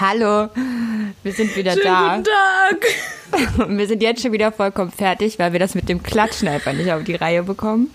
Hallo, 0.00 0.48
wir 1.22 1.32
sind 1.32 1.56
wieder 1.56 1.72
Schönen 1.72 1.84
da. 1.84 2.18
Guten 2.18 2.24
Tag. 3.56 3.66
Und 3.68 3.78
wir 3.78 3.86
sind 3.86 4.02
jetzt 4.02 4.22
schon 4.22 4.32
wieder 4.32 4.52
vollkommen 4.52 4.92
fertig, 4.92 5.38
weil 5.38 5.52
wir 5.52 5.58
das 5.58 5.74
mit 5.74 5.88
dem 5.88 6.02
Klatschen 6.02 6.48
einfach 6.48 6.72
nicht 6.72 6.90
auf 6.92 7.02
die 7.04 7.14
Reihe 7.16 7.42
bekommen. 7.42 7.90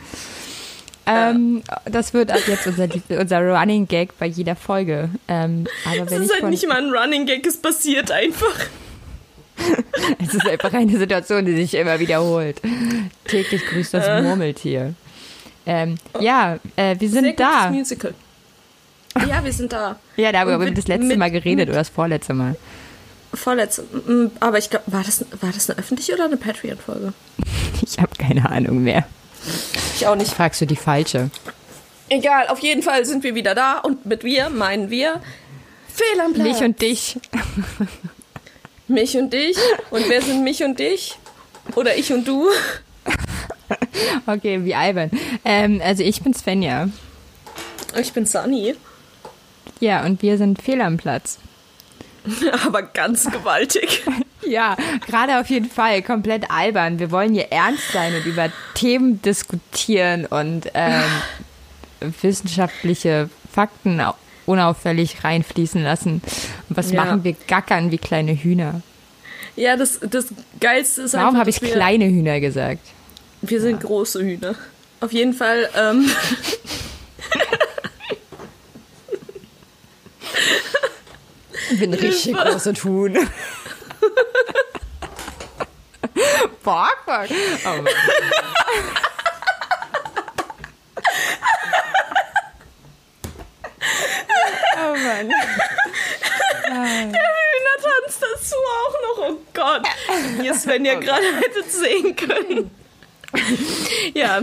Ähm, 1.05 1.63
Das 1.85 2.13
wird 2.13 2.31
ab 2.31 2.39
jetzt 2.47 2.67
unser, 2.67 2.87
unser 3.19 3.39
Running 3.41 3.87
Gag 3.87 4.17
bei 4.19 4.25
jeder 4.25 4.55
Folge. 4.55 5.09
Ähm, 5.27 5.65
aber 5.85 6.05
Es 6.11 6.11
ist 6.19 6.31
halt 6.31 6.41
von, 6.41 6.49
nicht 6.49 6.67
mal 6.67 6.77
ein 6.83 6.91
Running 6.91 7.25
Gag, 7.25 7.45
es 7.45 7.57
passiert 7.57 8.11
einfach. 8.11 8.59
es 10.25 10.33
ist 10.33 10.47
einfach 10.47 10.73
eine 10.73 10.97
Situation, 10.97 11.45
die 11.45 11.55
sich 11.55 11.73
immer 11.75 11.99
wiederholt. 11.99 12.61
Täglich 13.25 13.65
grüßt 13.65 13.93
das 13.93 14.07
Äh. 14.07 14.21
Murmeltier. 14.21 14.93
Ähm, 15.65 15.95
ja, 16.19 16.57
äh, 16.75 16.95
wir 16.99 17.09
sind 17.09 17.23
Sehr 17.23 17.33
da. 17.33 17.69
Musical. 17.69 18.13
Ja, 19.27 19.43
wir 19.43 19.53
sind 19.53 19.71
da. 19.73 19.97
Ja, 20.17 20.31
darüber 20.31 20.47
Und 20.47 20.53
haben 20.53 20.61
wir 20.61 20.69
mit- 20.71 20.77
das 20.77 20.87
letzte 20.87 21.05
mit- 21.07 21.17
Mal 21.17 21.31
geredet 21.31 21.69
oder 21.69 21.77
das 21.79 21.89
vorletzte 21.89 22.33
Mal. 22.33 22.55
Vorletzte. 23.33 23.83
Aber 24.39 24.57
ich 24.59 24.69
glaube, 24.69 24.85
war 24.87 25.03
das, 25.03 25.25
war 25.41 25.51
das 25.51 25.69
eine 25.69 25.79
öffentliche 25.79 26.13
oder 26.13 26.25
eine 26.25 26.37
Patreon-Folge? 26.37 27.13
Ich 27.85 27.99
habe 27.99 28.11
keine 28.17 28.49
Ahnung 28.49 28.81
mehr. 28.83 29.05
Ich 29.95 30.07
auch 30.07 30.15
nicht. 30.15 30.31
Fragst 30.31 30.61
du 30.61 30.65
die 30.65 30.77
falsche? 30.77 31.29
Egal, 32.09 32.47
auf 32.47 32.59
jeden 32.59 32.81
Fall 32.81 33.03
sind 33.05 33.23
wir 33.23 33.35
wieder 33.35 33.55
da 33.55 33.79
und 33.79 34.05
mit 34.05 34.23
wir 34.23 34.49
meinen 34.49 34.89
wir 34.89 35.19
Fehl 35.93 36.21
am 36.21 36.33
Platz. 36.33 36.47
Mich 36.47 36.61
und 36.63 36.81
dich. 36.81 37.19
mich 38.87 39.17
und 39.17 39.33
dich. 39.33 39.57
Und 39.91 40.07
wer 40.07 40.21
sind 40.21 40.43
mich 40.43 40.63
und 40.63 40.79
dich? 40.79 41.17
Oder 41.75 41.95
ich 41.97 42.11
und 42.13 42.27
du? 42.27 42.47
Okay, 44.27 44.63
wie 44.63 44.75
albern. 44.75 45.09
Ähm, 45.45 45.81
also 45.83 46.03
ich 46.03 46.21
bin 46.21 46.33
Svenja. 46.33 46.89
Ich 47.99 48.13
bin 48.13 48.25
Sunny. 48.25 48.75
Ja, 49.83 50.05
und 50.05 50.21
wir 50.21 50.37
sind 50.37 50.61
fehl 50.61 50.79
am 50.81 50.95
Platz. 50.95 51.39
Aber 52.65 52.81
ganz 52.83 53.29
gewaltig. 53.29 54.03
Ja, 54.45 54.75
gerade 55.07 55.39
auf 55.39 55.47
jeden 55.49 55.69
Fall. 55.69 56.01
Komplett 56.01 56.51
albern. 56.51 56.99
Wir 56.99 57.11
wollen 57.11 57.33
hier 57.33 57.47
ernst 57.53 57.93
sein 57.93 58.13
und 58.13 58.25
über 58.25 58.49
Themen 58.73 59.21
diskutieren 59.21 60.25
und 60.25 60.69
ähm, 60.73 61.01
wissenschaftliche 62.21 63.29
Fakten 63.49 64.01
au- 64.01 64.15
unauffällig 64.45 65.23
reinfließen 65.23 65.81
lassen. 65.81 66.21
Und 66.67 66.75
was 66.77 66.91
Ja. 66.91 67.05
machen 67.05 67.23
wir? 67.23 67.37
Gackern 67.47 67.89
wie 67.91 67.97
kleine 67.97 68.33
Hühner. 68.35 68.81
Ja, 69.55 69.77
das, 69.77 70.01
das 70.01 70.25
Geilste 70.59 71.03
ist 71.03 71.13
Warum 71.13 71.37
habe 71.37 71.49
ich 71.49 71.61
kleine 71.61 72.05
Hühner 72.09 72.41
gesagt? 72.41 72.81
Wir 73.41 73.61
sind 73.61 73.79
große 73.79 74.21
Hühner. 74.21 74.55
Auf 74.99 75.13
jeden 75.13 75.31
Fall, 75.33 75.69
ähm, 75.79 76.05
bin 81.79 81.93
richtig 81.93 82.35
große 82.35 82.73
Huhn. 82.83 83.29
Fuck, 86.63 86.97
fuck. 87.05 87.27
Oh 87.65 87.81
Mann. 87.81 87.87
oh 94.77 94.95
Mann. 94.95 95.31
Hühner 96.65 97.77
tanzt 97.81 98.21
dazu 98.21 98.55
auch 98.55 98.95
noch. 99.01 99.29
Oh 99.29 99.37
Gott. 99.53 99.87
Ihr 100.41 100.53
Sven 100.53 100.85
ja 100.85 100.95
gerade 100.95 101.35
hättet 101.37 101.71
sehen 101.71 102.15
können. 102.15 102.71
Ja, 104.13 104.41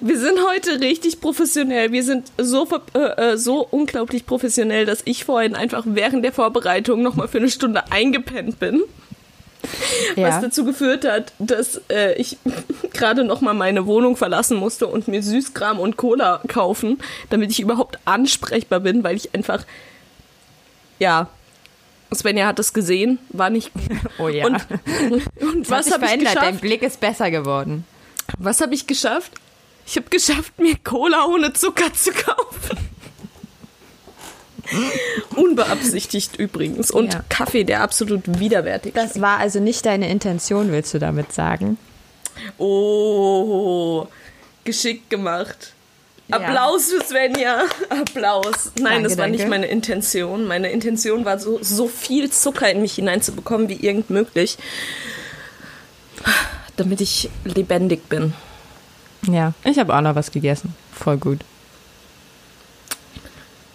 wir 0.00 0.18
sind 0.18 0.38
heute 0.48 0.80
richtig 0.80 1.20
professionell. 1.20 1.90
Wir 1.92 2.04
sind 2.04 2.30
so, 2.38 2.68
äh, 2.94 3.32
äh, 3.32 3.36
so 3.36 3.66
unglaublich 3.68 4.26
professionell, 4.26 4.86
dass 4.86 5.02
ich 5.06 5.24
vorhin 5.24 5.54
einfach 5.56 5.82
während 5.86 6.24
der 6.24 6.32
Vorbereitung 6.32 7.02
nochmal 7.02 7.26
für 7.28 7.38
eine 7.38 7.50
Stunde 7.50 7.90
eingepennt 7.90 8.58
bin. 8.60 8.82
Was 10.10 10.16
Ja. 10.16 10.40
dazu 10.40 10.64
geführt 10.64 11.04
hat, 11.04 11.32
dass 11.40 11.80
äh, 11.90 12.14
ich 12.14 12.36
gerade 12.92 13.24
nochmal 13.24 13.54
meine 13.54 13.86
Wohnung 13.86 14.16
verlassen 14.16 14.56
musste 14.56 14.86
und 14.86 15.08
mir 15.08 15.22
Süßkram 15.22 15.80
und 15.80 15.96
Cola 15.96 16.40
kaufen, 16.46 16.98
damit 17.30 17.50
ich 17.50 17.58
überhaupt 17.60 17.98
ansprechbar 18.04 18.80
bin, 18.80 19.02
weil 19.02 19.16
ich 19.16 19.34
einfach, 19.34 19.64
ja, 21.00 21.28
Svenja 22.14 22.46
hat 22.46 22.58
das 22.58 22.72
gesehen, 22.72 23.18
war 23.30 23.50
nicht. 23.50 23.72
Oh 24.18 24.28
ja. 24.28 24.46
Und, 24.46 24.64
und 25.40 25.68
Was 25.70 25.86
was 25.86 25.92
habe 25.94 26.04
ich 26.04 26.10
verändert? 26.10 26.36
Dein 26.36 26.42
geschafft? 26.44 26.60
Blick 26.60 26.82
ist 26.82 27.00
besser 27.00 27.30
geworden. 27.30 27.84
Was 28.36 28.60
habe 28.60 28.74
ich 28.74 28.86
geschafft? 28.86 29.32
Ich 29.86 29.96
habe 29.96 30.10
geschafft, 30.10 30.58
mir 30.58 30.76
Cola 30.84 31.24
ohne 31.26 31.52
Zucker 31.54 31.92
zu 31.94 32.12
kaufen. 32.12 32.76
Unbeabsichtigt 35.34 36.36
übrigens. 36.36 36.90
Und 36.90 37.14
Ja. 37.14 37.24
Kaffee, 37.30 37.64
der 37.64 37.80
absolut 37.82 38.38
widerwärtig 38.38 38.94
ist. 38.94 39.02
Das 39.14 39.20
war 39.22 39.38
also 39.38 39.60
nicht 39.60 39.86
deine 39.86 40.10
Intention, 40.10 40.70
willst 40.72 40.92
du 40.92 40.98
damit 40.98 41.32
sagen? 41.32 41.78
Oh, 42.58 44.06
geschickt 44.64 45.08
gemacht. 45.08 45.72
Ja. 46.28 46.36
Applaus 46.36 46.90
für 46.92 47.02
Svenja. 47.02 47.64
Applaus. 47.88 48.72
Nein, 48.78 48.84
Danke, 49.04 49.08
das 49.08 49.16
war 49.18 49.26
nicht 49.28 49.40
danke. 49.40 49.50
meine 49.50 49.66
Intention. 49.68 50.46
Meine 50.46 50.70
Intention 50.70 51.24
war 51.24 51.38
so, 51.38 51.58
so 51.62 51.88
viel 51.88 52.30
Zucker 52.30 52.70
in 52.70 52.82
mich 52.82 52.94
hineinzubekommen, 52.96 53.70
wie 53.70 53.76
irgend 53.80 54.10
möglich. 54.10 54.58
Damit 56.78 57.02
ich 57.02 57.28
lebendig 57.44 58.08
bin. 58.08 58.32
Ja, 59.26 59.52
ich 59.64 59.78
habe 59.78 59.94
auch 59.94 60.00
noch 60.00 60.14
was 60.14 60.30
gegessen. 60.30 60.74
Voll 60.92 61.18
gut. 61.18 61.40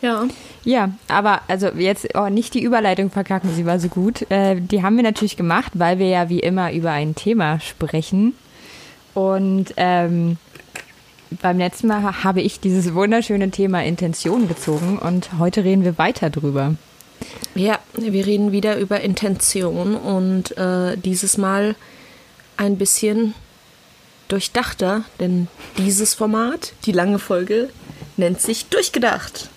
Ja. 0.02 0.26
Ja, 0.66 0.92
aber 1.10 1.42
also 1.50 1.68
jetzt 1.68 2.08
oh, 2.16 2.30
nicht 2.30 2.54
die 2.54 2.64
Überleitung 2.64 3.12
verkacken, 3.12 3.54
sie 3.54 3.66
war 3.66 3.80
so 3.80 3.90
gut. 3.90 4.30
Äh, 4.32 4.62
die 4.62 4.82
haben 4.82 4.96
wir 4.96 5.04
natürlich 5.04 5.36
gemacht, 5.36 5.74
weil 5.76 6.00
wir 6.00 6.08
ja 6.08 6.30
wie 6.30 6.40
immer 6.40 6.72
über 6.72 6.92
ein 6.92 7.16
Thema 7.16 7.60
sprechen. 7.60 8.34
Und 9.14 9.74
ähm, 9.76 10.38
beim 11.42 11.58
letzten 11.58 11.88
Mal 11.88 12.04
ha- 12.04 12.24
habe 12.24 12.42
ich 12.42 12.62
dieses 12.62 12.94
wunderschöne 12.94 13.52
Thema 13.52 13.84
Intention 13.84 14.48
gezogen 14.48 14.98
und 14.98 15.38
heute 15.38 15.66
reden 15.66 15.84
wir 15.84 15.98
weiter 15.98 16.30
drüber. 16.30 16.76
Ja, 17.56 17.80
wir 17.98 18.26
reden 18.26 18.54
wieder 18.54 18.78
über 18.78 19.02
Intention 19.02 19.96
und 19.96 20.58
äh, 20.58 20.98
dieses 20.98 21.38
Mal 21.38 21.76
ein 22.58 22.78
bisschen 22.78 23.34
durchdachter, 24.28 25.04
denn 25.20 25.48
dieses 25.78 26.14
Format, 26.14 26.74
die 26.86 26.92
lange 26.92 27.20
Folge, 27.20 27.70
nennt 28.18 28.42
sich 28.42 28.66
Durchgedacht. 28.68 29.50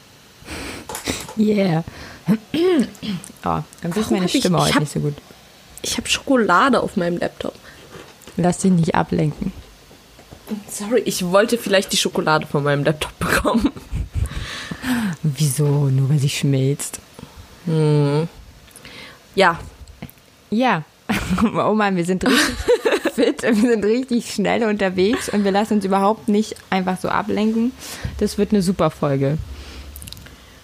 Yeah. 1.39 1.85
oh, 3.45 3.61
dann 3.83 3.93
ist 3.95 4.11
meine 4.11 4.27
ich- 4.27 4.39
Stimme 4.41 4.59
ich 4.59 4.65
heute 4.65 4.75
hab- 4.75 4.81
nicht 4.81 4.93
so 4.93 5.01
gut. 5.01 5.15
Ich 5.83 5.97
habe 5.99 6.09
Schokolade 6.09 6.81
auf 6.81 6.97
meinem 6.97 7.19
Laptop. 7.19 7.55
Lass 8.37 8.59
dich 8.59 8.73
nicht 8.73 8.95
ablenken. 8.95 9.53
Sorry, 10.71 11.01
ich 11.05 11.25
wollte 11.27 11.59
vielleicht 11.59 11.93
die 11.93 11.97
Schokolade 11.97 12.47
von 12.47 12.63
meinem 12.65 12.85
Laptop 12.85 13.17
bekommen. 13.19 13.71
Wieso? 15.23 15.65
Nur 15.89 16.09
weil 16.09 16.19
sie 16.19 16.29
schmilzt. 16.29 17.01
Ja, 19.35 19.59
Ja. 20.51 20.85
Oh 21.45 21.75
Mann, 21.75 21.97
wir 21.97 22.05
sind 22.05 22.25
richtig 22.25 22.57
fit, 23.15 23.43
wir 23.43 23.55
sind 23.55 23.85
richtig 23.85 24.33
schnell 24.33 24.65
unterwegs 24.65 25.29
und 25.29 25.45
wir 25.45 25.53
lassen 25.53 25.75
uns 25.75 25.85
überhaupt 25.85 26.29
nicht 26.29 26.57
einfach 26.71 26.99
so 27.01 27.09
ablenken. 27.09 27.73
Das 28.19 28.39
wird 28.39 28.53
eine 28.53 28.63
super 28.63 28.91
Folge. 28.91 29.39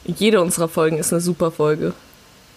jede 0.04 0.40
unserer 0.42 0.68
Folgen 0.68 0.98
ist 0.98 1.12
eine 1.12 1.20
super 1.20 1.50
Folge. 1.50 1.94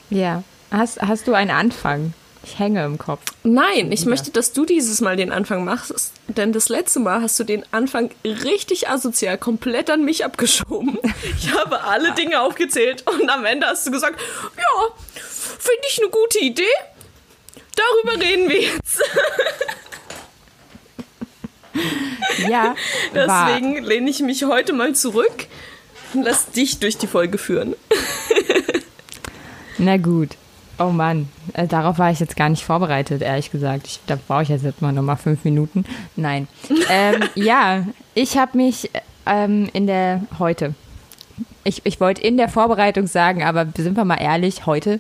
Ja. 0.10 0.44
Hast, 0.72 1.02
hast 1.02 1.28
du 1.28 1.34
einen 1.34 1.52
Anfang? 1.52 2.14
Ich 2.44 2.60
hänge 2.60 2.86
im 2.86 2.98
Kopf. 3.00 3.22
Nein, 3.44 3.92
ich 3.92 4.02
Ja. 4.02 4.10
möchte, 4.10 4.30
dass 4.32 4.52
du 4.52 4.66
dieses 4.66 5.02
Mal 5.02 5.16
den 5.16 5.32
Anfang 5.32 5.64
machst, 5.66 6.12
denn 6.28 6.54
das 6.54 6.70
letzte 6.70 7.00
Mal 7.00 7.22
hast 7.22 7.40
du 7.40 7.44
den 7.44 7.64
Anfang 7.72 8.12
richtig 8.24 8.88
asozial 8.88 9.38
komplett 9.38 9.90
an 9.90 10.04
mich 10.06 10.26
abgeschoben. 10.26 10.98
Ich 11.40 11.52
habe 11.54 11.84
alle 11.84 12.14
Dinge 12.14 12.42
aufgezählt 12.42 13.04
und 13.08 13.30
am 13.30 13.46
Ende 13.46 13.66
hast 13.68 13.86
du 13.88 13.92
gesagt, 13.92 14.20
ja, 14.58 14.88
finde 15.16 15.82
ich 15.90 16.00
eine 16.02 16.10
gute 16.12 16.40
Idee. 16.40 16.64
Darüber 17.76 18.24
reden 18.24 18.50
wir 18.50 18.62
jetzt. 18.62 19.02
Ja. 22.50 22.76
war- 23.14 23.48
Deswegen 23.50 23.84
lehne 23.84 24.10
ich 24.10 24.20
mich 24.22 24.44
heute 24.46 24.74
mal 24.74 24.94
zurück 24.96 25.48
und 26.14 26.24
lass 26.24 26.52
dich 26.52 26.80
durch 26.80 26.98
die 26.98 27.08
Folge 27.08 27.38
führen. 27.38 27.76
Na 29.78 29.98
gut. 29.98 30.30
Oh 30.78 30.90
Mann, 30.90 31.30
äh, 31.54 31.68
darauf 31.68 32.00
war 32.00 32.12
ich 32.12 32.20
jetzt 32.20 32.36
gar 32.36 32.50
nicht 32.50 32.64
vorbereitet, 32.66 33.22
ehrlich 33.22 33.50
gesagt. 33.50 33.88
Ich, 33.88 34.00
da 34.08 34.18
brauche 34.28 34.44
ich 34.44 34.50
jetzt 34.50 34.82
mal 34.82 34.92
nochmal 34.92 35.16
fünf 35.16 35.46
Minuten. 35.46 35.86
Nein. 36.18 36.48
ähm, 36.90 37.24
ja, 37.36 37.86
ich 38.14 38.38
habe 38.38 38.58
mich 38.58 38.90
ähm, 39.26 39.70
in 39.72 39.88
der 39.88 40.22
heute. 40.38 40.76
Ich, 41.64 41.82
ich 41.86 42.00
wollte 42.02 42.22
in 42.22 42.36
der 42.38 42.50
Vorbereitung 42.50 43.08
sagen, 43.08 43.42
aber 43.44 43.66
sind 43.78 43.96
wir 43.96 44.04
mal 44.06 44.16
ehrlich, 44.22 44.66
heute. 44.66 45.00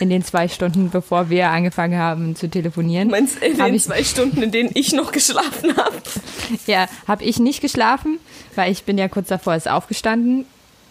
In 0.00 0.10
den 0.10 0.22
zwei 0.22 0.48
Stunden, 0.48 0.90
bevor 0.90 1.30
wir 1.30 1.50
angefangen 1.50 1.98
haben 1.98 2.36
zu 2.36 2.48
telefonieren. 2.48 3.08
Meinst 3.08 3.42
in 3.42 3.56
den 3.56 3.74
ich, 3.74 3.84
zwei 3.84 4.04
Stunden, 4.04 4.42
in 4.42 4.50
denen 4.50 4.70
ich 4.74 4.92
noch 4.92 5.12
geschlafen 5.12 5.76
habe? 5.76 5.96
Ja, 6.66 6.86
habe 7.06 7.24
ich 7.24 7.38
nicht 7.38 7.60
geschlafen, 7.60 8.18
weil 8.54 8.72
ich 8.72 8.84
bin 8.84 8.96
ja 8.96 9.08
kurz 9.08 9.28
davor 9.28 9.52
erst 9.52 9.68
aufgestanden. 9.68 10.46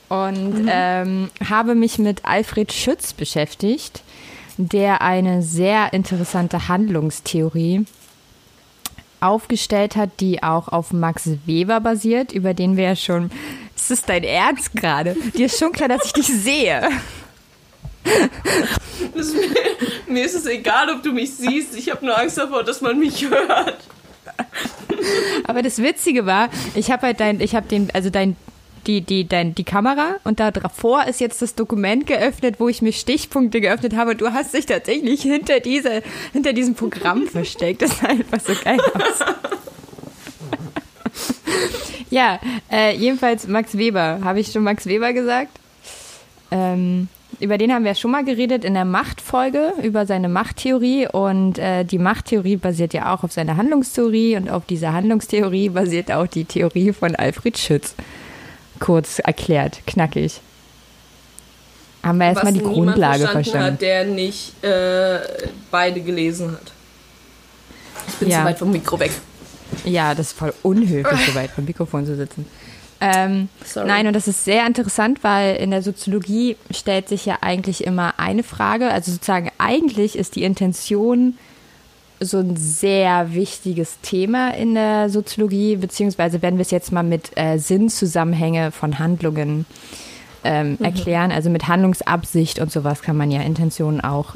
und 0.10 0.64
mhm. 0.64 0.69
ähm, 0.72 1.30
habe 1.50 1.74
mich 1.74 1.98
mit 1.98 2.25
Alfred 2.25 2.72
Schütz 2.72 3.14
beschäftigt, 3.14 4.04
der 4.58 5.02
eine 5.02 5.42
sehr 5.42 5.94
interessante 5.94 6.68
Handlungstheorie 6.68 7.86
aufgestellt 9.19 9.96
hat, 9.96 10.19
die 10.19 10.44
auch 10.44 10.68
auf 10.68 10.94
Max 10.94 11.30
Weber 11.46 11.80
basiert, 11.80 12.31
über 12.31 12.54
den 12.54 12.78
wir 12.78 12.84
ja 12.84 12.96
schon. 12.96 13.31
Ist 13.75 13.92
das 13.92 14.02
dein 14.04 14.24
Ernst 14.24 14.75
gerade? 14.75 15.16
Dir 15.36 15.48
ist 15.48 15.60
schon 15.60 15.72
klar, 15.72 15.90
dass 15.90 16.06
ich 16.06 16.14
dich 16.14 16.28
sehe. 16.28 16.90
Ist 19.13 19.36
mir, 19.36 19.48
mir, 20.07 20.25
ist 20.25 20.36
es 20.36 20.45
egal, 20.45 20.89
ob 20.89 21.04
du 21.04 21.12
mich 21.12 21.33
siehst. 21.33 21.75
Ich 21.75 21.89
habe 21.89 22.06
nur 22.06 22.18
Angst 22.18 22.38
davor, 22.38 22.63
dass 22.63 22.81
man 22.81 23.00
mich 23.00 23.27
hört. 23.30 23.77
Aber 25.45 25.62
das 25.62 25.81
Witzige 25.81 26.25
war, 26.25 26.50
ich 26.75 26.92
habe 26.92 27.07
halt 27.07 27.19
dein, 27.19 27.39
ich 27.42 27.56
habe 27.56 27.68
den, 27.68 27.89
also 27.94 28.09
dein 28.09 28.36
die, 28.88 29.01
die, 29.01 29.27
dein, 29.27 29.54
die 29.54 29.63
Kamera 29.63 30.15
und 30.24 30.39
da 30.39 30.51
davor 30.51 31.06
ist 31.06 31.19
jetzt 31.19 31.42
das 31.42 31.56
Dokument 31.56 32.07
geöffnet, 32.07 32.56
wo 32.59 32.69
ich 32.69 32.81
mir 32.81 32.94
Stichpunkte 32.94 33.59
geöffnet 33.59 33.95
habe 33.95 34.12
und 34.12 34.21
du 34.21 34.31
hast 34.33 34.54
dich 34.54 34.65
tatsächlich 34.65 35.21
hinter, 35.21 35.59
diese, 35.59 36.01
hinter 36.31 36.54
diesem 36.54 36.75
Programm 36.75 37.27
versteckt. 37.27 37.81
Das 37.81 38.00
sah 38.00 38.07
einfach 38.07 38.39
so 38.39 38.54
geil 38.63 38.80
aus. 38.94 39.25
ja, 42.09 42.39
äh, 42.71 42.95
jedenfalls 42.95 43.48
Max 43.48 43.77
Weber. 43.77 44.19
Habe 44.24 44.39
ich 44.39 44.51
schon 44.51 44.63
Max 44.63 44.86
Weber 44.86 45.12
gesagt? 45.13 45.59
Ähm, 46.50 47.09
über 47.39 47.57
den 47.57 47.72
haben 47.72 47.86
wir 47.86 47.94
schon 47.95 48.12
mal 48.12 48.24
geredet 48.24 48.66
in 48.66 48.74
der 48.74 48.86
Machtfolge, 48.86 49.74
über 49.84 50.06
seine 50.06 50.28
Machttheorie. 50.28 51.07
Und 51.07 51.60
äh, 51.60 51.84
die 51.84 52.00
Machttheorie 52.00 52.57
basiert 52.57 52.94
ja 52.94 53.13
auch 53.13 53.24
auf 53.24 53.31
seiner 53.31 53.57
Handlungstheorie. 53.57 54.38
Und 54.38 54.50
auf 54.50 54.66
dieser 54.66 54.94
Handlungstheorie 54.94 55.69
basiert 55.69 56.12
auch 56.12 56.28
die 56.28 56.45
Theorie 56.45 56.94
von 56.94 57.16
Alfred 57.16 57.57
Schütz 57.57 57.95
kurz 58.80 59.19
erklärt, 59.19 59.81
knackig. 59.86 60.39
Haben 62.04 62.19
wir 62.19 62.28
erstmal 62.28 62.54
die 62.54 62.62
Grundlage 62.62 63.28
verstanden. 63.28 63.44
verstanden. 63.44 63.74
Hat, 63.74 63.81
der 63.81 64.06
nicht 64.06 64.63
äh, 64.63 65.19
beide 65.72 66.01
gelesen 66.01 66.51
hat. 66.51 66.72
Ich 68.07 68.16
bin 68.16 68.30
ja. 68.30 68.40
zu 68.40 68.45
weit 68.45 68.60
vom 68.60 68.72
Mikro 68.72 69.00
weg. 69.00 69.12
Ja, 69.83 70.16
das 70.16 70.28
ist 70.28 70.38
voll 70.38 70.54
unhöflich, 70.63 71.25
so 71.28 71.36
weit 71.36 71.51
vom 71.51 71.66
Mikrofon 71.66 72.06
zu 72.06 72.16
sitzen. 72.16 72.45
Ähm, 72.99 73.49
nein, 73.75 74.07
und 74.07 74.13
das 74.13 74.27
ist 74.27 74.44
sehr 74.44 74.65
interessant, 74.65 75.23
weil 75.23 75.57
in 75.57 75.71
der 75.71 75.83
Soziologie 75.83 76.57
stellt 76.71 77.07
sich 77.09 77.25
ja 77.25 77.38
eigentlich 77.41 77.83
immer 77.83 78.15
eine 78.17 78.44
Frage. 78.44 78.89
Also 78.89 79.11
sozusagen, 79.11 79.51
eigentlich 79.57 80.17
ist 80.17 80.35
die 80.35 80.44
Intention 80.44 81.38
so 82.19 82.39
ein 82.39 82.55
sehr 82.55 83.33
wichtiges 83.33 83.99
Thema 84.01 84.49
in 84.55 84.73
der 84.73 85.09
Soziologie, 85.09 85.75
beziehungsweise 85.75 86.41
wenn 86.41 86.55
wir 86.57 86.63
es 86.63 86.71
jetzt 86.71 86.91
mal 86.91 87.03
mit 87.03 87.31
äh, 87.35 87.59
Sinnzusammenhänge 87.59 88.71
von 88.71 88.97
Handlungen 88.97 89.65
ähm, 90.44 90.77
mhm. 90.79 90.85
erklären, 90.85 91.31
also 91.31 91.49
mit 91.49 91.67
Handlungsabsicht 91.67 92.59
und 92.59 92.71
sowas 92.71 93.01
kann 93.01 93.17
man 93.17 93.29
ja 93.29 93.41
Intentionen 93.41 94.01
auch 94.01 94.35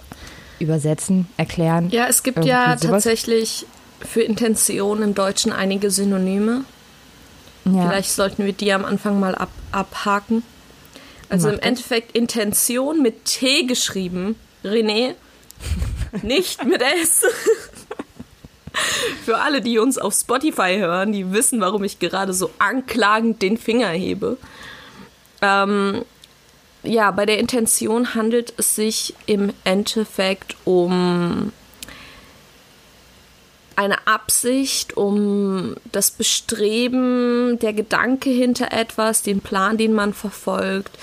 übersetzen, 0.60 1.28
erklären. 1.38 1.90
Ja, 1.90 2.06
es 2.08 2.22
gibt 2.22 2.46
ja 2.46 2.78
sowas. 2.78 3.04
tatsächlich 3.04 3.66
für 4.00 4.22
Intention 4.22 5.02
im 5.02 5.16
Deutschen 5.16 5.52
einige 5.52 5.90
Synonyme. 5.90 6.64
Ja. 7.66 7.90
Vielleicht 7.90 8.12
sollten 8.12 8.46
wir 8.46 8.54
die 8.54 8.74
am 8.74 8.86
Anfang 8.86 9.20
mal 9.20 9.36
ab, 9.36 9.52
abhaken. 9.72 10.44
Also 11.30 11.48
Macht 11.48 11.60
im 11.60 11.64
Endeffekt 11.64 12.16
Intention 12.16 13.02
mit 13.02 13.26
T 13.26 13.64
geschrieben, 13.64 14.36
René, 14.64 15.16
nicht 16.22 16.66
mit 16.66 16.82
S. 16.82 17.24
Für 19.26 19.38
alle, 19.40 19.62
die 19.62 19.80
uns 19.80 19.98
auf 19.98 20.14
Spotify 20.14 20.78
hören, 20.78 21.12
die 21.12 21.32
wissen, 21.32 21.62
warum 21.62 21.84
ich 21.84 22.00
gerade 22.00 22.34
so 22.34 22.50
anklagend 22.58 23.42
den 23.42 23.58
Finger 23.58 23.90
hebe. 23.90 24.38
Ähm, 25.42 26.04
ja, 26.84 27.12
bei 27.12 27.26
der 27.26 27.40
Intention 27.40 28.16
handelt 28.16 28.54
es 28.58 28.76
sich 28.76 29.14
im 29.26 29.54
Endeffekt 29.64 30.56
um 30.66 31.52
eine 33.82 34.06
Absicht, 34.06 34.96
um 34.96 35.76
das 35.92 36.12
Bestreben, 36.12 37.58
der 37.60 37.74
Gedanke 37.74 38.30
hinter 38.30 38.72
etwas, 38.72 39.24
den 39.24 39.42
Plan, 39.42 39.78
den 39.78 39.94
man 39.94 40.14
verfolgt. 40.14 40.98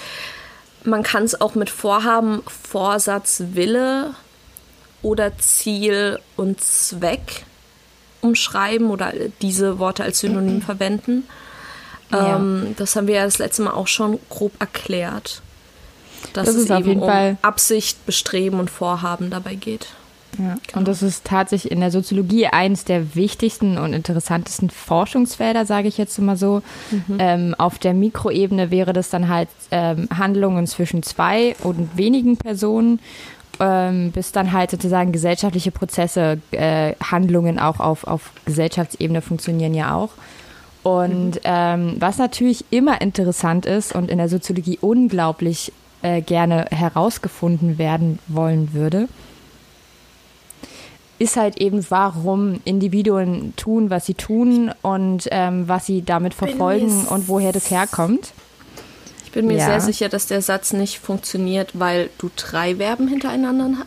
Man 0.85 1.03
kann 1.03 1.25
es 1.25 1.41
auch 1.41 1.57
mit 1.57 1.71
Vorhaben, 1.71 2.43
Vorsatz, 2.47 3.43
Wille 3.53 4.15
oder 5.03 5.37
Ziel 5.39 6.21
und 6.37 6.61
Zweck 6.61 7.45
umschreiben 8.21 8.91
oder 8.91 9.13
diese 9.43 9.81
Worte 9.81 10.05
als 10.05 10.21
Synonym 10.21 10.63
verwenden. 10.71 11.25
Ja. 12.13 12.37
Ähm, 12.37 12.77
das 12.79 12.95
haben 12.95 13.09
wir 13.09 13.17
ja 13.17 13.25
das 13.25 13.39
letzte 13.39 13.63
Mal 13.63 13.73
auch 13.73 13.89
schon 13.89 14.21
grob 14.31 14.53
erklärt. 14.61 15.43
Dass 16.33 16.47
das 16.47 16.55
es 16.55 16.71
eben 16.71 17.01
um 17.01 17.09
Fall 17.09 17.39
Absicht, 17.43 18.07
Bestreben 18.07 18.61
und 18.61 18.71
Vorhaben 18.71 19.31
dabei 19.31 19.57
geht. 19.57 19.89
Ja, 20.39 20.57
genau. 20.67 20.79
Und 20.79 20.89
das 20.89 21.03
ist 21.03 21.25
tatsächlich 21.25 21.73
in 21.73 21.81
der 21.81 21.91
Soziologie 21.91 22.47
eines 22.47 22.85
der 22.85 23.15
wichtigsten 23.15 23.79
und 23.79 23.93
interessantesten 23.93 24.71
Forschungsfelder, 24.71 25.65
sage 25.65 25.89
ich 25.89 25.99
jetzt 25.99 26.19
mal 26.19 26.37
so. 26.37 26.63
Mhm. 26.91 27.17
Ähm, 27.19 27.55
auf 27.59 27.79
der 27.79 27.95
Mikroebene 27.95 28.71
wäre 28.71 28.93
das 28.93 29.11
dann 29.11 29.29
halt 29.29 29.49
ähm, 29.71 30.09
Handlungen 30.17 30.67
zwischen 30.67 31.03
zwei 31.03 31.57
und 31.63 31.97
wenigen 31.97 32.37
Personen 32.37 33.01
ähm, 33.61 34.13
bis 34.13 34.33
dann 34.33 34.53
halt 34.53 34.71
sozusagen 34.71 35.13
gesellschaftliche 35.13 35.71
Prozesse, 35.71 36.39
äh, 36.53 36.95
Handlungen 37.03 37.59
auch 37.59 37.81
auf, 37.81 38.07
auf 38.07 38.31
Gesellschaftsebene 38.45 39.23
funktionieren 39.23 39.75
ja 39.75 39.95
auch. 39.95 40.11
Und 40.83 41.35
mhm. 41.35 41.41
ähm, 41.45 41.97
was 41.99 42.19
natürlich 42.19 42.65
immer 42.71 43.01
interessant 43.01 43.67
ist 43.67 43.95
und 43.95 44.11
in 44.11 44.19
der 44.19 44.29
Soziologie 44.29 44.79
unglaublich 44.81 45.73
äh, 46.03 46.23
gerne 46.23 46.67
herausgefunden 46.71 47.79
werden 47.79 48.21
wollen 48.29 48.73
würde, 48.73 49.09
ist 51.19 51.37
halt 51.37 51.59
eben, 51.59 51.85
warum 51.89 52.61
Individuen 52.65 53.55
tun, 53.57 53.91
was 53.91 54.07
sie 54.07 54.15
tun 54.15 54.71
und 54.83 55.29
ähm, 55.31 55.69
was 55.69 55.87
sie 55.87 56.03
damit 56.03 56.35
verfolgen 56.35 57.07
und 57.09 57.29
woher 57.29 57.53
das 57.53 57.71
herkommt. 57.71 58.33
Ich 59.25 59.33
bin 59.33 59.47
mir 59.47 59.59
ja. 59.59 59.67
sehr 59.67 59.81
sicher, 59.83 60.09
dass 60.09 60.27
der 60.27 60.41
Satz 60.41 60.73
nicht 60.73 61.01
funktioniert, 61.01 61.79
weil 61.79 62.09
du 62.17 62.31
drei 62.35 62.77
Verben 62.77 63.09
hintereinander 63.09 63.85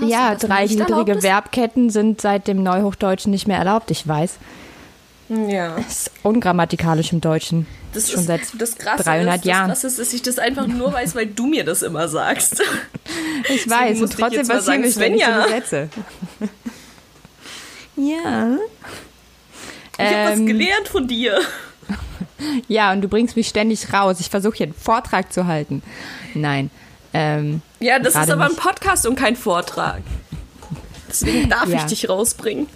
hast. 0.00 0.10
Ja, 0.10 0.34
drei 0.34 0.66
niedrige 0.66 1.20
Verbketten 1.20 1.90
sind 1.90 2.20
seit 2.20 2.48
dem 2.48 2.64
Neuhochdeutschen 2.64 3.30
nicht 3.30 3.46
mehr 3.46 3.58
erlaubt, 3.58 3.92
ich 3.92 4.06
weiß. 4.08 4.38
Ja. 5.30 5.76
Das 5.76 5.86
ist 5.86 6.10
ungrammatikalisch 6.24 7.12
im 7.12 7.20
Deutschen. 7.20 7.66
Das 7.94 8.04
ist 8.04 8.12
schon 8.12 8.24
seit 8.24 8.40
das 8.58 8.74
300 8.74 9.36
ist, 9.36 9.44
Jahren. 9.44 9.68
Das 9.68 9.84
ist, 9.84 10.00
dass 10.00 10.12
ich 10.12 10.22
das 10.22 10.40
einfach 10.40 10.66
nur 10.66 10.92
weiß, 10.92 11.14
weil 11.14 11.26
du 11.26 11.46
mir 11.46 11.64
das 11.64 11.82
immer 11.82 12.08
sagst. 12.08 12.62
Ich 13.48 13.68
weiß, 13.68 14.02
und 14.02 14.12
trotzdem 14.12 14.46
passieren 14.46 14.82
mich 14.82 14.94
Svenja. 14.94 15.42
so 15.42 15.48
Sätze. 15.48 15.88
ja. 17.96 18.56
Ich 19.92 19.98
ähm, 19.98 20.14
habe 20.14 20.40
was 20.40 20.46
gelernt 20.46 20.88
von 20.88 21.08
dir. 21.08 21.40
Ja, 22.68 22.92
und 22.92 23.02
du 23.02 23.08
bringst 23.08 23.36
mich 23.36 23.48
ständig 23.48 23.92
raus. 23.92 24.18
Ich 24.20 24.30
versuche 24.30 24.56
hier 24.56 24.66
einen 24.66 24.74
Vortrag 24.74 25.30
zu 25.32 25.46
halten. 25.46 25.82
Nein. 26.34 26.70
Ähm, 27.12 27.60
ja, 27.80 27.98
das 27.98 28.14
ist 28.14 28.30
aber 28.30 28.48
nicht. 28.48 28.58
ein 28.58 28.62
Podcast 28.62 29.06
und 29.06 29.16
kein 29.16 29.36
Vortrag. 29.36 30.00
Deswegen 31.08 31.50
darf 31.50 31.68
ja. 31.68 31.78
ich 31.78 31.84
dich 31.84 32.08
rausbringen. 32.08 32.66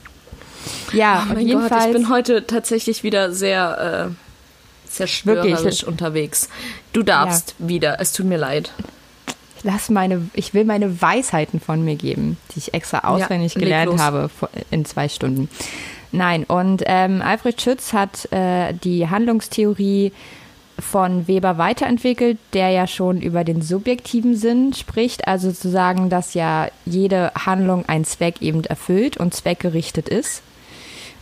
Ja, 0.92 1.26
oh 1.30 1.34
mein 1.34 1.48
Gott, 1.48 1.72
ich 1.86 1.92
bin 1.92 2.08
heute 2.08 2.46
tatsächlich 2.46 3.02
wieder 3.02 3.32
sehr 3.32 4.10
äh, 4.10 4.90
zerstörerisch 4.90 5.84
unterwegs. 5.84 6.48
Du 6.92 7.02
darfst 7.02 7.54
ja. 7.58 7.68
wieder. 7.68 8.00
Es 8.00 8.12
tut 8.12 8.26
mir 8.26 8.38
leid. 8.38 8.72
Ich 9.58 9.64
lass 9.64 9.90
meine, 9.90 10.28
ich 10.34 10.54
will 10.54 10.64
meine 10.64 11.00
Weisheiten 11.00 11.60
von 11.60 11.84
mir 11.84 11.96
geben, 11.96 12.36
die 12.54 12.58
ich 12.58 12.74
extra 12.74 13.00
auswendig 13.00 13.54
ja, 13.54 13.60
gelernt 13.60 13.98
habe 13.98 14.30
in 14.70 14.84
zwei 14.84 15.08
Stunden. 15.08 15.48
Nein, 16.12 16.44
und 16.44 16.82
ähm, 16.86 17.22
Alfred 17.22 17.60
Schütz 17.60 17.92
hat 17.92 18.30
äh, 18.32 18.72
die 18.72 19.08
Handlungstheorie 19.08 20.12
von 20.78 21.26
Weber 21.28 21.58
weiterentwickelt, 21.58 22.38
der 22.52 22.70
ja 22.70 22.86
schon 22.86 23.20
über 23.20 23.44
den 23.44 23.62
subjektiven 23.62 24.36
Sinn 24.36 24.72
spricht, 24.74 25.26
also 25.26 25.50
zu 25.52 25.68
sagen, 25.70 26.10
dass 26.10 26.34
ja 26.34 26.68
jede 26.84 27.32
Handlung 27.34 27.84
einen 27.88 28.04
Zweck 28.04 28.42
eben 28.42 28.64
erfüllt 28.64 29.16
und 29.16 29.34
zweckgerichtet 29.34 30.08
ist. 30.08 30.42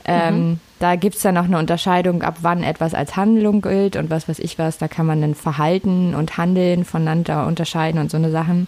Ähm, 0.04 0.48
mhm. 0.48 0.60
Da 0.78 0.96
gibt 0.96 1.14
es 1.14 1.22
dann 1.22 1.36
noch 1.36 1.44
eine 1.44 1.58
Unterscheidung, 1.58 2.22
ab 2.22 2.38
wann 2.42 2.62
etwas 2.62 2.92
als 2.94 3.16
Handlung 3.16 3.62
gilt 3.62 3.96
und 3.96 4.10
was 4.10 4.28
weiß 4.28 4.40
ich 4.40 4.58
was. 4.58 4.78
Da 4.78 4.88
kann 4.88 5.06
man 5.06 5.20
dann 5.20 5.34
Verhalten 5.34 6.14
und 6.14 6.36
Handeln 6.36 6.84
voneinander 6.84 7.46
unterscheiden 7.46 8.00
und 8.00 8.10
so 8.10 8.16
eine 8.16 8.30
Sachen. 8.30 8.66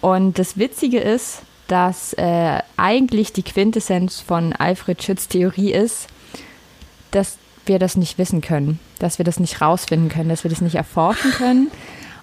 Und 0.00 0.38
das 0.38 0.58
Witzige 0.58 0.98
ist, 0.98 1.42
dass 1.66 2.12
äh, 2.14 2.58
eigentlich 2.76 3.32
die 3.32 3.42
Quintessenz 3.42 4.20
von 4.20 4.52
Alfred 4.52 5.02
Schütz 5.02 5.28
Theorie 5.28 5.72
ist, 5.72 6.08
dass 7.10 7.38
wir 7.64 7.78
das 7.78 7.96
nicht 7.96 8.18
wissen 8.18 8.40
können, 8.40 8.80
dass 8.98 9.18
wir 9.18 9.24
das 9.24 9.38
nicht 9.40 9.60
rausfinden 9.60 10.08
können, 10.08 10.28
dass 10.28 10.44
wir 10.44 10.50
das 10.50 10.60
nicht 10.60 10.74
erforschen 10.74 11.30
können 11.32 11.70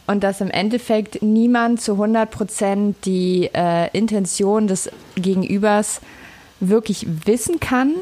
und 0.06 0.24
dass 0.24 0.42
im 0.42 0.50
Endeffekt 0.52 1.22
niemand 1.22 1.82
zu 1.82 1.94
100 1.94 2.30
Prozent 2.30 2.98
die 3.06 3.50
äh, 3.54 3.90
Intention 3.98 4.68
des 4.68 4.92
Gegenübers 5.16 6.02
wirklich 6.60 7.08
wissen 7.26 7.60
kann 7.60 7.94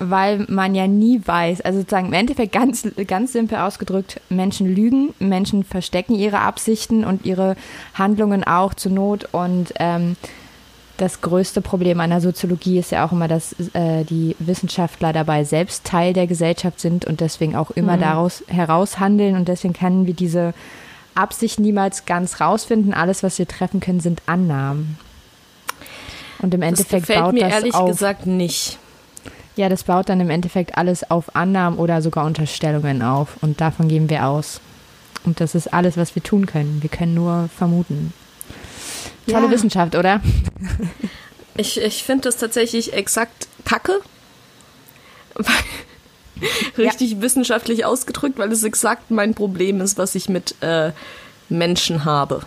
weil 0.00 0.46
man 0.48 0.74
ja 0.74 0.88
nie 0.88 1.20
weiß, 1.24 1.60
also 1.60 1.78
sozusagen 1.80 2.08
im 2.08 2.12
Endeffekt 2.14 2.52
ganz, 2.52 2.88
ganz 3.06 3.32
simpel 3.32 3.58
ausgedrückt, 3.58 4.20
Menschen 4.28 4.74
lügen, 4.74 5.14
Menschen 5.18 5.62
verstecken 5.62 6.14
ihre 6.14 6.40
Absichten 6.40 7.04
und 7.04 7.24
ihre 7.24 7.54
Handlungen 7.94 8.42
auch 8.42 8.74
zur 8.74 8.92
Not 8.92 9.28
und 9.32 9.72
ähm, 9.78 10.16
das 10.96 11.20
größte 11.22 11.62
Problem 11.62 11.98
der 11.98 12.20
Soziologie 12.20 12.78
ist 12.78 12.92
ja 12.92 13.06
auch 13.06 13.12
immer, 13.12 13.28
dass 13.28 13.54
äh, 13.72 14.04
die 14.04 14.36
Wissenschaftler 14.38 15.12
dabei 15.12 15.44
selbst 15.44 15.84
Teil 15.84 16.12
der 16.12 16.26
Gesellschaft 16.26 16.80
sind 16.80 17.06
und 17.06 17.20
deswegen 17.20 17.56
auch 17.56 17.70
immer 17.70 17.96
mhm. 17.96 18.02
daraus 18.02 18.44
heraushandeln 18.48 19.36
und 19.36 19.48
deswegen 19.48 19.72
können 19.72 20.06
wir 20.06 20.14
diese 20.14 20.52
Absicht 21.14 21.58
niemals 21.58 22.04
ganz 22.06 22.40
rausfinden. 22.40 22.92
Alles, 22.92 23.22
was 23.22 23.38
wir 23.38 23.48
treffen 23.48 23.80
können, 23.80 24.00
sind 24.00 24.22
Annahmen. 24.26 24.98
Und 26.40 26.54
im 26.54 26.62
Endeffekt 26.62 27.08
das 27.08 27.16
baut 27.16 27.34
mir 27.34 27.44
das 27.44 27.52
ehrlich 27.54 27.74
auf, 27.74 27.88
gesagt 27.88 28.26
nicht. 28.26 28.78
Ja, 29.56 29.68
das 29.68 29.84
baut 29.84 30.08
dann 30.08 30.20
im 30.20 30.30
Endeffekt 30.30 30.76
alles 30.78 31.10
auf 31.10 31.34
Annahmen 31.34 31.78
oder 31.78 32.02
sogar 32.02 32.24
Unterstellungen 32.24 33.02
auf. 33.02 33.36
Und 33.40 33.60
davon 33.60 33.88
gehen 33.88 34.08
wir 34.08 34.26
aus. 34.26 34.60
Und 35.24 35.40
das 35.40 35.54
ist 35.54 35.72
alles, 35.72 35.96
was 35.96 36.14
wir 36.14 36.22
tun 36.22 36.46
können. 36.46 36.78
Wir 36.82 36.90
können 36.90 37.14
nur 37.14 37.48
vermuten. 37.56 38.12
Tolle 39.26 39.46
ja. 39.46 39.50
Wissenschaft, 39.50 39.94
oder? 39.94 40.20
Ich, 41.56 41.78
ich 41.78 42.04
finde 42.04 42.22
das 42.22 42.38
tatsächlich 42.38 42.94
exakt 42.94 43.48
kacke. 43.66 44.00
Richtig 46.78 47.12
ja. 47.12 47.20
wissenschaftlich 47.20 47.84
ausgedrückt, 47.84 48.38
weil 48.38 48.50
es 48.50 48.62
exakt 48.62 49.10
mein 49.10 49.34
Problem 49.34 49.82
ist, 49.82 49.98
was 49.98 50.14
ich 50.14 50.30
mit 50.30 50.54
äh, 50.62 50.92
Menschen 51.50 52.06
habe. 52.06 52.40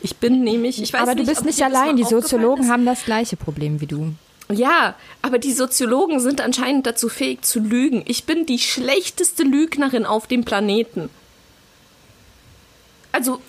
Ich 0.00 0.18
bin 0.18 0.44
nämlich, 0.44 0.80
ich 0.80 0.92
weiß 0.92 1.02
Aber 1.02 1.14
nicht, 1.16 1.26
du 1.26 1.32
bist 1.32 1.44
nicht 1.44 1.62
allein, 1.64 1.96
die 1.96 2.04
Soziologen 2.04 2.70
haben 2.70 2.86
das 2.86 3.04
gleiche 3.04 3.36
Problem 3.36 3.80
wie 3.80 3.86
du. 3.86 4.14
Ja, 4.48 4.94
aber 5.22 5.38
die 5.38 5.52
Soziologen 5.52 6.20
sind 6.20 6.40
anscheinend 6.40 6.86
dazu 6.86 7.08
fähig 7.08 7.42
zu 7.42 7.58
lügen. 7.58 8.02
Ich 8.06 8.24
bin 8.24 8.46
die 8.46 8.60
schlechteste 8.60 9.42
Lügnerin 9.42 10.06
auf 10.06 10.28
dem 10.28 10.44
Planeten. 10.44 11.10
Also 13.10 13.40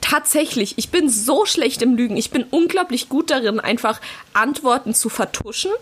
tatsächlich, 0.00 0.74
ich 0.76 0.90
bin 0.90 1.08
so 1.08 1.46
schlecht 1.46 1.82
im 1.82 1.96
Lügen. 1.96 2.16
Ich 2.16 2.30
bin 2.30 2.44
unglaublich 2.44 3.08
gut 3.08 3.30
darin, 3.30 3.58
einfach 3.58 4.00
Antworten 4.34 4.94
zu 4.94 5.08
vertuschen, 5.08 5.72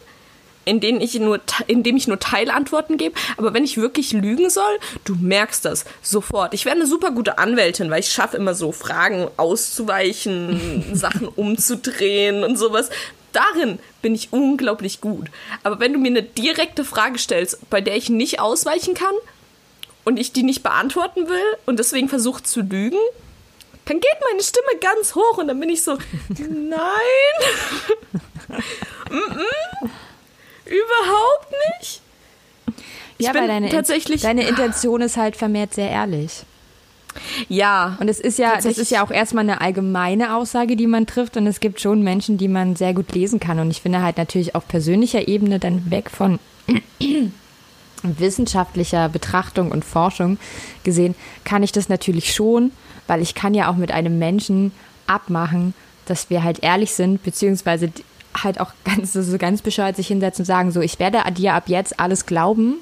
in 0.65 0.81
denen 0.81 1.03
ich 1.03 1.19
nur, 1.19 1.41
indem 1.67 1.97
ich 1.99 2.09
nur 2.09 2.19
Teilantworten 2.19 2.97
gebe. 2.97 3.17
Aber 3.37 3.53
wenn 3.53 3.65
ich 3.65 3.77
wirklich 3.77 4.13
lügen 4.13 4.49
soll, 4.49 4.79
du 5.05 5.15
merkst 5.17 5.67
das 5.67 5.85
sofort. 6.01 6.55
Ich 6.55 6.65
wäre 6.65 6.77
eine 6.77 6.87
super 6.87 7.11
gute 7.11 7.37
Anwältin, 7.37 7.91
weil 7.91 8.01
ich 8.01 8.13
schaffe 8.13 8.39
immer 8.39 8.55
so 8.55 8.73
Fragen 8.73 9.29
auszuweichen, 9.37 10.85
Sachen 10.95 11.29
umzudrehen 11.29 12.45
und 12.45 12.57
sowas 12.57 12.89
darin 13.35 13.79
bin 14.03 14.15
ich 14.15 14.33
unglaublich 14.33 15.01
gut. 15.01 15.29
Aber 15.63 15.81
wenn 15.81 15.93
du 15.93 15.99
mir 15.99 16.09
eine 16.09 16.23
direkte 16.23 16.85
Frage 16.85 17.19
stellst, 17.19 17.71
bei 17.71 17.81
der 17.81 17.97
ich 17.97 18.09
nicht 18.09 18.41
ausweichen 18.41 18.95
kann 18.95 19.15
und 20.05 20.19
ich 20.19 20.33
die 20.33 20.43
nicht 20.43 20.63
beantworten 20.63 21.29
will 21.29 21.57
und 21.67 21.79
deswegen 21.79 22.09
versuche 22.09 22.43
zu 22.43 22.61
lügen, 22.61 22.99
dann 23.87 24.01
geht 24.01 24.17
meine 24.31 24.43
Stimme 24.43 24.81
ganz 24.81 25.15
hoch 25.15 25.39
und 25.39 25.49
dann 25.49 25.61
bin 25.61 25.69
ich 25.69 25.83
so, 25.83 25.93
nein, 26.39 26.81
mm 29.11 29.15
-mm. 29.15 29.91
überhaupt 30.65 31.53
nicht. 31.81 32.01
Ich 33.19 33.27
ja, 33.27 33.33
bin 33.33 33.47
deine, 33.47 33.69
tatsächlich. 33.69 34.23
Deine 34.23 34.49
Intention 34.49 35.01
ist 35.01 35.17
halt 35.17 35.37
vermehrt 35.37 35.75
sehr 35.75 35.91
ehrlich. 35.91 36.45
Ja. 37.49 37.97
Und 38.01 38.09
es 38.09 38.21
ist 38.21 38.39
ja, 38.39 38.57
das 38.57 38.79
ist 38.79 38.91
ja 38.91 39.05
auch 39.05 39.11
erstmal 39.11 39.45
eine 39.45 39.61
allgemeine 39.61 40.37
Aussage, 40.37 40.77
die 40.77 40.87
man 40.87 41.07
trifft. 41.07 41.37
Und 41.37 41.47
es 41.47 41.61
gibt 41.61 41.81
schon 41.81 42.03
Menschen, 42.03 42.39
die 42.39 42.49
man 42.49 42.77
sehr 42.77 42.95
gut 42.95 43.13
lesen 43.13 43.41
kann. 43.41 43.59
Und 43.59 43.71
ich 43.71 43.83
finde 43.83 44.03
halt 44.03 44.19
natürlich 44.19 44.55
auf 44.55 44.69
persönlicher 44.69 45.29
Ebene 45.29 45.59
dann 45.59 45.91
weg 45.91 46.11
von 46.11 46.39
wissenschaftlicher 48.03 49.09
Betrachtung 49.09 49.71
und 49.71 49.85
Forschung 49.85 50.39
gesehen, 50.83 51.15
kann 51.45 51.63
ich 51.63 51.73
das 51.73 51.89
natürlich 51.89 52.35
schon, 52.35 52.73
weil 53.07 53.23
ich 53.23 53.35
kann 53.35 53.55
ja 53.55 53.71
auch 53.71 53.77
mit 53.77 53.93
einem 53.93 54.19
Menschen 54.19 54.73
abmachen, 55.07 55.75
dass 56.07 56.29
wir 56.31 56.43
halt 56.43 56.63
ehrlich 56.63 56.93
sind, 56.93 57.23
beziehungsweise 57.23 57.91
halt 58.43 58.61
auch 58.61 58.73
ganz, 58.85 59.13
so 59.13 59.39
ganz 59.39 59.63
bescheuert 59.63 59.97
sich 59.97 60.09
hinsetzen 60.09 60.43
und 60.43 60.47
sagen, 60.47 60.71
so, 60.71 60.81
ich 60.81 60.99
werde 60.99 61.23
dir 61.33 61.55
ab 61.55 61.65
jetzt 61.67 61.99
alles 61.99 62.27
glauben, 62.27 62.77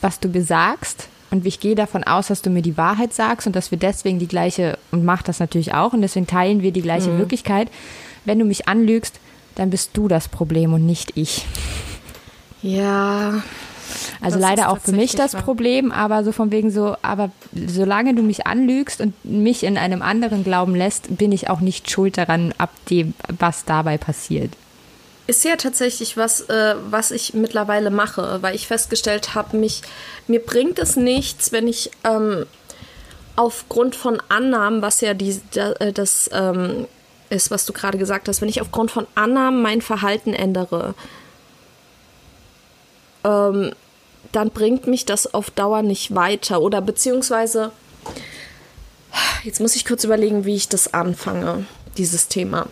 was 0.00 0.20
du 0.20 0.28
besagst 0.28 1.08
und 1.30 1.46
ich 1.46 1.60
gehe 1.60 1.74
davon 1.74 2.04
aus, 2.04 2.28
dass 2.28 2.42
du 2.42 2.50
mir 2.50 2.62
die 2.62 2.76
Wahrheit 2.76 3.12
sagst 3.12 3.46
und 3.46 3.54
dass 3.54 3.70
wir 3.70 3.78
deswegen 3.78 4.18
die 4.18 4.28
gleiche, 4.28 4.78
und 4.90 5.04
mach 5.04 5.22
das 5.22 5.40
natürlich 5.40 5.74
auch, 5.74 5.92
und 5.92 6.02
deswegen 6.02 6.26
teilen 6.26 6.62
wir 6.62 6.72
die 6.72 6.82
gleiche 6.82 7.10
mhm. 7.10 7.18
Wirklichkeit. 7.18 7.68
Wenn 8.24 8.38
du 8.38 8.44
mich 8.44 8.68
anlügst, 8.68 9.20
dann 9.54 9.70
bist 9.70 9.90
du 9.94 10.08
das 10.08 10.28
Problem 10.28 10.72
und 10.72 10.86
nicht 10.86 11.12
ich. 11.16 11.44
Ja. 12.62 13.42
Also 14.20 14.38
leider 14.38 14.70
auch 14.70 14.78
für 14.78 14.92
mich 14.92 15.14
das 15.14 15.34
wahr. 15.34 15.42
Problem, 15.42 15.92
aber 15.92 16.24
so 16.24 16.32
von 16.32 16.50
wegen 16.50 16.70
so, 16.70 16.96
aber 17.02 17.30
solange 17.52 18.14
du 18.14 18.22
mich 18.22 18.46
anlügst 18.46 19.00
und 19.00 19.14
mich 19.24 19.64
in 19.64 19.78
einem 19.78 20.02
anderen 20.02 20.44
glauben 20.44 20.74
lässt, 20.74 21.16
bin 21.16 21.32
ich 21.32 21.48
auch 21.48 21.60
nicht 21.60 21.90
schuld 21.90 22.18
daran, 22.18 22.52
ab 22.58 22.70
dem, 22.90 23.14
was 23.38 23.64
dabei 23.64 23.96
passiert 23.98 24.52
ist 25.28 25.44
ja 25.44 25.56
tatsächlich 25.56 26.16
was, 26.16 26.40
äh, 26.48 26.74
was 26.90 27.10
ich 27.10 27.34
mittlerweile 27.34 27.90
mache, 27.90 28.38
weil 28.40 28.54
ich 28.54 28.66
festgestellt 28.66 29.34
habe, 29.34 29.58
mich 29.58 29.82
mir 30.26 30.40
bringt 30.40 30.78
es 30.78 30.96
nichts, 30.96 31.52
wenn 31.52 31.68
ich 31.68 31.90
ähm, 32.02 32.46
aufgrund 33.36 33.94
von 33.94 34.22
Annahmen, 34.30 34.80
was 34.80 35.02
ja 35.02 35.12
die, 35.12 35.38
äh, 35.54 35.92
das 35.92 36.30
ähm, 36.32 36.88
ist, 37.28 37.50
was 37.50 37.66
du 37.66 37.74
gerade 37.74 37.98
gesagt 37.98 38.26
hast, 38.26 38.40
wenn 38.40 38.48
ich 38.48 38.62
aufgrund 38.62 38.90
von 38.90 39.06
Annahmen 39.14 39.60
mein 39.60 39.82
Verhalten 39.82 40.32
ändere, 40.32 40.94
ähm, 43.22 43.74
dann 44.32 44.50
bringt 44.50 44.86
mich 44.86 45.04
das 45.04 45.34
auf 45.34 45.50
Dauer 45.50 45.82
nicht 45.82 46.14
weiter 46.14 46.62
oder 46.62 46.80
beziehungsweise 46.80 47.70
jetzt 49.44 49.60
muss 49.60 49.76
ich 49.76 49.84
kurz 49.84 50.04
überlegen, 50.04 50.46
wie 50.46 50.56
ich 50.56 50.70
das 50.70 50.94
anfange, 50.94 51.66
dieses 51.98 52.28
Thema. 52.28 52.66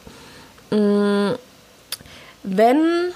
Wenn 2.48 3.12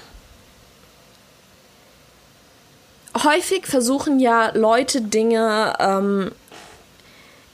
häufig 3.23 3.65
versuchen 3.65 4.19
ja 4.19 4.51
Leute 4.53 5.01
Dinge 5.01 5.73
ähm, 5.79 6.31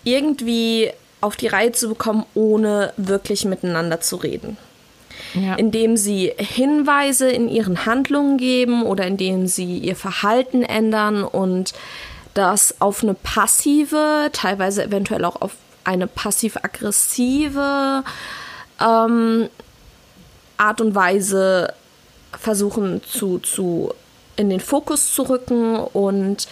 irgendwie 0.03 0.91
auf 1.21 1.35
die 1.35 1.47
Reihe 1.47 1.71
zu 1.71 1.89
bekommen, 1.89 2.25
ohne 2.33 2.93
wirklich 2.97 3.45
miteinander 3.45 4.01
zu 4.01 4.15
reden. 4.15 4.57
Ja. 5.35 5.55
Indem 5.55 5.97
sie 5.97 6.33
Hinweise 6.37 7.29
in 7.29 7.47
ihren 7.47 7.85
Handlungen 7.85 8.37
geben 8.37 8.83
oder 8.83 9.05
indem 9.05 9.45
sie 9.45 9.77
ihr 9.77 9.95
Verhalten 9.95 10.63
ändern 10.63 11.23
und 11.23 11.73
das 12.33 12.81
auf 12.81 13.03
eine 13.03 13.13
passive, 13.13 14.29
teilweise 14.33 14.83
eventuell 14.83 15.25
auch 15.25 15.41
auf 15.41 15.53
eine 15.83 16.07
passiv-aggressive 16.07 18.03
ähm, 18.79 19.49
Art 20.57 20.81
und 20.81 20.95
Weise 20.95 21.73
versuchen 22.37 23.01
zu, 23.03 23.39
zu 23.39 23.93
in 24.35 24.49
den 24.49 24.59
Fokus 24.59 25.13
zu 25.13 25.23
rücken 25.23 25.77
und 25.77 26.47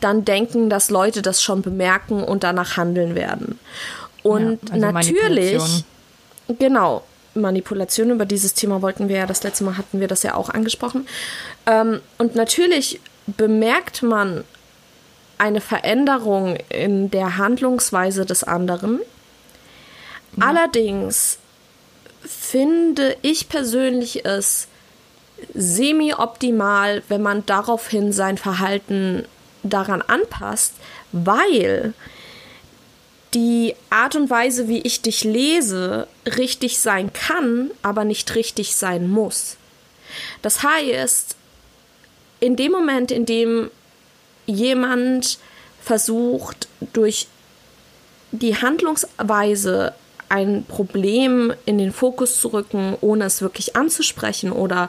dann 0.00 0.24
denken, 0.24 0.70
dass 0.70 0.90
Leute 0.90 1.22
das 1.22 1.42
schon 1.42 1.62
bemerken 1.62 2.22
und 2.22 2.44
danach 2.44 2.76
handeln 2.76 3.14
werden. 3.14 3.58
Und 4.22 4.60
ja, 4.68 4.74
also 4.74 4.90
natürlich, 4.92 5.84
genau, 6.58 7.02
Manipulation, 7.34 8.10
über 8.10 8.24
dieses 8.24 8.54
Thema 8.54 8.82
wollten 8.82 9.08
wir 9.08 9.16
ja, 9.16 9.26
das 9.26 9.42
letzte 9.42 9.64
Mal 9.64 9.76
hatten 9.76 10.00
wir 10.00 10.08
das 10.08 10.22
ja 10.22 10.34
auch 10.34 10.50
angesprochen. 10.50 11.06
Ähm, 11.66 12.00
und 12.18 12.34
natürlich 12.34 13.00
bemerkt 13.26 14.02
man 14.02 14.44
eine 15.38 15.60
Veränderung 15.60 16.56
in 16.68 17.10
der 17.10 17.36
Handlungsweise 17.36 18.24
des 18.24 18.44
anderen. 18.44 19.00
Ja. 20.36 20.46
Allerdings 20.48 21.38
finde 22.26 23.16
ich 23.22 23.48
persönlich 23.48 24.24
es 24.24 24.68
semi-optimal, 25.54 27.02
wenn 27.08 27.22
man 27.22 27.44
daraufhin 27.46 28.12
sein 28.12 28.38
Verhalten 28.38 29.26
daran 29.62 30.02
anpasst, 30.02 30.74
weil 31.12 31.94
die 33.34 33.74
Art 33.90 34.16
und 34.16 34.30
Weise, 34.30 34.68
wie 34.68 34.80
ich 34.80 35.02
dich 35.02 35.24
lese, 35.24 36.06
richtig 36.38 36.78
sein 36.78 37.12
kann, 37.12 37.70
aber 37.82 38.04
nicht 38.04 38.34
richtig 38.34 38.76
sein 38.76 39.10
muss. 39.10 39.56
Das 40.42 40.62
heißt, 40.62 41.36
in 42.40 42.56
dem 42.56 42.72
Moment, 42.72 43.10
in 43.10 43.26
dem 43.26 43.70
jemand 44.46 45.38
versucht, 45.82 46.68
durch 46.92 47.26
die 48.32 48.56
Handlungsweise 48.56 49.94
ein 50.28 50.64
Problem 50.66 51.52
in 51.66 51.78
den 51.78 51.92
Fokus 51.92 52.40
zu 52.40 52.48
rücken, 52.48 52.96
ohne 53.00 53.24
es 53.24 53.42
wirklich 53.42 53.76
anzusprechen 53.76 54.52
oder 54.52 54.88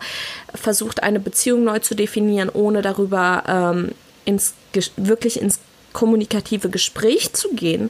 versucht 0.56 1.04
eine 1.04 1.20
Beziehung 1.20 1.64
neu 1.64 1.80
zu 1.80 1.96
definieren, 1.96 2.50
ohne 2.50 2.82
darüber 2.82 3.44
ähm, 3.48 3.92
ins, 4.26 4.54
wirklich 4.96 5.40
ins 5.42 5.60
kommunikative 5.94 6.70
Gespräch 6.70 7.34
zu 7.34 7.50
gehen, 7.54 7.90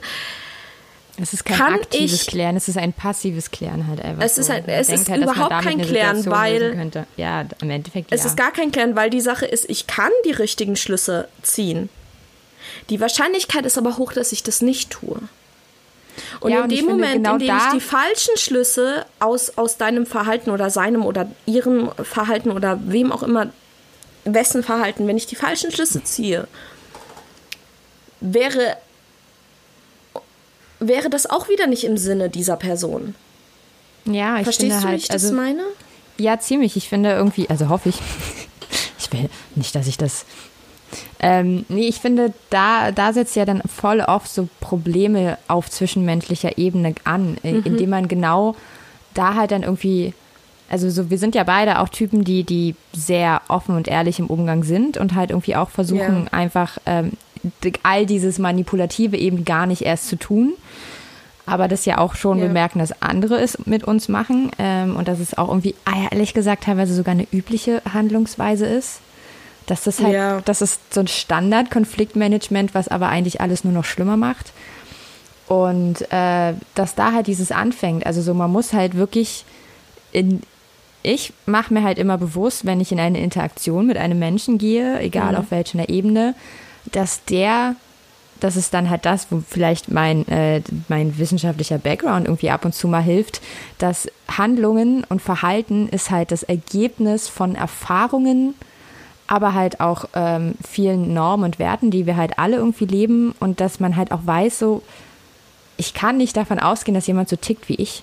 Es 1.20 1.32
ist 1.32 1.44
kein 1.44 1.58
Kann 1.58 1.74
aktives 1.74 2.12
ich- 2.22 2.26
Klären, 2.28 2.56
es 2.56 2.68
ist 2.68 2.78
ein 2.78 2.92
passives 2.92 3.50
Klären 3.50 3.88
halt 3.88 4.00
einfach. 4.00 4.22
Es 4.22 4.36
so. 4.36 4.42
ist 4.42 4.50
ein- 4.50 4.64
es 4.68 4.88
ist 4.88 5.08
halt, 5.10 5.20
überhaupt 5.22 5.62
kein 5.64 5.80
Klären, 5.82 6.24
weil-. 6.26 7.06
Ja, 7.16 7.44
im 7.60 7.70
Endeffekt 7.70 8.12
Es 8.12 8.20
ja. 8.22 8.26
ist 8.28 8.36
gar 8.36 8.52
kein 8.52 8.70
Klären, 8.70 8.94
weil 8.94 9.10
die 9.10 9.20
Sache 9.20 9.44
ist, 9.46 9.68
ich 9.68 9.86
kann 9.88 10.12
die 10.24 10.30
richtigen 10.30 10.76
Schlüsse 10.76 11.26
ziehen. 11.42 11.88
Die 12.88 13.00
Wahrscheinlichkeit 13.00 13.66
ist 13.66 13.78
aber 13.78 13.96
hoch, 13.98 14.12
dass 14.12 14.30
ich 14.32 14.42
das 14.44 14.62
nicht 14.62 14.90
tue. 14.90 15.18
Und 16.40 16.50
Ja, 16.50 16.58
in 16.58 16.62
und 16.64 16.72
dem 16.72 16.86
Moment, 16.86 17.14
genau 17.14 17.34
in 17.34 17.38
dem 17.40 17.56
ich 17.56 17.72
die 17.74 17.80
falschen 17.80 18.36
Schlüsse 18.36 19.06
aus, 19.18 19.56
aus 19.56 19.76
deinem 19.76 20.06
Verhalten 20.06 20.50
oder 20.50 20.70
seinem 20.70 21.04
oder 21.04 21.30
ihrem 21.46 21.90
Verhalten 22.02 22.50
oder 22.50 22.78
wem 22.86 23.12
auch 23.12 23.22
immer, 23.22 23.50
wessen 24.24 24.62
Verhalten, 24.62 25.06
wenn 25.06 25.16
ich 25.16 25.26
die 25.26 25.36
falschen 25.36 25.70
Schlüsse 25.70 26.02
ziehe, 26.04 26.46
wäre, 28.20 28.76
wäre 30.80 31.10
das 31.10 31.28
auch 31.28 31.48
wieder 31.48 31.66
nicht 31.66 31.84
im 31.84 31.96
Sinne 31.96 32.28
dieser 32.30 32.56
Person. 32.56 33.14
ja, 34.04 34.36
ich 34.38 34.44
Verstehst 34.44 34.72
finde 34.72 34.82
du, 34.82 34.88
halt, 34.88 34.98
wie 34.98 35.02
ich 35.02 35.08
das 35.08 35.24
also, 35.24 35.34
meine? 35.34 35.62
Ja, 36.18 36.38
ziemlich. 36.38 36.76
Ich 36.76 36.88
finde 36.88 37.12
irgendwie, 37.12 37.48
also 37.48 37.68
hoffe 37.68 37.88
ich. 37.90 37.96
Ich 39.00 39.12
will 39.12 39.30
nicht, 39.54 39.74
dass 39.74 39.86
ich 39.86 39.96
das. 39.96 40.26
Ähm, 41.20 41.64
nee, 41.68 41.86
ich 41.88 41.96
finde, 41.96 42.32
da, 42.50 42.92
da 42.92 43.12
setzt 43.12 43.36
ja 43.36 43.44
dann 43.44 43.62
voll 43.62 44.00
oft 44.00 44.32
so 44.32 44.48
Probleme 44.60 45.36
auf 45.48 45.70
zwischenmenschlicher 45.70 46.58
Ebene 46.58 46.94
an, 47.04 47.36
äh, 47.42 47.56
indem 47.64 47.90
man 47.90 48.08
genau 48.08 48.54
da 49.14 49.34
halt 49.34 49.50
dann 49.50 49.62
irgendwie. 49.62 50.14
Also 50.70 50.90
so, 50.90 51.08
wir 51.08 51.16
sind 51.16 51.34
ja 51.34 51.44
beide 51.44 51.78
auch 51.78 51.88
Typen, 51.88 52.24
die, 52.24 52.44
die 52.44 52.74
sehr 52.92 53.40
offen 53.48 53.74
und 53.74 53.88
ehrlich 53.88 54.18
im 54.18 54.26
Umgang 54.26 54.64
sind 54.64 54.98
und 54.98 55.14
halt 55.14 55.30
irgendwie 55.30 55.56
auch 55.56 55.70
versuchen, 55.70 56.24
Ja. 56.24 56.32
einfach 56.32 56.76
ähm, 56.84 57.12
all 57.82 58.04
dieses 58.04 58.38
Manipulative 58.38 59.16
eben 59.16 59.46
gar 59.46 59.64
nicht 59.66 59.82
erst 59.82 60.08
zu 60.08 60.16
tun 60.16 60.52
aber 61.48 61.66
das 61.66 61.86
ja 61.86 61.96
auch 61.98 62.14
schon 62.14 62.38
Ja. 62.38 62.46
bemerken, 62.46 62.78
dass 62.78 63.00
andere 63.00 63.40
es 63.40 63.66
mit 63.66 63.82
uns 63.84 64.08
machen 64.08 64.50
ähm, 64.58 64.96
und 64.96 65.08
dass 65.08 65.18
es 65.18 65.36
auch 65.38 65.48
irgendwie, 65.48 65.74
ah, 65.86 66.08
ehrlich 66.10 66.34
gesagt, 66.34 66.64
teilweise 66.64 66.94
sogar 66.94 67.12
eine 67.12 67.26
übliche 67.32 67.80
Handlungsweise 67.90 68.66
ist. 68.66 69.00
Dass 69.68 69.84
das 69.84 70.00
halt, 70.00 70.14
Ja. 70.14 70.40
das 70.44 70.62
ist 70.62 70.92
so 70.92 71.00
ein 71.00 71.06
Standard-Konfliktmanagement, 71.06 72.74
was 72.74 72.88
aber 72.88 73.08
eigentlich 73.08 73.40
alles 73.40 73.62
nur 73.62 73.72
noch 73.72 73.84
schlimmer 73.84 74.16
macht. 74.16 74.52
Und 75.46 76.02
äh, 76.12 76.54
dass 76.74 76.94
da 76.94 77.12
halt 77.12 77.26
dieses 77.26 77.52
anfängt. 77.52 78.04
Also 78.04 78.20
so, 78.20 78.34
man 78.34 78.50
muss 78.50 78.72
halt 78.72 78.96
wirklich 78.96 79.44
in, 80.12 80.42
ich 81.02 81.32
mache 81.46 81.72
mir 81.72 81.82
halt 81.84 81.98
immer 81.98 82.18
bewusst, 82.18 82.66
wenn 82.66 82.80
ich 82.80 82.92
in 82.92 83.00
eine 83.00 83.20
Interaktion 83.20 83.86
mit 83.86 83.96
einem 83.96 84.18
Menschen 84.18 84.58
gehe, 84.58 84.98
egal 85.00 85.36
auf 85.36 85.50
welcher 85.50 85.88
Ebene, 85.88 86.34
dass 86.92 87.24
der, 87.24 87.76
das 88.40 88.56
ist 88.56 88.74
dann 88.74 88.90
halt 88.90 89.04
das, 89.06 89.28
wo 89.30 89.42
vielleicht 89.48 89.90
mein, 89.90 90.26
äh, 90.28 90.62
mein 90.88 91.18
wissenschaftlicher 91.18 91.78
Background 91.78 92.26
irgendwie 92.26 92.50
ab 92.50 92.64
und 92.64 92.74
zu 92.74 92.88
mal 92.88 93.02
hilft, 93.02 93.40
dass 93.78 94.08
Handlungen 94.36 95.04
und 95.08 95.22
Verhalten 95.22 95.88
ist 95.88 96.10
halt 96.10 96.30
das 96.30 96.42
Ergebnis 96.42 97.28
von 97.28 97.54
Erfahrungen, 97.54 98.54
aber 99.28 99.54
halt 99.54 99.80
auch 99.80 100.06
ähm, 100.14 100.54
vielen 100.68 101.14
Normen 101.14 101.44
und 101.44 101.58
Werten, 101.60 101.90
die 101.92 102.06
wir 102.06 102.16
halt 102.16 102.38
alle 102.38 102.56
irgendwie 102.56 102.86
leben 102.86 103.34
und 103.38 103.60
dass 103.60 103.78
man 103.78 103.94
halt 103.96 104.10
auch 104.10 104.20
weiß, 104.24 104.58
so, 104.58 104.82
ich 105.76 105.94
kann 105.94 106.16
nicht 106.16 106.36
davon 106.36 106.58
ausgehen, 106.58 106.94
dass 106.94 107.06
jemand 107.06 107.28
so 107.28 107.36
tickt 107.36 107.68
wie 107.68 107.76
ich. 107.76 108.02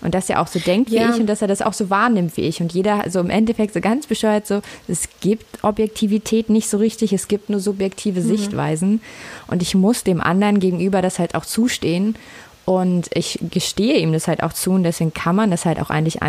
Und 0.00 0.12
dass 0.14 0.28
er 0.28 0.42
auch 0.42 0.48
so 0.48 0.58
denkt 0.58 0.90
wie 0.90 0.96
Ja. 0.96 1.08
ich 1.14 1.16
und 1.20 1.26
dass 1.26 1.40
er 1.40 1.48
das 1.48 1.62
auch 1.62 1.72
so 1.72 1.88
wahrnimmt 1.88 2.36
wie 2.36 2.42
ich. 2.42 2.60
Und 2.60 2.74
jeder 2.74 3.04
so 3.08 3.20
im 3.20 3.30
Endeffekt 3.30 3.72
so 3.72 3.80
ganz 3.80 4.06
bescheuert 4.06 4.46
so, 4.46 4.60
es 4.86 5.08
gibt 5.22 5.64
Objektivität 5.64 6.50
nicht 6.50 6.68
so 6.68 6.76
richtig, 6.76 7.14
es 7.14 7.26
gibt 7.26 7.48
nur 7.48 7.58
subjektive 7.60 8.20
Sichtweisen. 8.20 9.00
Und 9.46 9.62
ich 9.62 9.74
muss 9.74 10.04
dem 10.04 10.20
anderen 10.20 10.60
gegenüber 10.60 11.00
das 11.00 11.18
halt 11.18 11.34
auch 11.34 11.46
zustehen. 11.46 12.16
Und 12.66 13.08
ich 13.14 13.38
gestehe 13.50 13.96
ihm 13.98 14.12
das 14.12 14.28
halt 14.28 14.42
auch 14.42 14.52
zu 14.52 14.72
und 14.72 14.82
deswegen 14.82 15.14
kann 15.14 15.36
man 15.36 15.50
das 15.50 15.64
halt 15.64 15.80
auch 15.80 15.88
eigentlich 15.88 16.22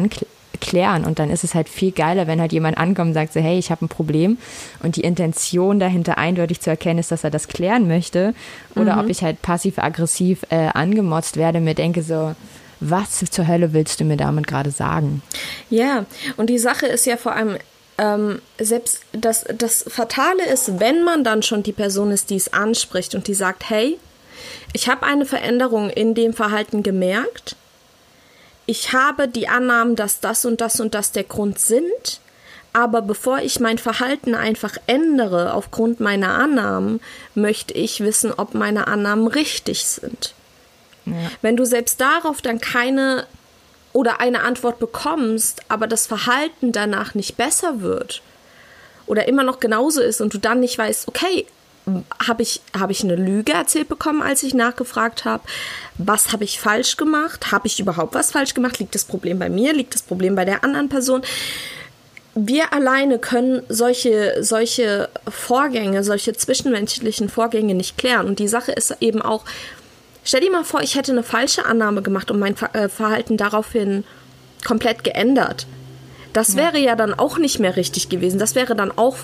anklären. 0.55 1.05
Und 1.05 1.19
dann 1.19 1.29
ist 1.29 1.43
es 1.43 1.53
halt 1.53 1.69
viel 1.69 1.91
geiler, 1.91 2.27
wenn 2.27 2.39
halt 2.39 2.53
jemand 2.53 2.77
ankommt 2.77 3.09
und 3.09 3.13
sagt 3.13 3.33
so, 3.33 3.39
hey, 3.39 3.57
ich 3.57 3.71
habe 3.71 3.85
ein 3.85 3.89
Problem. 3.89 4.38
Und 4.81 4.95
die 4.95 5.01
Intention 5.01 5.79
dahinter 5.79 6.17
eindeutig 6.17 6.62
zu 6.62 6.69
erkennen 6.69 7.00
ist, 7.00 7.12
dass 7.12 7.24
er 7.24 7.31
das 7.31 7.47
klären 7.47 7.88
möchte. 7.88 8.33
Oder 8.75 9.00
ob 9.00 9.09
ich 9.09 9.21
halt 9.21 9.41
passiv-aggressiv 9.41 10.43
äh, 10.50 10.67
angemotzt 10.74 11.38
werde 11.38 11.59
mir 11.59 11.75
denke 11.75 12.01
so, 12.01 12.35
was 12.79 13.24
zur 13.31 13.47
Hölle 13.47 13.74
willst 13.74 14.00
du 14.00 14.03
mir 14.03 14.17
damit 14.17 14.47
gerade 14.47 14.71
sagen? 14.71 15.21
Ja, 15.69 16.05
und 16.38 16.50
die 16.50 16.59
Sache 16.59 16.86
ist 16.86 17.06
ja 17.06 17.17
vor 17.17 17.34
allem, 17.34 17.58
ähm, 17.97 18.41
selbst 18.60 19.01
das, 19.13 19.45
das 19.58 19.86
Fatale 19.88 20.45
ist, 20.51 20.80
wenn 20.80 21.03
man 21.03 21.23
dann 21.23 21.41
schon 21.41 21.63
die 21.63 21.71
Person 21.71 22.12
ist, 22.12 22.30
die 22.30 22.36
es 22.36 22.51
anspricht 22.51 23.15
und 23.15 23.27
die 23.27 23.34
sagt, 23.34 23.69
hey, 23.69 23.97
ich 24.73 24.89
habe 24.89 25.06
eine 25.06 25.25
Veränderung 25.25 25.89
in 25.89 26.13
dem 26.13 26.34
Verhalten 26.34 26.84
gemerkt, 26.84 27.56
ich 28.65 28.93
habe 28.93 29.28
die 29.28 29.47
Annahmen, 29.47 29.95
dass 29.95 30.19
das 30.19 30.45
und 30.45 30.62
das 30.62 30.80
und 30.80 30.93
das 30.93 31.12
der 31.12 31.23
Grund 31.23 31.60
sind, 31.60 32.19
aber 32.73 33.01
bevor 33.01 33.39
ich 33.39 33.60
mein 33.60 33.78
Verhalten 33.78 34.36
einfach 34.36 34.75
ändere 34.88 35.54
aufgrund 35.54 35.99
meiner 35.99 36.34
Annahmen, 36.34 36.99
möchte 37.34 37.73
ich 37.73 38.01
wissen, 38.01 38.34
ob 38.36 38.54
meine 38.54 38.88
Annahmen 38.88 39.28
richtig 39.28 39.86
sind. 39.86 40.34
Wenn 41.41 41.56
du 41.56 41.65
selbst 41.65 42.01
darauf 42.01 42.41
dann 42.41 42.60
keine 42.60 43.28
oder 43.93 44.19
eine 44.19 44.41
Antwort 44.41 44.80
bekommst, 44.80 45.62
aber 45.69 45.88
das 45.88 46.08
Verhalten 46.08 46.71
danach 46.71 47.13
nicht 47.13 47.38
besser 47.38 47.82
wird 47.82 48.21
oder 49.06 49.28
immer 49.28 49.43
noch 49.43 49.60
genauso 49.60 50.01
ist 50.01 50.19
und 50.19 50.34
du 50.34 50.38
dann 50.39 50.60
nicht 50.60 50.78
weißt, 50.78 51.08
okay, 51.08 51.45
habe 52.26 52.41
ich, 52.41 52.62
hab 52.78 52.89
ich 52.89 53.04
eine 53.04 53.15
Lüge 53.15 53.54
erzählt 53.54 53.89
bekommen, 53.89 54.21
als 54.21 54.43
ich 54.43 54.54
nachgefragt 54.54 55.26
habe? 55.26 55.43
Was 55.98 56.32
habe 56.32 56.43
ich 56.43 56.60
falsch 56.60 56.98
gemacht? 56.98 57.52
Habe 57.52 57.67
ich 57.67 57.80
überhaupt 57.80 58.15
was 58.15 58.32
falsch 58.32 58.54
gemacht? 58.54 58.80
Liegt 58.80 58.95
das 58.95 59.06
Problem 59.06 59.39
bei 59.39 59.50
mir? 59.50 59.74
Liegt 59.74 59.93
das 59.93 60.02
Problem 60.02 60.36
bei 60.36 60.45
der 60.45 60.63
anderen 60.63 60.89
Person? 60.89 61.21
Wir 62.34 62.74
alleine 62.74 63.19
können 63.19 63.63
solche, 63.69 64.43
solche 64.43 65.10
Vorgänge, 65.30 66.04
solche 66.04 66.34
zwischenmenschlichen 66.34 67.30
Vorgänge 67.30 67.76
nicht 67.76 67.98
klären. 67.98 68.28
Und 68.28 68.39
die 68.39 68.48
Sache 68.48 68.71
ist 68.71 68.98
eben 69.00 69.21
auch, 69.21 69.45
Stell 70.28 70.41
dir 70.41 70.52
mal 70.52 70.63
vor, 70.63 70.82
ich 70.82 70.95
hätte 70.95 71.12
eine 71.12 71.21
falsche 71.21 71.65
Annahme 71.65 72.02
gemacht 72.02 72.32
und 72.32 72.39
mein 72.39 72.56
äh, 72.74 72.89
Verhalten 72.89 73.38
daraufhin 73.38 74.04
komplett 74.65 75.04
geändert. 75.04 75.67
Das 76.34 76.58
wäre 76.58 76.80
ja 76.80 76.95
dann 76.95 77.13
auch 77.13 77.38
nicht 77.38 77.60
mehr 77.60 77.78
richtig 77.78 78.10
gewesen. 78.10 78.39
Das 78.39 78.56
wäre 78.56 78.76
dann 78.76 78.91
auch 78.91 79.17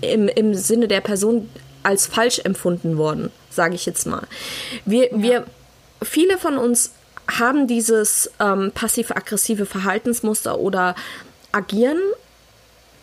im, 0.00 0.26
im 0.26 0.52
Sinne 0.54 0.88
der 0.88 1.00
Person 1.00 1.48
als 1.82 2.06
falsch 2.06 2.40
empfunden 2.40 2.96
worden, 2.96 3.30
sage 3.50 3.74
ich 3.74 3.86
jetzt 3.86 4.06
mal. 4.06 4.26
Wir, 4.84 5.08
wir, 5.12 5.44
viele 6.02 6.38
von 6.38 6.58
uns 6.58 6.92
haben 7.38 7.66
dieses 7.66 8.30
ähm, 8.40 8.72
passiv-aggressive 8.74 9.66
Verhaltensmuster 9.66 10.58
oder 10.58 10.94
agieren 11.52 12.00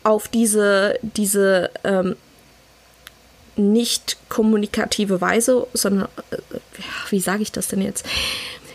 auf 0.04 0.28
diese, 0.28 1.00
diese 1.02 1.72
ähm, 1.84 2.16
nicht 3.56 4.18
kommunikative 4.30 5.22
Weise, 5.22 5.68
sondern, 5.74 6.08
äh, 6.32 6.38
wie 7.10 7.20
sage 7.20 7.44
ich 7.44 7.52
das 7.52 7.68
denn 7.68 7.82
jetzt? 7.82 8.06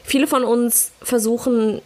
Viele 0.03 0.27
von 0.27 0.45
uns 0.45 0.93
versuchen 1.03 1.81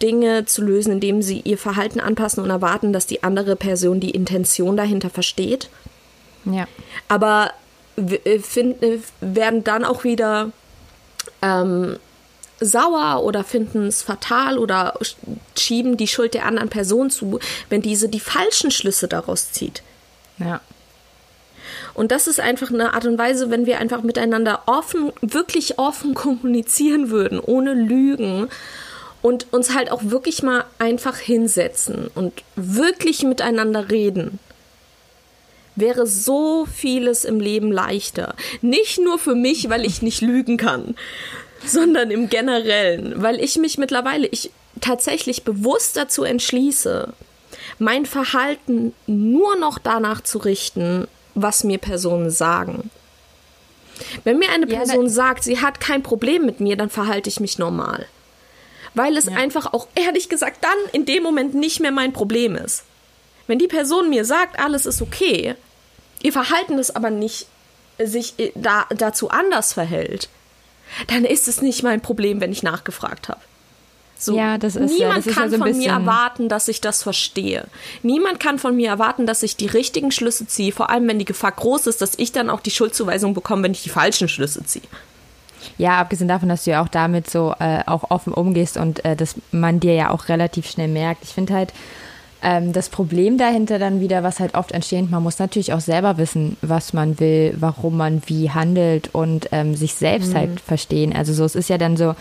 Dinge 0.00 0.44
zu 0.46 0.62
lösen, 0.62 0.92
indem 0.92 1.22
sie 1.22 1.40
ihr 1.40 1.58
Verhalten 1.58 2.00
anpassen 2.00 2.42
und 2.42 2.50
erwarten, 2.50 2.92
dass 2.92 3.06
die 3.06 3.22
andere 3.22 3.56
Person 3.56 4.00
die 4.00 4.10
Intention 4.10 4.76
dahinter 4.76 5.10
versteht. 5.10 5.68
Ja. 6.50 6.66
Aber 7.08 7.52
äh, 7.96 8.38
find, 8.38 8.82
äh, 8.82 9.00
werden 9.20 9.64
dann 9.64 9.84
auch 9.84 10.04
wieder 10.04 10.50
ähm, 11.42 11.98
sauer 12.60 13.22
oder 13.22 13.44
finden 13.44 13.86
es 13.86 14.02
fatal 14.02 14.58
oder 14.58 14.96
sch- 15.00 15.16
schieben 15.56 15.96
die 15.96 16.08
Schuld 16.08 16.34
der 16.34 16.46
anderen 16.46 16.68
Person 16.68 17.10
zu, 17.10 17.38
wenn 17.68 17.82
diese 17.82 18.08
die 18.08 18.20
falschen 18.20 18.70
Schlüsse 18.70 19.08
daraus 19.08 19.52
zieht. 19.52 19.82
Ja. 20.38 20.60
Und 21.94 22.12
das 22.12 22.26
ist 22.26 22.40
einfach 22.40 22.70
eine 22.70 22.94
Art 22.94 23.04
und 23.06 23.18
Weise, 23.18 23.50
wenn 23.50 23.66
wir 23.66 23.78
einfach 23.78 24.02
miteinander 24.02 24.62
offen, 24.66 25.12
wirklich 25.20 25.78
offen 25.78 26.14
kommunizieren 26.24 27.10
würden, 27.10 27.40
ohne 27.40 27.74
Lügen 27.74 28.48
und 29.22 29.52
uns 29.52 29.74
halt 29.74 29.90
auch 29.90 30.00
wirklich 30.04 30.42
mal 30.42 30.64
einfach 30.78 31.16
hinsetzen 31.16 32.08
und 32.14 32.32
wirklich 32.56 33.22
miteinander 33.24 33.90
reden, 33.90 34.38
wäre 35.80 36.06
so 36.06 36.66
vieles 36.66 37.24
im 37.24 37.40
Leben 37.40 37.70
leichter. 37.72 38.34
Nicht 38.62 38.98
nur 39.00 39.18
für 39.18 39.34
mich, 39.34 39.68
weil 39.70 39.84
ich 39.84 40.02
nicht 40.02 40.20
lügen 40.20 40.56
kann, 40.56 40.94
sondern 41.64 42.10
im 42.10 42.28
Generellen, 42.28 43.20
weil 43.22 43.40
ich 43.42 43.56
mich 43.56 43.78
mittlerweile, 43.78 44.26
ich 44.28 44.50
tatsächlich 44.80 45.42
bewusst 45.44 45.96
dazu 45.96 46.24
entschließe, 46.24 47.12
mein 47.78 48.06
Verhalten 48.06 48.92
nur 49.06 49.56
noch 49.56 49.78
danach 49.78 50.20
zu 50.20 50.38
richten, 50.38 51.06
was 51.34 51.64
mir 51.64 51.78
Personen 51.78 52.30
sagen. 52.30 52.90
Wenn 54.24 54.38
mir 54.38 54.50
eine 54.50 54.68
Ja, 54.68 54.78
Person 54.78 55.04
da- 55.06 55.10
sagt, 55.10 55.44
sie 55.44 55.60
hat 55.60 55.80
kein 55.80 56.02
Problem 56.02 56.44
mit 56.46 56.60
mir, 56.60 56.76
dann 56.76 56.90
verhalte 56.90 57.28
ich 57.28 57.40
mich 57.40 57.58
normal. 57.58 58.06
Weil 58.94 59.16
es 59.16 59.28
einfach 59.28 59.72
auch, 59.72 59.86
ehrlich 59.94 60.28
gesagt, 60.28 60.64
dann 60.64 60.78
in 60.92 61.04
dem 61.04 61.22
Moment 61.22 61.54
nicht 61.54 61.78
mehr 61.80 61.92
mein 61.92 62.12
Problem 62.12 62.56
ist. 62.56 62.84
Wenn 63.46 63.58
die 63.58 63.68
Person 63.68 64.10
mir 64.10 64.24
sagt, 64.24 64.58
alles 64.58 64.86
ist 64.86 65.02
okay, 65.02 65.54
ihr 66.22 66.32
Verhalten 66.32 66.76
das 66.76 66.94
aber 66.94 67.10
nicht 67.10 67.46
sich 68.02 68.34
äh, 68.38 68.52
da, 68.54 68.86
dazu 68.96 69.30
anders 69.30 69.72
verhält, 69.72 70.28
dann 71.08 71.24
ist 71.24 71.48
es 71.48 71.60
nicht 71.62 71.82
mein 71.82 72.00
Problem, 72.00 72.40
wenn 72.40 72.52
ich 72.52 72.62
nachgefragt 72.62 73.28
habe. 73.28 73.40
So, 74.20 74.36
Ja, 74.36 74.58
das 74.58 74.74
ist 74.74 74.90
ja- 74.90 74.96
niemand 75.06 75.18
das 75.18 75.26
ist 75.26 75.34
kann 75.34 75.44
ja 75.52 75.58
so 75.58 75.64
von 75.64 75.76
mir 75.76 75.90
erwarten, 75.90 76.48
dass 76.48 76.66
ich 76.66 76.80
das 76.80 77.02
verstehe. 77.04 77.66
Niemand 78.02 78.40
kann 78.40 78.58
von 78.58 78.74
mir 78.74 78.88
erwarten, 78.88 79.26
dass 79.26 79.42
ich 79.44 79.56
die 79.56 79.66
richtigen 79.66 80.10
Schlüsse 80.10 80.46
ziehe, 80.46 80.72
vor 80.72 80.90
allem 80.90 81.06
wenn 81.06 81.18
die 81.20 81.24
Gefahr 81.24 81.52
groß 81.52 81.86
ist, 81.86 82.02
dass 82.02 82.14
ich 82.16 82.32
dann 82.32 82.50
auch 82.50 82.60
die 82.60 82.72
Schuldzuweisung 82.72 83.34
bekomme, 83.34 83.62
wenn 83.64 83.72
ich 83.72 83.82
die 83.84 83.90
falschen 83.90 84.28
Schlüsse 84.28 84.64
ziehe. 84.64 84.84
Ja, 85.76 85.98
abgesehen 86.00 86.26
davon, 86.28 86.48
dass 86.48 86.64
du 86.64 86.70
ja 86.70 86.82
auch 86.82 86.88
damit 86.88 87.30
so 87.30 87.54
äh, 87.60 87.82
auch 87.86 88.10
offen 88.10 88.32
umgehst 88.32 88.76
und 88.76 89.04
äh, 89.04 89.14
dass 89.14 89.36
man 89.52 89.78
dir 89.80 89.94
ja 89.94 90.10
auch 90.10 90.28
relativ 90.28 90.68
schnell 90.68 90.88
merkt. 90.88 91.22
Ich 91.24 91.30
finde 91.34 91.54
halt 91.54 91.72
ähm, 92.42 92.72
das 92.72 92.88
Problem 92.88 93.38
dahinter 93.38 93.78
dann 93.78 94.00
wieder, 94.00 94.22
was 94.22 94.40
halt 94.40 94.54
oft 94.54 94.72
entsteht, 94.72 95.10
man 95.10 95.22
muss 95.22 95.38
natürlich 95.38 95.72
auch 95.72 95.80
selber 95.80 96.18
wissen, 96.18 96.56
was 96.62 96.92
man 96.92 97.18
will, 97.18 97.54
warum 97.58 97.96
man 97.96 98.22
wie 98.26 98.50
handelt 98.50 99.10
und 99.12 99.48
ähm, 99.52 99.74
sich 99.74 99.94
selbst 99.94 100.34
halt 100.34 100.60
verstehen. 100.60 101.14
Also 101.14 101.32
so, 101.32 101.44
es 101.44 101.54
ist 101.54 101.68
ja 101.68 101.78
dann 101.78 101.96
so, 101.96 102.14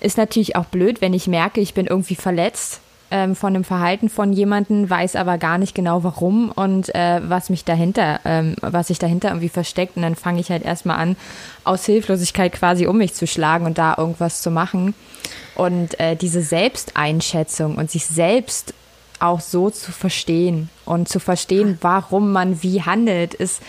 ist 0.00 0.16
natürlich 0.16 0.56
auch 0.56 0.66
blöd, 0.66 1.00
wenn 1.00 1.12
ich 1.12 1.26
merke, 1.26 1.60
ich 1.60 1.74
bin 1.74 1.86
irgendwie 1.86 2.14
verletzt 2.14 2.80
ähm, 3.10 3.34
von 3.34 3.54
dem 3.54 3.64
Verhalten 3.64 4.08
von 4.08 4.32
jemandem, 4.32 4.88
weiß 4.88 5.16
aber 5.16 5.38
gar 5.38 5.58
nicht 5.58 5.74
genau 5.74 6.04
warum 6.04 6.50
und 6.50 6.94
äh, 6.94 7.20
was 7.24 7.50
mich 7.50 7.64
dahinter, 7.64 8.20
ähm, 8.24 8.54
was 8.60 8.88
sich 8.88 8.98
dahinter 8.98 9.30
irgendwie 9.30 9.48
versteckt. 9.48 9.96
Und 9.96 10.02
dann 10.02 10.14
fange 10.14 10.40
ich 10.40 10.50
halt 10.50 10.62
erstmal 10.62 10.98
an, 10.98 11.16
aus 11.64 11.84
Hilflosigkeit 11.86 12.52
quasi 12.52 12.86
um 12.86 12.98
mich 12.98 13.14
zu 13.14 13.26
schlagen 13.26 13.66
und 13.66 13.78
da 13.78 13.94
irgendwas 13.96 14.42
zu 14.42 14.50
machen. 14.50 14.94
Und 15.54 15.98
äh, 15.98 16.16
diese 16.16 16.42
Selbsteinschätzung 16.42 17.76
und 17.76 17.90
sich 17.90 18.06
selbst 18.06 18.74
auch 19.20 19.40
so 19.40 19.70
zu 19.70 19.92
verstehen 19.92 20.68
und 20.84 21.08
zu 21.08 21.18
verstehen, 21.20 21.78
warum 21.80 22.32
man 22.32 22.62
wie 22.62 22.82
handelt, 22.82 23.34
ist 23.34 23.60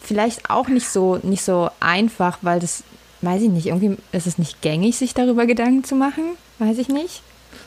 vielleicht 0.00 0.50
auch 0.50 0.68
nicht 0.68 0.88
so, 0.88 1.18
nicht 1.22 1.42
so 1.42 1.70
einfach, 1.80 2.38
weil 2.42 2.60
das, 2.60 2.82
weiß 3.22 3.42
ich 3.42 3.50
nicht, 3.50 3.66
irgendwie 3.66 3.96
ist 4.12 4.26
es 4.26 4.38
nicht 4.38 4.60
gängig, 4.62 4.96
sich 4.96 5.14
darüber 5.14 5.46
Gedanken 5.46 5.84
zu 5.84 5.94
machen. 5.94 6.24
Weiß 6.58 6.78
ich 6.78 6.88
nicht. 6.88 7.22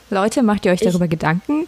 Leute, 0.10 0.44
macht 0.44 0.66
ihr 0.66 0.72
euch 0.74 0.82
darüber 0.82 1.08
Gedanken? 1.08 1.66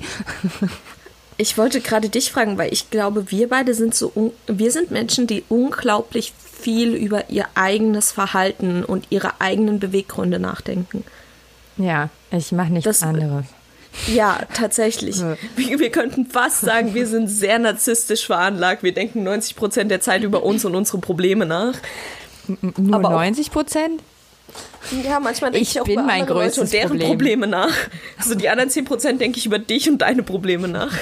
Ich 1.37 1.57
wollte 1.57 1.81
gerade 1.81 2.09
dich 2.09 2.31
fragen, 2.31 2.57
weil 2.57 2.71
ich 2.71 2.89
glaube, 2.91 3.31
wir 3.31 3.49
beide 3.49 3.73
sind 3.73 3.95
so, 3.95 4.33
wir 4.47 4.71
sind 4.71 4.91
Menschen, 4.91 5.25
die 5.25 5.43
unglaublich 5.49 6.33
viel 6.61 6.93
über 6.93 7.29
ihr 7.29 7.45
eigenes 7.55 8.11
Verhalten 8.11 8.83
und 8.85 9.07
ihre 9.09 9.41
eigenen 9.41 9.79
Beweggründe 9.79 10.37
nachdenken. 10.39 11.03
Ja, 11.77 12.09
ich 12.31 12.51
mache 12.51 12.71
nichts 12.71 12.85
Das- 12.85 13.03
anderes. 13.03 13.45
Ja, 14.07 14.39
tatsächlich. 14.53 15.21
Wir, 15.55 15.79
wir 15.79 15.89
könnten 15.91 16.25
fast 16.25 16.61
sagen, 16.61 16.93
wir 16.95 17.05
sind 17.07 17.27
sehr 17.27 17.59
narzisstisch 17.59 18.25
veranlagt. 18.25 18.83
Wir 18.83 18.93
denken 18.93 19.23
90 19.23 19.55
Prozent 19.55 19.91
der 19.91 20.01
Zeit 20.01 20.23
über 20.23 20.43
uns 20.43 20.65
und 20.65 20.75
unsere 20.75 20.97
Probleme 20.97 21.45
nach. 21.45 21.75
Nur 22.77 22.95
aber 22.95 23.09
auch- 23.09 23.11
90 23.13 23.51
Prozent? 23.51 24.01
Ja, 25.03 25.19
manchmal 25.19 25.51
denke 25.51 25.63
Ich 25.63 25.75
ich, 25.75 25.81
auch 25.81 25.85
bin 25.85 25.93
über 25.95 26.03
mein 26.03 26.21
andere 26.21 26.43
Leute 26.43 26.61
und 26.61 26.73
deren 26.73 26.89
Problem. 26.89 27.07
Probleme 27.09 27.47
nach. 27.47 27.71
Also 28.17 28.35
die 28.35 28.49
anderen 28.49 28.69
10 28.69 28.85
Prozent 28.85 29.21
denke 29.21 29.37
ich 29.39 29.45
über 29.45 29.57
dich 29.59 29.89
und 29.89 29.99
deine 29.99 30.21
Probleme 30.23 30.67
nach. 30.67 30.93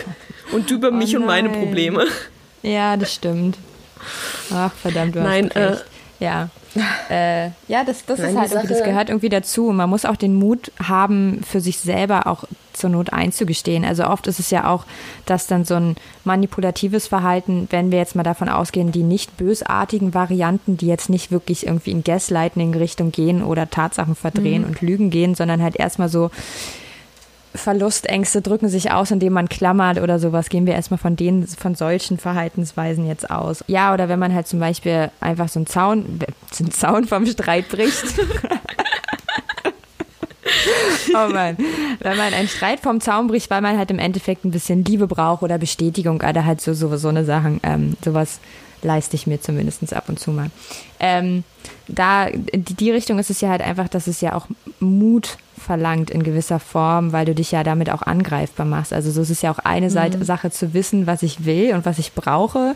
Und 0.51 0.69
du 0.69 0.75
über 0.75 0.91
mich 0.91 1.15
und 1.15 1.25
meine 1.25 1.49
nein. 1.49 1.59
Probleme. 1.59 2.05
Ja, 2.61 2.95
das 2.97 3.13
stimmt. 3.13 3.57
Ach, 4.53 4.71
verdammt, 4.73 5.15
du 5.15 5.19
Nein, 5.21 5.49
hast 5.53 5.55
recht. 5.55 5.85
Ja. 6.21 6.49
Äh, 7.09 7.47
ja, 7.67 7.83
das, 7.85 8.05
das 8.05 8.19
Nein, 8.19 8.29
ist 8.29 8.37
halt 8.37 8.51
irgendwie, 8.51 8.67
das 8.69 8.77
Sache- 8.77 8.89
gehört 8.89 9.09
irgendwie 9.09 9.27
dazu. 9.29 9.71
Man 9.71 9.89
muss 9.89 10.05
auch 10.05 10.15
den 10.15 10.35
Mut 10.35 10.71
haben, 10.81 11.41
für 11.45 11.59
sich 11.59 11.79
selber 11.79 12.27
auch 12.27 12.45
zur 12.71 12.89
Not 12.91 13.11
einzugestehen. 13.11 13.83
Also 13.83 14.05
oft 14.05 14.27
ist 14.27 14.39
es 14.39 14.49
ja 14.51 14.69
auch, 14.69 14.85
dass 15.25 15.47
dann 15.47 15.65
so 15.65 15.73
ein 15.75 15.95
manipulatives 16.23 17.07
Verhalten, 17.07 17.67
wenn 17.71 17.91
wir 17.91 17.97
jetzt 17.97 18.15
mal 18.15 18.23
davon 18.23 18.47
ausgehen, 18.47 18.93
die 18.93 19.03
nicht 19.03 19.35
bösartigen 19.35 20.13
Varianten, 20.13 20.77
die 20.77 20.87
jetzt 20.87 21.09
nicht 21.09 21.31
wirklich 21.31 21.65
irgendwie 21.67 21.91
in 21.91 22.03
Gaslighting-Richtung 22.05 23.11
gehen 23.11 23.43
oder 23.43 23.69
Tatsachen 23.69 24.15
verdrehen 24.15 24.63
und 24.63 24.79
Lügen 24.81 25.09
gehen, 25.09 25.35
sondern 25.35 25.61
halt 25.61 25.75
erstmal 25.75 26.07
so 26.07 26.31
Verlustängste 27.53 28.41
drücken 28.41 28.69
sich 28.69 28.91
aus, 28.91 29.11
indem 29.11 29.33
man 29.33 29.49
klammert 29.49 29.99
oder 29.99 30.19
sowas. 30.19 30.49
Gehen 30.49 30.65
wir 30.65 30.73
erstmal 30.73 30.97
von 30.97 31.15
den, 31.15 31.47
von 31.47 31.75
solchen 31.75 32.17
Verhaltensweisen 32.17 33.07
jetzt 33.07 33.29
aus. 33.29 33.63
Ja, 33.67 33.93
oder 33.93 34.09
wenn 34.09 34.19
man 34.19 34.33
halt 34.33 34.47
zum 34.47 34.59
Beispiel 34.59 35.11
einfach 35.19 35.49
so 35.49 35.59
einen 35.59 35.67
Zaun, 35.67 36.19
so 36.51 36.63
einen 36.63 36.71
Zaun 36.71 37.05
vom 37.05 37.25
Streit 37.25 37.69
bricht. 37.69 38.03
oh 41.13 41.27
Mann. 41.31 41.57
Wenn 41.99 42.17
man 42.17 42.33
einen 42.33 42.47
Streit 42.47 42.79
vom 42.79 43.01
Zaun 43.01 43.27
bricht, 43.27 43.49
weil 43.49 43.61
man 43.61 43.77
halt 43.77 43.91
im 43.91 43.99
Endeffekt 43.99 44.45
ein 44.45 44.51
bisschen 44.51 44.85
Liebe 44.85 45.07
braucht 45.07 45.43
oder 45.43 45.57
Bestätigung 45.57 46.21
oder 46.21 46.45
halt 46.45 46.61
so, 46.61 46.73
so, 46.73 46.95
so 46.97 47.09
eine 47.09 47.25
Sachen, 47.25 47.59
ähm, 47.63 47.97
sowas 48.03 48.39
leiste 48.83 49.15
ich 49.15 49.27
mir 49.27 49.41
zumindest 49.41 49.93
ab 49.93 50.05
und 50.07 50.19
zu 50.19 50.31
mal. 50.31 50.49
Ähm, 50.99 51.43
da, 51.87 52.29
die, 52.29 52.73
die 52.73 52.91
Richtung 52.91 53.19
ist 53.19 53.29
es 53.29 53.41
ja 53.41 53.49
halt 53.49 53.61
einfach, 53.61 53.89
dass 53.89 54.07
es 54.07 54.21
ja 54.21 54.33
auch 54.33 54.47
Mut 54.79 55.37
verlangt 55.61 56.09
in 56.09 56.23
gewisser 56.23 56.59
Form, 56.59 57.13
weil 57.13 57.25
du 57.25 57.33
dich 57.35 57.51
ja 57.51 57.63
damit 57.63 57.89
auch 57.89 58.01
angreifbar 58.01 58.65
machst. 58.65 58.91
Also 58.91 59.11
so 59.11 59.21
ist 59.21 59.29
es 59.29 59.41
ja 59.41 59.51
auch 59.51 59.59
eine 59.59 59.89
Seite, 59.89 60.23
Sache 60.25 60.51
zu 60.51 60.73
wissen, 60.73 61.07
was 61.07 61.23
ich 61.23 61.45
will 61.45 61.73
und 61.73 61.85
was 61.85 61.99
ich 61.99 62.13
brauche 62.13 62.75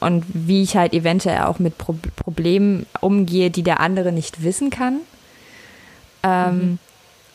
und 0.00 0.24
wie 0.32 0.62
ich 0.62 0.76
halt 0.76 0.92
eventuell 0.92 1.42
auch 1.42 1.58
mit 1.58 1.78
Pro 1.78 1.94
Problemen 2.16 2.86
umgehe, 3.00 3.50
die 3.50 3.62
der 3.62 3.80
andere 3.80 4.12
nicht 4.12 4.42
wissen 4.42 4.70
kann. 4.70 5.00
Ähm, 6.22 6.78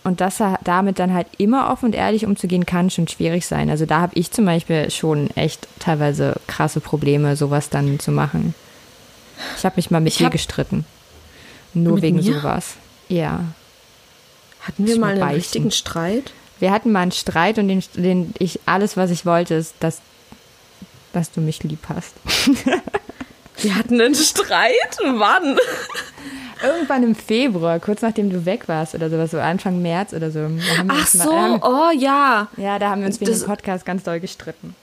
Und 0.04 0.22
das 0.22 0.42
damit 0.64 0.98
dann 0.98 1.14
halt 1.14 1.28
immer 1.38 1.70
offen 1.72 1.86
und 1.88 1.96
ehrlich 1.96 2.26
umzugehen, 2.26 2.66
kann 2.66 2.90
schon 2.90 3.08
schwierig 3.08 3.46
sein. 3.46 3.70
Also 3.70 3.86
da 3.86 4.00
habe 4.02 4.14
ich 4.16 4.32
zum 4.32 4.46
Beispiel 4.46 4.90
schon 4.90 5.30
echt 5.36 5.68
teilweise 5.80 6.36
krasse 6.48 6.80
Probleme, 6.80 7.36
sowas 7.36 7.70
dann 7.70 8.00
zu 8.00 8.12
machen. 8.12 8.56
Ich 9.58 9.66
habe 9.66 9.76
mich 9.76 9.92
mal 9.92 10.00
mit 10.02 10.14
Ich 10.14 10.18
dir 10.20 10.30
gestritten. 10.30 10.86
Nur 11.74 11.96
Mit 11.96 12.04
wegen 12.04 12.16
mir? 12.18 12.24
sowas. 12.24 12.76
Ja. 13.10 13.42
Hatten 14.62 14.86
wir 14.86 15.00
mal 15.00 15.12
einen 15.12 15.20
beichten. 15.20 15.36
richtigen 15.36 15.72
Streit? 15.72 16.32
Wir 16.60 16.72
hatten 16.72 16.92
mal 16.92 17.02
einen 17.02 17.12
Streit 17.12 17.58
und 17.58 17.68
den, 17.70 17.84
den 17.96 18.34
ich, 18.40 18.60
alles, 18.66 18.98
was 18.98 19.12
ich 19.12 19.26
wollte, 19.26 19.54
ist, 19.56 19.76
dass, 19.80 20.00
dass 21.14 21.32
du 21.32 21.42
mich 21.42 21.64
lieb 21.64 21.80
hast. 21.88 22.14
Wir 23.62 23.76
hatten 23.76 24.00
einen 24.00 24.16
Streit? 24.16 24.98
Wann? 25.04 25.58
Irgendwann 26.64 27.04
im 27.04 27.16
Februar, 27.16 27.80
kurz 27.80 28.02
nachdem 28.02 28.30
du 28.30 28.46
weg 28.46 28.68
warst 28.68 28.96
oder 28.96 29.10
sowas, 29.10 29.32
so 29.32 29.40
Anfang 29.40 29.82
März 29.82 30.14
oder 30.14 30.32
so. 30.32 30.50
Ach 30.78 30.84
mal- 30.84 31.06
so, 31.06 31.32
haben, 31.32 31.62
oh 31.62 31.90
ja. 31.98 32.48
ja, 32.58 32.80
da 32.80 32.90
haben 32.90 33.02
wir 33.02 33.08
uns 33.08 33.20
wegen 33.20 33.32
dem 33.32 33.44
Podcast 33.44 33.86
ganz 33.86 34.04
doll 34.04 34.20
gestritten. 34.20 34.76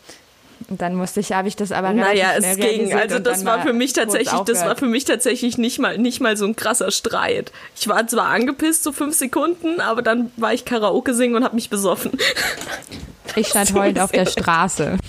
Und 0.68 0.83
dann 0.83 0.96
musste 0.96 1.20
ich, 1.20 1.33
habe 1.33 1.46
ich 1.46 1.55
das 1.55 1.70
aber 1.70 1.92
Naja, 1.92 2.33
es 2.37 2.57
ging. 2.57 2.92
Also 2.92 3.20
das 3.20 3.44
war 3.44 3.62
für 3.62 3.72
mich 3.72 3.92
tatsächlich, 3.92 4.40
das 4.40 4.64
war 4.64 4.76
für 4.76 4.87
mich 4.87 5.05
tatsächlich 5.05 5.59
nicht 5.59 5.79
mal, 5.79 5.96
nicht 5.96 6.20
mal 6.20 6.37
so 6.37 6.44
ein 6.44 6.57
krasser 6.57 6.90
Streit. 6.90 7.52
Ich 7.76 7.87
war 7.87 8.05
zwar 8.07 8.26
angepisst, 8.26 8.83
so 8.83 8.90
fünf 8.90 9.14
Sekunden, 9.14 9.81
aber 9.81 10.02
dann 10.02 10.33
war 10.37 10.52
ich 10.52 10.64
Karaoke 10.64 11.14
singen 11.14 11.37
und 11.37 11.44
habe 11.44 11.55
mich 11.55 11.70
besoffen. 11.70 12.12
Ich 13.35 13.48
stand 13.48 13.74
heulend 13.74 13.98
auf 13.98 14.12
der 14.12 14.24
Straße. 14.24 14.96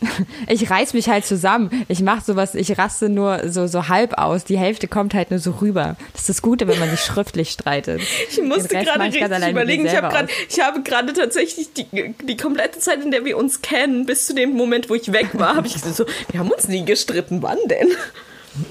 Ich 0.48 0.70
reiß 0.70 0.94
mich 0.94 1.08
halt 1.08 1.24
zusammen. 1.24 1.84
Ich 1.88 2.00
mache 2.00 2.24
sowas, 2.24 2.54
ich 2.54 2.78
raste 2.78 3.08
nur 3.08 3.48
so, 3.48 3.66
so 3.66 3.88
halb 3.88 4.18
aus. 4.18 4.44
Die 4.44 4.58
Hälfte 4.58 4.88
kommt 4.88 5.14
halt 5.14 5.30
nur 5.30 5.40
so 5.40 5.52
rüber. 5.52 5.96
Das 6.12 6.22
ist 6.22 6.28
das 6.28 6.42
Gute, 6.42 6.68
wenn 6.68 6.78
man 6.78 6.90
sich 6.90 7.00
schriftlich 7.00 7.50
streitet. 7.50 8.00
Ich 8.30 8.40
musste 8.42 8.68
gerade 8.68 8.98
mach 8.98 9.06
richtig 9.06 9.48
überlegen. 9.48 9.86
Ich 9.86 9.96
habe 9.96 10.08
selber 10.10 10.26
gerade, 10.26 10.28
ich 10.48 10.60
habe 10.60 10.82
gerade 10.82 11.12
tatsächlich 11.12 11.72
die, 11.72 12.14
die 12.22 12.36
komplette 12.36 12.78
Zeit, 12.78 13.02
in 13.02 13.10
der 13.10 13.24
wir 13.24 13.36
uns 13.36 13.62
kennen, 13.62 14.06
bis 14.06 14.26
zu 14.26 14.34
dem 14.34 14.52
Moment, 14.52 14.88
wo 14.90 14.94
ich 14.94 15.12
weg 15.12 15.30
war, 15.34 15.56
habe 15.56 15.66
ich 15.66 15.74
gesagt, 15.74 15.96
so, 15.96 16.04
wir 16.30 16.40
haben 16.40 16.50
uns 16.50 16.68
nie 16.68 16.84
gestritten. 16.84 17.42
Wann 17.42 17.58
denn? 17.68 17.88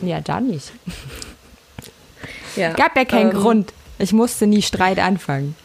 Ja, 0.01 0.21
da 0.21 0.39
nicht. 0.39 0.71
Ja, 2.55 2.73
Gab 2.73 2.95
ja 2.95 3.05
keinen 3.05 3.31
ähm, 3.31 3.37
Grund. 3.37 3.73
Ich 3.99 4.13
musste 4.13 4.47
nie 4.47 4.61
Streit 4.61 4.99
anfangen. 4.99 5.55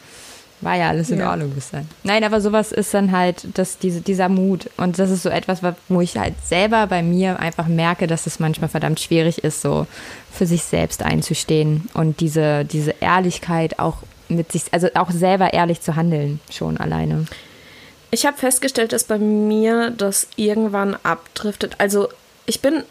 War 0.61 0.77
ja 0.77 0.89
alles 0.89 1.09
in 1.09 1.19
Ja. 1.19 1.31
Ordnung 1.31 1.49
bis 1.51 1.71
dann. 1.71 1.87
Nein, 2.03 2.23
aber 2.23 2.39
sowas 2.39 2.71
ist 2.71 2.93
dann 2.93 3.11
halt 3.11 3.47
das, 3.55 3.79
diese, 3.79 4.01
dieser 4.01 4.29
Mut. 4.29 4.69
Und 4.77 4.99
das 4.99 5.09
ist 5.09 5.23
so 5.23 5.29
etwas, 5.29 5.61
wo 5.89 6.01
ich 6.01 6.17
halt 6.17 6.35
selber 6.45 6.85
bei 6.87 7.01
mir 7.01 7.39
einfach 7.39 7.67
merke, 7.67 8.05
dass 8.05 8.27
es 8.27 8.39
manchmal 8.39 8.69
verdammt 8.69 8.99
schwierig 8.99 9.43
ist, 9.43 9.61
so 9.61 9.87
für 10.31 10.45
sich 10.45 10.63
selbst 10.63 11.03
einzustehen 11.03 11.89
und 11.93 12.19
diese, 12.19 12.63
diese 12.63 12.93
Ehrlichkeit 12.99 13.79
auch 13.79 13.97
mit 14.29 14.51
sich, 14.51 14.63
also 14.71 14.87
auch 14.93 15.11
selber 15.11 15.53
ehrlich 15.53 15.81
zu 15.81 15.95
handeln, 15.95 16.39
schon 16.49 16.77
alleine. 16.77 17.25
Ich 18.11 18.25
habe 18.25 18.37
festgestellt, 18.37 18.93
dass 18.93 19.05
bei 19.05 19.17
mir 19.17 19.89
das 19.89 20.27
irgendwann 20.35 20.95
abdriftet. 21.03 21.75
Also 21.79 22.09
ich 22.45 22.61
bin. 22.61 22.83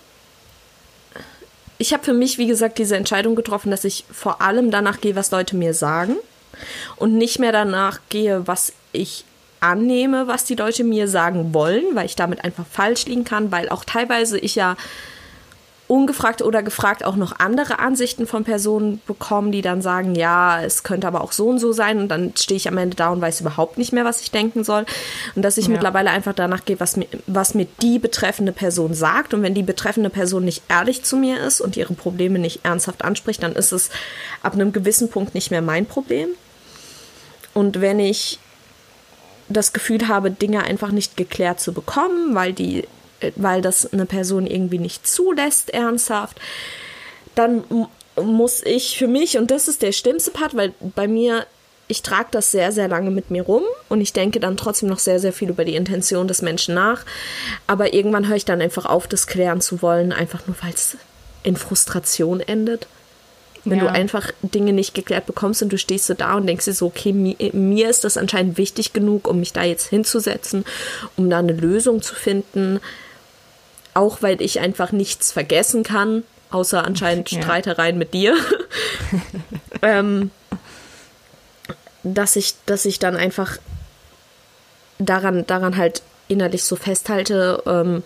Ich 1.79 1.95
habe 1.95 2.05
für 2.05 2.13
mich, 2.13 2.37
wie 2.37 2.47
gesagt, 2.47 2.79
diese 2.79 2.97
Entscheidung 2.97 3.37
getroffen, 3.37 3.71
dass 3.71 3.85
ich 3.85 4.05
vor 4.11 4.43
allem 4.43 4.71
danach 4.71 5.01
gehe, 5.01 5.17
was 5.17 5.31
Leute 5.31 5.57
mir 5.57 5.73
sagen 5.73 6.17
und 6.97 7.17
nicht 7.17 7.39
mehr 7.39 7.53
danach 7.53 8.01
gehe, 8.09 8.47
was 8.47 8.73
ich 8.93 9.25
annehme, 9.61 10.27
was 10.27 10.45
die 10.45 10.55
Leute 10.55 10.85
mir 10.85 11.07
sagen 11.07 11.53
wollen, 11.53 11.85
weil 11.95 12.07
ich 12.07 12.17
damit 12.17 12.45
einfach 12.45 12.65
falsch 12.71 13.07
liegen 13.07 13.25
kann, 13.25 13.53
weil 13.53 13.69
auch 13.69 13.85
teilweise 13.85 14.39
ich 14.39 14.55
ja 14.55 14.77
ungefragt 15.91 16.41
oder 16.41 16.63
gefragt 16.63 17.05
auch 17.05 17.17
noch 17.17 17.41
andere 17.41 17.81
Ansichten 17.81 18.25
von 18.29 18.45
Personen 18.45 19.01
bekommen, 19.09 19.51
die 19.51 19.61
dann 19.61 19.83
sagen, 19.83 20.15
ja, 20.15 20.63
es 20.63 20.85
könnte 20.85 21.09
aber 21.09 21.21
auch 21.21 21.33
so 21.33 21.49
und 21.49 21.59
so 21.59 21.73
sein 21.73 21.99
und 21.99 22.09
dann 22.09 22.33
stehe 22.37 22.57
ich 22.57 22.69
am 22.69 22.79
Ende 22.79 22.95
da 22.95 23.11
und 23.11 23.21
weiß 23.21 23.41
überhaupt 23.41 23.77
nicht 23.77 23.93
mehr, 23.93 24.05
was 24.05 24.21
ich 24.21 24.31
denken 24.31 24.63
soll. 24.63 24.87
Und 25.35 25.43
dass 25.43 25.59
ich 25.59 25.65
ja. 25.65 25.73
mittlerweile 25.73 26.11
einfach 26.11 26.33
danach 26.33 26.65
gehe, 26.65 26.79
was 26.79 26.97
mir, 26.97 27.09
was 27.27 27.55
mir 27.55 27.67
die 27.83 27.99
betreffende 27.99 28.53
Person 28.53 28.95
sagt 28.95 29.35
und 29.35 29.43
wenn 29.43 29.55
die 29.55 29.65
betreffende 29.65 30.11
Person 30.11 30.45
nicht 30.45 30.63
ehrlich 30.69 31.03
zu 31.03 31.17
mir 31.17 31.41
ist 31.41 31.61
und 31.61 31.77
ihre 31.77 31.95
Probleme 31.95 32.39
nicht 32.39 32.61
ernsthaft 32.65 33.05
anspricht, 33.05 33.43
dann 33.43 33.55
ist 33.55 33.73
es 33.73 33.91
ab 34.45 34.53
einem 34.53 34.73
gewissen 34.73 35.11
Punkt 35.11 35.35
nicht 35.35 35.51
mehr 35.51 35.63
mein 35.63 35.87
Problem. 35.87 36.29
Und 37.55 37.81
wenn 37.81 37.99
ich 37.99 38.39
das 39.49 39.73
Gefühl 39.73 40.09
habe, 40.09 40.31
Dinge 40.31 40.63
einfach 40.63 40.93
nicht 40.93 41.17
geklärt 41.17 41.61
zu 41.61 41.73
bekommen, 41.73 42.35
weil 42.35 42.53
die 42.53 42.85
weil 43.37 43.63
das 43.63 43.93
eine 43.93 44.07
Person 44.07 44.47
irgendwie 44.47 44.79
nicht 44.79 45.07
zulässt, 45.07 45.71
ernsthaft, 45.71 46.41
dann 47.35 47.65
muss 48.21 48.63
ich 48.63 48.99
für 48.99 49.07
mich, 49.07 49.39
und 49.39 49.51
das 49.51 49.69
ist 49.69 49.83
der 49.83 49.93
schlimmste 49.93 50.31
Part, 50.31 50.57
weil 50.57 50.73
bei 50.81 51.09
mir, 51.09 51.47
ich 51.89 52.03
trage 52.03 52.29
das 52.31 52.51
sehr, 52.51 52.73
sehr 52.73 52.89
lange 52.89 53.11
mit 53.11 53.31
mir 53.31 53.43
rum 53.43 53.63
und 53.89 54.01
ich 54.01 54.13
denke 54.13 54.41
dann 54.41 54.57
trotzdem 54.57 54.89
noch 54.89 54.99
sehr, 54.99 55.19
sehr 55.19 55.33
viel 55.33 55.51
über 55.51 55.65
die 55.65 55.75
Intention 55.75 56.29
des 56.29 56.43
Menschen 56.43 56.75
nach. 56.75 57.05
Aber 57.67 57.95
irgendwann 57.95 58.29
höre 58.29 58.37
ich 58.37 58.45
dann 58.45 58.61
einfach 58.61 58.87
auf, 58.87 59.09
das 59.09 59.27
klären 59.27 59.61
zu 59.61 59.83
wollen, 59.83 60.13
einfach 60.13 60.47
nur 60.47 60.57
weil 60.63 60.73
es 60.73 60.97
in 61.43 61.57
Frustration 61.57 62.41
endet. 62.41 62.87
Wenn 63.65 63.79
ja. 63.79 63.85
du 63.85 63.93
einfach 63.93 64.33
Dinge 64.43 64.73
nicht 64.73 64.95
geklärt 64.95 65.27
bekommst 65.27 65.63
und 65.63 65.71
du 65.71 65.77
stehst 65.77 66.07
so 66.07 66.15
da 66.15 66.35
und 66.35 66.47
denkst 66.47 66.65
dir 66.65 66.73
so, 66.73 66.87
okay, 66.87 67.13
mir, 67.13 67.37
mir, 67.53 67.91
ist 67.91 68.05
das 68.05 68.17
anscheinend 68.17 68.57
wichtig 68.57 68.95
genug, 68.95 69.29
um 69.29 69.41
mich 69.41 69.53
da 69.53 69.65
jetzt 69.65 69.89
hinzusetzen, 69.89 70.65
um 71.17 71.29
da 71.29 71.41
eine 71.41 71.53
Lösung 71.53 72.01
zu 72.01 72.15
finden 72.15 72.81
auch 73.95 74.23
weil 74.23 74.41
ich 74.41 74.61
einfach 74.61 74.93
nichts 74.93 75.33
vergessen 75.33 75.83
kann, 75.83 76.25
außer 76.51 76.85
anscheinend 76.85 77.31
ja. 77.31 77.43
Streitereien 77.43 77.99
mit 77.99 78.15
dir. 78.15 78.37
ähm, 79.83 80.31
dass 82.03 82.37
ich, 82.37 82.55
dass 82.67 82.85
ich 82.85 82.99
dann 82.99 83.17
einfach 83.17 83.59
daran, 84.99 85.47
daran 85.47 85.77
halt 85.77 86.03
innerlich 86.29 86.65
so 86.65 86.77
festhalte, 86.77 87.63
ähm, 87.67 88.03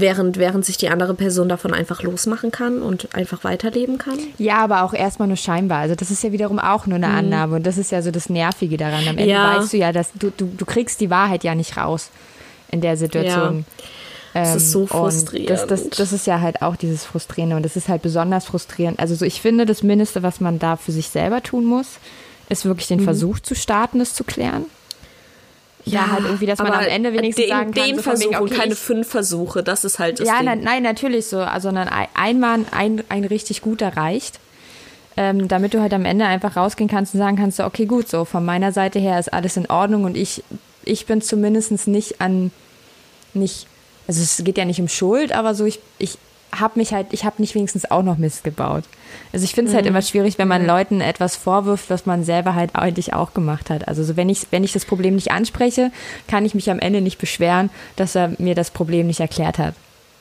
während, 0.00 0.36
während 0.36 0.64
sich 0.64 0.76
die 0.76 0.88
andere 0.88 1.14
Person 1.14 1.48
davon 1.48 1.74
einfach 1.74 2.02
losmachen 2.02 2.50
kann 2.50 2.82
und 2.82 3.14
einfach 3.14 3.44
weiterleben 3.44 3.98
kann. 3.98 4.18
Ja, 4.38 4.58
aber 4.58 4.82
auch 4.82 4.94
erstmal 4.94 5.28
nur 5.28 5.36
scheinbar. 5.36 5.80
Also 5.80 5.94
das 5.94 6.10
ist 6.10 6.22
ja 6.22 6.32
wiederum 6.32 6.58
auch 6.58 6.86
nur 6.86 6.96
eine 6.96 7.08
mhm. 7.08 7.14
Annahme 7.14 7.56
und 7.56 7.66
das 7.66 7.78
ist 7.78 7.92
ja 7.92 8.02
so 8.02 8.10
das 8.10 8.28
Nervige 8.28 8.76
daran. 8.76 9.06
Am 9.08 9.18
Ende 9.18 9.30
ja. 9.30 9.58
weißt 9.58 9.72
du 9.72 9.76
ja, 9.76 9.92
dass 9.92 10.12
du, 10.14 10.30
du, 10.30 10.46
du 10.46 10.64
kriegst 10.64 11.00
die 11.00 11.10
Wahrheit 11.10 11.44
ja 11.44 11.54
nicht 11.54 11.76
raus 11.76 12.10
in 12.70 12.80
der 12.80 12.96
Situation. 12.96 13.64
Ja. 13.78 13.84
Das 14.34 14.54
ist 14.54 14.70
so 14.70 14.82
ähm, 14.82 14.88
frustrierend. 14.88 15.48
Das, 15.50 15.66
das, 15.66 15.88
das, 15.88 16.12
ist 16.12 16.26
ja 16.26 16.42
halt 16.42 16.60
auch 16.60 16.76
dieses 16.76 17.04
Frustrierende 17.04 17.56
und 17.56 17.62
das 17.64 17.76
ist 17.76 17.88
halt 17.88 18.02
besonders 18.02 18.44
frustrierend. 18.44 18.98
Also 18.98 19.14
so, 19.14 19.24
ich 19.24 19.40
finde, 19.40 19.64
das 19.64 19.82
Mindeste, 19.82 20.22
was 20.22 20.40
man 20.40 20.58
da 20.58 20.76
für 20.76 20.92
sich 20.92 21.08
selber 21.08 21.42
tun 21.42 21.64
muss, 21.64 21.98
ist 22.50 22.66
wirklich 22.66 22.86
den 22.86 23.00
mhm. 23.00 23.04
Versuch 23.04 23.40
zu 23.40 23.54
starten, 23.54 24.00
es 24.00 24.14
zu 24.14 24.24
klären. 24.24 24.66
Ja, 25.86 26.10
halt 26.10 26.24
irgendwie, 26.24 26.46
dass 26.46 26.58
man 26.58 26.72
am 26.72 26.80
Ende 26.80 27.12
wenigstens 27.12 27.44
den, 27.44 27.50
sagen 27.50 27.72
kann, 27.72 27.84
den 27.84 27.96
so 27.96 28.02
Versuch 28.02 28.24
wegen, 28.24 28.34
okay, 28.36 28.42
und 28.42 28.54
keine 28.58 28.74
fünf 28.74 29.08
Versuche, 29.08 29.62
das 29.62 29.84
ist 29.84 29.98
halt 29.98 30.18
das 30.18 30.26
Ja, 30.26 30.36
Ding. 30.38 30.46
Nein, 30.46 30.60
nein, 30.62 30.82
natürlich 30.82 31.26
so, 31.26 31.38
also 31.38 31.68
sondern 31.68 31.88
einmal 32.14 32.60
ein, 32.72 33.02
ein 33.08 33.24
richtig 33.24 33.62
guter 33.62 33.96
reicht, 33.96 34.40
ähm, 35.16 35.48
damit 35.48 35.74
du 35.74 35.80
halt 35.80 35.94
am 35.94 36.04
Ende 36.04 36.26
einfach 36.26 36.56
rausgehen 36.56 36.90
kannst 36.90 37.14
und 37.14 37.18
sagen 37.20 37.36
kannst, 37.36 37.56
so, 37.58 37.64
okay, 37.64 37.86
gut, 37.86 38.08
so 38.08 38.24
von 38.24 38.44
meiner 38.44 38.72
Seite 38.72 38.98
her 38.98 39.18
ist 39.18 39.32
alles 39.32 39.56
in 39.56 39.66
Ordnung 39.66 40.04
und 40.04 40.16
ich, 40.16 40.42
ich 40.84 41.06
bin 41.06 41.22
zumindest 41.22 41.86
nicht 41.88 42.20
an 42.20 42.50
nicht, 43.34 43.66
also 44.08 44.22
es 44.22 44.42
geht 44.42 44.58
ja 44.58 44.64
nicht 44.64 44.80
um 44.80 44.88
Schuld, 44.88 45.32
aber 45.32 45.54
so 45.54 45.64
ich, 45.64 45.78
ich 45.98 46.18
habe 46.60 46.78
mich 46.78 46.92
halt, 46.92 47.08
ich 47.12 47.24
habe 47.24 47.36
nicht 47.38 47.54
wenigstens 47.54 47.90
auch 47.90 48.02
noch 48.02 48.18
Mist 48.18 48.44
gebaut. 48.44 48.84
Also 49.32 49.44
ich 49.44 49.54
finde 49.54 49.70
es 49.70 49.74
halt 49.74 49.84
mhm. 49.84 49.88
halt 49.88 49.96
immer 49.96 50.02
schwierig, 50.02 50.38
wenn 50.38 50.48
man 50.48 50.62
mhm. 50.62 50.68
Leuten 50.68 51.00
etwas 51.00 51.36
vorwirft, 51.36 51.90
was 51.90 52.06
man 52.06 52.24
selber 52.24 52.54
halt 52.54 52.74
eigentlich 52.74 53.14
auch 53.14 53.34
gemacht 53.34 53.70
hat. 53.70 53.88
Also 53.88 54.04
so 54.04 54.16
wenn 54.16 54.28
ich, 54.28 54.46
wenn 54.50 54.64
ich 54.64 54.72
das 54.72 54.84
Problem 54.84 55.14
nicht 55.14 55.30
anspreche, 55.30 55.90
kann 56.28 56.44
ich 56.44 56.54
mich 56.54 56.70
am 56.70 56.78
Ende 56.78 57.00
nicht 57.00 57.18
beschweren, 57.18 57.70
dass 57.96 58.14
er 58.14 58.32
mir 58.38 58.54
das 58.54 58.70
Problem 58.70 59.06
nicht 59.06 59.20
erklärt 59.20 59.58
hat. 59.58 59.74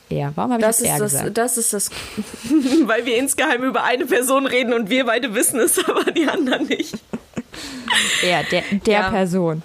Ja, 0.09 0.31
warum 0.35 0.51
habe 0.51 0.61
ich 0.61 0.67
das, 0.67 0.77
das 0.77 0.87
eher 0.87 0.99
das, 0.99 1.11
gesagt? 1.11 1.37
Das 1.37 1.57
ist 1.57 1.73
das, 1.73 1.89
weil 2.85 3.05
wir 3.05 3.17
insgeheim 3.17 3.63
über 3.63 3.83
eine 3.83 4.05
Person 4.05 4.45
reden 4.45 4.73
und 4.73 4.89
wir 4.89 5.05
beide 5.05 5.33
wissen 5.33 5.59
es, 5.59 5.83
aber 5.89 6.11
die 6.11 6.27
anderen 6.27 6.67
nicht. 6.67 6.95
Ja, 8.27 8.43
der, 8.43 8.63
der 8.85 8.99
ja. 8.99 9.09
Person. 9.09 9.63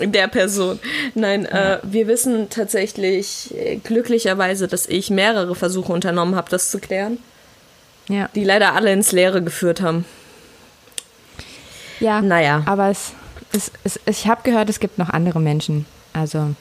Der 0.00 0.28
Person. 0.28 0.78
Nein, 1.14 1.48
ja. 1.50 1.74
äh, 1.74 1.78
wir 1.82 2.06
wissen 2.06 2.50
tatsächlich 2.50 3.54
äh, 3.54 3.76
glücklicherweise, 3.76 4.68
dass 4.68 4.86
ich 4.86 5.10
mehrere 5.10 5.54
Versuche 5.54 5.92
unternommen 5.92 6.34
habe, 6.34 6.50
das 6.50 6.70
zu 6.70 6.78
klären. 6.78 7.18
Ja. 8.08 8.28
Die 8.34 8.44
leider 8.44 8.74
alle 8.74 8.92
ins 8.92 9.12
Leere 9.12 9.42
geführt 9.42 9.80
haben. 9.80 10.04
Ja, 12.00 12.20
naja. 12.20 12.62
aber 12.66 12.90
es, 12.90 13.12
es, 13.52 13.70
es 13.84 14.00
ich 14.06 14.26
habe 14.26 14.42
gehört, 14.42 14.68
es 14.68 14.80
gibt 14.80 14.98
noch 14.98 15.08
andere 15.08 15.40
Menschen. 15.40 15.86
Also. 16.12 16.54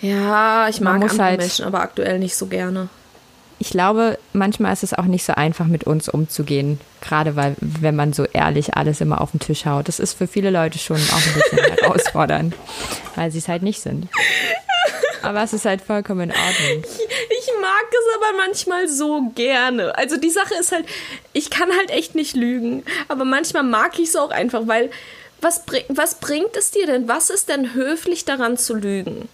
Ja, 0.00 0.68
ich 0.68 0.80
mag 0.80 1.02
andere 1.02 1.18
halt, 1.22 1.40
Menschen, 1.40 1.64
aber 1.64 1.80
aktuell 1.80 2.18
nicht 2.18 2.36
so 2.36 2.46
gerne 2.46 2.88
ich 3.60 3.70
glaube, 3.70 4.18
manchmal 4.32 4.72
ist 4.72 4.84
es 4.84 4.94
auch 4.94 5.04
nicht 5.04 5.24
so 5.24 5.34
einfach, 5.34 5.66
mit 5.66 5.84
uns 5.84 6.08
umzugehen. 6.08 6.80
Gerade 7.00 7.36
weil, 7.36 7.56
wenn 7.60 7.96
man 7.96 8.12
so 8.12 8.24
ehrlich 8.24 8.74
alles 8.74 9.00
immer 9.00 9.20
auf 9.20 9.32
den 9.32 9.40
Tisch 9.40 9.66
haut. 9.66 9.88
Das 9.88 9.98
ist 9.98 10.14
für 10.14 10.26
viele 10.26 10.50
Leute 10.50 10.78
schon 10.78 10.96
auch 10.96 11.26
ein 11.26 11.34
bisschen 11.34 11.58
herausfordernd, 11.80 12.54
weil 13.16 13.30
sie 13.30 13.38
es 13.38 13.48
halt 13.48 13.62
nicht 13.62 13.80
sind. 13.80 14.08
Aber 15.22 15.42
es 15.42 15.52
ist 15.52 15.64
halt 15.64 15.82
vollkommen 15.82 16.30
in 16.30 16.30
Ordnung. 16.30 16.84
Ich, 16.84 17.38
ich, 17.38 17.48
mag 17.60 17.86
es 17.90 18.16
aber 18.16 18.36
manchmal 18.36 18.88
so 18.88 19.30
gerne. 19.34 19.96
Also 19.98 20.16
die 20.16 20.30
Sache 20.30 20.54
ist 20.60 20.70
halt, 20.70 20.86
ich 21.32 21.50
kann 21.50 21.70
halt 21.76 21.90
echt 21.90 22.14
nicht 22.14 22.36
lügen. 22.36 22.84
Aber 23.08 23.24
manchmal 23.24 23.64
mag 23.64 23.98
ich 23.98 24.10
es 24.10 24.16
auch 24.16 24.30
einfach, 24.30 24.62
weil 24.66 24.90
was, 25.40 25.62
was 25.88 26.16
bringt 26.16 26.56
es 26.56 26.70
dir 26.70 26.86
denn? 26.86 27.08
Was 27.08 27.30
ist 27.30 27.48
denn 27.48 27.74
höflich 27.74 28.24
daran 28.24 28.56
zu 28.56 28.74
lügen? 28.74 29.28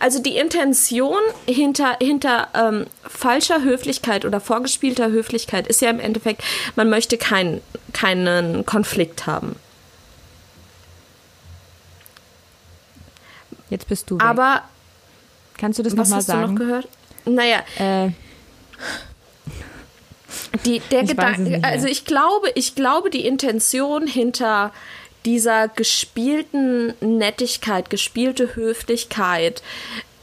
Also 0.00 0.20
die 0.20 0.36
Intention 0.36 1.18
hinter, 1.46 1.96
hinter 2.00 2.48
ähm, 2.54 2.86
falscher 3.02 3.62
Höflichkeit 3.62 4.24
oder 4.24 4.40
vorgespielter 4.40 5.10
Höflichkeit 5.10 5.66
ist 5.66 5.80
ja 5.80 5.90
im 5.90 6.00
Endeffekt, 6.00 6.42
man 6.76 6.88
möchte 6.88 7.18
kein, 7.18 7.60
keinen 7.92 8.64
Konflikt 8.64 9.26
haben. 9.26 9.56
Jetzt 13.70 13.88
bist 13.88 14.10
du. 14.10 14.16
Weg. 14.16 14.24
Aber 14.24 14.62
kannst 15.58 15.78
du 15.78 15.82
das 15.82 15.94
nochmal 15.94 16.22
sagen? 16.22 16.40
Hast 16.40 16.48
du 16.48 16.52
noch 16.52 16.58
gehört? 16.58 16.88
Naja. 17.24 17.62
Äh. 17.78 18.10
Die, 20.64 20.80
der 20.90 21.04
Gedanke, 21.04 21.60
also 21.62 21.86
ich 21.86 22.04
glaube, 22.04 22.50
ich 22.54 22.74
glaube, 22.74 23.10
die 23.10 23.26
Intention 23.26 24.06
hinter 24.06 24.72
dieser 25.24 25.68
gespielten 25.68 26.94
Nettigkeit, 27.00 27.90
gespielte 27.90 28.56
Höflichkeit 28.56 29.62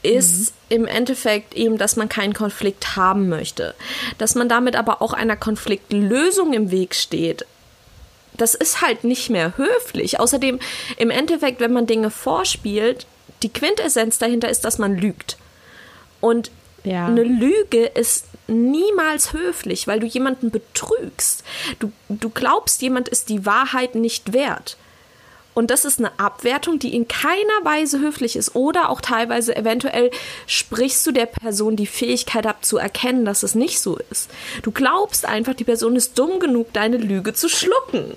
ist 0.02 0.52
mhm. 0.68 0.76
im 0.76 0.86
Endeffekt 0.86 1.54
eben, 1.54 1.78
dass 1.78 1.96
man 1.96 2.08
keinen 2.08 2.34
Konflikt 2.34 2.96
haben 2.96 3.28
möchte. 3.28 3.74
Dass 4.18 4.34
man 4.34 4.48
damit 4.48 4.76
aber 4.76 5.00
auch 5.00 5.12
einer 5.12 5.36
Konfliktlösung 5.36 6.52
im 6.52 6.70
Weg 6.70 6.94
steht. 6.94 7.46
Das 8.36 8.54
ist 8.54 8.80
halt 8.80 9.04
nicht 9.04 9.30
mehr 9.30 9.56
höflich. 9.56 10.18
Außerdem, 10.18 10.58
im 10.96 11.10
Endeffekt, 11.10 11.60
wenn 11.60 11.72
man 11.72 11.86
Dinge 11.86 12.10
vorspielt, 12.10 13.06
die 13.42 13.52
Quintessenz 13.52 14.18
dahinter 14.18 14.48
ist, 14.48 14.64
dass 14.64 14.78
man 14.78 14.96
lügt. 14.96 15.36
Und 16.20 16.50
ja. 16.84 17.06
eine 17.06 17.24
Lüge 17.24 17.84
ist 17.84 18.26
niemals 18.48 19.32
höflich, 19.32 19.86
weil 19.86 20.00
du 20.00 20.06
jemanden 20.06 20.50
betrügst. 20.50 21.44
Du, 21.78 21.92
du 22.08 22.30
glaubst, 22.30 22.82
jemand 22.82 23.08
ist 23.08 23.28
die 23.28 23.46
Wahrheit 23.46 23.94
nicht 23.94 24.32
wert. 24.32 24.76
Und 25.54 25.70
das 25.70 25.84
ist 25.84 25.98
eine 25.98 26.18
Abwertung, 26.18 26.78
die 26.78 26.94
in 26.94 27.08
keiner 27.08 27.62
Weise 27.62 28.00
höflich 28.00 28.36
ist. 28.36 28.54
Oder 28.54 28.88
auch 28.88 29.00
teilweise 29.00 29.54
eventuell 29.54 30.10
sprichst 30.46 31.06
du 31.06 31.12
der 31.12 31.26
Person 31.26 31.76
die 31.76 31.86
Fähigkeit 31.86 32.46
ab 32.46 32.64
zu 32.64 32.78
erkennen, 32.78 33.24
dass 33.24 33.42
es 33.42 33.54
nicht 33.54 33.80
so 33.80 33.98
ist. 34.10 34.30
Du 34.62 34.70
glaubst 34.70 35.26
einfach, 35.26 35.54
die 35.54 35.64
Person 35.64 35.96
ist 35.96 36.18
dumm 36.18 36.40
genug, 36.40 36.72
deine 36.72 36.96
Lüge 36.96 37.34
zu 37.34 37.48
schlucken. 37.48 38.14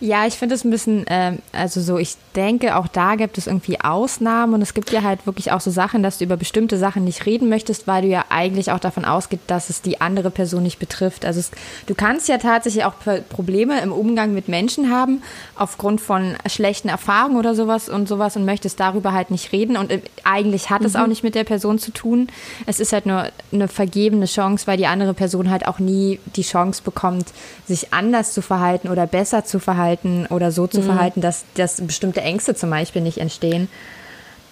Ja, 0.00 0.26
ich 0.26 0.34
finde 0.34 0.54
es 0.54 0.64
ein 0.64 0.70
bisschen, 0.70 1.06
äh, 1.06 1.36
also 1.52 1.80
so, 1.80 1.98
ich 1.98 2.16
denke, 2.36 2.76
auch 2.76 2.88
da 2.88 3.14
gibt 3.14 3.38
es 3.38 3.46
irgendwie 3.46 3.80
Ausnahmen 3.80 4.54
und 4.54 4.62
es 4.62 4.74
gibt 4.74 4.90
ja 4.90 5.02
halt 5.02 5.26
wirklich 5.26 5.52
auch 5.52 5.60
so 5.60 5.70
Sachen, 5.70 6.02
dass 6.02 6.18
du 6.18 6.24
über 6.24 6.36
bestimmte 6.36 6.76
Sachen 6.78 7.04
nicht 7.04 7.26
reden 7.26 7.48
möchtest, 7.48 7.86
weil 7.86 8.02
du 8.02 8.08
ja 8.08 8.24
eigentlich 8.28 8.72
auch 8.72 8.78
davon 8.78 9.04
ausgehst, 9.04 9.42
dass 9.46 9.70
es 9.70 9.82
die 9.82 10.00
andere 10.00 10.30
Person 10.30 10.62
nicht 10.62 10.78
betrifft. 10.78 11.24
Also 11.24 11.40
es, 11.40 11.50
du 11.86 11.94
kannst 11.94 12.28
ja 12.28 12.38
tatsächlich 12.38 12.84
auch 12.84 12.94
Probleme 13.28 13.80
im 13.80 13.92
Umgang 13.92 14.34
mit 14.34 14.48
Menschen 14.48 14.90
haben, 14.90 15.22
aufgrund 15.56 16.00
von 16.00 16.34
schlechten 16.46 16.88
Erfahrungen 16.88 17.36
oder 17.36 17.54
sowas 17.54 17.88
und 17.88 18.08
sowas 18.08 18.36
und 18.36 18.44
möchtest 18.44 18.80
darüber 18.80 19.12
halt 19.12 19.30
nicht 19.30 19.52
reden 19.52 19.76
und 19.76 19.90
äh, 19.90 20.00
eigentlich 20.24 20.70
hat 20.70 20.80
mhm. 20.80 20.86
es 20.86 20.96
auch 20.96 21.06
nicht 21.06 21.22
mit 21.22 21.34
der 21.34 21.44
Person 21.44 21.78
zu 21.78 21.92
tun. 21.92 22.28
Es 22.66 22.80
ist 22.80 22.92
halt 22.92 23.06
nur 23.06 23.28
eine 23.52 23.68
vergebene 23.68 24.26
Chance, 24.26 24.66
weil 24.66 24.76
die 24.76 24.86
andere 24.86 25.14
Person 25.14 25.50
halt 25.50 25.66
auch 25.66 25.78
nie 25.78 26.18
die 26.36 26.42
Chance 26.42 26.82
bekommt, 26.82 27.32
sich 27.66 27.92
anders 27.92 28.32
zu 28.32 28.42
verhalten 28.42 28.88
oder 28.88 29.06
besser 29.06 29.44
zu 29.44 29.60
verhalten 29.60 30.26
oder 30.30 30.50
so 30.50 30.66
zu 30.66 30.80
mhm. 30.80 30.84
verhalten, 30.84 31.20
dass, 31.20 31.44
dass 31.54 31.80
bestimmte 31.80 32.23
Ängste 32.24 32.54
zum 32.54 32.70
Beispiel 32.70 33.02
nicht 33.02 33.18
entstehen. 33.18 33.68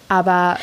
Aber 0.07 0.57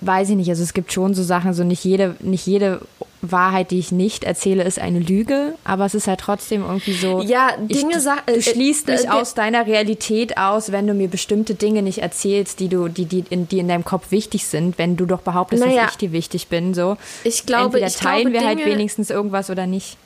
weiß 0.00 0.30
ich 0.30 0.36
nicht, 0.36 0.50
also 0.50 0.62
es 0.62 0.74
gibt 0.74 0.92
schon 0.92 1.14
so 1.14 1.22
Sachen, 1.22 1.54
so 1.54 1.64
nicht 1.64 1.84
jede, 1.84 2.16
nicht 2.20 2.46
jede 2.46 2.80
Wahrheit, 3.22 3.70
die 3.70 3.78
ich 3.78 3.92
nicht 3.92 4.24
erzähle, 4.24 4.64
ist 4.64 4.78
eine 4.78 4.98
Lüge, 4.98 5.54
aber 5.64 5.86
es 5.86 5.94
ist 5.94 6.06
halt 6.06 6.20
trotzdem 6.20 6.62
irgendwie 6.62 6.92
so. 6.92 7.22
Ja, 7.22 7.56
Dinge 7.56 7.96
ich, 7.96 8.04
Du, 8.04 8.32
du 8.34 8.42
schließt 8.42 8.88
nicht 8.88 9.06
äh, 9.06 9.08
aus 9.08 9.34
deiner 9.34 9.66
Realität 9.66 10.36
aus, 10.36 10.72
wenn 10.72 10.86
du 10.86 10.94
mir 10.94 11.08
bestimmte 11.08 11.54
Dinge 11.54 11.82
nicht 11.82 11.98
erzählst, 11.98 12.60
die 12.60 12.68
du, 12.68 12.88
die, 12.88 13.06
die, 13.06 13.24
in, 13.30 13.48
die 13.48 13.58
in 13.58 13.68
deinem 13.68 13.84
Kopf 13.84 14.10
wichtig 14.10 14.46
sind, 14.46 14.78
wenn 14.78 14.96
du 14.96 15.06
doch 15.06 15.20
behauptest, 15.20 15.64
naja, 15.64 15.84
dass 15.84 15.92
ich 15.92 15.98
dir 15.98 16.12
wichtig 16.12 16.48
bin. 16.48 16.74
So. 16.74 16.96
Ich 17.24 17.46
glaube, 17.46 17.80
Entweder 17.80 17.88
teilen 17.88 18.20
glaube, 18.22 18.32
wir 18.32 18.40
halt 18.40 18.58
Dinge, 18.58 18.64
halt 18.64 18.78
wenigstens 18.78 19.10
irgendwas 19.10 19.50
oder 19.50 19.66
nicht. 19.66 19.96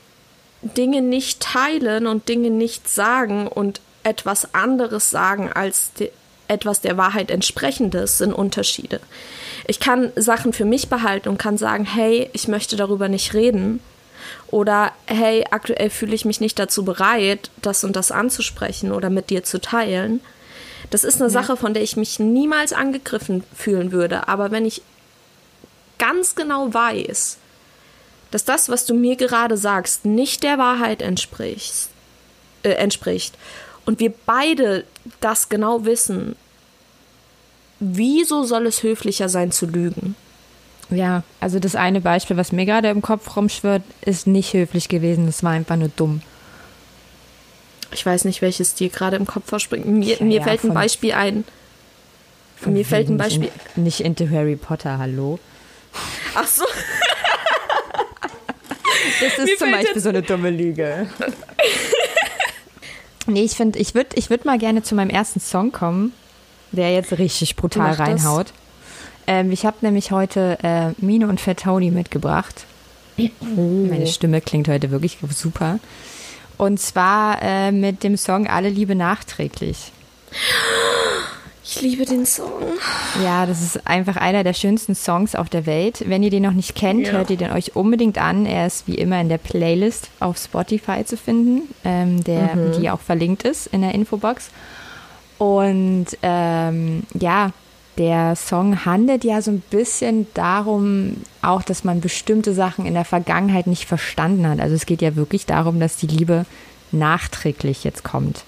Dinge 0.63 1.03
nicht 1.03 1.41
teilen 1.41 2.07
und 2.07 2.29
Dinge 2.29 2.51
nicht 2.51 2.89
sagen 2.89 3.47
und 3.47 3.81
etwas 4.03 4.55
anderes 4.55 5.11
sagen 5.11 5.51
als 5.53 5.93
die, 5.99 6.11
etwas 6.49 6.81
der 6.81 6.97
Wahrheit 6.97 7.31
entsprechendes 7.31 8.19
sind 8.19 8.33
Unterschiede. 8.33 9.01
Ich 9.67 9.81
kann 9.81 10.13
Sachen 10.17 10.53
für 10.53 10.65
mich 10.65 10.89
behalten 10.89 11.29
und 11.29 11.39
kann 11.39 11.59
sagen, 11.59 11.85
hey, 11.85 12.31
ich 12.33 12.49
möchte 12.49 12.77
darüber 12.77 13.09
nicht 13.09 13.35
reden. 13.35 13.81
Oder 14.49 14.93
hey, 15.07 15.45
aktuell 15.51 15.91
fühle 15.91 16.15
ich 16.15 16.25
mich 16.25 16.41
nicht 16.41 16.59
dazu 16.59 16.85
bereit, 16.85 17.51
das 17.63 17.85
und 17.85 17.97
das 17.97 18.11
anzusprechen 18.11 18.93
oder 18.93 19.11
mit 19.11 19.31
dir 19.31 19.45
zu 19.45 19.61
teilen. 19.61 20.21
Das 20.91 21.05
ist 21.05 21.17
eine 21.17 21.31
ja. 21.31 21.31
Sache, 21.31 21.57
von 21.57 21.75
der 21.75 21.83
ich 21.83 21.97
mich 21.97 22.19
niemals 22.19 22.73
angegriffen 22.73 23.45
fühlen 23.55 23.93
würde. 23.93 24.27
Aber 24.29 24.51
wenn 24.51 24.65
ich 24.65 24.83
ganz 25.99 26.35
genau 26.35 26.73
weiß, 26.73 27.37
dass 28.31 28.45
das, 28.45 28.69
was 28.69 28.87
du 28.87 28.95
mir 28.95 29.17
gerade 29.17 29.57
sagst, 29.57 30.05
nicht 30.05 30.43
der 30.43 30.59
Wahrheit 30.59 31.03
entspricht, 31.03 31.89
äh, 32.63 32.71
entspricht 32.71 33.35
und 33.89 34.01
wir 34.01 34.13
beide 34.27 34.85
das 35.21 35.49
genau 35.49 35.87
wissen, 35.87 36.37
wieso 37.81 38.45
soll 38.45 38.67
es 38.67 38.83
höflicher 38.83 39.31
sein 39.31 39.51
zu 39.51 39.65
lügen? 39.65 40.15
Ja, 40.91 41.23
also 41.41 41.59
das 41.59 41.75
eine 41.75 42.03
Beispiel, 42.03 42.37
was 42.37 42.53
mir 42.53 42.67
gerade 42.67 42.91
im 42.91 43.01
Kopf 43.01 43.35
rumschwirrt, 43.35 43.83
ist 44.03 44.27
nicht 44.27 44.53
höflich 44.53 44.91
gewesen, 44.91 45.27
es 45.27 45.43
war 45.43 45.53
einfach 45.53 45.77
nur 45.77 45.89
dumm. 45.89 46.21
Ich 47.91 48.05
weiß 48.05 48.27
nicht, 48.27 48.43
welches 48.43 48.75
dir 48.75 48.91
gerade 48.91 49.17
im 49.17 49.27
Kopf 49.27 49.49
verspringt. 49.49 49.87
Mir, 49.87 50.19
ja, 50.19 50.23
mir 50.23 50.43
fällt 50.43 50.65
ein 50.65 50.75
Beispiel 50.75 51.13
ein. 51.13 51.45
Mir 52.67 52.85
fällt 52.85 53.09
ein 53.09 53.17
Beispiel. 53.17 53.41
Nicht, 53.45 53.77
in, 53.77 53.83
nicht 53.85 54.01
into 54.01 54.29
Harry 54.29 54.57
Potter, 54.57 54.99
hallo? 54.99 55.39
Ach 56.35 56.47
so. 56.47 56.67
das 59.19 59.39
ist 59.39 59.47
mir 59.47 59.57
zum 59.57 59.71
Beispiel 59.71 60.03
so 60.03 60.11
eine 60.11 60.21
dumme 60.21 60.51
Lüge. 60.51 61.09
nee, 63.29 63.43
ich 63.43 63.53
finde, 63.53 63.79
ich 63.79 63.95
würde 63.95 64.11
ich 64.15 64.31
würd 64.31 64.45
mal 64.45 64.59
gerne 64.59 64.83
zu 64.83 64.95
meinem 64.95 65.11
ersten 65.11 65.41
Song 65.41 65.73
kommen 65.73 66.13
der 66.73 66.93
jetzt 66.93 67.19
richtig 67.19 67.57
brutal 67.57 67.93
reinhaut. 67.93 68.53
Ähm, 69.27 69.51
ich 69.51 69.67
habe 69.67 69.77
nämlich 69.81 70.11
heute 70.11 70.59
äh, 70.63 70.91
Mine 70.99 71.29
und 71.29 71.41
Fat 71.41 71.61
Tony 71.61 71.91
mitgebracht. 71.91 72.65
Meine 73.17 74.07
Stimme 74.07 74.41
klingt 74.41 74.69
heute 74.69 74.91
wirklich 74.91 75.19
super. 75.31 75.81
Und 76.57 76.79
zwar 76.79 77.43
äh, 77.43 77.73
mit 77.73 78.05
dem 78.05 78.17
Song 78.17 78.47
Alle 78.47 78.69
Liebe 78.69 78.95
nachträglich. 78.95 79.93
Ich 81.71 81.83
liebe 81.83 82.07
den 82.07 82.25
Song. 82.25 82.63
Ja, 83.23 83.45
das 83.45 83.61
ist 83.61 83.87
einfach 83.87 84.17
einer 84.17 84.43
der 84.43 84.55
schönsten 84.55 84.95
Songs 84.95 85.35
auf 85.35 85.51
der 85.51 85.67
Welt. 85.67 86.03
Wenn 86.07 86.23
ihr 86.23 86.31
den 86.31 86.45
noch 86.45 86.55
nicht 86.55 86.75
kennt, 86.75 87.09
ja. 87.09 87.13
hört 87.13 87.29
ihr 87.29 87.37
den 87.37 87.53
euch 87.53 87.77
unbedingt 87.77 88.17
an. 88.17 88.47
Er 88.47 88.67
ist 88.67 88.89
wie 88.89 88.95
immer 88.95 89.21
in 89.21 89.29
der 89.29 89.37
Playlist 89.37 90.09
auf 90.19 90.39
Spotify 90.39 91.05
zu 91.05 91.19
finden, 91.19 91.69
ähm, 91.85 92.25
der, 92.25 92.57
mhm. 92.57 92.81
die 92.81 92.89
auch 92.89 93.01
verlinkt 93.01 93.43
ist 93.43 93.67
in 93.67 93.83
der 93.83 93.95
Infobox. 93.95 94.49
Und 95.37 96.07
ähm, 96.23 97.03
ja, 97.13 97.51
der 97.99 98.35
Song 98.35 98.87
handelt 98.87 99.23
ja 99.23 99.43
so 99.43 99.51
ein 99.51 99.63
bisschen 99.69 100.27
darum, 100.33 101.19
auch, 101.43 101.61
dass 101.61 101.85
man 101.85 102.01
bestimmte 102.01 102.55
Sachen 102.55 102.87
in 102.87 102.95
der 102.95 103.05
Vergangenheit 103.05 103.67
nicht 103.67 103.85
verstanden 103.85 104.49
hat. 104.49 104.59
Also 104.59 104.75
es 104.75 104.87
geht 104.87 105.03
ja 105.03 105.17
wirklich 105.17 105.45
darum, 105.45 105.81
dass 105.81 105.99
die 105.99 106.07
Liebe 106.07 106.47
nachträglich 106.93 107.85
jetzt 107.85 108.05
kommt. 108.05 108.45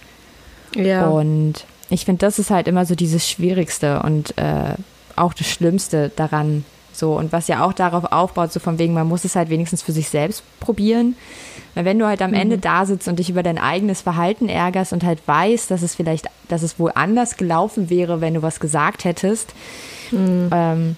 Ja. 0.74 1.06
Und 1.06 1.66
ich 1.90 2.04
finde, 2.04 2.20
das 2.20 2.38
ist 2.38 2.50
halt 2.50 2.68
immer 2.68 2.86
so 2.86 2.94
dieses 2.94 3.28
Schwierigste 3.28 4.02
und 4.02 4.36
äh, 4.38 4.74
auch 5.16 5.34
das 5.34 5.48
Schlimmste 5.48 6.10
daran. 6.14 6.64
So, 6.92 7.16
und 7.16 7.32
was 7.32 7.48
ja 7.48 7.64
auch 7.64 7.72
darauf 7.72 8.12
aufbaut, 8.12 8.52
so 8.52 8.60
von 8.60 8.78
wegen, 8.78 8.94
man 8.94 9.08
muss 9.08 9.24
es 9.24 9.36
halt 9.36 9.50
wenigstens 9.50 9.82
für 9.82 9.92
sich 9.92 10.08
selbst 10.08 10.42
probieren. 10.60 11.16
Weil 11.74 11.84
wenn 11.84 11.98
du 11.98 12.06
halt 12.06 12.22
am 12.22 12.30
mhm. 12.30 12.36
Ende 12.36 12.58
da 12.58 12.84
sitzt 12.84 13.08
und 13.08 13.18
dich 13.18 13.30
über 13.30 13.42
dein 13.42 13.58
eigenes 13.58 14.02
Verhalten 14.02 14.48
ärgerst 14.48 14.92
und 14.92 15.04
halt 15.04 15.20
weißt, 15.26 15.70
dass 15.70 15.82
es 15.82 15.94
vielleicht, 15.94 16.26
dass 16.48 16.62
es 16.62 16.78
wohl 16.78 16.92
anders 16.94 17.36
gelaufen 17.36 17.90
wäre, 17.90 18.20
wenn 18.20 18.34
du 18.34 18.42
was 18.42 18.60
gesagt 18.60 19.04
hättest, 19.04 19.54
mhm. 20.10 20.50
ähm, 20.52 20.96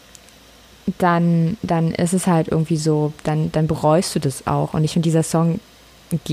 dann, 0.99 1.57
dann 1.63 1.93
ist 1.93 2.13
es 2.13 2.27
halt 2.27 2.49
irgendwie 2.49 2.77
so, 2.77 3.13
dann, 3.25 3.53
dann 3.53 3.67
bereust 3.67 4.15
du 4.15 4.19
das 4.19 4.47
auch. 4.47 4.75
Und 4.75 4.85
ich 4.85 4.93
finde, 4.93 5.05
dieser 5.05 5.23
Song, 5.23 5.61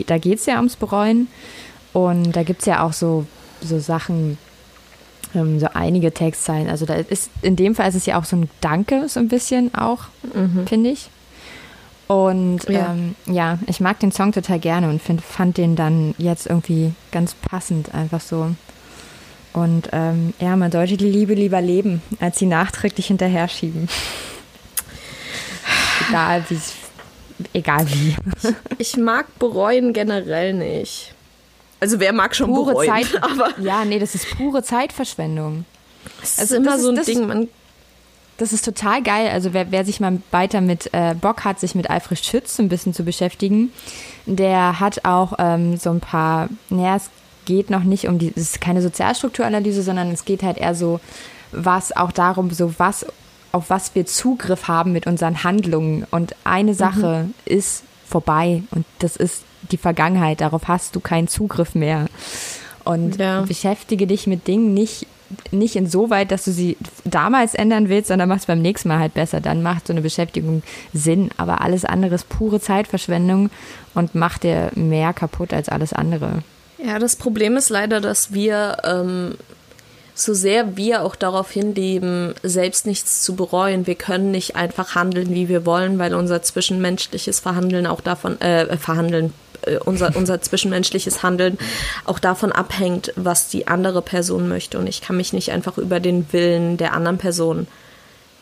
da 0.07 0.17
geht 0.17 0.39
es 0.39 0.45
ja 0.45 0.55
ums 0.57 0.75
Bereuen. 0.75 1.27
Und 1.93 2.31
da 2.35 2.43
gibt 2.43 2.61
es 2.61 2.65
ja 2.65 2.83
auch 2.83 2.93
so, 2.93 3.25
so 3.61 3.79
Sachen, 3.79 4.37
so 5.33 5.67
einige 5.73 6.11
Textzeilen. 6.11 6.69
Also 6.69 6.85
da 6.85 6.95
ist, 6.95 7.29
in 7.41 7.55
dem 7.55 7.75
Fall 7.75 7.89
ist 7.89 7.95
es 7.95 8.05
ja 8.05 8.19
auch 8.19 8.25
so 8.25 8.35
ein 8.35 8.49
Danke, 8.61 9.07
so 9.07 9.19
ein 9.19 9.27
bisschen 9.27 9.73
auch, 9.75 10.05
mhm. 10.33 10.65
finde 10.67 10.89
ich. 10.91 11.09
Und 12.07 12.67
ja. 12.67 12.91
Ähm, 12.91 13.15
ja. 13.27 13.59
ich 13.67 13.79
mag 13.79 13.99
den 13.99 14.11
Song 14.11 14.31
total 14.31 14.59
gerne 14.59 14.89
und 14.89 15.01
find, 15.01 15.21
fand 15.21 15.57
den 15.57 15.75
dann 15.75 16.15
jetzt 16.17 16.47
irgendwie 16.47 16.93
ganz 17.11 17.35
passend, 17.35 17.93
einfach 17.93 18.21
so. 18.21 18.55
Und 19.53 19.89
ähm, 19.91 20.33
ja, 20.39 20.55
man 20.55 20.71
sollte 20.71 20.97
die 20.97 21.09
Liebe 21.09 21.33
lieber 21.33 21.61
leben, 21.61 22.01
als 22.19 22.39
sie 22.39 22.45
nachträglich 22.45 23.07
hinterher 23.07 23.47
schieben. 23.47 23.87
egal 26.09 26.43
wie 26.49 26.59
egal 27.53 27.85
wie. 27.89 28.15
Ich 28.77 28.97
mag 28.97 29.27
bereuen 29.39 29.93
generell 29.93 30.53
nicht. 30.53 31.13
Also 31.79 31.99
wer 31.99 32.13
mag 32.13 32.35
schon 32.35 32.53
pure 32.53 32.73
bereuen? 32.73 32.89
Zeit, 32.89 33.07
aber 33.23 33.59
ja, 33.59 33.85
nee, 33.85 33.99
das 33.99 34.15
ist 34.15 34.29
pure 34.37 34.63
Zeitverschwendung. 34.63 35.65
Das 36.21 36.39
also 36.39 36.55
ist 36.55 36.59
immer 36.59 36.71
das 36.71 36.81
so 36.81 36.89
ein 36.89 37.03
Ding, 37.03 37.27
man 37.27 37.47
das 38.39 38.53
ist 38.53 38.63
total 38.63 39.03
geil. 39.03 39.29
Also 39.29 39.53
wer, 39.53 39.71
wer 39.71 39.85
sich 39.85 39.99
mal 39.99 40.21
weiter 40.31 40.61
mit 40.61 40.93
äh, 40.93 41.13
Bock 41.13 41.43
hat, 41.43 41.59
sich 41.59 41.75
mit 41.75 41.89
Alfred 41.89 42.23
Schütz 42.23 42.57
ein 42.57 42.69
bisschen 42.69 42.93
zu 42.93 43.03
beschäftigen, 43.03 43.71
der 44.25 44.79
hat 44.79 45.03
auch 45.03 45.33
ähm, 45.39 45.77
so 45.77 45.89
ein 45.89 45.99
paar, 45.99 46.49
naja, 46.69 46.95
es 46.95 47.09
geht 47.45 47.69
noch 47.69 47.83
nicht 47.83 48.07
um 48.07 48.17
die, 48.17 48.29
es 48.29 48.43
ist 48.43 48.61
keine 48.61 48.81
Sozialstrukturanalyse, 48.81 49.83
sondern 49.83 50.09
es 50.11 50.23
geht 50.23 50.41
halt 50.41 50.57
eher 50.57 50.73
so, 50.73 50.99
was 51.51 51.95
auch 51.95 52.11
darum, 52.11 52.51
so 52.51 52.73
was, 52.77 53.05
auf 53.51 53.69
was 53.69 53.93
wir 53.95 54.05
Zugriff 54.05 54.67
haben 54.67 54.93
mit 54.93 55.05
unseren 55.05 55.43
Handlungen. 55.43 56.07
Und 56.09 56.35
eine 56.45 56.73
Sache 56.73 57.25
mhm. 57.25 57.33
ist 57.45 57.83
vorbei 58.07 58.63
und 58.71 58.85
das 58.99 59.15
ist 59.17 59.43
die 59.71 59.77
Vergangenheit. 59.77 60.41
Darauf 60.41 60.67
hast 60.67 60.95
du 60.95 60.99
keinen 60.99 61.27
Zugriff 61.27 61.75
mehr. 61.75 62.07
Und 62.83 63.17
ja. 63.17 63.41
beschäftige 63.41 64.07
dich 64.07 64.27
mit 64.27 64.47
Dingen 64.47 64.73
nicht 64.73 65.07
nicht 65.51 65.75
insoweit, 65.75 66.31
dass 66.31 66.45
du 66.45 66.51
sie 66.51 66.77
damals 67.05 67.53
ändern 67.53 67.89
willst, 67.89 68.07
sondern 68.07 68.29
machst 68.29 68.47
beim 68.47 68.61
nächsten 68.61 68.89
Mal 68.89 68.99
halt 68.99 69.13
besser. 69.13 69.41
Dann 69.41 69.61
macht 69.61 69.87
so 69.87 69.93
eine 69.93 70.01
Beschäftigung 70.01 70.63
Sinn. 70.93 71.29
Aber 71.37 71.61
alles 71.61 71.85
andere 71.85 72.15
ist 72.15 72.29
pure 72.29 72.59
Zeitverschwendung 72.59 73.49
und 73.93 74.15
macht 74.15 74.43
dir 74.43 74.71
mehr 74.75 75.13
kaputt 75.13 75.53
als 75.53 75.69
alles 75.69 75.93
andere. 75.93 76.43
Ja, 76.83 76.99
das 76.99 77.15
Problem 77.15 77.57
ist 77.57 77.69
leider, 77.69 78.01
dass 78.01 78.33
wir, 78.33 78.77
ähm, 78.83 79.35
so 80.15 80.33
sehr 80.33 80.75
wir 80.75 81.03
auch 81.03 81.15
darauf 81.15 81.51
hinleben, 81.51 82.33
selbst 82.43 82.85
nichts 82.85 83.21
zu 83.21 83.35
bereuen, 83.35 83.87
wir 83.87 83.95
können 83.95 84.31
nicht 84.31 84.55
einfach 84.55 84.95
handeln, 84.95 85.33
wie 85.33 85.47
wir 85.47 85.65
wollen, 85.65 85.99
weil 85.99 86.13
unser 86.13 86.41
zwischenmenschliches 86.41 87.39
Verhandeln 87.39 87.87
auch 87.87 88.01
davon, 88.01 88.39
äh, 88.41 88.77
Verhandeln, 88.77 89.33
unser, 89.85 90.15
unser 90.15 90.41
zwischenmenschliches 90.41 91.23
Handeln 91.23 91.57
auch 92.05 92.19
davon 92.19 92.51
abhängt, 92.51 93.13
was 93.15 93.49
die 93.49 93.67
andere 93.67 94.01
Person 94.01 94.47
möchte. 94.47 94.79
Und 94.79 94.87
ich 94.87 95.01
kann 95.01 95.17
mich 95.17 95.33
nicht 95.33 95.51
einfach 95.51 95.77
über 95.77 95.99
den 95.99 96.31
Willen 96.31 96.77
der 96.77 96.93
anderen 96.93 97.17
Person 97.17 97.67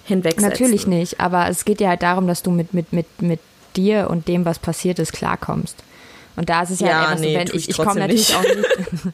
hinwegsetzen. 0.06 0.50
Natürlich 0.50 0.88
nicht, 0.88 1.20
aber 1.20 1.50
es 1.50 1.66
geht 1.66 1.82
ja 1.82 1.90
halt 1.90 2.02
darum, 2.02 2.28
dass 2.28 2.44
du 2.44 2.52
mit, 2.52 2.74
mit, 2.74 2.94
mit, 2.94 3.22
mit 3.22 3.40
dir 3.76 4.10
und 4.10 4.28
dem, 4.28 4.46
was 4.46 4.60
passiert 4.60 5.00
ist, 5.00 5.14
klarkommst. 5.14 5.76
Und 6.36 6.50
da 6.50 6.62
ist 6.62 6.70
es 6.70 6.80
ja, 6.80 6.88
ja 6.88 7.08
einfach 7.08 7.20
nee, 7.20 7.34
so, 7.34 7.40
wenn 7.40 7.58
ich, 7.58 7.70
ich 7.70 7.78
komme 7.78 8.00
natürlich 8.00 8.36
auch 8.36 8.44
nicht. 8.44 9.14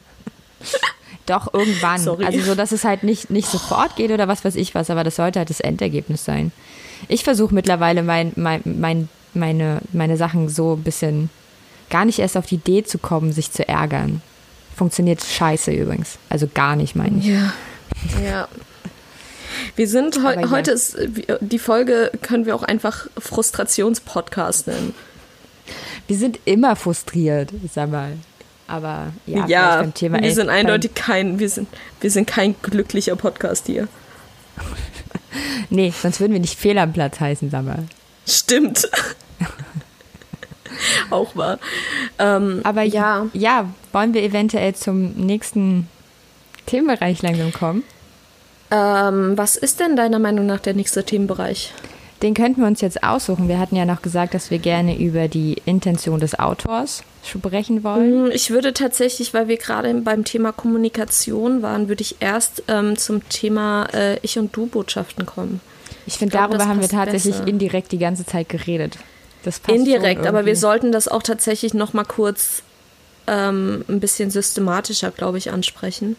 Doch, 1.26 1.52
irgendwann. 1.54 2.00
Sorry. 2.00 2.26
Also 2.26 2.40
so, 2.40 2.54
dass 2.54 2.70
es 2.70 2.84
halt 2.84 3.02
nicht, 3.02 3.30
nicht 3.30 3.48
sofort 3.48 3.96
geht 3.96 4.10
oder 4.10 4.28
was 4.28 4.44
weiß 4.44 4.56
ich 4.56 4.74
was, 4.74 4.90
aber 4.90 5.04
das 5.04 5.16
sollte 5.16 5.38
halt 5.38 5.48
das 5.48 5.60
Endergebnis 5.60 6.24
sein. 6.24 6.52
Ich 7.08 7.24
versuche 7.24 7.54
mittlerweile 7.54 8.02
mein, 8.02 8.32
mein, 8.36 8.60
mein, 8.64 9.08
meine, 9.32 9.80
meine 9.92 10.16
Sachen 10.18 10.48
so 10.50 10.74
ein 10.74 10.82
bisschen 10.82 11.30
gar 11.90 12.04
nicht 12.04 12.18
erst 12.18 12.36
auf 12.36 12.46
die 12.46 12.56
Idee 12.56 12.84
zu 12.84 12.98
kommen, 12.98 13.32
sich 13.32 13.50
zu 13.50 13.66
ärgern. 13.68 14.22
Funktioniert 14.76 15.22
scheiße 15.22 15.72
übrigens. 15.72 16.18
Also 16.28 16.48
gar 16.52 16.76
nicht, 16.76 16.96
meine 16.96 17.18
ich. 17.18 17.26
Ja. 17.26 17.52
Ja. 18.24 18.48
Wir 19.76 19.88
sind 19.88 20.22
heu 20.22 20.34
ja. 20.34 20.50
heute 20.50 20.72
ist 20.72 20.96
die 21.40 21.58
Folge 21.58 22.10
können 22.22 22.46
wir 22.46 22.54
auch 22.54 22.62
einfach 22.62 23.06
Frustrationspodcast 23.18 24.66
nennen. 24.66 24.94
Wir 26.06 26.16
sind 26.16 26.40
immer 26.44 26.76
frustriert, 26.76 27.50
sag 27.72 27.90
mal. 27.90 28.12
Aber 28.66 29.12
ja, 29.26 29.46
ja 29.46 29.80
beim 29.80 29.94
Thema 29.94 30.20
wir 30.20 30.34
sind 30.34 30.48
eindeutig 30.48 30.94
kein 30.94 31.38
wir 31.38 31.48
sind 31.48 31.68
wir 32.00 32.10
sind 32.10 32.26
kein 32.26 32.54
glücklicher 32.62 33.16
Podcast 33.16 33.66
hier. 33.66 33.88
nee, 35.70 35.92
sonst 35.96 36.20
würden 36.20 36.32
wir 36.32 36.40
nicht 36.40 36.58
fehl 36.58 36.78
am 36.78 36.92
Platz 36.92 37.20
heißen, 37.20 37.50
sag 37.50 37.64
mal. 37.64 37.84
Stimmt. 38.26 38.88
Auch 41.10 41.36
wahr. 41.36 41.58
Ähm, 42.18 42.60
Aber 42.64 42.82
ja. 42.82 43.26
ja, 43.32 43.68
wollen 43.92 44.14
wir 44.14 44.22
eventuell 44.22 44.74
zum 44.74 45.12
nächsten 45.12 45.88
Themenbereich 46.66 47.22
langsam 47.22 47.52
kommen? 47.52 47.82
Ähm, 48.70 49.36
was 49.36 49.56
ist 49.56 49.80
denn 49.80 49.96
deiner 49.96 50.18
Meinung 50.18 50.46
nach 50.46 50.60
der 50.60 50.74
nächste 50.74 51.04
Themenbereich? 51.04 51.72
Den 52.22 52.32
könnten 52.32 52.62
wir 52.62 52.66
uns 52.66 52.80
jetzt 52.80 53.02
aussuchen. 53.02 53.48
Wir 53.48 53.58
hatten 53.58 53.76
ja 53.76 53.84
noch 53.84 54.00
gesagt, 54.00 54.32
dass 54.32 54.50
wir 54.50 54.58
gerne 54.58 54.98
über 54.98 55.28
die 55.28 55.60
Intention 55.66 56.20
des 56.20 56.38
Autors 56.38 57.02
sprechen 57.22 57.84
wollen. 57.84 58.28
Mm, 58.28 58.30
ich 58.30 58.50
würde 58.50 58.72
tatsächlich, 58.72 59.34
weil 59.34 59.48
wir 59.48 59.58
gerade 59.58 59.92
beim 59.94 60.24
Thema 60.24 60.52
Kommunikation 60.52 61.60
waren, 61.60 61.88
würde 61.88 62.02
ich 62.02 62.16
erst 62.20 62.62
ähm, 62.68 62.96
zum 62.96 63.28
Thema 63.28 63.88
äh, 63.92 64.18
Ich- 64.22 64.38
und 64.38 64.56
Du-Botschaften 64.56 65.26
kommen. 65.26 65.60
Ich 66.06 66.14
finde, 66.18 66.36
darüber 66.36 66.66
haben 66.66 66.80
wir 66.80 66.88
tatsächlich 66.88 67.34
besser. 67.34 67.46
indirekt 67.46 67.92
die 67.92 67.98
ganze 67.98 68.24
Zeit 68.24 68.48
geredet. 68.48 68.96
Das 69.44 69.60
passt 69.60 69.76
Indirekt, 69.76 70.26
aber 70.26 70.46
wir 70.46 70.56
sollten 70.56 70.90
das 70.90 71.06
auch 71.06 71.22
tatsächlich 71.22 71.74
noch 71.74 71.92
mal 71.92 72.04
kurz 72.04 72.62
ähm, 73.26 73.84
ein 73.88 74.00
bisschen 74.00 74.30
systematischer, 74.30 75.10
glaube 75.10 75.38
ich, 75.38 75.52
ansprechen. 75.52 76.16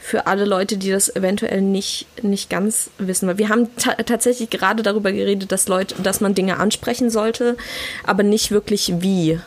Für 0.00 0.26
alle 0.26 0.44
Leute, 0.44 0.76
die 0.76 0.90
das 0.90 1.14
eventuell 1.14 1.60
nicht, 1.60 2.06
nicht 2.22 2.50
ganz 2.50 2.90
wissen. 2.98 3.28
Weil 3.28 3.38
wir 3.38 3.48
haben 3.50 3.74
ta 3.76 3.94
tatsächlich 3.94 4.50
gerade 4.50 4.82
darüber 4.82 5.12
geredet, 5.12 5.52
dass 5.52 5.68
Leute, 5.68 5.94
dass 6.02 6.20
man 6.20 6.34
Dinge 6.34 6.58
ansprechen 6.58 7.10
sollte, 7.10 7.56
aber 8.04 8.22
nicht 8.22 8.50
wirklich 8.50 8.94
wie. 8.98 9.38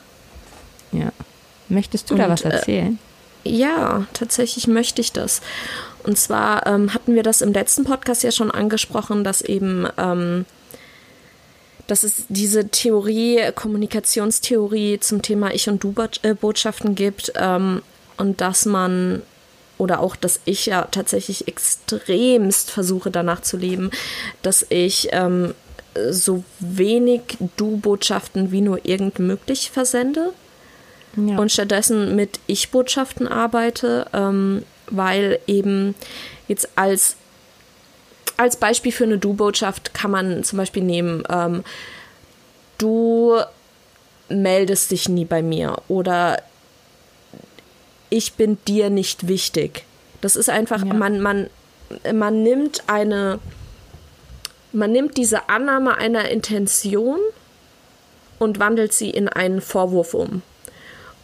Ja. 0.91 1.11
Möchtest 1.69 2.09
du 2.09 2.13
Und, 2.13 2.19
da 2.21 2.29
was 2.29 2.41
äh, 2.41 2.49
erzählen? 2.49 2.99
Äh, 3.43 3.49
ja, 3.49 4.05
tatsächlich 4.13 4.67
möchte 4.67 5.01
ich 5.01 5.11
das. 5.11 5.41
Und 6.03 6.17
zwar 6.17 6.67
ähm, 6.67 6.93
hatten 6.93 7.15
wir 7.15 7.23
das 7.23 7.41
im 7.41 7.51
letzten 7.51 7.83
Podcast 7.83 8.23
ja 8.23 8.31
schon 8.31 8.51
angesprochen, 8.51 9.23
dass 9.23 9.41
eben 9.41 9.87
ähm, 9.97 10.45
dass 11.88 12.03
es 12.03 12.25
diese 12.29 12.69
Theorie, 12.69 13.51
Kommunikationstheorie 13.53 14.99
zum 14.99 15.21
Thema 15.21 15.53
Ich- 15.53 15.69
und 15.69 15.84
Du-Botschaften 15.84 16.95
gibt 16.95 17.34
ähm, 17.36 17.81
und 18.17 18.41
dass 18.41 18.65
man 18.65 19.21
oder 19.77 19.99
auch, 19.99 20.15
dass 20.15 20.39
ich 20.45 20.65
ja 20.65 20.88
tatsächlich 20.91 21.47
extremst 21.47 22.71
versuche 22.71 23.11
danach 23.11 23.41
zu 23.41 23.57
leben, 23.57 23.91
dass 24.41 24.65
ich 24.69 25.09
ähm, 25.11 25.53
so 26.09 26.43
wenig 26.59 27.21
Du-Botschaften 27.57 28.51
wie 28.51 28.61
nur 28.61 28.86
irgend 28.86 29.19
möglich 29.19 29.71
versende 29.71 30.34
ja. 31.15 31.38
und 31.38 31.51
stattdessen 31.51 32.15
mit 32.15 32.39
Ich-Botschaften 32.47 33.27
arbeite, 33.27 34.07
ähm, 34.13 34.63
weil 34.89 35.39
eben 35.47 35.95
jetzt 36.47 36.69
als 36.75 37.15
als 38.38 38.57
Beispiel 38.57 38.91
für 38.91 39.03
eine 39.03 39.17
Du-Botschaft 39.17 39.93
kann 39.93 40.11
man 40.11 40.43
zum 40.43 40.57
Beispiel 40.57 40.84
nehmen, 40.84 41.23
ähm, 41.29 41.63
du 42.77 43.38
meldest 44.29 44.91
dich 44.91 45.09
nie 45.09 45.25
bei 45.25 45.41
mir 45.41 45.77
oder 45.88 46.41
ich 48.09 48.34
bin 48.34 48.57
dir 48.67 48.89
nicht 48.89 49.27
wichtig. 49.27 49.86
Das 50.21 50.36
ist 50.36 50.49
einfach, 50.49 50.86
ja. 50.86 50.93
man, 50.93 51.19
man, 51.19 51.49
man 52.13 52.43
nimmt 52.43 52.84
eine, 52.88 53.39
man 54.71 54.91
nimmt 54.91 55.17
diese 55.17 55.49
Annahme 55.49 55.97
einer 55.97 56.29
Intention 56.29 57.19
und 58.39 58.59
wandelt 58.59 58.93
sie 58.93 59.09
in 59.09 59.29
einen 59.29 59.61
Vorwurf 59.61 60.13
um. 60.13 60.41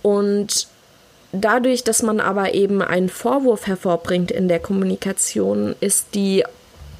Und 0.02 0.68
dadurch, 1.32 1.84
dass 1.84 2.02
man 2.02 2.20
aber 2.20 2.54
eben 2.54 2.82
einen 2.82 3.10
Vorwurf 3.10 3.68
hervorbringt 3.68 4.32
in 4.32 4.48
der 4.48 4.60
Kommunikation, 4.60 5.76
ist 5.80 6.16
die 6.16 6.44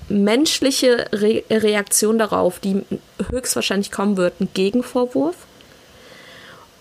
menschliche 0.10 1.06
Re 1.12 1.44
Reaktion 1.50 2.18
darauf, 2.18 2.60
die 2.60 2.84
höchstwahrscheinlich 3.30 3.92
kommen 3.92 4.18
wird, 4.18 4.40
ein 4.42 4.50
Gegenvorwurf, 4.54 5.36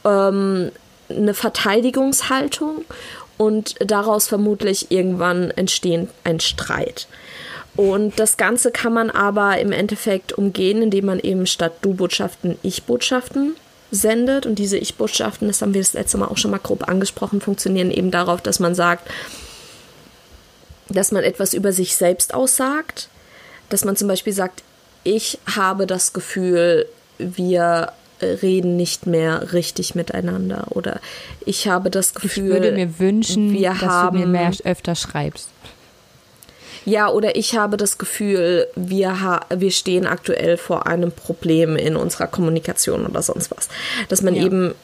ähm, 0.04 0.70
eine 1.08 1.34
Verteidigungshaltung 1.34 2.84
und 3.36 3.76
daraus 3.80 4.28
vermutlich 4.28 4.90
irgendwann 4.90 5.50
entstehen 5.52 6.08
ein 6.24 6.40
Streit. 6.40 7.06
Und 7.76 8.18
das 8.18 8.36
Ganze 8.36 8.72
kann 8.72 8.92
man 8.92 9.08
aber 9.08 9.58
im 9.58 9.70
Endeffekt 9.70 10.32
umgehen, 10.32 10.82
indem 10.82 11.06
man 11.06 11.20
eben 11.20 11.46
statt 11.46 11.74
Du-Botschaften 11.82 12.58
Ich-Botschaften 12.62 13.54
sendet. 13.92 14.46
Und 14.46 14.56
diese 14.56 14.76
Ich-Botschaften, 14.78 15.46
das 15.46 15.62
haben 15.62 15.74
wir 15.74 15.80
das 15.80 15.92
letzte 15.92 16.18
Mal 16.18 16.26
auch 16.26 16.36
schon 16.36 16.50
mal 16.50 16.58
grob 16.58 16.88
angesprochen, 16.88 17.40
funktionieren 17.40 17.92
eben 17.92 18.10
darauf, 18.10 18.40
dass 18.42 18.58
man 18.58 18.74
sagt, 18.74 19.08
dass 20.88 21.12
man 21.12 21.22
etwas 21.22 21.54
über 21.54 21.72
sich 21.72 21.94
selbst 21.94 22.34
aussagt, 22.34 23.08
dass 23.68 23.84
man 23.84 23.96
zum 23.96 24.08
Beispiel 24.08 24.32
sagt, 24.32 24.62
ich 25.04 25.38
habe 25.56 25.86
das 25.86 26.12
Gefühl, 26.12 26.86
wir 27.18 27.92
reden 28.20 28.76
nicht 28.76 29.06
mehr 29.06 29.52
richtig 29.52 29.94
miteinander 29.94 30.66
oder 30.70 31.00
ich 31.46 31.68
habe 31.68 31.90
das 31.90 32.14
Gefühl, 32.14 32.46
ich 32.46 32.52
würde 32.52 32.72
mir 32.72 32.98
wünschen, 32.98 33.52
wir 33.52 33.70
dass 33.70 33.82
haben, 33.82 34.20
du 34.20 34.26
mir 34.26 34.26
mehr 34.26 34.52
öfter 34.64 34.94
schreibst. 34.94 35.50
Ja, 36.84 37.10
oder 37.10 37.36
ich 37.36 37.54
habe 37.54 37.76
das 37.76 37.98
Gefühl, 37.98 38.66
wir, 38.74 39.20
ha 39.20 39.44
wir 39.54 39.70
stehen 39.70 40.06
aktuell 40.06 40.56
vor 40.56 40.86
einem 40.86 41.12
Problem 41.12 41.76
in 41.76 41.96
unserer 41.96 42.26
Kommunikation 42.26 43.06
oder 43.06 43.22
sonst 43.22 43.50
was. 43.50 43.68
Dass 44.08 44.22
man 44.22 44.34
ja. 44.34 44.44
eben 44.44 44.74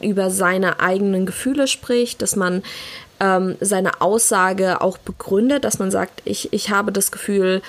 über 0.00 0.30
seine 0.30 0.80
eigenen 0.80 1.26
Gefühle 1.26 1.66
spricht, 1.66 2.22
dass 2.22 2.36
man 2.36 2.62
ähm, 3.22 3.56
seine 3.60 4.00
Aussage 4.00 4.80
auch 4.80 4.98
begründet, 4.98 5.64
dass 5.64 5.78
man 5.78 5.90
sagt, 5.90 6.20
ich, 6.24 6.52
ich 6.52 6.70
habe 6.70 6.90
das 6.90 7.12
Gefühl, 7.12 7.62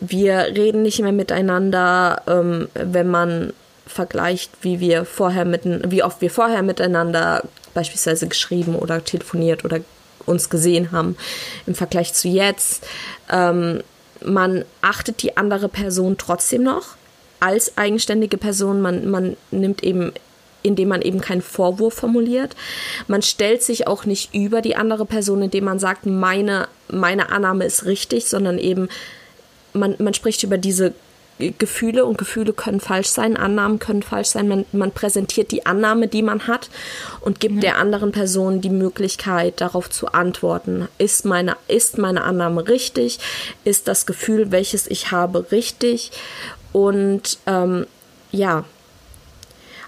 wir 0.00 0.38
reden 0.38 0.82
nicht 0.82 1.00
mehr 1.00 1.12
miteinander, 1.12 2.22
ähm, 2.26 2.68
wenn 2.74 3.08
man 3.08 3.52
vergleicht, 3.86 4.52
wie 4.60 4.80
wir 4.80 5.06
vorher 5.06 5.46
mitten, 5.46 5.90
wie 5.90 6.02
oft 6.02 6.20
wir 6.20 6.30
vorher 6.30 6.62
miteinander 6.62 7.42
beispielsweise 7.72 8.28
geschrieben 8.28 8.76
oder 8.76 9.02
telefoniert 9.02 9.64
oder 9.64 9.80
uns 10.26 10.50
gesehen 10.50 10.92
haben 10.92 11.16
im 11.66 11.74
Vergleich 11.74 12.12
zu 12.12 12.28
jetzt. 12.28 12.86
Ähm, 13.30 13.82
man 14.22 14.64
achtet 14.82 15.22
die 15.22 15.38
andere 15.38 15.70
Person 15.70 16.18
trotzdem 16.18 16.64
noch 16.64 16.96
als 17.40 17.78
eigenständige 17.78 18.36
Person. 18.36 18.82
Man, 18.82 19.10
man 19.10 19.36
nimmt 19.50 19.82
eben 19.82 20.12
indem 20.68 20.88
man 20.88 21.02
eben 21.02 21.20
keinen 21.20 21.42
Vorwurf 21.42 21.94
formuliert. 21.94 22.54
Man 23.08 23.22
stellt 23.22 23.62
sich 23.62 23.86
auch 23.86 24.04
nicht 24.04 24.34
über 24.34 24.60
die 24.60 24.76
andere 24.76 25.04
Person, 25.04 25.42
indem 25.42 25.64
man 25.64 25.78
sagt, 25.78 26.06
meine, 26.06 26.68
meine 26.88 27.30
Annahme 27.30 27.64
ist 27.64 27.86
richtig, 27.86 28.26
sondern 28.26 28.58
eben 28.58 28.88
man, 29.72 29.96
man 29.98 30.14
spricht 30.14 30.42
über 30.42 30.58
diese 30.58 30.94
Gefühle 31.58 32.04
und 32.04 32.18
Gefühle 32.18 32.52
können 32.52 32.80
falsch 32.80 33.08
sein, 33.08 33.36
Annahmen 33.36 33.78
können 33.78 34.02
falsch 34.02 34.28
sein. 34.28 34.48
Man, 34.48 34.66
man 34.72 34.90
präsentiert 34.90 35.52
die 35.52 35.66
Annahme, 35.66 36.08
die 36.08 36.22
man 36.22 36.48
hat 36.48 36.68
und 37.20 37.38
gibt 37.38 37.56
ja. 37.56 37.60
der 37.60 37.76
anderen 37.78 38.10
Person 38.10 38.60
die 38.60 38.70
Möglichkeit, 38.70 39.60
darauf 39.60 39.88
zu 39.88 40.08
antworten. 40.08 40.88
Ist 40.98 41.24
meine, 41.24 41.56
ist 41.68 41.96
meine 41.96 42.24
Annahme 42.24 42.66
richtig? 42.66 43.20
Ist 43.64 43.86
das 43.86 44.04
Gefühl, 44.04 44.50
welches 44.50 44.88
ich 44.88 45.12
habe, 45.12 45.52
richtig? 45.52 46.10
Und 46.72 47.38
ähm, 47.46 47.86
ja, 48.32 48.64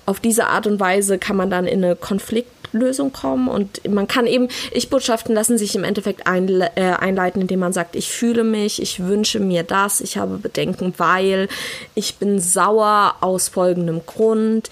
auf 0.06 0.20
diese 0.20 0.46
Art 0.46 0.66
und 0.66 0.80
Weise 0.80 1.18
kann 1.18 1.36
man 1.36 1.50
dann 1.50 1.66
in 1.66 1.84
eine 1.84 1.96
Konfliktlösung 1.96 3.12
kommen 3.12 3.48
und 3.48 3.88
man 3.88 4.08
kann 4.08 4.26
eben, 4.26 4.48
Ich-Botschaften 4.72 5.34
lassen 5.34 5.58
sich 5.58 5.74
im 5.74 5.84
Endeffekt 5.84 6.26
einle 6.26 6.70
äh, 6.76 6.92
einleiten, 6.92 7.42
indem 7.42 7.60
man 7.60 7.72
sagt, 7.72 7.96
ich 7.96 8.10
fühle 8.10 8.44
mich, 8.44 8.80
ich 8.80 9.00
wünsche 9.00 9.40
mir 9.40 9.62
das, 9.62 10.00
ich 10.00 10.16
habe 10.16 10.38
Bedenken, 10.38 10.94
weil 10.98 11.48
ich 11.94 12.16
bin 12.16 12.40
sauer 12.40 13.14
aus 13.20 13.48
folgendem 13.48 14.00
Grund, 14.06 14.70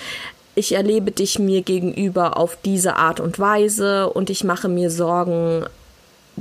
ich 0.55 0.72
erlebe 0.72 1.12
dich 1.12 1.39
mir 1.39 1.62
gegenüber 1.62 2.37
auf 2.37 2.59
diese 2.64 2.97
Art 2.97 3.20
und 3.20 3.39
Weise 3.39 4.11
und 4.11 4.29
ich 4.29 4.43
mache 4.43 4.68
mir 4.68 4.91
Sorgen, 4.91 5.64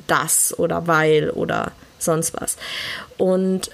das 0.07 0.57
oder 0.57 0.88
weil 0.88 1.29
oder 1.31 1.71
sonst 1.99 2.33
was. 2.39 2.57
Und 3.17 3.71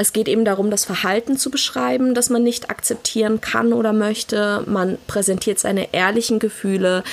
es 0.00 0.14
geht 0.14 0.28
eben 0.28 0.46
darum, 0.46 0.70
das 0.70 0.86
Verhalten 0.86 1.36
zu 1.36 1.50
beschreiben, 1.50 2.14
das 2.14 2.30
man 2.30 2.42
nicht 2.42 2.70
akzeptieren 2.70 3.42
kann 3.42 3.74
oder 3.74 3.92
möchte. 3.92 4.64
Man 4.66 4.96
präsentiert 5.06 5.58
seine 5.58 5.92
ehrlichen 5.92 6.38
Gefühle. 6.38 7.04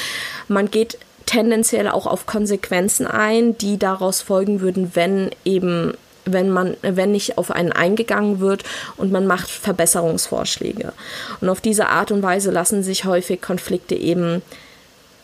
Man 0.48 0.72
geht 0.72 0.98
tendenziell 1.26 1.90
auch 1.90 2.08
auf 2.08 2.26
Konsequenzen 2.26 3.06
ein, 3.06 3.58
die 3.58 3.78
daraus 3.78 4.22
folgen 4.22 4.62
würden, 4.62 4.92
wenn 4.94 5.32
eben 5.44 5.96
wenn 6.24 6.50
man, 6.50 6.76
wenn 6.82 7.12
nicht 7.12 7.38
auf 7.38 7.52
einen 7.52 7.74
eingegangen 7.74 8.40
wird 8.40 8.64
und 8.96 9.12
man 9.12 9.28
macht 9.28 9.50
Verbesserungsvorschläge. 9.50 10.94
Und 11.42 11.50
auf 11.50 11.60
diese 11.60 11.88
Art 11.88 12.12
und 12.12 12.24
Weise 12.24 12.52
lassen 12.52 12.84
sich 12.84 13.04
häufig 13.04 13.42
Konflikte 13.42 13.96
eben 13.96 14.42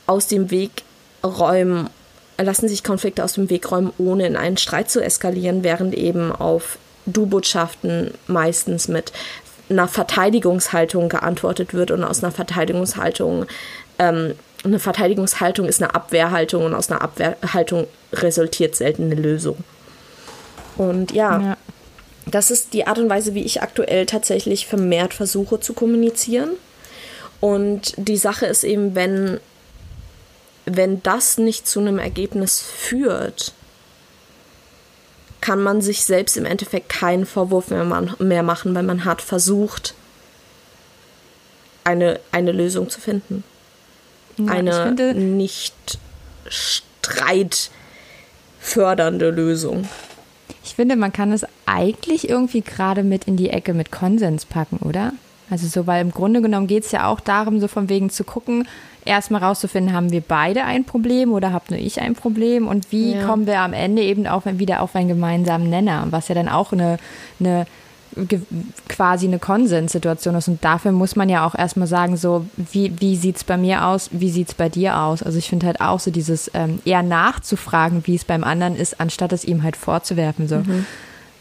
aus 0.06 0.28
dem 0.28 0.52
Weg 0.52 0.84
räumen, 1.24 1.90
lassen 2.38 2.68
sich 2.68 2.84
Konflikte 2.84 3.24
aus 3.24 3.34
dem 3.34 3.50
Weg 3.50 3.70
räumen, 3.72 3.94
ohne 3.98 4.28
in 4.28 4.36
einen 4.38 4.58
Streit 4.58 4.90
zu 4.90 5.02
eskalieren, 5.02 5.64
während 5.64 5.94
eben 5.94 6.34
auf 6.34 6.78
Du-Botschaften 7.06 8.14
meistens 8.28 8.88
mit 8.88 9.12
einer 9.70 9.88
Verteidigungshaltung 9.88 11.10
geantwortet 11.10 11.74
wird 11.74 11.92
und 11.92 12.04
aus 12.04 12.24
einer 12.24 12.32
Verteidigungshaltung 12.32 13.46
ähm, 14.00 14.36
eine 14.64 14.80
Verteidigungshaltung 14.80 15.68
ist 15.68 15.82
eine 15.82 15.94
Abwehrhaltung 15.94 16.66
und 16.66 16.74
aus 16.74 16.90
einer 16.90 17.02
Abwehrhaltung 17.02 17.88
resultiert 18.14 18.76
selten 18.76 19.12
eine 19.12 19.16
Lösung. 19.16 19.58
Und 20.78 21.12
ja, 21.12 21.42
ja. 21.42 21.58
das 22.26 22.50
ist 22.50 22.74
die 22.74 22.88
Art 22.88 22.98
und 22.98 23.10
Weise, 23.10 23.36
wie 23.36 23.44
ich 23.44 23.62
aktuell 23.62 24.06
tatsächlich 24.06 24.66
vermehrt 24.66 25.14
versuche 25.14 25.60
zu 25.60 25.74
kommunizieren. 25.74 26.52
Und 27.42 27.94
die 27.98 28.18
Sache 28.18 28.46
ist 28.46 28.64
eben, 28.64 28.96
wenn, 28.96 29.40
wenn 30.66 31.04
das 31.04 31.38
nicht 31.38 31.68
zu 31.68 31.82
einem 31.82 32.00
Ergebnis 32.00 32.62
führt, 32.62 33.54
kann 35.44 35.62
man 35.62 35.82
sich 35.82 36.06
selbst 36.06 36.38
im 36.38 36.46
Endeffekt 36.46 36.88
keinen 36.88 37.26
Vorwurf 37.26 37.68
mehr, 37.68 37.84
mehr 38.20 38.44
machen, 38.44 38.74
weil 38.74 38.84
man 38.84 39.04
hat 39.04 39.22
versucht, 39.22 39.94
eine, 41.84 42.22
eine 42.32 42.54
Lösung 42.54 42.90
zu 42.90 43.02
finden. 43.02 43.44
Ja, 44.38 44.54
eine 44.54 45.14
nicht 45.14 46.00
streitfördernde 46.48 49.32
Lösung. 49.32 49.90
Ich 50.64 50.76
finde, 50.76 50.96
man 50.96 51.12
kann 51.12 51.34
es 51.34 51.46
eigentlich 51.66 52.30
irgendwie 52.30 52.62
gerade 52.62 53.04
mit 53.04 53.26
in 53.26 53.36
die 53.36 53.50
Ecke 53.50 53.74
mit 53.74 53.92
Konsens 53.92 54.46
packen, 54.46 54.78
oder? 54.78 55.12
Also 55.50 55.68
so, 55.68 55.88
weil 55.88 56.00
im 56.00 56.12
Grunde 56.12 56.42
genommen 56.42 56.68
geht 56.68 56.86
es 56.86 56.94
ja 56.94 57.08
auch 57.08 57.20
darum, 57.20 57.60
so 57.60 57.68
von 57.68 57.90
wegen 57.90 58.10
zu 58.10 58.24
gucken, 58.24 58.66
erstmal 59.06 59.44
rauszufinden, 59.44 59.94
haben 59.94 60.12
wir 60.12 60.22
beide 60.22 60.64
ein 60.64 60.86
Problem 60.86 61.32
oder 61.32 61.54
habt 61.54 61.72
nur 61.72 61.80
ich 61.80 62.02
ein 62.02 62.16
Problem 62.16 62.68
und 62.68 62.92
wie 62.92 63.16
ja. 63.16 63.26
kommen 63.26 63.48
wir 63.48 63.60
am 63.60 63.74
Ende 63.74 64.02
eben 64.02 64.28
auch 64.28 64.44
wieder 64.46 64.82
auf 64.82 64.96
einen 64.96 65.08
gemeinsamen 65.08 65.70
Nenner, 65.70 66.08
was 66.10 66.28
ja 66.28 66.36
dann 66.36 66.50
auch 66.50 66.72
eine, 66.74 66.98
eine 67.40 67.66
quasi 68.90 69.28
eine 69.28 69.40
Konsenssituation 69.40 70.36
ist. 70.36 70.48
Und 70.48 70.64
dafür 70.64 70.92
muss 70.92 71.16
man 71.16 71.30
ja 71.30 71.46
auch 71.46 71.56
erstmal 71.56 71.88
sagen, 71.88 72.18
so, 72.18 72.46
wie, 72.58 72.94
wie 73.00 73.16
sieht 73.16 73.38
es 73.38 73.44
bei 73.44 73.58
mir 73.58 73.86
aus, 73.86 74.10
wie 74.12 74.30
sieht 74.30 74.50
es 74.50 74.54
bei 74.54 74.70
dir 74.70 75.00
aus? 75.00 75.24
Also 75.24 75.38
ich 75.38 75.50
finde 75.50 75.66
halt 75.66 75.82
auch 75.82 76.00
so 76.00 76.12
dieses 76.12 76.52
ähm, 76.54 76.80
eher 76.86 77.04
nachzufragen, 77.04 78.06
wie 78.06 78.16
es 78.16 78.26
beim 78.26 78.44
anderen 78.44 78.76
ist, 78.76 79.00
anstatt 79.00 79.34
es 79.34 79.46
ihm 79.46 79.64
halt 79.64 79.76
vorzuwerfen. 79.76 80.48
So. 80.48 80.58
Mhm. 80.58 80.86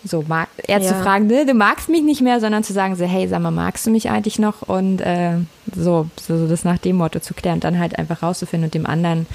So, 0.04 0.24
mag, 0.26 0.48
eher 0.66 0.80
ja. 0.80 0.88
zu 0.88 0.94
fragen, 0.94 1.28
ne, 1.28 1.46
du 1.46 1.54
magst 1.54 1.88
mich 1.88 2.02
nicht 2.02 2.20
mehr, 2.20 2.40
sondern 2.40 2.64
zu 2.64 2.72
sagen, 2.72 2.96
so, 2.96 3.04
hey, 3.04 3.28
sag 3.28 3.40
mal, 3.40 3.52
magst 3.52 3.86
du 3.86 3.90
mich 3.90 4.10
eigentlich 4.10 4.38
noch? 4.38 4.62
Und 4.62 5.00
äh, 5.00 5.36
so, 5.74 6.08
so 6.20 6.48
das 6.48 6.64
nach 6.64 6.78
dem 6.78 6.96
Motto 6.96 7.20
zu 7.20 7.34
klären, 7.34 7.60
dann 7.60 7.78
halt 7.78 7.98
einfach 7.98 8.22
rauszufinden 8.22 8.66
und 8.66 8.74
dem 8.74 8.86
anderen 8.86 9.26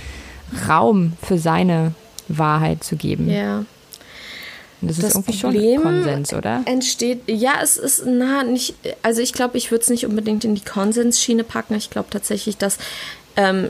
Raum 0.68 1.14
für 1.22 1.38
seine 1.38 1.94
Wahrheit 2.28 2.84
zu 2.84 2.98
geben. 2.98 3.30
Ja. 3.30 3.64
Und 4.82 4.90
das, 4.90 4.98
das 4.98 5.06
ist 5.06 5.16
irgendwie 5.16 5.40
Problem 5.40 5.82
schon 5.82 5.92
Konsens, 5.92 6.34
oder? 6.34 6.62
Entsteht, 6.66 7.24
ja, 7.28 7.54
es 7.64 7.78
ist, 7.78 8.04
na, 8.06 8.44
nicht, 8.44 8.76
also 9.02 9.22
ich 9.22 9.34
glaube, 9.34 9.58
ich 9.58 9.72
würde 9.72 9.84
es 9.84 9.90
nicht 9.90 10.06
unbedingt 10.06 10.46
in 10.46 10.54
die 10.54 10.64
Konsensschiene 10.64 11.44
packen. 11.44 11.76
Ich 11.76 11.90
glaube 11.90 12.10
tatsächlich, 12.12 12.58
dass 12.58 12.78
ähm, 13.38 13.70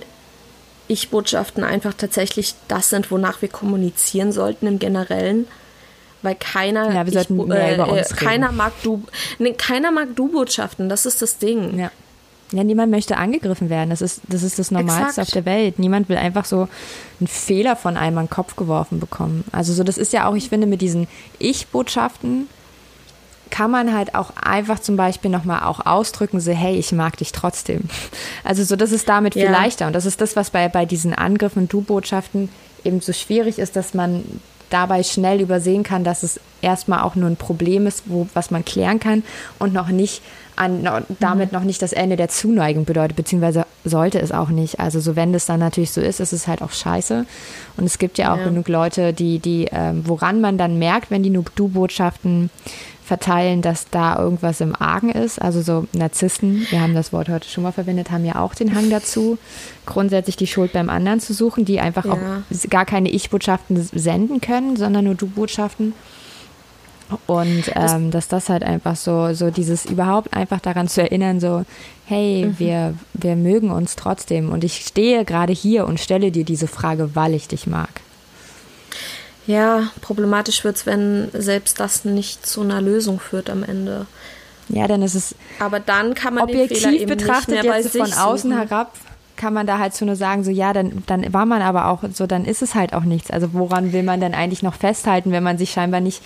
Ich-Botschaften 0.88 1.64
einfach 1.64 1.94
tatsächlich 1.94 2.56
das 2.68 2.90
sind, 2.90 3.10
wonach 3.10 3.42
wir 3.42 3.50
kommunizieren 3.50 4.32
sollten 4.32 4.68
im 4.68 4.80
Generellen 4.80 5.48
weil 6.22 6.36
keiner 6.36 6.94
ja, 6.94 7.06
wir 7.06 7.14
sollten 7.14 7.40
ich, 7.40 7.46
mehr 7.48 7.70
äh, 7.70 7.76
über 7.76 7.90
uns 7.90 8.16
keiner 8.16 8.52
mag 8.52 8.74
du 8.84 9.04
nee, 9.40 9.54
keiner 9.54 9.92
mag 9.92 10.16
du 10.16 10.30
Botschaften, 10.30 10.90
das 10.90 11.06
ist 11.06 11.22
das 11.22 11.38
Ding. 11.38 11.78
Ja. 11.80 11.92
Ja, 12.54 12.64
niemand 12.64 12.92
möchte 12.92 13.18
angegriffen 13.18 13.70
werden. 13.70 13.90
Das 13.90 14.02
ist 14.02 14.22
das, 14.30 14.42
ist 14.42 14.58
das 14.58 14.72
Normalste 14.72 15.22
Exakt. 15.22 15.28
auf 15.28 15.34
der 15.34 15.46
Welt. 15.46 15.80
Niemand 15.80 16.08
will 16.08 16.16
einfach 16.16 16.46
so 16.46 16.70
einen 17.20 17.28
Fehler 17.28 17.76
von 17.76 17.98
einem 17.98 18.18
an 18.20 18.26
den 18.26 18.30
Kopf 18.30 18.56
geworfen 18.56 19.02
bekommen. 19.02 19.44
Also 19.52 19.74
so, 19.74 19.84
das 19.84 19.98
ist 19.98 20.14
ja 20.14 20.30
auch, 20.30 20.34
ich 20.34 20.48
finde, 20.48 20.66
mit 20.66 20.82
diesen 20.82 21.10
Ich-Botschaften 21.40 22.48
kann 23.50 23.72
man 23.72 23.94
halt 23.94 24.16
auch 24.16 24.32
einfach 24.42 24.80
zum 24.80 24.96
Beispiel 24.96 25.32
nochmal 25.32 25.64
auch 25.64 25.86
ausdrücken, 25.86 26.40
so, 26.40 26.52
hey, 26.52 26.78
ich 26.78 26.92
mag 26.92 27.18
dich 27.18 27.32
trotzdem. 27.32 27.82
Also 28.44 28.64
so, 28.64 28.78
das 28.78 28.94
ist 28.94 29.10
damit 29.10 29.34
viel 29.34 29.44
ja. 29.44 29.52
leichter. 29.52 29.88
Und 29.88 29.94
das 29.94 30.06
ist 30.06 30.22
das, 30.22 30.38
was 30.38 30.52
bei, 30.52 30.70
bei 30.70 30.86
diesen 30.86 31.14
Angriffen 31.14 31.64
und 31.64 31.74
Du-Botschaften 31.74 32.48
eben 32.86 33.02
so 33.02 33.12
schwierig 33.12 33.60
ist, 33.60 33.76
dass 33.76 33.94
man 33.94 34.24
dabei 34.70 35.04
schnell 35.04 35.42
übersehen 35.42 35.84
kann, 35.84 36.04
dass 36.04 36.24
es 36.24 36.40
erstmal 36.62 37.02
auch 37.02 37.16
nur 37.16 37.30
ein 37.30 37.38
Problem 37.38 37.88
ist, 37.88 38.04
wo, 38.06 38.28
was 38.34 38.52
man 38.52 38.66
klären 38.66 39.00
kann 39.00 39.24
und 39.60 39.74
noch 39.74 39.90
nicht 39.90 40.22
an, 40.58 40.88
damit 41.20 41.52
noch 41.52 41.64
nicht 41.64 41.82
das 41.82 41.94
Ende 41.94 42.16
der 42.16 42.30
Zuneigung 42.30 42.86
bedeutet, 42.86 43.16
beziehungsweise 43.16 43.66
sollte 43.86 44.20
es 44.20 44.32
auch 44.32 44.50
nicht. 44.50 44.80
Also 44.80 45.00
so 45.00 45.16
wenn 45.16 45.34
das 45.34 45.46
dann 45.46 45.60
natürlich 45.60 45.92
so 45.92 46.02
ist, 46.02 46.20
ist 46.20 46.34
es 46.34 46.48
halt 46.48 46.62
auch 46.62 46.72
scheiße. 46.72 47.26
Und 47.78 47.84
es 47.86 47.98
gibt 47.98 48.18
ja 48.18 48.34
auch 48.34 48.40
ja. 48.40 48.46
genug 48.46 48.68
Leute, 48.68 49.14
die, 49.14 49.40
die, 49.40 49.68
ähm, 49.72 50.04
woran 50.06 50.42
man 50.42 50.58
dann 50.58 50.80
merkt, 50.80 51.12
wenn 51.12 51.24
die 51.24 51.30
nur 51.30 51.46
Du-Botschaften 51.56 52.50
verteilen, 53.08 53.62
dass 53.62 53.90
da 53.90 54.20
irgendwas 54.20 54.60
im 54.60 54.76
Argen 54.76 55.10
ist. 55.10 55.42
Also 55.42 55.62
so 55.62 55.88
Narzissten, 55.94 56.68
wir 56.70 56.82
haben 56.82 56.94
das 56.94 57.14
Wort 57.14 57.30
heute 57.30 57.48
schon 57.48 57.64
mal 57.64 57.72
verwendet, 57.72 58.12
haben 58.12 58.26
ja 58.26 58.36
auch 58.36 58.54
den 58.54 58.76
Hang 58.76 58.90
dazu, 58.90 59.38
grundsätzlich 59.86 60.36
die 60.36 60.46
Schuld 60.46 60.74
beim 60.74 60.90
anderen 60.90 61.22
zu 61.22 61.34
suchen, 61.34 61.64
die 61.64 61.80
einfach 61.80 62.04
ja. 62.04 62.12
auch 62.12 62.70
gar 62.70 62.86
keine 62.86 63.10
Ich-Botschaften 63.10 63.82
senden 63.94 64.42
können, 64.42 64.76
sondern 64.76 65.06
nur 65.06 65.16
Du-Botschaften. 65.16 65.94
Und 67.26 67.72
ähm, 67.74 68.12
dass 68.12 68.28
das 68.28 68.50
halt 68.50 68.64
einfach 68.64 68.96
so, 68.96 69.34
so 69.34 69.50
dieses 69.50 69.86
überhaupt 69.86 70.34
einfach 70.34 70.60
daran 70.60 70.88
zu 70.88 71.02
erinnern, 71.02 71.40
so, 71.40 71.64
hey, 72.06 72.46
mhm. 72.46 72.60
wir, 72.60 72.94
wir 73.14 73.36
mögen 73.36 73.72
uns 73.72 73.96
trotzdem. 73.96 74.52
Und 74.52 74.64
ich 74.64 74.86
stehe 74.86 75.24
gerade 75.24 75.54
hier 75.54 75.86
und 75.86 76.00
stelle 76.00 76.32
dir 76.32 76.44
diese 76.44 76.68
Frage, 76.68 77.16
weil 77.16 77.34
ich 77.34 77.48
dich 77.48 77.68
mag. 77.68 78.02
Ja, 79.46 79.90
problematisch 80.02 80.66
wird 80.66 80.76
es, 80.76 80.86
wenn 80.86 81.30
selbst 81.32 81.80
das 81.80 82.04
nicht 82.04 82.46
zu 82.46 82.62
einer 82.62 82.82
Lösung 82.82 83.20
führt 83.20 83.50
am 83.50 83.64
Ende. 83.64 84.06
Ja, 84.68 84.88
dann 84.88 85.02
ist 85.02 85.16
es. 85.16 85.36
Aber 85.60 85.80
dann 85.80 86.14
kann 86.14 86.34
man 86.34 86.44
objektiv 86.44 87.06
betrachtet 87.06 87.64
jetzt 87.64 87.96
von 87.96 88.12
außen 88.12 88.52
suchen. 88.52 88.58
herab 88.58 88.92
kann 89.38 89.54
man 89.54 89.68
da 89.68 89.78
halt 89.78 89.94
so 89.94 90.04
nur 90.04 90.16
sagen, 90.16 90.44
so 90.44 90.52
ja, 90.52 90.74
dann, 90.74 91.04
dann 91.06 91.32
war 91.32 91.46
man 91.46 91.62
aber 91.62 91.88
auch 91.88 92.04
so, 92.12 92.28
dann 92.28 92.44
ist 92.44 92.62
es 92.62 92.76
halt 92.76 92.94
auch 92.94 93.04
nichts. 93.04 93.32
Also 93.32 93.54
woran 93.54 93.94
will 93.94 94.04
man 94.04 94.20
denn 94.20 94.34
eigentlich 94.34 94.64
noch 94.64 94.74
festhalten, 94.74 95.32
wenn 95.32 95.44
man 95.44 95.58
sich 95.58 95.72
scheinbar 95.72 96.02
nicht, 96.02 96.22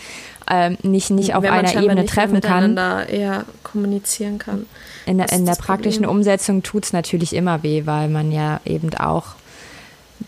ähm, 0.52 0.78
nicht, 0.84 1.10
nicht 1.10 1.34
auf 1.34 1.44
einer 1.44 1.82
Ebene 1.82 2.06
treffen 2.06 2.42
kann? 2.42 2.78
eher 2.78 3.46
kommunizieren 3.64 4.38
kann. 4.38 4.66
In, 5.06 5.18
der, 5.18 5.32
in 5.32 5.46
der 5.46 5.56
praktischen 5.56 6.04
Problem. 6.04 6.18
Umsetzung 6.18 6.62
tut 6.62 6.86
es 6.86 6.94
natürlich 6.94 7.34
immer 7.36 7.64
weh, 7.64 7.84
weil 7.86 8.10
man 8.10 8.32
ja 8.32 8.60
eben 8.66 8.94
auch 8.96 9.36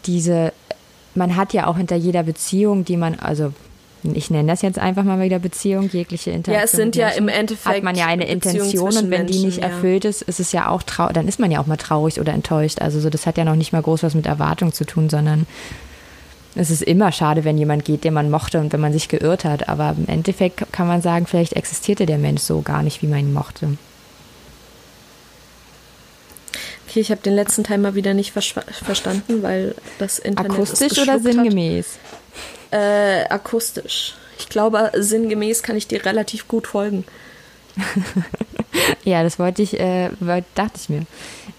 diese 0.05 0.53
man 1.15 1.36
hat 1.36 1.53
ja 1.53 1.67
auch 1.67 1.78
hinter 1.78 1.95
jeder 1.95 2.24
Beziehung, 2.24 2.86
die 2.86 2.97
man, 2.97 3.19
also 3.19 3.53
ich 4.03 4.30
nenne 4.30 4.51
das 4.51 4.61
jetzt 4.61 4.80
einfach 4.80 5.03
mal 5.03 5.21
wieder 5.21 5.39
Beziehung, 5.39 5.89
jegliche 5.89 6.32
Interaktion. 6.32 6.55
Ja, 6.55 6.63
es 6.63 6.71
sind 6.71 6.95
ja 6.95 7.07
im 7.09 7.30
Endeffekt. 7.30 7.78
Hat 7.78 7.84
man 7.84 7.95
ja 7.95 8.07
eine 8.07 8.28
Intention 8.28 8.97
und 8.97 9.09
wenn 9.09 9.28
die 9.28 9.45
nicht 9.45 9.59
ja. 9.59 9.67
erfüllt 9.67 10.03
ist, 10.03 10.24
ist 10.24 10.41
es 10.41 10.51
ja 10.51 10.67
auch 10.67 10.84
traurig, 10.84 11.13
dann 11.13 11.28
ist 11.28 11.39
man 11.39 11.51
ja 11.51 11.61
auch 11.61 11.67
mal 11.67 11.78
traurig 11.78 12.19
oder 12.19 12.34
enttäuscht. 12.34 12.82
Also 12.82 12.99
so, 12.99 13.09
das 13.09 13.26
hat 13.26 13.38
ja 13.38 13.45
noch 13.45 13.55
nicht 13.55 13.71
mal 13.71 13.82
groß 13.82 14.03
was 14.03 14.13
mit 14.13 14.26
Erwartung 14.26 14.74
zu 14.74 14.86
tun, 14.86 15.09
sondern 15.09 15.45
es 16.56 16.70
ist 16.70 16.84
immer 16.84 17.12
schade, 17.12 17.43
wenn 17.43 17.58
jemand 17.58 17.86
geht, 17.86 18.04
den 18.04 18.14
man 18.14 18.30
mochte 18.30 18.60
und 18.60 18.74
wenn 18.74 18.80
man 18.80 18.93
sich 18.93 19.08
geirrt 19.08 19.45
hat. 19.45 19.70
Aber 19.70 19.95
im 19.97 20.08
Endeffekt 20.08 20.72
kann 20.72 20.88
man 20.88 21.01
sagen, 21.01 21.26
vielleicht 21.26 21.54
existierte 21.54 22.06
der 22.06 22.18
Mensch 22.18 22.41
so 22.41 22.62
gar 22.62 22.84
nicht, 22.84 23.01
wie 23.01 23.08
man 23.08 23.20
ihn 23.20 23.34
mochte. 23.34 23.78
Okay, 26.88 26.99
ich 26.99 27.10
habe 27.10 27.22
den 27.22 27.34
letzten 27.34 27.64
Teil 27.64 27.80
mal 27.80 27.95
wieder 27.95 28.14
nicht 28.14 28.32
verstanden, 28.32 29.41
weil 29.41 29.74
das 29.97 30.20
Internet 30.20 30.51
Akustisch 30.51 30.99
oder 30.99 31.20
sinngemäß? 31.20 31.97
Äh, 32.70 33.24
akustisch. 33.30 34.14
Ich 34.38 34.49
glaube, 34.49 34.91
sinngemäß 34.95 35.64
kann 35.64 35.76
ich 35.76 35.88
dir 35.88 36.06
relativ 36.06 36.47
gut 36.47 36.68
folgen. 36.68 37.04
ja, 39.04 39.24
das 39.24 39.39
wollte 39.39 39.64
ich, 39.64 39.80
äh, 39.80 40.10
dachte 40.54 40.74
ich 40.76 40.89
mir. 40.89 41.06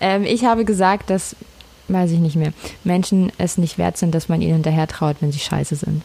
Ähm, 0.01 0.24
ich 0.24 0.45
habe 0.45 0.64
gesagt, 0.64 1.11
dass, 1.11 1.34
weiß 1.89 2.11
ich 2.12 2.18
nicht 2.18 2.37
mehr, 2.37 2.53
Menschen 2.82 3.30
es 3.39 3.59
nicht 3.59 3.78
wert 3.78 3.97
sind, 3.97 4.14
dass 4.14 4.28
man 4.28 4.41
ihnen 4.41 4.55
hinterher 4.55 4.87
traut, 4.87 5.16
wenn 5.20 5.32
sie 5.32 5.39
scheiße 5.39 5.76
sind. 5.76 6.03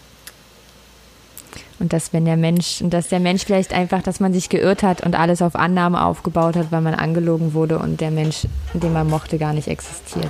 Und 1.80 1.94
dass 1.94 2.12
wenn 2.12 2.26
der 2.26 2.36
Mensch, 2.36 2.82
und 2.82 2.90
dass 2.92 3.08
der 3.08 3.22
Mensch 3.22 3.46
vielleicht 3.46 3.72
einfach, 3.74 4.04
dass 4.04 4.20
man 4.20 4.34
sich 4.34 4.50
geirrt 4.50 4.84
hat 4.84 5.02
und 5.02 5.16
alles 5.16 5.42
auf 5.42 5.56
Annahme 5.56 6.04
aufgebaut 6.04 6.58
hat, 6.58 6.72
weil 6.72 6.82
man 6.82 6.94
angelogen 6.94 7.54
wurde 7.54 7.80
und 7.80 8.02
der 8.02 8.12
Mensch, 8.12 8.48
den 8.74 8.92
man 8.92 9.10
mochte, 9.10 9.38
gar 9.38 9.54
nicht 9.54 9.70
existiert. 9.70 10.30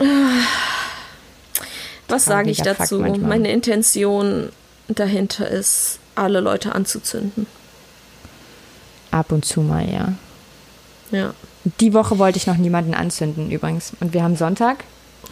Was 2.08 2.26
sage 2.26 2.52
ich 2.52 2.62
dazu? 2.62 3.00
Meine 3.00 3.52
Intention 3.52 4.50
dahinter 4.88 5.48
ist, 5.48 6.00
alle 6.16 6.40
Leute 6.40 6.76
anzuzünden. 6.76 7.48
Ab 9.12 9.32
und 9.32 9.44
zu 9.44 9.62
mal, 9.62 9.90
ja. 9.90 10.14
Ja. 11.12 11.34
Die 11.80 11.94
Woche 11.94 12.20
wollte 12.20 12.38
ich 12.38 12.46
noch 12.46 12.58
niemanden 12.58 12.94
anzünden 12.94 13.50
übrigens. 13.50 13.94
Und 14.00 14.14
wir 14.14 14.24
haben 14.24 14.36
Sonntag. 14.36 14.84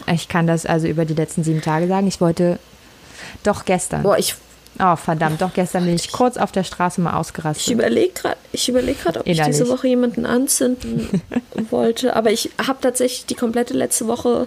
Ich 0.06 0.28
kann 0.28 0.46
das 0.46 0.66
also 0.66 0.86
über 0.86 1.04
die 1.04 1.14
letzten 1.14 1.44
sieben 1.44 1.60
Tage 1.60 1.88
sagen. 1.88 2.06
Ich 2.06 2.20
wollte 2.20 2.58
doch 3.42 3.64
gestern. 3.64 4.02
Boah, 4.02 4.18
ich 4.18 4.34
Oh, 4.80 4.94
verdammt, 4.94 5.40
doch 5.42 5.52
gestern 5.54 5.86
bin 5.86 5.96
ich 5.96 6.12
kurz 6.12 6.36
auf 6.36 6.52
der 6.52 6.62
Straße 6.62 7.00
mal 7.00 7.14
ausgerastet. 7.14 7.66
Ich 7.66 7.72
überlege 7.72 8.12
gerade, 8.12 8.36
gerade, 8.52 9.20
ob 9.20 9.26
Innerlich. 9.26 9.40
ich 9.40 9.46
diese 9.46 9.68
Woche 9.68 9.88
jemanden 9.88 10.24
anzünden 10.24 11.20
wollte. 11.70 12.14
Aber 12.14 12.30
ich 12.30 12.50
habe 12.64 12.78
tatsächlich 12.80 13.26
die 13.26 13.34
komplette 13.34 13.74
letzte 13.74 14.06
Woche 14.06 14.46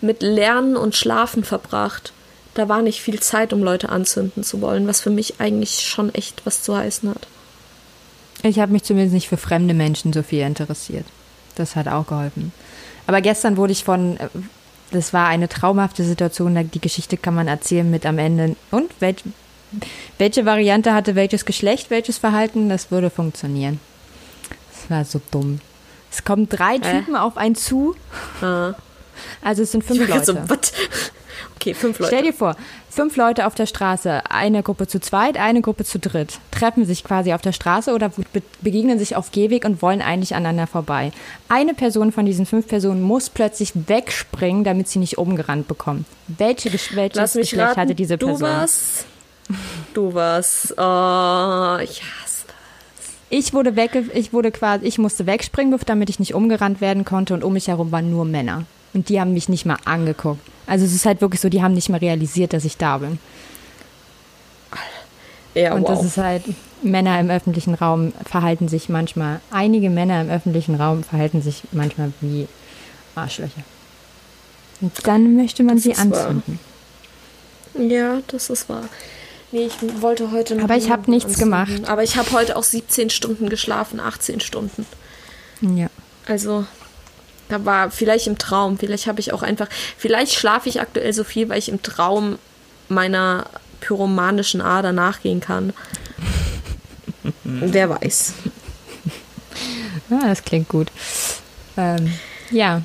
mit 0.00 0.22
Lernen 0.22 0.76
und 0.76 0.94
Schlafen 0.94 1.42
verbracht. 1.42 2.12
Da 2.54 2.68
war 2.68 2.82
nicht 2.82 3.00
viel 3.00 3.18
Zeit, 3.18 3.52
um 3.52 3.64
Leute 3.64 3.88
anzünden 3.88 4.44
zu 4.44 4.60
wollen, 4.60 4.86
was 4.86 5.00
für 5.00 5.10
mich 5.10 5.40
eigentlich 5.40 5.80
schon 5.80 6.14
echt 6.14 6.46
was 6.46 6.62
zu 6.62 6.76
heißen 6.76 7.10
hat. 7.10 7.26
Ich 8.44 8.60
habe 8.60 8.70
mich 8.70 8.84
zumindest 8.84 9.14
nicht 9.14 9.28
für 9.28 9.38
fremde 9.38 9.74
Menschen 9.74 10.12
so 10.12 10.22
viel 10.22 10.42
interessiert. 10.42 11.06
Das 11.56 11.74
hat 11.74 11.88
auch 11.88 12.06
geholfen. 12.06 12.52
Aber 13.08 13.20
gestern 13.20 13.56
wurde 13.56 13.72
ich 13.72 13.82
von, 13.82 14.18
das 14.94 15.12
war 15.12 15.28
eine 15.28 15.48
traumhafte 15.48 16.04
Situation, 16.04 16.70
die 16.72 16.80
Geschichte 16.80 17.16
kann 17.16 17.34
man 17.34 17.48
erzählen 17.48 17.88
mit 17.90 18.06
am 18.06 18.18
Ende. 18.18 18.56
Und 18.70 18.90
welch, 19.00 19.24
welche 20.18 20.46
Variante 20.46 20.94
hatte 20.94 21.14
welches 21.14 21.44
Geschlecht, 21.44 21.90
welches 21.90 22.18
Verhalten, 22.18 22.68
das 22.68 22.90
würde 22.90 23.10
funktionieren. 23.10 23.80
Das 24.72 24.90
war 24.90 25.04
so 25.04 25.20
dumm. 25.30 25.60
Es 26.10 26.24
kommen 26.24 26.48
drei 26.48 26.78
Typen 26.78 27.16
auf 27.16 27.36
einen 27.36 27.56
zu. 27.56 27.96
Ah. 28.40 28.74
Also 29.42 29.62
es 29.62 29.72
sind 29.72 29.82
fünf 29.82 30.08
Leute. 30.08 30.24
so? 30.24 30.38
Okay, 31.64 31.72
fünf 31.72 31.98
Leute. 31.98 32.14
Stell 32.14 32.22
dir 32.24 32.34
vor, 32.34 32.56
fünf 32.90 33.16
Leute 33.16 33.46
auf 33.46 33.54
der 33.54 33.64
Straße, 33.64 34.30
eine 34.30 34.62
Gruppe 34.62 34.86
zu 34.86 35.00
zweit, 35.00 35.38
eine 35.38 35.62
Gruppe 35.62 35.86
zu 35.86 35.98
dritt, 35.98 36.38
treffen 36.50 36.84
sich 36.84 37.04
quasi 37.04 37.32
auf 37.32 37.40
der 37.40 37.52
Straße 37.52 37.94
oder 37.94 38.10
be 38.10 38.42
begegnen 38.60 38.98
sich 38.98 39.16
auf 39.16 39.32
Gehweg 39.32 39.64
und 39.64 39.80
wollen 39.80 40.02
eigentlich 40.02 40.34
aneinander 40.34 40.66
vorbei. 40.66 41.10
Eine 41.48 41.72
Person 41.72 42.12
von 42.12 42.26
diesen 42.26 42.44
fünf 42.44 42.68
Personen 42.68 43.00
muss 43.00 43.30
plötzlich 43.30 43.72
wegspringen, 43.74 44.62
damit 44.62 44.88
sie 44.88 44.98
nicht 44.98 45.16
umgerannt 45.16 45.66
bekommen. 45.66 46.04
Welche, 46.28 46.68
Gesch- 46.68 46.94
welches 46.96 47.16
Lass 47.16 47.34
mich 47.34 47.48
Geschlecht 47.48 47.68
raten, 47.70 47.80
hatte 47.80 47.94
diese 47.94 48.18
du 48.18 48.26
Person? 48.26 48.42
warst... 48.42 49.06
Du 49.94 50.12
warst... 50.12 50.72
Oh, 50.72 51.78
ich 51.82 52.02
hasse 52.02 52.44
Ich 53.30 53.54
wurde 53.54 53.74
wegge 53.74 54.04
ich 54.12 54.34
wurde 54.34 54.50
quasi, 54.50 54.84
ich 54.84 54.98
musste 54.98 55.24
wegspringen, 55.24 55.78
damit 55.86 56.10
ich 56.10 56.18
nicht 56.18 56.34
umgerannt 56.34 56.82
werden 56.82 57.06
konnte 57.06 57.32
und 57.32 57.42
um 57.42 57.54
mich 57.54 57.68
herum 57.68 57.90
waren 57.90 58.10
nur 58.10 58.26
Männer. 58.26 58.64
Und 58.92 59.08
die 59.08 59.18
haben 59.18 59.32
mich 59.32 59.48
nicht 59.48 59.64
mal 59.64 59.78
angeguckt. 59.86 60.40
Also 60.66 60.84
es 60.84 60.94
ist 60.94 61.04
halt 61.06 61.20
wirklich 61.20 61.40
so, 61.40 61.48
die 61.48 61.62
haben 61.62 61.74
nicht 61.74 61.88
mal 61.88 61.98
realisiert, 61.98 62.52
dass 62.52 62.64
ich 62.64 62.76
da 62.76 62.98
bin. 62.98 63.18
Ja, 65.54 65.74
Und 65.74 65.82
wow. 65.82 65.88
das 65.90 66.04
ist 66.04 66.16
halt, 66.16 66.42
Männer 66.82 67.20
im 67.20 67.30
öffentlichen 67.30 67.74
Raum 67.74 68.12
verhalten 68.28 68.68
sich 68.68 68.88
manchmal, 68.88 69.40
einige 69.50 69.88
Männer 69.88 70.20
im 70.20 70.28
öffentlichen 70.30 70.74
Raum 70.74 71.04
verhalten 71.04 71.42
sich 71.42 71.62
manchmal 71.70 72.12
wie 72.20 72.48
Arschlöcher. 73.14 73.62
Und 74.80 74.92
dann 75.06 75.36
möchte 75.36 75.62
man 75.62 75.76
Das 75.76 75.84
sie 75.84 75.92
ist 75.92 75.98
wahr. 76.10 76.26
anzünden. 76.28 76.58
Ja, 77.78 78.20
das 78.26 78.50
ist 78.50 78.68
wahr. 78.68 78.84
Nee, 79.52 79.66
ich 79.66 80.02
wollte 80.02 80.32
heute 80.32 80.56
noch 80.56 80.64
Aber 80.64 80.76
ich 80.76 80.84
hab 80.90 81.06
niemanden 81.06 81.10
nichts 81.12 81.30
anzünden. 81.40 81.50
gemacht. 81.76 81.88
Aber 81.88 82.02
ich 82.02 82.16
habe 82.16 82.32
heute 82.32 82.56
auch 82.56 82.64
17 82.64 83.10
Stunden 83.10 83.48
geschlafen, 83.48 84.00
18 84.00 84.40
Stunden. 84.40 84.84
Ja. 85.60 85.86
Also, 86.26 86.66
da 87.48 87.64
war 87.64 87.90
vielleicht 87.90 88.26
im 88.26 88.38
Traum, 88.38 88.78
vielleicht 88.78 89.06
habe 89.06 89.20
ich 89.20 89.32
auch 89.32 89.42
einfach, 89.42 89.68
vielleicht 89.98 90.32
schlafe 90.34 90.68
ich 90.68 90.80
aktuell 90.80 91.12
so 91.12 91.24
viel, 91.24 91.48
weil 91.48 91.58
ich 91.58 91.68
im 91.68 91.82
Traum 91.82 92.38
meiner 92.88 93.46
pyromanischen 93.80 94.60
Ader 94.60 94.92
nachgehen 94.92 95.40
kann. 95.40 95.72
Wer 97.44 97.90
weiß. 97.90 98.34
ja, 100.10 100.20
das 100.26 100.42
klingt 100.42 100.68
gut. 100.68 100.88
Ähm, 101.76 102.12
ja. 102.50 102.82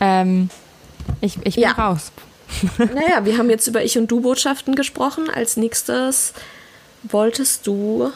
Ähm, 0.00 0.50
ich, 1.20 1.38
ich 1.44 1.54
bin 1.54 1.64
Ja. 1.64 1.72
raus. 1.72 2.12
Naja, 2.78 3.24
wir 3.24 3.38
haben 3.38 3.50
jetzt 3.50 3.66
über 3.66 3.82
Ich- 3.84 3.98
und 3.98 4.10
Du-Botschaften 4.10 4.74
gesprochen. 4.76 5.28
Als 5.28 5.56
nächstes 5.56 6.32
wolltest 7.02 7.66
du. 7.66 8.12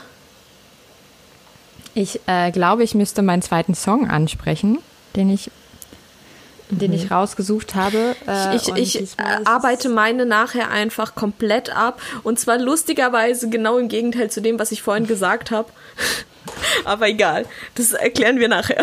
Ich 1.94 2.20
äh, 2.26 2.50
glaube, 2.52 2.84
ich 2.84 2.94
müsste 2.94 3.22
meinen 3.22 3.42
zweiten 3.42 3.74
Song 3.74 4.08
ansprechen, 4.08 4.78
den 5.16 5.30
ich, 5.30 5.50
den 6.70 6.92
ich 6.92 7.10
rausgesucht 7.10 7.74
habe. 7.74 8.16
Äh, 8.26 8.48
Mhm. 8.50 8.54
Ich, 8.56 8.68
ich 8.96 9.00
es- 9.02 9.16
arbeite 9.44 9.88
meine 9.88 10.26
nachher 10.26 10.70
einfach 10.70 11.14
komplett 11.14 11.74
ab. 11.74 12.00
Und 12.22 12.38
zwar 12.38 12.58
lustigerweise 12.58 13.48
genau 13.50 13.78
im 13.78 13.88
Gegenteil 13.88 14.30
zu 14.30 14.40
dem, 14.40 14.58
was 14.58 14.72
ich 14.72 14.82
vorhin 14.82 15.06
gesagt 15.06 15.50
habe. 15.50 15.68
Aber 16.84 17.08
egal, 17.08 17.44
das 17.74 17.92
erklären 17.92 18.38
wir 18.38 18.48
nachher. 18.48 18.82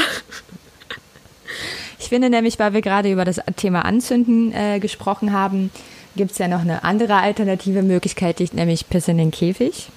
Ich 2.00 2.10
finde 2.10 2.30
nämlich, 2.30 2.60
weil 2.60 2.74
wir 2.74 2.82
gerade 2.82 3.12
über 3.12 3.26
das 3.26 3.42
Thema 3.56 3.84
Anzünden 3.86 4.54
äh, 4.54 4.80
gesprochen 4.80 5.34
haben, 5.34 5.72
gibt 6.16 6.32
es 6.32 6.38
ja 6.38 6.48
noch 6.48 6.62
eine 6.62 6.84
andere 6.84 7.16
alternative 7.16 7.82
Möglichkeit, 7.84 8.40
nämlich 8.54 8.90
Piss 8.90 9.08
in 9.08 9.18
den 9.18 9.32
Käfig. 9.32 9.90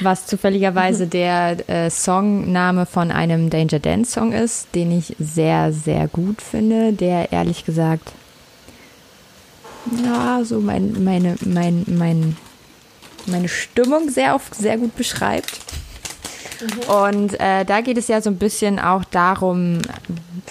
Was 0.00 0.26
zufälligerweise 0.26 1.06
der 1.06 1.68
äh, 1.68 1.90
Songname 1.90 2.86
von 2.86 3.10
einem 3.10 3.50
Danger 3.50 3.78
Dance 3.78 4.12
Song 4.12 4.32
ist, 4.32 4.68
den 4.74 4.96
ich 4.96 5.14
sehr, 5.18 5.72
sehr 5.72 6.08
gut 6.08 6.40
finde, 6.40 6.92
der 6.92 7.32
ehrlich 7.32 7.64
gesagt, 7.64 8.12
ja, 10.04 10.42
so 10.44 10.60
mein, 10.60 11.04
meine, 11.04 11.36
mein, 11.44 11.84
mein, 11.86 12.36
meine 13.26 13.48
Stimmung 13.48 14.08
sehr 14.08 14.34
oft 14.34 14.54
sehr 14.54 14.78
gut 14.78 14.96
beschreibt. 14.96 15.58
Und 16.86 17.38
äh, 17.40 17.64
da 17.64 17.80
geht 17.80 17.98
es 17.98 18.08
ja 18.08 18.20
so 18.20 18.30
ein 18.30 18.38
bisschen 18.38 18.78
auch 18.78 19.04
darum, 19.04 19.82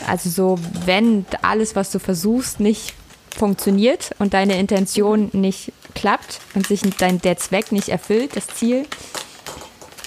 also 0.08 0.30
so, 0.30 0.60
wenn 0.86 1.26
alles, 1.42 1.76
was 1.76 1.92
du 1.92 2.00
versuchst, 2.00 2.60
nicht 2.60 2.94
funktioniert 3.36 4.12
und 4.20 4.34
deine 4.34 4.60
Intention 4.60 5.30
nicht 5.32 5.72
klappt 5.96 6.42
und 6.54 6.68
sich 6.68 6.82
dein, 6.98 7.22
der 7.22 7.38
Zweck 7.38 7.72
nicht 7.72 7.90
erfüllt, 7.90 8.36
das 8.36 8.48
Ziel, 8.48 8.86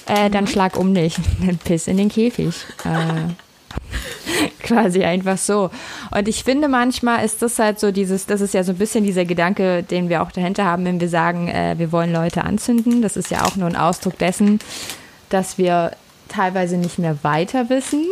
äh, 0.07 0.31
dann 0.31 0.47
schlag 0.47 0.77
um 0.77 0.95
dich, 0.95 1.17
dann 1.47 1.59
piss 1.59 1.87
in 1.87 1.97
den 1.97 2.09
Käfig. 2.09 2.55
Äh, 2.85 3.33
quasi 4.63 5.05
einfach 5.05 5.39
so. 5.39 5.71
Und 6.11 6.29
ich 6.29 6.45
finde, 6.45 6.69
manchmal 6.69 7.25
ist 7.25 7.43
das 7.43 7.59
halt 7.59 7.81
so 7.81 7.93
dieses, 7.93 8.27
das 8.27 8.41
ist 8.41 8.55
ja 8.55 8.65
so 8.65 8.73
ein 8.73 8.79
bisschen 8.79 9.05
dieser 9.05 9.25
Gedanke, 9.25 9.83
den 9.83 10.09
wir 10.09 10.23
auch 10.23 10.33
dahinter 10.33 10.65
haben, 10.65 10.85
wenn 10.85 11.01
wir 11.01 11.09
sagen, 11.09 11.49
äh, 11.49 11.75
wir 11.79 11.93
wollen 11.93 12.13
Leute 12.13 12.45
anzünden. 12.45 13.03
Das 13.03 13.17
ist 13.17 13.31
ja 13.31 13.45
auch 13.45 13.57
nur 13.57 13.69
ein 13.69 13.77
Ausdruck 13.77 14.19
dessen, 14.19 14.59
dass 15.29 15.59
wir 15.59 15.93
teilweise 16.29 16.77
nicht 16.77 16.99
mehr 16.99 17.19
weiter 17.23 17.69
wissen. 17.69 18.05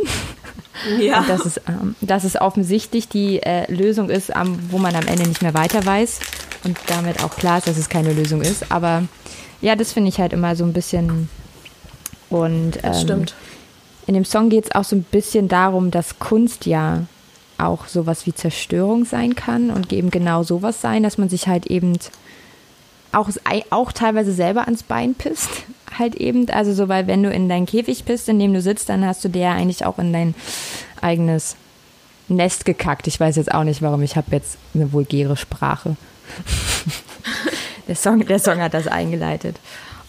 Ja. 0.98 1.20
Und 1.20 1.28
dass 1.28 1.44
es, 1.44 1.60
ähm, 1.68 1.94
dass 2.00 2.24
es 2.24 2.40
offensichtlich 2.40 3.08
die 3.08 3.42
äh, 3.42 3.70
Lösung 3.72 4.10
ist, 4.10 4.34
am, 4.34 4.58
wo 4.70 4.78
man 4.78 4.94
am 4.94 5.06
Ende 5.06 5.28
nicht 5.28 5.42
mehr 5.42 5.54
weiter 5.54 5.84
weiß. 5.84 6.20
Und 6.64 6.78
damit 6.86 7.22
auch 7.22 7.36
klar 7.36 7.58
ist, 7.58 7.68
dass 7.68 7.76
es 7.76 7.88
keine 7.88 8.12
Lösung 8.12 8.40
ist. 8.40 8.70
Aber 8.70 9.04
ja, 9.60 9.76
das 9.76 9.92
finde 9.92 10.08
ich 10.08 10.18
halt 10.18 10.32
immer 10.32 10.56
so 10.56 10.64
ein 10.64 10.72
bisschen. 10.72 11.28
Und 12.32 12.76
ähm, 12.76 12.82
Das 12.82 13.02
stimmt. 13.02 13.34
in 14.06 14.14
dem 14.14 14.24
Song 14.24 14.48
geht 14.48 14.66
es 14.66 14.74
auch 14.74 14.84
so 14.84 14.96
ein 14.96 15.04
bisschen 15.04 15.48
darum, 15.48 15.90
dass 15.90 16.18
Kunst 16.18 16.66
ja 16.66 17.04
auch 17.58 17.86
sowas 17.86 18.26
wie 18.26 18.34
Zerstörung 18.34 19.04
sein 19.04 19.36
kann 19.36 19.70
und 19.70 19.92
eben 19.92 20.10
genau 20.10 20.42
sowas 20.42 20.80
sein, 20.80 21.02
dass 21.02 21.18
man 21.18 21.28
sich 21.28 21.46
halt 21.46 21.66
eben 21.66 21.96
auch, 23.12 23.28
auch 23.70 23.92
teilweise 23.92 24.32
selber 24.32 24.62
ans 24.64 24.82
Bein 24.82 25.14
pisst. 25.14 25.50
Halt 25.98 26.14
eben, 26.14 26.48
also 26.48 26.72
so, 26.72 26.88
weil 26.88 27.06
wenn 27.06 27.22
du 27.22 27.30
in 27.30 27.50
deinen 27.50 27.66
Käfig 27.66 28.06
pisst, 28.06 28.26
in 28.30 28.38
dem 28.38 28.54
du 28.54 28.62
sitzt, 28.62 28.88
dann 28.88 29.04
hast 29.04 29.22
du 29.24 29.28
dir 29.28 29.50
eigentlich 29.50 29.84
auch 29.84 29.98
in 29.98 30.10
dein 30.10 30.34
eigenes 31.02 31.54
Nest 32.28 32.64
gekackt. 32.64 33.06
Ich 33.08 33.20
weiß 33.20 33.36
jetzt 33.36 33.52
auch 33.52 33.64
nicht, 33.64 33.82
warum. 33.82 34.00
Ich 34.02 34.16
habe 34.16 34.28
jetzt 34.30 34.56
eine 34.74 34.90
vulgäre 34.94 35.36
Sprache. 35.36 35.96
der, 37.88 37.94
Song, 37.94 38.24
der 38.24 38.38
Song 38.38 38.58
hat 38.62 38.72
das 38.72 38.86
eingeleitet. 38.86 39.58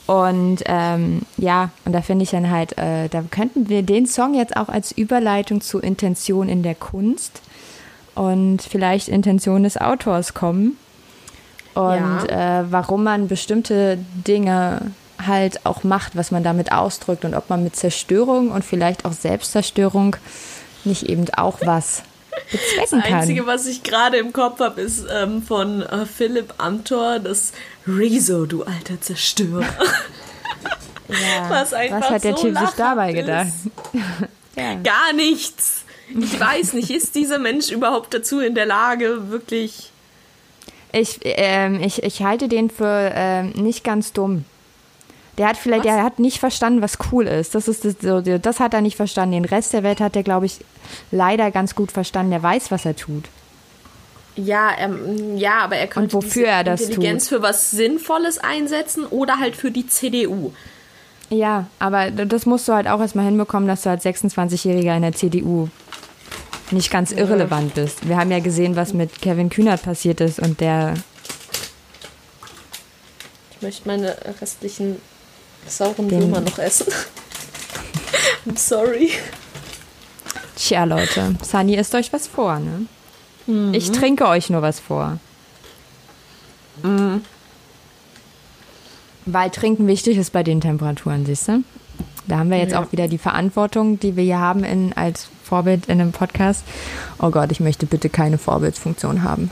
Und 0.05 0.63
ähm, 0.65 1.21
ja, 1.37 1.69
und 1.85 1.93
da 1.93 2.01
finde 2.01 2.23
ich 2.23 2.31
dann 2.31 2.51
halt, 2.51 2.77
äh, 2.77 3.07
da 3.07 3.23
könnten 3.29 3.69
wir 3.69 3.83
den 3.83 4.05
Song 4.05 4.33
jetzt 4.33 4.57
auch 4.57 4.67
als 4.67 4.91
Überleitung 4.91 5.61
zu 5.61 5.79
Intention 5.79 6.49
in 6.49 6.61
der 6.61 6.75
Kunst 6.75 7.41
und 8.15 8.61
vielleicht 8.61 9.07
Intention 9.07 9.63
des 9.63 9.77
Autors 9.77 10.33
kommen. 10.33 10.77
Und 11.73 12.29
äh, 12.29 12.63
warum 12.69 13.03
man 13.03 13.27
bestimmte 13.27 13.97
Dinge 14.27 14.91
halt 15.25 15.65
auch 15.65 15.83
macht, 15.83 16.15
was 16.15 16.31
man 16.31 16.43
damit 16.43 16.71
ausdrückt 16.71 17.25
und 17.25 17.33
ob 17.33 17.49
man 17.49 17.63
mit 17.63 17.75
Zerstörung 17.75 18.51
und 18.51 18.63
vielleicht 18.63 19.05
auch 19.05 19.13
Selbstzerstörung 19.13 20.15
nicht 20.83 21.03
eben 21.03 21.25
auch 21.35 21.59
was 21.63 22.03
bezwecken 22.51 22.77
Das 22.81 22.89
kann. 22.91 23.13
Einzige, 23.19 23.45
was 23.47 23.65
ich 23.67 23.83
gerade 23.83 24.17
im 24.17 24.33
Kopf 24.33 24.59
habe, 24.59 24.81
ist 24.81 25.05
ähm, 25.11 25.41
von 25.41 25.81
äh, 25.81 26.05
Philipp 26.05 26.53
Amthor, 26.57 27.19
das 27.19 27.53
Rezo, 27.87 28.45
du 28.45 28.63
alter 28.63 28.99
Zerstörer. 28.99 29.61
ja. 31.09 31.15
was 31.49 31.71
was 31.71 32.09
hat 32.09 32.23
der 32.23 32.35
so 32.35 32.43
Typ 32.43 32.57
sich 32.57 32.69
dabei 32.77 33.13
gedacht? 33.13 33.49
ja. 34.55 34.75
Gar 34.75 35.13
nichts. 35.15 35.83
Ich 36.09 36.39
weiß 36.39 36.73
nicht, 36.73 36.91
ist 36.91 37.15
dieser 37.15 37.39
Mensch 37.39 37.71
überhaupt 37.71 38.13
dazu 38.13 38.39
in 38.39 38.55
der 38.55 38.65
Lage, 38.65 39.29
wirklich. 39.29 39.91
Ich, 40.91 41.19
ähm, 41.23 41.81
ich, 41.81 42.03
ich 42.03 42.21
halte 42.21 42.47
den 42.47 42.69
für 42.69 43.11
ähm, 43.15 43.49
nicht 43.55 43.83
ganz 43.83 44.13
dumm. 44.13 44.45
Der 45.37 45.47
hat 45.47 45.57
vielleicht, 45.57 45.85
Was? 45.85 45.93
der 45.93 46.03
hat 46.03 46.19
nicht 46.19 46.39
verstanden, 46.39 46.81
was 46.81 46.97
cool 47.11 47.25
ist. 47.25 47.55
Das 47.55 47.67
ist 47.67 47.85
das, 47.85 47.95
das 48.41 48.59
hat 48.59 48.73
er 48.73 48.81
nicht 48.81 48.97
verstanden. 48.97 49.33
Den 49.33 49.45
Rest 49.45 49.73
der 49.73 49.83
Welt 49.83 49.99
hat 49.99 50.15
er, 50.15 50.23
glaube 50.23 50.45
ich, 50.45 50.59
leider 51.11 51.49
ganz 51.49 51.73
gut 51.73 51.91
verstanden. 51.91 52.31
Der 52.31 52.43
weiß, 52.43 52.69
was 52.69 52.85
er 52.85 52.95
tut. 52.95 53.25
Ja, 54.35 54.71
ähm, 54.77 55.37
ja, 55.37 55.59
aber 55.59 55.77
er 55.77 55.87
könnte 55.87 56.13
wofür 56.13 56.43
diese 56.43 56.45
er 56.47 56.63
das 56.63 56.81
Intelligenz 56.81 57.29
für 57.29 57.41
was 57.41 57.71
Sinnvolles 57.71 58.39
einsetzen 58.39 59.05
oder 59.05 59.39
halt 59.39 59.55
für 59.55 59.71
die 59.71 59.87
CDU. 59.87 60.51
Ja, 61.29 61.67
aber 61.79 62.11
das 62.11 62.45
musst 62.45 62.67
du 62.67 62.73
halt 62.73 62.87
auch 62.87 62.99
erstmal 62.99 63.25
hinbekommen, 63.25 63.67
dass 63.67 63.83
du 63.83 63.89
als 63.89 64.05
26-Jähriger 64.05 64.95
in 64.95 65.01
der 65.01 65.13
CDU 65.13 65.69
nicht 66.71 66.91
ganz 66.91 67.11
irrelevant 67.11 67.75
bist. 67.75 68.07
Wir 68.07 68.17
haben 68.17 68.31
ja 68.31 68.39
gesehen, 68.39 68.75
was 68.75 68.93
mit 68.93 69.21
Kevin 69.21 69.49
Kühnert 69.49 69.83
passiert 69.83 70.21
ist 70.21 70.39
und 70.39 70.59
der 70.59 70.95
Ich 73.51 73.61
möchte 73.61 73.87
meine 73.87 74.15
restlichen 74.41 74.97
sauren 75.67 76.07
Den- 76.09 76.21
Würmer 76.21 76.41
noch 76.41 76.59
essen. 76.59 76.87
I'm 78.45 78.57
sorry. 78.57 79.11
Tja, 80.55 80.83
Leute, 80.83 81.35
Sunny 81.41 81.75
isst 81.75 81.95
euch 81.95 82.13
was 82.13 82.27
vor, 82.27 82.59
ne? 82.59 82.85
Ich 83.73 83.91
trinke 83.91 84.27
euch 84.27 84.49
nur 84.49 84.61
was 84.61 84.79
vor. 84.79 85.17
Weil 89.25 89.49
Trinken 89.49 89.87
wichtig 89.87 90.17
ist 90.17 90.31
bei 90.31 90.43
den 90.43 90.61
Temperaturen, 90.61 91.25
siehst 91.25 91.47
du? 91.47 91.63
Da 92.27 92.37
haben 92.37 92.49
wir 92.49 92.57
jetzt 92.57 92.71
ja. 92.71 92.81
auch 92.81 92.91
wieder 92.91 93.07
die 93.07 93.17
Verantwortung, 93.17 93.99
die 93.99 94.15
wir 94.15 94.23
hier 94.23 94.39
haben 94.39 94.63
in, 94.63 94.93
als 94.93 95.27
Vorbild 95.43 95.87
in 95.87 95.99
einem 95.99 96.13
Podcast. 96.13 96.63
Oh 97.19 97.29
Gott, 97.29 97.51
ich 97.51 97.59
möchte 97.59 97.85
bitte 97.85 98.09
keine 98.09 98.37
Vorbildsfunktion 98.37 99.23
haben. 99.23 99.51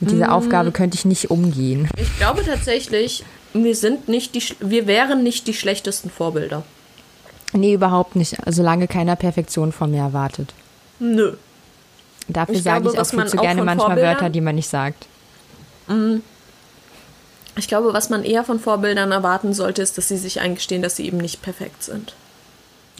Mit 0.00 0.10
dieser 0.10 0.28
mm. 0.28 0.32
Aufgabe 0.32 0.72
könnte 0.72 0.96
ich 0.96 1.04
nicht 1.04 1.30
umgehen. 1.30 1.88
Ich 1.96 2.18
glaube 2.18 2.44
tatsächlich, 2.44 3.24
wir 3.52 3.76
sind 3.76 4.08
nicht 4.08 4.34
die, 4.34 4.42
wir 4.60 4.86
wären 4.86 5.22
nicht 5.22 5.46
die 5.46 5.54
schlechtesten 5.54 6.10
Vorbilder. 6.10 6.62
Nee, 7.52 7.74
überhaupt 7.74 8.16
nicht. 8.16 8.36
Solange 8.46 8.88
keiner 8.88 9.16
Perfektion 9.16 9.72
von 9.72 9.90
mir 9.90 10.00
erwartet. 10.00 10.54
Nö. 10.98 11.34
Dafür 12.28 12.54
ich 12.54 12.62
sage 12.62 12.82
glaube, 12.82 12.96
ich 12.96 13.00
auch 13.00 13.10
viel 13.10 13.26
zu 13.26 13.36
gerne 13.36 13.62
manchmal 13.62 13.96
Wörter, 13.96 14.30
die 14.30 14.40
man 14.40 14.54
nicht 14.54 14.68
sagt. 14.68 15.06
Mm. 15.88 16.18
Ich 17.56 17.68
glaube, 17.68 17.92
was 17.92 18.08
man 18.08 18.24
eher 18.24 18.44
von 18.44 18.58
Vorbildern 18.58 19.12
erwarten 19.12 19.52
sollte, 19.52 19.82
ist, 19.82 19.98
dass 19.98 20.08
sie 20.08 20.16
sich 20.16 20.40
eingestehen, 20.40 20.80
dass 20.80 20.96
sie 20.96 21.06
eben 21.06 21.18
nicht 21.18 21.42
perfekt 21.42 21.82
sind. 21.82 22.14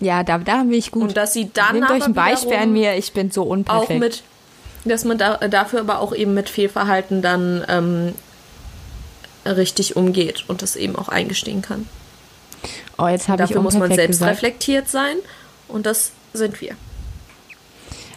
Ja, 0.01 0.25
da, 0.25 0.39
da 0.39 0.63
bin 0.63 0.73
ich 0.73 0.91
gut. 0.91 1.03
Und 1.03 1.17
dass 1.17 1.33
sie 1.33 1.51
dann 1.53 1.77
Nehmt 1.77 1.91
euch 1.91 2.03
ein 2.03 2.13
Beispiel 2.13 2.57
an 2.57 2.73
mir, 2.73 2.97
ich 2.97 3.13
bin 3.13 3.31
so 3.31 3.45
unperfekt. 3.45 3.91
Auch 3.91 3.99
mit, 3.99 4.23
dass 4.85 5.05
man 5.05 5.17
da, 5.17 5.37
dafür 5.37 5.81
aber 5.81 6.01
auch 6.01 6.15
eben 6.15 6.35
mit 6.35 6.51
Fehlverhalten 6.51 7.23
dann 7.23 7.65
ähm, 7.69 8.15
richtig 9.45 9.97
umgeht 9.97 10.45
und 10.49 10.63
das 10.63 10.77
eben 10.77 10.97
auch 10.97 11.09
eingestehen 11.09 11.63
kann. 11.63 11.89
Oh, 12.99 13.09
jetzt 13.09 13.29
habe 13.29 13.43
ich 13.43 13.49
Dafür 13.49 13.63
muss 13.63 13.75
man 13.75 13.93
selbst 13.93 14.19
gesagt. 14.19 14.33
reflektiert 14.33 14.89
sein 14.89 15.17
und 15.69 15.87
das 15.87 16.13
sind 16.33 16.61
wir. 16.61 16.77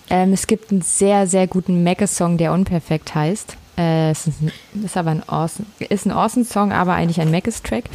Ähm, 0.09 0.34
es 0.34 0.47
gibt 0.47 0.71
einen 0.71 0.82
sehr, 0.82 1.28
sehr 1.28 1.47
guten 1.47 1.84
Mecke-Song, 1.84 2.38
der 2.38 2.53
unperfekt 2.53 3.15
heißt. 3.15 3.57
Äh, 3.78 4.11
es 4.11 4.28
ist, 4.28 4.38
ist, 4.84 4.97
aber 4.97 5.11
ein 5.11 5.28
awesome, 5.28 5.67
ist 5.80 6.05
ein 6.05 6.11
awesome 6.11 6.45
Song, 6.45 6.71
aber 6.71 6.93
eigentlich 6.93 7.19
ein 7.19 7.32
Meckes-Track, 7.32 7.86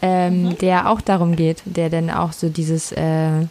ähm, 0.00 0.44
mhm. 0.44 0.58
der 0.58 0.90
auch 0.90 1.00
darum 1.00 1.36
geht, 1.36 1.62
der 1.64 1.90
dann 1.90 2.10
auch 2.10 2.32
so 2.32 2.48
dieses 2.48 2.92
äh, 2.92 3.46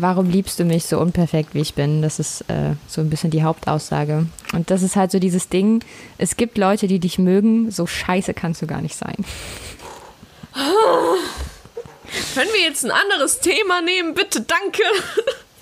Warum 0.00 0.30
liebst 0.30 0.58
du 0.58 0.64
mich 0.64 0.86
so 0.86 0.98
unperfekt, 0.98 1.52
wie 1.54 1.60
ich 1.60 1.74
bin? 1.74 2.00
Das 2.00 2.18
ist 2.18 2.40
äh, 2.48 2.72
so 2.88 3.02
ein 3.02 3.10
bisschen 3.10 3.30
die 3.30 3.42
Hauptaussage. 3.42 4.24
Und 4.54 4.70
das 4.70 4.82
ist 4.82 4.96
halt 4.96 5.10
so 5.10 5.18
dieses 5.18 5.50
Ding, 5.50 5.84
es 6.16 6.36
gibt 6.36 6.56
Leute, 6.56 6.86
die 6.86 6.98
dich 6.98 7.18
mögen, 7.18 7.70
so 7.70 7.86
scheiße 7.86 8.32
kannst 8.32 8.62
du 8.62 8.66
gar 8.66 8.80
nicht 8.80 8.96
sein. 8.96 9.16
Können 12.34 12.50
wir 12.54 12.62
jetzt 12.62 12.84
ein 12.84 12.90
anderes 12.90 13.40
Thema 13.40 13.82
nehmen? 13.82 14.14
Bitte, 14.14 14.40
danke. 14.40 14.82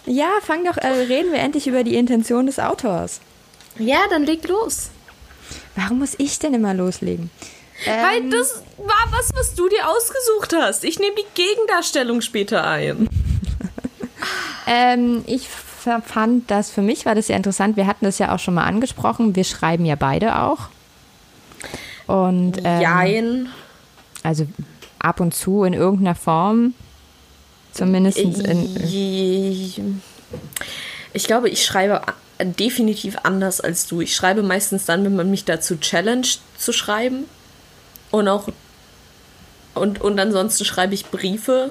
Ja, 0.07 0.31
fang 0.41 0.65
doch, 0.65 0.77
äh, 0.77 0.87
reden 0.87 1.33
wir 1.33 1.41
endlich 1.41 1.67
über 1.67 1.83
die 1.83 1.97
Intention 1.97 2.47
des 2.47 2.61
Autors. 2.61 3.21
Ja, 3.79 3.99
dann 4.09 4.25
leg 4.25 4.47
los. 4.47 4.91
Warum 5.75 5.99
muss 5.99 6.15
ich 6.17 6.39
denn 6.39 6.55
immer 6.55 6.75
loslegen? 6.75 7.31
Ähm, 7.85 8.03
Weil 8.03 8.31
das 8.31 8.63
war 8.77 9.05
was, 9.11 9.31
was 9.35 9.55
du 9.55 9.69
dir 9.69 9.89
ausgesucht 9.89 10.55
hast. 10.55 10.85
Ich 10.85 10.99
nehme 10.99 11.17
die 11.17 11.27
Gegendarstellung 11.35 12.21
später 12.21 12.65
ein. 12.67 13.09
Ähm, 14.67 15.25
ich 15.27 15.49
fand 15.49 16.51
das, 16.51 16.71
für 16.71 16.83
mich 16.83 17.07
war 17.07 17.15
das 17.15 17.29
sehr 17.29 17.37
interessant. 17.37 17.77
Wir 17.77 17.87
hatten 17.87 18.05
das 18.05 18.19
ja 18.19 18.35
auch 18.35 18.39
schon 18.39 18.55
mal 18.55 18.65
angesprochen. 18.65 19.37
Wir 19.37 19.45
schreiben 19.45 19.85
ja 19.85 19.95
beide 19.95 20.41
auch. 20.43 20.69
Und, 22.07 22.59
ähm, 22.65 22.81
Jein. 22.81 23.49
Also 24.23 24.47
ab 24.99 25.21
und 25.21 25.35
zu 25.35 25.65
in 25.65 25.75
irgendeiner 25.75 26.15
Form. 26.15 26.75
Zumindest 27.73 28.19
in. 28.19 30.01
Ich 31.13 31.27
glaube, 31.27 31.49
ich 31.49 31.65
schreibe 31.65 32.03
definitiv 32.41 33.17
anders 33.23 33.61
als 33.61 33.87
du. 33.87 34.01
Ich 34.01 34.15
schreibe 34.15 34.43
meistens 34.43 34.85
dann, 34.85 35.05
wenn 35.05 35.17
man 35.17 35.31
mich 35.31 35.45
dazu 35.45 35.77
challenged 35.77 36.41
zu 36.57 36.73
schreiben. 36.73 37.25
Und 38.11 38.29
auch. 38.29 38.49
Und, 39.75 40.01
und 40.01 40.19
ansonsten 40.19 40.65
schreibe 40.65 40.95
ich 40.95 41.07
Briefe. 41.07 41.71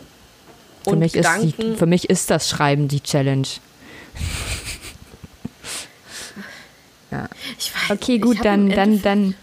Für 0.90 0.96
mich, 0.96 1.14
Gedanken. 1.14 1.48
ist 1.48 1.58
die, 1.58 1.76
für 1.76 1.86
mich 1.86 2.10
ist 2.10 2.30
das 2.30 2.50
Schreiben 2.50 2.88
die 2.88 3.02
Challenge. 3.02 3.48
ja. 7.12 7.30
Ich 7.58 7.74
weiß, 7.74 7.92
okay, 7.92 8.20
gut, 8.20 8.44
dann, 8.44 8.70
dann, 8.70 9.02
dann. 9.02 9.36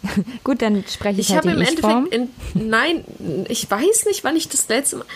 Gut, 0.44 0.62
dann 0.62 0.84
spreche 0.88 1.20
ich, 1.20 1.30
ich 1.30 1.34
halt 1.34 1.46
in 1.46 1.60
Ich-Form. 1.60 2.08
Nein, 2.54 3.04
ich 3.48 3.68
weiß 3.68 4.04
nicht, 4.06 4.22
wann 4.22 4.36
ich 4.36 4.48
das 4.48 4.68
letzte 4.68 4.98
Mal. 4.98 5.06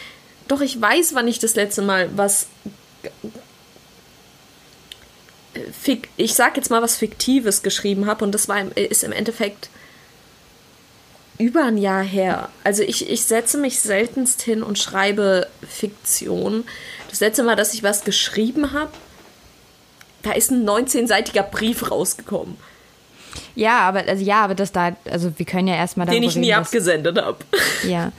Doch, 0.49 0.61
ich 0.61 0.81
weiß, 0.81 1.15
wann 1.15 1.29
ich 1.29 1.39
das 1.39 1.55
letzte 1.55 1.83
Mal 1.83 2.11
was 2.17 2.49
ich 6.17 6.35
sag 6.35 6.57
jetzt 6.57 6.71
mal 6.71 6.83
was 6.83 6.97
Fiktives 6.97 7.63
geschrieben 7.63 8.07
habe 8.07 8.25
und 8.25 8.33
das 8.33 8.49
war, 8.49 8.77
ist 8.77 9.05
im 9.05 9.13
Endeffekt 9.13 9.69
über 11.39 11.65
ein 11.65 11.79
Jahr 11.79 12.03
her. 12.03 12.49
Also 12.65 12.83
ich, 12.83 13.09
ich 13.11 13.25
setze 13.25 13.59
mich 13.59 13.81
seltenst 13.81 14.43
hin 14.43 14.63
und 14.63 14.79
schreibe 14.79 15.49
Fiktion. 15.67 16.65
Das 17.11 17.21
letzte 17.21 17.43
Mal, 17.43 17.57
dass 17.57 17.75
ich 17.75 17.83
was 17.83 18.05
geschrieben 18.05 18.73
habe, 18.73 18.93
da 20.23 20.33
ist 20.33 20.51
ein 20.51 20.65
19-seitiger 20.69 21.43
Brief 21.43 21.91
rausgekommen. 21.91 22.57
Ja, 23.55 23.81
aber 23.81 24.05
also 24.09 24.25
ja, 24.25 24.45
aber 24.45 24.55
das 24.55 24.73
da, 24.73 24.97
also 25.11 25.33
wir 25.37 25.47
können 25.47 25.69
ja 25.69 25.75
erstmal 25.75 26.07
Den 26.07 26.23
ich 26.23 26.37
nie 26.37 26.51
reden, 26.51 26.61
abgesendet 26.61 27.19
habe. 27.21 27.39
Ja. 27.89 28.13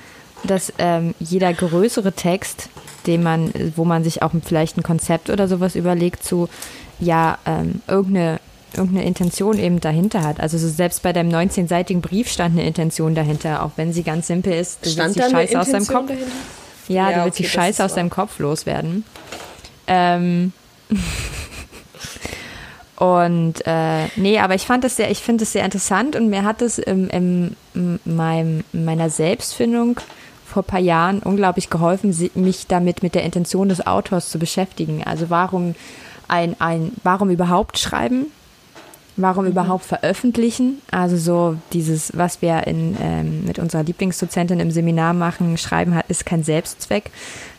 Dass 0.44 0.74
ähm, 0.78 1.16
jeder 1.20 1.54
größere 1.54 2.12
Text, 2.12 2.70
den 3.08 3.24
man, 3.24 3.54
wo 3.78 3.86
man 3.86 4.04
sich 4.04 4.22
auch 4.22 4.32
vielleicht 4.46 4.78
ein 4.78 4.84
Konzept 4.84 5.30
oder 5.30 5.48
sowas 5.48 5.76
überlegt, 5.76 6.24
zu 6.24 6.50
ja 7.00 7.38
ähm, 7.46 7.82
irgendeine, 7.88 8.40
irgendeine 8.76 9.06
Intention 9.06 9.58
eben 9.58 9.80
dahinter 9.80 10.24
hat. 10.24 10.40
Also 10.40 10.58
so 10.58 10.68
selbst 10.68 11.04
bei 11.04 11.14
deinem 11.14 11.30
19-seitigen 11.30 12.02
Brief 12.02 12.30
stand 12.30 12.58
eine 12.58 12.68
Intention 12.68 13.16
dahinter, 13.16 13.64
auch 13.64 13.72
wenn 13.76 13.94
sie 13.94 14.04
ganz 14.04 14.28
simpel 14.28 14.54
ist. 14.54 14.86
Du 14.86 14.90
stand 14.90 15.16
willst 15.16 15.30
die 15.30 15.34
Scheiße 15.34 15.60
aus 15.60 15.72
deinem 15.72 15.88
Kopf. 15.88 16.08
Dahinter? 16.08 16.32
Ja, 16.88 17.10
ja, 17.10 17.18
du 17.18 17.26
willst 17.26 17.40
okay, 17.40 17.44
die 17.44 17.50
Scheiße 17.50 17.86
aus 17.86 17.94
deinem 17.96 18.10
Kopf 18.10 18.40
loswerden. 18.40 19.06
Ähm. 19.88 20.54
Und 22.96 23.56
äh, 23.66 24.06
nee, 24.16 24.40
aber 24.40 24.56
ich 24.56 24.66
fand 24.66 24.84
das 24.84 24.96
sehr, 24.96 25.12
ich 25.12 25.20
finde 25.20 25.44
es 25.44 25.52
sehr 25.52 25.66
interessant 25.66 26.16
und 26.16 26.30
mir 26.30 26.44
hat 26.44 26.62
es 26.62 26.78
im, 26.78 27.10
im, 27.10 27.56
in 27.74 28.00
meinem, 28.06 28.64
meiner 28.72 29.10
Selbstfindung 29.10 30.00
vor 30.46 30.64
ein 30.64 30.68
paar 30.68 30.80
Jahren 30.80 31.20
unglaublich 31.20 31.70
geholfen, 31.70 32.16
mich 32.36 32.68
damit 32.68 33.02
mit 33.02 33.16
der 33.16 33.24
Intention 33.24 33.70
des 33.70 33.86
Autors 33.86 34.30
zu 34.30 34.38
beschäftigen. 34.40 35.04
Also 35.04 35.30
warum 35.30 35.76
ein, 36.28 36.56
ein, 36.60 36.92
warum 37.04 37.30
überhaupt 37.30 37.80
schreiben? 37.80 38.28
Warum 39.16 39.46
mhm. 39.46 39.52
überhaupt 39.52 39.86
veröffentlichen? 39.86 40.82
Also 40.90 41.18
so 41.18 41.58
dieses, 41.72 42.18
was 42.18 42.42
wir 42.42 42.66
in, 42.66 42.98
ähm, 43.00 43.46
mit 43.46 43.60
unserer 43.60 43.84
Lieblingsdozentin 43.84 44.60
im 44.60 44.72
Seminar 44.72 45.14
machen, 45.14 45.58
schreiben 45.58 45.94
hat, 45.94 46.10
ist 46.10 46.26
kein 46.26 46.44
Selbstzweck. 46.44 47.12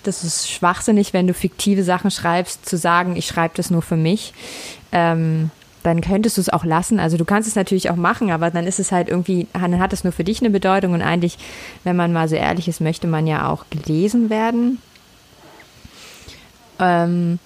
Das 0.02 0.24
ist 0.24 0.50
schwachsinnig, 0.50 1.12
wenn 1.12 1.26
du 1.26 1.34
fiktive 1.34 1.84
Sachen 1.84 2.10
schreibst, 2.10 2.66
zu 2.66 2.76
sagen, 2.76 3.16
ich 3.16 3.26
schreibe 3.26 3.54
das 3.56 3.70
nur 3.70 3.82
für 3.82 3.96
mich. 3.96 4.34
Ähm, 4.90 5.50
dann 5.84 6.00
könntest 6.00 6.38
du 6.38 6.40
es 6.40 6.48
auch 6.48 6.64
lassen. 6.64 6.98
Also 6.98 7.16
du 7.16 7.24
kannst 7.24 7.46
es 7.46 7.54
natürlich 7.54 7.90
auch 7.90 7.96
machen, 7.96 8.30
aber 8.30 8.50
dann 8.50 8.66
ist 8.66 8.80
es 8.80 8.90
halt 8.90 9.08
irgendwie, 9.08 9.46
dann 9.52 9.78
hat 9.78 9.92
es 9.92 10.02
nur 10.02 10.12
für 10.12 10.24
dich 10.24 10.40
eine 10.40 10.50
Bedeutung 10.50 10.94
und 10.94 11.02
eigentlich, 11.02 11.38
wenn 11.84 11.94
man 11.94 12.12
mal 12.12 12.26
so 12.28 12.34
ehrlich 12.36 12.68
ist, 12.68 12.80
möchte 12.80 13.06
man 13.06 13.26
ja 13.26 13.48
auch 13.48 13.66
gelesen 13.70 14.30
werden. 14.30 14.78
Ähm, 16.80 17.38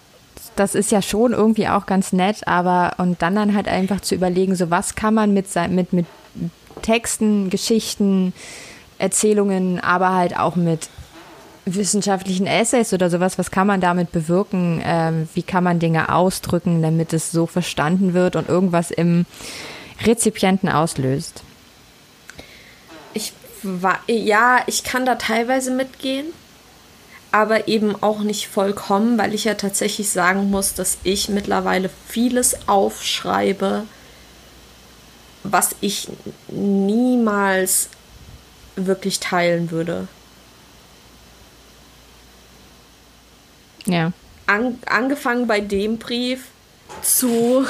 das 0.58 0.74
ist 0.74 0.90
ja 0.90 1.02
schon 1.02 1.32
irgendwie 1.32 1.68
auch 1.68 1.86
ganz 1.86 2.12
nett, 2.12 2.46
aber 2.46 2.94
und 2.98 3.22
dann 3.22 3.34
dann 3.34 3.54
halt 3.54 3.68
einfach 3.68 4.00
zu 4.00 4.14
überlegen, 4.14 4.54
so 4.54 4.70
was 4.70 4.94
kann 4.94 5.14
man 5.14 5.32
mit, 5.32 5.46
mit, 5.70 5.92
mit 5.92 6.06
Texten, 6.82 7.50
Geschichten, 7.50 8.32
Erzählungen, 8.98 9.80
aber 9.80 10.14
halt 10.14 10.36
auch 10.38 10.56
mit 10.56 10.88
wissenschaftlichen 11.64 12.46
Essays 12.46 12.92
oder 12.92 13.10
sowas, 13.10 13.38
was 13.38 13.50
kann 13.50 13.66
man 13.66 13.80
damit 13.80 14.12
bewirken? 14.12 14.80
Ähm, 14.84 15.28
wie 15.34 15.42
kann 15.42 15.64
man 15.64 15.78
Dinge 15.78 16.12
ausdrücken, 16.12 16.82
damit 16.82 17.12
es 17.12 17.30
so 17.30 17.46
verstanden 17.46 18.14
wird 18.14 18.36
und 18.36 18.48
irgendwas 18.48 18.90
im 18.90 19.26
Rezipienten 20.04 20.68
auslöst? 20.68 21.42
Ich 23.14 23.32
war, 23.62 23.98
ja, 24.06 24.60
ich 24.66 24.84
kann 24.84 25.04
da 25.04 25.16
teilweise 25.16 25.70
mitgehen 25.70 26.26
aber 27.30 27.68
eben 27.68 28.02
auch 28.02 28.20
nicht 28.20 28.48
vollkommen, 28.48 29.18
weil 29.18 29.34
ich 29.34 29.44
ja 29.44 29.54
tatsächlich 29.54 30.10
sagen 30.10 30.50
muss, 30.50 30.74
dass 30.74 30.98
ich 31.04 31.28
mittlerweile 31.28 31.90
vieles 32.08 32.68
aufschreibe, 32.68 33.84
was 35.42 35.76
ich 35.80 36.08
niemals 36.48 37.90
wirklich 38.76 39.20
teilen 39.20 39.70
würde. 39.70 40.08
Ja. 43.84 44.12
An, 44.46 44.78
angefangen 44.86 45.46
bei 45.46 45.60
dem 45.60 45.98
Brief 45.98 46.46
zu 47.02 47.66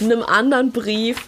einem 0.00 0.22
anderen 0.22 0.70
Brief 0.70 1.26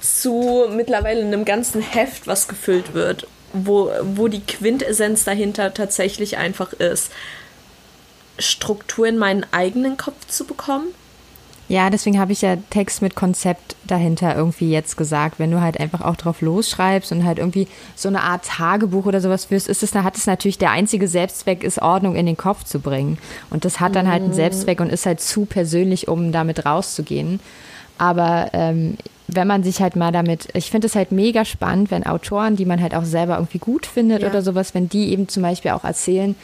zu 0.00 0.66
mittlerweile 0.70 1.20
einem 1.20 1.44
ganzen 1.44 1.82
Heft, 1.82 2.26
was 2.26 2.48
gefüllt 2.48 2.94
wird 2.94 3.26
wo, 3.52 3.90
wo 4.02 4.28
die 4.28 4.40
Quintessenz 4.40 5.24
dahinter 5.24 5.74
tatsächlich 5.74 6.36
einfach 6.36 6.72
ist, 6.72 7.10
Struktur 8.38 9.06
in 9.06 9.18
meinen 9.18 9.44
eigenen 9.52 9.96
Kopf 9.96 10.26
zu 10.28 10.44
bekommen 10.44 10.86
Ja, 11.68 11.90
deswegen 11.90 12.18
habe 12.18 12.32
ich 12.32 12.40
ja 12.40 12.56
Text 12.70 13.02
mit 13.02 13.14
Konzept 13.14 13.76
dahinter 13.86 14.34
irgendwie 14.34 14.70
jetzt 14.70 14.96
gesagt. 14.96 15.38
Wenn 15.38 15.50
du 15.50 15.60
halt 15.60 15.80
einfach 15.80 16.00
auch 16.00 16.16
drauf 16.16 16.40
losschreibst 16.40 17.12
und 17.12 17.24
halt 17.24 17.38
irgendwie 17.38 17.68
so 17.94 18.08
eine 18.08 18.22
Art 18.22 18.46
Tagebuch 18.46 19.06
oder 19.06 19.20
sowas 19.20 19.46
führst, 19.46 19.68
ist 19.68 19.82
es, 19.82 19.90
da 19.90 20.02
hat 20.04 20.16
es 20.16 20.26
natürlich 20.26 20.58
der 20.58 20.70
einzige 20.70 21.08
Selbstzweck, 21.08 21.62
ist 21.64 21.82
Ordnung 21.82 22.16
in 22.16 22.26
den 22.26 22.36
Kopf 22.36 22.64
zu 22.64 22.80
bringen. 22.80 23.18
Und 23.50 23.64
das 23.64 23.80
hat 23.80 23.96
dann 23.96 24.08
halt 24.08 24.22
einen 24.22 24.32
Selbstzweck 24.32 24.80
und 24.80 24.90
ist 24.90 25.04
halt 25.04 25.20
zu 25.20 25.44
persönlich, 25.44 26.08
um 26.08 26.32
damit 26.32 26.64
rauszugehen. 26.64 27.40
Aber 27.98 28.50
ähm, 28.52 28.96
wenn 29.28 29.46
man 29.46 29.62
sich 29.62 29.80
halt 29.80 29.94
mal 29.94 30.10
damit, 30.10 30.48
ich 30.54 30.70
finde 30.70 30.86
es 30.86 30.94
halt 30.96 31.12
mega 31.12 31.44
spannend, 31.44 31.90
wenn 31.90 32.04
Autoren, 32.06 32.56
die 32.56 32.64
man 32.64 32.80
halt 32.80 32.94
auch 32.94 33.04
selber 33.04 33.34
irgendwie 33.36 33.58
gut 33.58 33.86
findet 33.86 34.22
Ja. 34.22 34.28
oder 34.28 34.42
sowas, 34.42 34.74
wenn 34.74 34.88
die 34.88 35.10
eben 35.12 35.28
zum 35.28 35.42
Beispiel 35.42 35.70
auch 35.72 35.84
erzählen, 35.84 36.34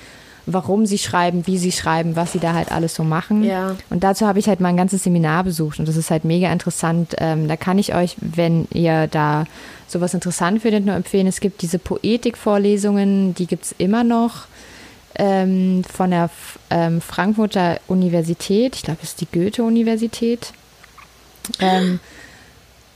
warum 0.46 0.84
sie 0.84 0.98
schreiben, 0.98 1.46
wie 1.46 1.56
sie 1.56 1.72
schreiben, 1.72 2.16
was 2.16 2.32
sie 2.32 2.38
da 2.38 2.52
halt 2.52 2.70
alles 2.70 2.94
so 2.94 3.02
machen. 3.02 3.42
Ja. 3.44 3.76
Und 3.88 4.04
dazu 4.04 4.26
habe 4.26 4.38
ich 4.38 4.46
halt 4.48 4.60
mal 4.60 4.68
ein 4.68 4.76
ganzes 4.76 5.02
Seminar 5.04 5.42
besucht 5.44 5.78
und 5.78 5.88
das 5.88 5.96
ist 5.96 6.10
halt 6.10 6.26
mega 6.26 6.52
interessant. 6.52 7.14
Ähm, 7.16 7.48
da 7.48 7.56
kann 7.56 7.78
ich 7.78 7.94
euch, 7.94 8.16
wenn 8.20 8.68
ihr 8.74 9.06
da 9.06 9.46
sowas 9.88 10.12
interessant 10.12 10.60
findet, 10.60 10.84
nur 10.84 10.94
empfehlen. 10.94 11.26
Es 11.26 11.40
gibt 11.40 11.62
diese 11.62 11.78
Poetikvorlesungen, 11.78 13.34
die 13.34 13.46
gibt 13.46 13.64
es 13.64 13.74
immer 13.78 14.04
noch 14.04 14.44
ähm, 15.16 15.82
von 15.90 16.10
der 16.10 16.24
F- 16.24 16.58
ähm, 16.68 17.00
Frankfurter 17.00 17.80
Universität. 17.86 18.76
Ich 18.76 18.82
glaube, 18.82 18.98
es 19.02 19.10
ist 19.10 19.20
die 19.22 19.28
Goethe-Universität. 19.32 20.52
Ähm, 21.60 22.00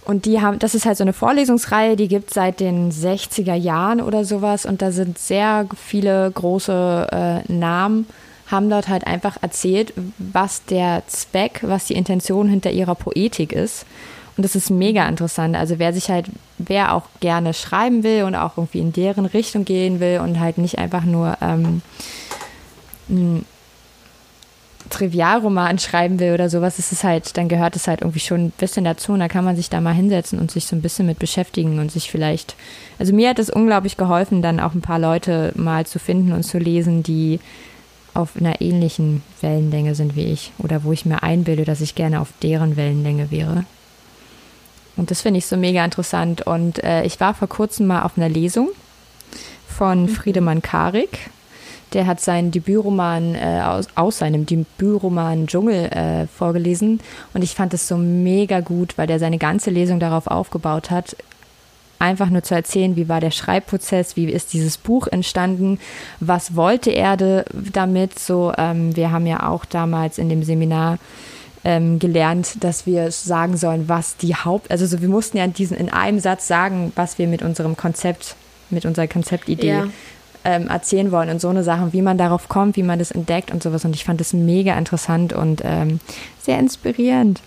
und 0.09 0.25
die 0.25 0.41
haben, 0.41 0.59
das 0.59 0.75
ist 0.75 0.87
halt 0.87 0.97
so 0.97 1.05
eine 1.05 1.13
Vorlesungsreihe, 1.13 1.95
die 1.95 2.09
gibt 2.09 2.29
es 2.29 2.35
seit 2.35 2.61
den 2.61 2.91
60er 2.91 3.53
Jahren 3.53 4.01
oder 4.01 4.25
sowas. 4.25 4.65
Und 4.65 4.81
da 4.81 4.91
sind 4.91 5.19
sehr 5.19 5.67
viele 5.77 6.31
große 6.31 7.45
äh, 7.47 7.53
Namen, 7.53 8.07
haben 8.47 8.71
dort 8.71 8.89
halt 8.89 9.07
einfach 9.07 9.37
erzählt, 9.43 9.93
was 10.17 10.65
der 10.65 11.03
Zweck, 11.09 11.61
was 11.61 11.85
die 11.85 11.93
Intention 11.93 12.49
hinter 12.49 12.71
ihrer 12.71 12.95
Poetik 12.95 13.53
ist. 13.53 13.85
Und 14.39 14.45
das 14.45 14.57
ist 14.57 14.71
mega 14.71 15.07
interessant. 15.07 15.55
Also 15.55 15.79
wer 15.79 15.93
sich 15.93 16.09
halt, 16.09 16.31
wer 16.57 16.95
auch 16.95 17.05
gerne 17.21 17.53
schreiben 17.53 18.03
will 18.03 18.23
und 18.23 18.35
auch 18.35 18.57
irgendwie 18.57 18.81
in 18.81 18.95
deren 18.95 19.27
Richtung 19.27 19.67
gehen 19.67 20.01
will 20.01 20.21
und 20.21 20.41
halt 20.41 20.57
nicht 20.57 20.79
einfach 20.79 21.05
nur 21.05 21.37
ähm, 21.43 21.83
Trivialroman 24.89 25.79
schreiben 25.79 26.19
will 26.21 26.33
oder 26.33 26.49
sowas, 26.49 26.79
ist 26.79 26.93
es 26.93 27.05
halt, 27.05 27.37
dann 27.37 27.49
gehört 27.49 27.77
es 27.77 27.89
halt 27.89 28.01
irgendwie 28.03 28.21
schon 28.21 28.47
ein 28.47 28.53
bisschen 28.53 28.85
dazu 28.85 29.13
und 29.13 29.21
da 29.21 29.29
kann 29.29 29.45
man 29.45 29.57
sich 29.57 29.71
da 29.71 29.81
mal 29.81 29.95
hinsetzen 29.95 30.39
und 30.39 30.51
sich 30.51 30.67
so 30.67 30.77
ein 30.77 30.83
bisschen 30.83 31.07
mit 31.07 31.19
beschäftigen 31.19 31.79
und 31.79 31.93
sich 31.93 32.11
vielleicht, 32.11 32.55
also 32.99 33.13
mir 33.13 33.31
hat 33.31 33.39
es 33.39 33.51
unglaublich 33.51 33.97
geholfen, 33.97 34.43
dann 34.43 34.61
auch 34.61 34.75
ein 34.75 34.81
paar 34.81 34.99
Leute 34.99 35.53
mal 35.57 35.87
zu 35.87 35.99
finden 35.99 36.33
und 36.33 36.43
zu 36.43 36.59
lesen, 36.59 37.03
die 37.03 37.41
auf 38.15 38.37
einer 38.37 38.61
ähnlichen 38.61 39.23
Wellenlänge 39.41 39.95
sind 39.95 40.17
wie 40.17 40.25
ich 40.25 40.53
oder 40.59 40.83
wo 40.85 40.93
ich 40.93 41.07
mir 41.07 41.23
einbilde, 41.23 41.65
dass 41.65 41.81
ich 41.81 41.95
gerne 41.95 42.21
auf 42.21 42.29
deren 42.43 42.77
Wellenlänge 42.77 43.31
wäre. 43.31 43.65
Und 44.97 45.13
das 45.13 45.23
finde 45.23 45.39
ich 45.39 45.47
so 45.47 45.57
mega 45.57 45.85
interessant. 45.85 46.43
Und 46.43 46.83
äh, 46.83 47.05
ich 47.05 47.21
war 47.21 47.33
vor 47.33 47.49
kurzem 47.49 47.87
mal 47.87 48.03
auf 48.03 48.19
einer 48.19 48.29
Lesung 48.29 48.71
von 49.69 50.09
Friedemann 50.09 50.61
Karik. 50.61 51.31
Der 51.95 52.07
hat 52.07 52.21
seinen 52.21 52.51
Debütroman 52.51 53.35
äh, 53.35 53.63
aus, 53.65 53.87
aus 53.95 54.19
seinem 54.19 54.45
Debütroman 54.47 55.47
Dschungel 55.47 55.87
äh, 55.87 56.27
vorgelesen. 56.27 57.01
Und 57.35 57.43
ich 57.43 57.55
fand 57.55 57.73
es 57.75 57.89
so 57.89 57.97
mega 57.97 58.61
gut, 58.61 58.99
weil 58.99 59.07
der 59.07 59.19
seine 59.19 59.39
ganze 59.39 59.71
Lesung 59.71 59.99
darauf 59.99 60.27
aufgebaut 60.27 60.91
hat, 60.91 61.17
einfach 61.99 62.31
nur 62.31 62.43
zu 62.45 62.55
erzählen, 62.55 62.95
wie 62.95 63.09
war 63.09 63.21
der 63.21 63.33
Schreibprozess, 63.33 64.15
wie 64.17 64.27
ist 64.27 64.53
dieses 64.53 64.77
Buch 64.79 65.09
entstanden, 65.09 65.81
was 66.21 66.55
wollte 66.55 66.91
er 66.91 67.17
de- 67.17 67.45
damit. 67.73 68.19
So, 68.19 68.53
ähm, 68.57 68.95
wir 68.95 69.11
haben 69.11 69.27
ja 69.27 69.49
auch 69.49 69.65
damals 69.65 70.19
in 70.19 70.29
dem 70.29 70.45
Seminar 70.45 70.99
ähm, 71.65 71.99
gelernt, 71.99 72.63
dass 72.63 72.87
wir 72.87 73.11
sagen 73.11 73.57
sollen, 73.57 73.89
was 73.89 74.17
die 74.17 74.37
Haupt, 74.37 74.71
also 74.71 74.87
so, 74.87 75.01
wir 75.01 75.09
mussten 75.09 75.39
ja 75.39 75.45
in, 75.45 75.55
diesen, 75.55 75.77
in 75.77 75.89
einem 75.89 76.21
Satz 76.21 76.47
sagen, 76.47 76.93
was 76.95 77.19
wir 77.19 77.27
mit 77.27 77.43
unserem 77.43 77.77
Konzept, 77.77 78.37
mit 78.71 78.85
unserer 78.85 79.09
Konzeptidee 79.09 79.69
Ja. 79.69 79.87
Ähm, 80.49 80.69
erzählen 80.69 81.13
wollen 81.13 81.29
und 81.29 81.43
so 81.43 81.49
eine 81.49 81.63
Sachen, 81.63 81.93
wie 81.93 82.01
man 82.01 82.17
darauf 82.17 82.49
kommt, 82.49 82.77
wie 82.77 82.83
man 82.83 82.99
das 82.99 83.11
entdeckt 83.11 83.51
und 83.51 83.63
sowas. 83.63 83.85
Und 83.85 83.95
ich 83.95 84.05
fand 84.05 84.19
das 84.19 84.33
mega 84.33 84.77
interessant 84.79 85.35
und 85.35 85.61
ähm, 85.63 86.01
sehr 86.41 86.59
inspirierend. 86.59 87.43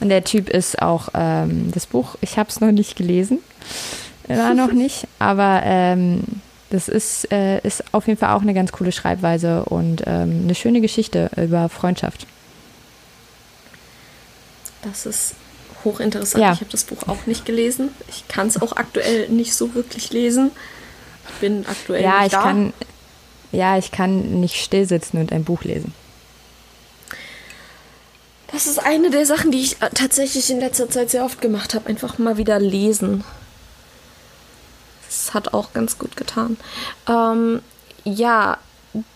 Und 0.00 0.10
der 0.10 0.22
Typ 0.22 0.50
ist 0.50 0.82
auch 0.82 1.08
ähm, 1.14 1.70
das 1.72 1.86
Buch, 1.86 2.16
ich 2.20 2.38
habe 2.38 2.50
es 2.50 2.60
noch 2.60 2.70
nicht 2.72 2.94
gelesen, 2.96 3.38
war 4.28 4.52
noch 4.52 4.72
nicht, 4.84 5.08
aber 5.18 5.62
ähm, 5.64 6.24
das 6.68 6.88
ist, 6.88 7.32
äh, 7.32 7.60
ist 7.60 7.82
auf 7.92 8.06
jeden 8.06 8.18
Fall 8.18 8.34
auch 8.34 8.42
eine 8.42 8.52
ganz 8.52 8.70
coole 8.70 8.92
Schreibweise 8.92 9.64
und 9.64 10.02
ähm, 10.06 10.42
eine 10.44 10.54
schöne 10.54 10.82
Geschichte 10.82 11.30
über 11.36 11.70
Freundschaft. 11.70 12.26
Das 14.82 15.06
ist 15.06 15.34
hochinteressant. 15.84 16.42
Ja. 16.42 16.52
Ich 16.52 16.60
habe 16.60 16.70
das 16.70 16.84
Buch 16.84 17.08
auch 17.08 17.24
nicht 17.26 17.46
gelesen. 17.46 17.88
Ich 18.08 18.28
kann 18.28 18.48
es 18.48 18.60
auch 18.60 18.76
aktuell 18.76 19.30
nicht 19.30 19.54
so 19.54 19.74
wirklich 19.74 20.12
lesen. 20.12 20.50
Ich 21.36 21.40
bin 21.40 21.66
aktuell 21.66 22.02
Ja, 22.02 22.18
nicht 22.18 22.26
ich 22.26 22.32
da. 22.32 22.42
kann, 22.42 22.72
ja, 23.52 23.76
ich 23.78 23.92
kann 23.92 24.40
nicht 24.40 24.56
still 24.56 24.86
sitzen 24.86 25.18
und 25.18 25.32
ein 25.32 25.44
Buch 25.44 25.64
lesen. 25.64 25.92
Das 28.52 28.66
ist 28.66 28.78
eine 28.78 29.10
der 29.10 29.26
Sachen, 29.26 29.50
die 29.50 29.60
ich 29.60 29.82
äh, 29.82 29.90
tatsächlich 29.92 30.50
in 30.50 30.60
letzter 30.60 30.88
Zeit 30.88 31.10
sehr 31.10 31.24
oft 31.24 31.40
gemacht 31.40 31.74
habe. 31.74 31.88
Einfach 31.88 32.18
mal 32.18 32.36
wieder 32.38 32.58
lesen. 32.58 33.22
Das 35.06 35.34
hat 35.34 35.52
auch 35.52 35.72
ganz 35.72 35.98
gut 35.98 36.16
getan. 36.16 36.56
Ähm, 37.08 37.60
ja, 38.04 38.58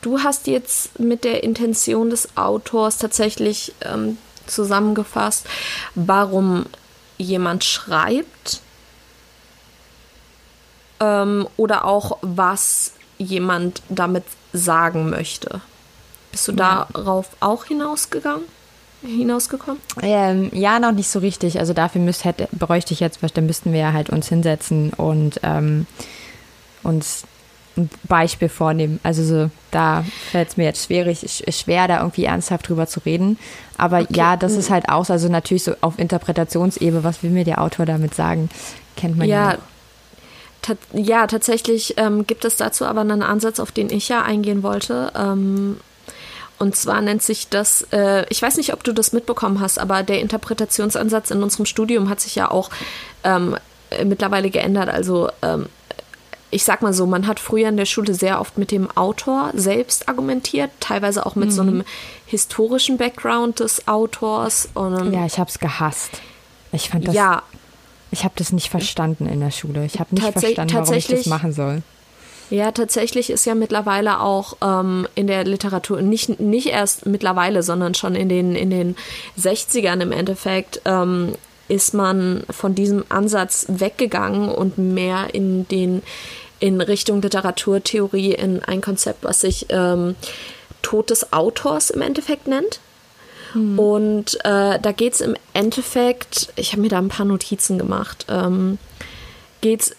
du 0.03 0.21
hast 0.21 0.47
jetzt 0.47 0.99
mit 0.99 1.25
der 1.25 1.43
Intention 1.43 2.11
des 2.11 2.37
Autors 2.37 2.99
tatsächlich 2.99 3.73
ähm, 3.83 4.19
zusammengefasst, 4.47 5.47
warum 5.95 6.67
jemand 7.19 7.65
schreibt 7.65 8.61
ähm, 11.01 11.47
oder 11.57 11.85
auch 11.85 12.19
was 12.23 12.93
jemand 13.19 13.83
damit 13.89 14.25
sagen 14.53 15.11
möchte. 15.11 15.61
Bist 16.33 16.49
du 16.49 16.53
Ja. 16.53 16.87
darauf 16.93 17.29
auch 17.41 17.65
hinausgegangen? 17.65 18.45
Hinausgekommen? 19.03 19.81
Ähm, 20.03 20.51
ja, 20.53 20.79
noch 20.79 20.93
nicht 20.93 21.09
so 21.09 21.21
richtig. 21.21 21.59
Also 21.59 21.73
dafür 21.73 22.03
müsst, 22.03 22.25
hätte, 22.25 22.49
bräuchte 22.53 22.93
ich 22.93 23.01
jetzt, 23.01 23.23
was, 23.23 23.33
dann 23.33 23.47
müssten 23.47 23.73
wir 23.73 23.81
ja 23.81 23.93
halt 23.93 24.11
uns 24.11 24.29
hinsetzen 24.29 24.93
und 24.93 25.41
ähm, 25.43 25.87
uns 26.83 27.25
ein 27.77 27.89
Beispiel 28.05 28.49
vornehmen. 28.49 29.01
Also 29.03 29.25
so, 29.25 29.51
da 29.71 30.05
fällt 30.31 30.49
es 30.51 30.57
mir 30.57 30.65
jetzt 30.65 30.85
schwierig, 30.85 31.21
sch- 31.21 31.51
schwer, 31.53 31.89
da 31.89 32.01
irgendwie 32.01 32.25
ernsthaft 32.25 32.69
drüber 32.69 32.87
zu 32.87 33.01
reden. 33.01 33.39
Aber 33.79 34.11
ja, 34.13 34.37
das 34.37 34.53
ist 34.53 34.69
halt 34.71 34.89
auch, 34.91 35.09
also 35.09 35.29
natürlich 35.29 35.65
so 35.65 35.75
auf 35.81 35.99
Interpretationsebene, 35.99 37.03
was 37.05 37.23
will 37.23 37.31
mir 37.31 37.45
der 37.45 37.63
Autor 37.63 37.87
damit 37.87 38.15
sagen, 38.15 38.51
kennt 38.97 39.17
man 39.17 39.27
ja, 39.29 39.53
Ja. 39.53 39.59
Ta 40.63 40.75
ja 40.93 41.27
tatsächlich 41.27 41.95
ähm, 41.97 42.27
gibt 42.27 42.45
es 42.45 42.57
dazu 42.57 42.85
aber 42.85 43.01
einen 43.01 43.23
Ansatz, 43.23 43.61
auf 43.61 43.73
den 43.73 43.91
ich 43.91 44.09
ja 44.09 44.23
eingehen 44.23 44.63
wollte. 44.63 45.13
Ähm, 45.17 45.79
und 46.59 46.77
zwar 46.77 47.01
nennt 47.01 47.23
sich 47.23 47.49
das, 47.49 47.87
äh, 47.91 48.27
ich 48.29 48.43
weiß 48.43 48.59
nicht, 48.59 48.75
ob 48.75 48.85
du 48.85 48.93
das 48.93 49.13
mitbekommen 49.15 49.61
hast, 49.61 49.79
aber 49.79 50.03
der 50.03 50.21
Interpretationsansatz 50.21 51.31
in 51.31 51.43
unserem 51.43 51.65
Studium 51.65 52.11
hat 52.11 52.21
sich 52.21 52.35
ja 52.35 52.51
auch 52.51 52.69
ähm, 53.25 53.57
äh, 53.89 54.05
mittlerweile 54.05 54.51
geändert. 54.51 54.91
Also 54.91 55.31
ähm, 55.41 55.67
ich 56.51 56.65
sag 56.65 56.83
mal 56.83 56.93
so, 56.93 57.07
man 57.07 57.27
hat 57.27 57.41
früher 57.41 57.69
in 57.69 57.77
der 57.77 57.87
Schule 57.87 58.13
sehr 58.13 58.41
oft 58.41 58.59
mit 58.59 58.73
dem 58.73 58.91
Autor 58.97 59.53
selbst 59.55 60.09
argumentiert, 60.09 60.71
teilweise 60.81 61.25
auch 61.25 61.37
mit 61.37 61.53
so 61.53 61.63
einem 61.63 61.85
historischen 62.27 62.99
Background 62.99 63.61
des 63.61 63.87
Autors. 63.87 64.69
Und, 64.75 65.13
Ja, 65.13 65.25
ich 65.25 65.39
habe 65.39 65.49
es 65.49 65.59
gehasst. 65.59 66.21
Ich 66.73 66.91
fand 66.91 67.09
das, 67.09 67.15
ja, 67.15 67.43
ich 68.11 68.25
habe 68.25 68.35
das 68.37 68.53
nicht 68.53 68.69
verstanden 68.71 69.27
in 69.27 69.41
der 69.41 69.51
Schule. 69.51 69.85
Ich 69.85 70.01
habe 70.01 70.15
nicht 70.15 70.27
verstanden, 70.27 70.75
warum 70.75 70.95
ich 70.95 71.07
das 71.07 71.27
machen 71.27 71.53
soll. 71.53 71.83
Ja, 72.51 72.73
tatsächlich 72.73 73.31
ist 73.31 73.45
ja 73.45 73.55
mittlerweile 73.55 74.21
auch 74.21 74.57
ähm, 74.61 75.07
in 75.15 75.29
der 75.29 75.45
Literatur, 75.45 76.03
nicht, 76.03 76.41
nicht 76.41 76.67
erst 76.67 77.07
mittlerweile, 77.07 77.63
sondern 77.63 77.95
schon 77.95 78.17
in 78.17 78.29
den, 78.29 78.57
in 78.57 78.71
den 78.71 78.97
60ern 79.39 80.01
im 80.01 80.11
Endeffekt, 80.11 80.83
ähm, 80.85 81.35
ist 81.69 81.95
man 81.95 82.43
von 82.51 82.75
diesem 82.75 83.05
Ansatz 83.09 83.67
weggegangen 83.69 84.49
und 84.49 84.79
mehr 84.79 85.33
in 85.33 85.69
den 85.69 86.03
in 86.59 86.81
Richtung 86.81 87.23
Literaturtheorie 87.23 88.35
in 88.35 88.63
ein 88.63 88.83
Konzept, 88.83 89.25
was 89.25 89.41
sich 89.41 89.67
ähm, 89.71 90.15
Tod 90.83 91.11
des 91.11 91.33
Autors 91.33 91.91
im 91.91 92.03
Endeffekt 92.03 92.47
nennt. 92.49 92.81
Und 93.55 94.37
äh, 94.45 94.79
da 94.79 94.93
geht 94.93 95.15
es 95.15 95.21
im 95.21 95.35
Endeffekt, 95.55 96.53
ich 96.57 96.73
habe 96.73 96.83
mir 96.83 96.89
da 96.89 96.99
ein 96.99 97.09
paar 97.09 97.27
Notizen 97.27 97.79
gemacht, 97.79 98.27
ähm, 98.29 98.79
geht 99.61 99.81
es 99.83 99.91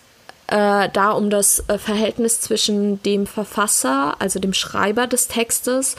äh, 0.47 0.89
da 0.91 1.11
um 1.11 1.29
das 1.29 1.63
äh, 1.67 1.77
Verhältnis 1.77 2.39
zwischen 2.41 3.01
dem 3.03 3.27
Verfasser, 3.27 4.15
also 4.19 4.39
dem 4.39 4.53
Schreiber 4.53 5.07
des 5.07 5.27
Textes 5.27 5.95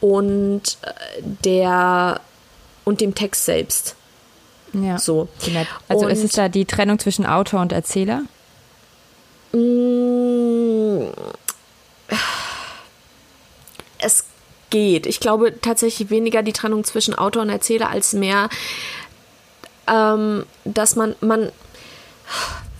und 0.00 0.78
äh, 0.82 0.92
der 1.44 2.20
und 2.84 3.00
dem 3.00 3.14
Text 3.14 3.44
selbst. 3.44 3.94
Ja. 4.72 4.98
So. 4.98 5.28
Also 5.88 6.08
ist 6.08 6.18
Und- 6.20 6.24
es 6.26 6.32
da 6.32 6.48
die 6.48 6.64
Trennung 6.64 6.98
zwischen 6.98 7.26
Autor 7.26 7.60
und 7.60 7.72
Erzähler? 7.72 8.22
Mm, 9.52 11.08
Es 13.98 14.24
geht. 14.70 15.06
Ich 15.06 15.20
glaube 15.20 15.60
tatsächlich 15.60 16.10
weniger 16.10 16.42
die 16.42 16.52
Trennung 16.52 16.84
zwischen 16.84 17.14
Autor 17.14 17.42
und 17.42 17.50
Erzähler 17.50 17.90
als 17.90 18.12
mehr, 18.12 18.48
ähm, 19.86 20.44
dass 20.64 20.96
man, 20.96 21.14
man, 21.20 21.50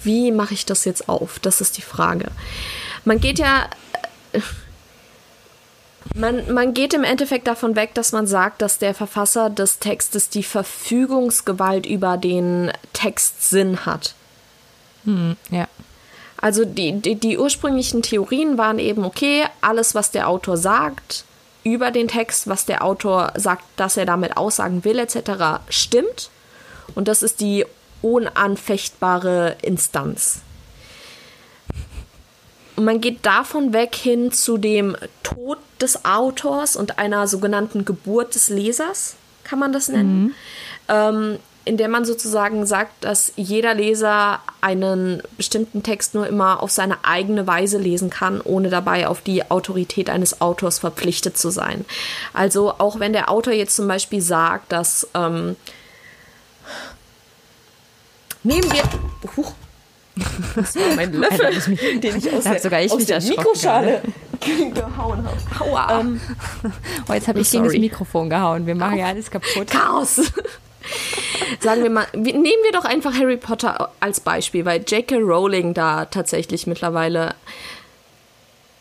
wie 0.02 0.32
mache 0.32 0.54
ich 0.54 0.66
das 0.66 0.84
jetzt 0.84 1.08
auf? 1.08 1.38
Das 1.40 1.60
ist 1.60 1.76
die 1.76 1.82
Frage. 1.82 2.26
Man 3.04 3.20
geht 3.20 3.38
ja, 3.38 3.68
man, 6.14 6.52
man 6.52 6.74
geht 6.74 6.94
im 6.94 7.04
Endeffekt 7.04 7.46
davon 7.46 7.76
weg, 7.76 7.94
dass 7.94 8.12
man 8.12 8.26
sagt, 8.26 8.62
dass 8.62 8.78
der 8.78 8.94
Verfasser 8.94 9.50
des 9.50 9.78
Textes 9.78 10.28
die 10.28 10.42
Verfügungsgewalt 10.42 11.86
über 11.86 12.16
den 12.16 12.72
Textsinn 12.92 13.86
hat. 13.86 14.14
Hm, 15.04 15.36
ja. 15.50 15.68
Also 16.40 16.64
die, 16.64 17.00
die, 17.00 17.16
die 17.16 17.36
ursprünglichen 17.36 18.02
Theorien 18.02 18.58
waren 18.58 18.78
eben, 18.78 19.04
okay, 19.04 19.44
alles, 19.60 19.94
was 19.94 20.12
der 20.12 20.28
Autor 20.28 20.56
sagt 20.56 21.24
über 21.64 21.90
den 21.90 22.08
Text, 22.08 22.48
was 22.48 22.66
der 22.66 22.84
Autor 22.84 23.32
sagt, 23.36 23.64
dass 23.76 23.96
er 23.96 24.06
damit 24.06 24.36
aussagen 24.36 24.84
will, 24.84 24.98
etc., 24.98 25.60
stimmt. 25.68 26.30
Und 26.94 27.08
das 27.08 27.22
ist 27.22 27.40
die 27.40 27.64
unanfechtbare 28.02 29.56
Instanz. 29.62 30.40
Und 32.76 32.84
man 32.84 33.00
geht 33.00 33.26
davon 33.26 33.72
weg 33.72 33.96
hin 33.96 34.30
zu 34.30 34.56
dem 34.56 34.96
Tod 35.24 35.58
des 35.80 36.04
Autors 36.04 36.76
und 36.76 36.98
einer 36.98 37.26
sogenannten 37.26 37.84
Geburt 37.84 38.34
des 38.34 38.50
Lesers, 38.50 39.16
kann 39.42 39.58
man 39.58 39.72
das 39.72 39.88
nennen. 39.88 40.22
Mhm. 40.22 40.34
Ähm, 40.88 41.38
in 41.68 41.76
der 41.76 41.88
man 41.88 42.06
sozusagen 42.06 42.64
sagt, 42.64 43.04
dass 43.04 43.32
jeder 43.36 43.74
Leser 43.74 44.40
einen 44.62 45.22
bestimmten 45.36 45.82
Text 45.82 46.14
nur 46.14 46.26
immer 46.26 46.62
auf 46.62 46.70
seine 46.70 47.04
eigene 47.04 47.46
Weise 47.46 47.76
lesen 47.76 48.08
kann, 48.08 48.40
ohne 48.40 48.70
dabei 48.70 49.06
auf 49.06 49.20
die 49.20 49.50
Autorität 49.50 50.08
eines 50.08 50.40
Autors 50.40 50.78
verpflichtet 50.78 51.36
zu 51.36 51.50
sein. 51.50 51.84
Also 52.32 52.72
auch 52.78 52.98
wenn 52.98 53.12
der 53.12 53.30
Autor 53.30 53.52
jetzt 53.52 53.76
zum 53.76 53.86
Beispiel 53.86 54.22
sagt, 54.22 54.72
dass 54.72 55.08
ähm, 55.14 55.56
nehmen 58.42 58.72
wir. 58.72 58.82
Huch, 59.36 59.52
das 60.56 60.74
war 60.74 60.94
mein 60.96 61.12
Löffel, 61.20 61.46
Alter, 61.46 61.68
mich, 61.70 62.00
den 62.00 62.16
ich 62.16 62.32
aus 62.32 62.44
der, 62.44 62.60
sogar 62.60 62.80
ich 62.80 62.92
aus 62.92 63.04
der 63.04 63.22
Mikroschale 63.22 64.02
gehauen 64.74 65.24
habe. 65.26 65.70
Aua. 65.70 66.00
Ähm, 66.00 66.20
oh, 67.08 67.12
jetzt 67.12 67.28
habe 67.28 67.40
ich 67.40 67.50
gegen 67.50 67.64
das 67.64 67.74
Mikrofon 67.74 68.30
gehauen. 68.30 68.66
Wir 68.66 68.74
machen 68.74 68.96
ja 68.96 69.06
alles 69.06 69.30
kaputt. 69.30 69.68
Chaos. 69.68 70.32
Sagen 71.60 71.82
wir 71.82 71.90
mal, 71.90 72.06
nehmen 72.14 72.44
wir 72.44 72.72
doch 72.72 72.84
einfach 72.84 73.14
Harry 73.14 73.36
Potter 73.36 73.90
als 74.00 74.20
Beispiel, 74.20 74.64
weil 74.64 74.84
J.K. 74.86 75.16
Rowling 75.16 75.74
da 75.74 76.04
tatsächlich 76.04 76.66
mittlerweile 76.66 77.34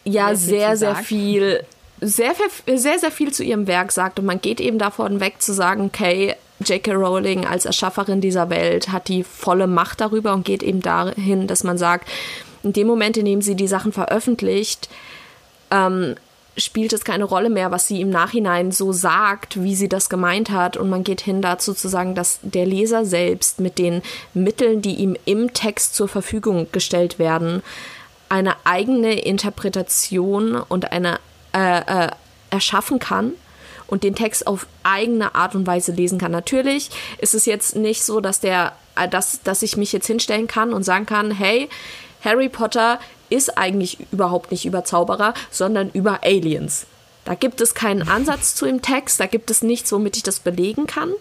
ja 0.03 0.35
sehr, 0.35 0.77
sehr 0.77 0.95
viel, 0.95 1.63
sehr, 2.01 2.33
sehr, 2.65 2.99
sehr 2.99 3.11
viel 3.11 3.33
zu 3.33 3.43
ihrem 3.43 3.67
Werk 3.67 3.91
sagt. 3.91 4.19
Und 4.19 4.25
man 4.25 4.41
geht 4.41 4.59
eben 4.59 4.79
davon 4.79 5.19
weg 5.19 5.41
zu 5.41 5.53
sagen, 5.53 5.85
okay, 5.85 6.35
J.K. 6.65 6.93
Rowling 6.93 7.45
als 7.45 7.65
Erschafferin 7.65 8.21
dieser 8.21 8.49
Welt 8.49 8.89
hat 8.89 9.07
die 9.07 9.23
volle 9.23 9.67
Macht 9.67 10.01
darüber 10.01 10.33
und 10.33 10.45
geht 10.45 10.63
eben 10.63 10.81
dahin, 10.81 11.47
dass 11.47 11.63
man 11.63 11.77
sagt, 11.77 12.07
in 12.63 12.73
dem 12.73 12.87
Moment, 12.87 13.17
in 13.17 13.25
dem 13.25 13.41
sie 13.41 13.55
die 13.55 13.67
Sachen 13.67 13.91
veröffentlicht, 13.91 14.89
ähm, 15.71 16.15
spielt 16.57 16.91
es 16.93 17.03
keine 17.03 17.23
Rolle 17.23 17.49
mehr, 17.49 17.71
was 17.71 17.87
sie 17.87 18.01
im 18.01 18.09
Nachhinein 18.09 18.71
so 18.71 18.91
sagt, 18.91 19.61
wie 19.61 19.75
sie 19.75 19.89
das 19.89 20.09
gemeint 20.09 20.49
hat. 20.49 20.75
Und 20.75 20.89
man 20.89 21.03
geht 21.03 21.21
hin 21.21 21.41
dazu 21.41 21.73
zu 21.73 21.87
sagen, 21.87 22.15
dass 22.15 22.39
der 22.41 22.65
Leser 22.65 23.05
selbst 23.05 23.59
mit 23.59 23.77
den 23.77 24.01
Mitteln, 24.33 24.81
die 24.81 24.95
ihm 24.95 25.15
im 25.25 25.53
Text 25.53 25.95
zur 25.95 26.07
Verfügung 26.07 26.67
gestellt 26.71 27.19
werden, 27.19 27.61
eine 28.29 28.55
eigene 28.65 29.19
Interpretation 29.19 30.55
und 30.55 30.91
eine 30.91 31.19
äh, 31.53 32.05
äh, 32.05 32.09
erschaffen 32.49 32.99
kann 32.99 33.33
und 33.87 34.03
den 34.03 34.15
Text 34.15 34.47
auf 34.47 34.67
eigene 34.83 35.35
Art 35.35 35.55
und 35.55 35.65
Weise 35.65 35.91
lesen 35.91 36.17
kann. 36.17 36.31
Natürlich 36.31 36.89
ist 37.19 37.33
es 37.33 37.45
jetzt 37.45 37.75
nicht 37.75 38.03
so, 38.03 38.19
dass 38.19 38.39
der, 38.39 38.73
äh, 38.95 39.07
dass, 39.07 39.41
dass 39.43 39.61
ich 39.61 39.77
mich 39.77 39.93
jetzt 39.93 40.07
hinstellen 40.07 40.47
kann 40.47 40.73
und 40.73 40.83
sagen 40.83 41.05
kann, 41.05 41.31
hey, 41.31 41.69
Harry 42.23 42.49
Potter 42.49 42.99
ist 43.29 43.57
eigentlich 43.57 43.97
überhaupt 44.11 44.51
nicht 44.51 44.65
über 44.65 44.83
Zauberer, 44.83 45.33
sondern 45.51 45.89
über 45.91 46.23
Aliens. 46.23 46.85
Da 47.25 47.35
gibt 47.35 47.59
es 47.59 47.73
keinen 47.73 48.07
Ansatz 48.07 48.55
zu 48.55 48.65
im 48.65 48.81
Text, 48.81 49.19
da 49.19 49.25
gibt 49.25 49.51
es 49.51 49.61
nichts, 49.61 49.91
womit 49.91 50.17
ich 50.17 50.23
das 50.23 50.39
belegen 50.39 50.87
kann. 50.87 51.11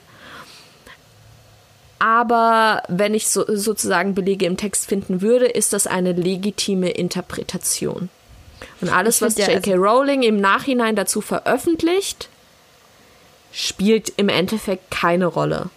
Aber 1.98 2.82
wenn 2.88 3.14
ich 3.14 3.28
so, 3.28 3.44
sozusagen 3.48 4.14
Belege 4.14 4.44
im 4.46 4.57
Text 4.57 4.86
finden 4.86 5.22
würde, 5.22 5.46
ist 5.46 5.72
das 5.72 5.86
eine 5.86 6.12
legitime 6.12 6.90
Interpretation. 6.90 8.11
Und 8.80 8.90
alles, 8.90 9.22
was 9.22 9.36
J.K. 9.36 9.54
Also 9.54 9.72
Rowling 9.72 10.22
im 10.22 10.40
Nachhinein 10.40 10.96
dazu 10.96 11.20
veröffentlicht, 11.20 12.28
spielt 13.52 14.12
im 14.16 14.28
Endeffekt 14.28 14.90
keine 14.90 15.26
Rolle. 15.26 15.70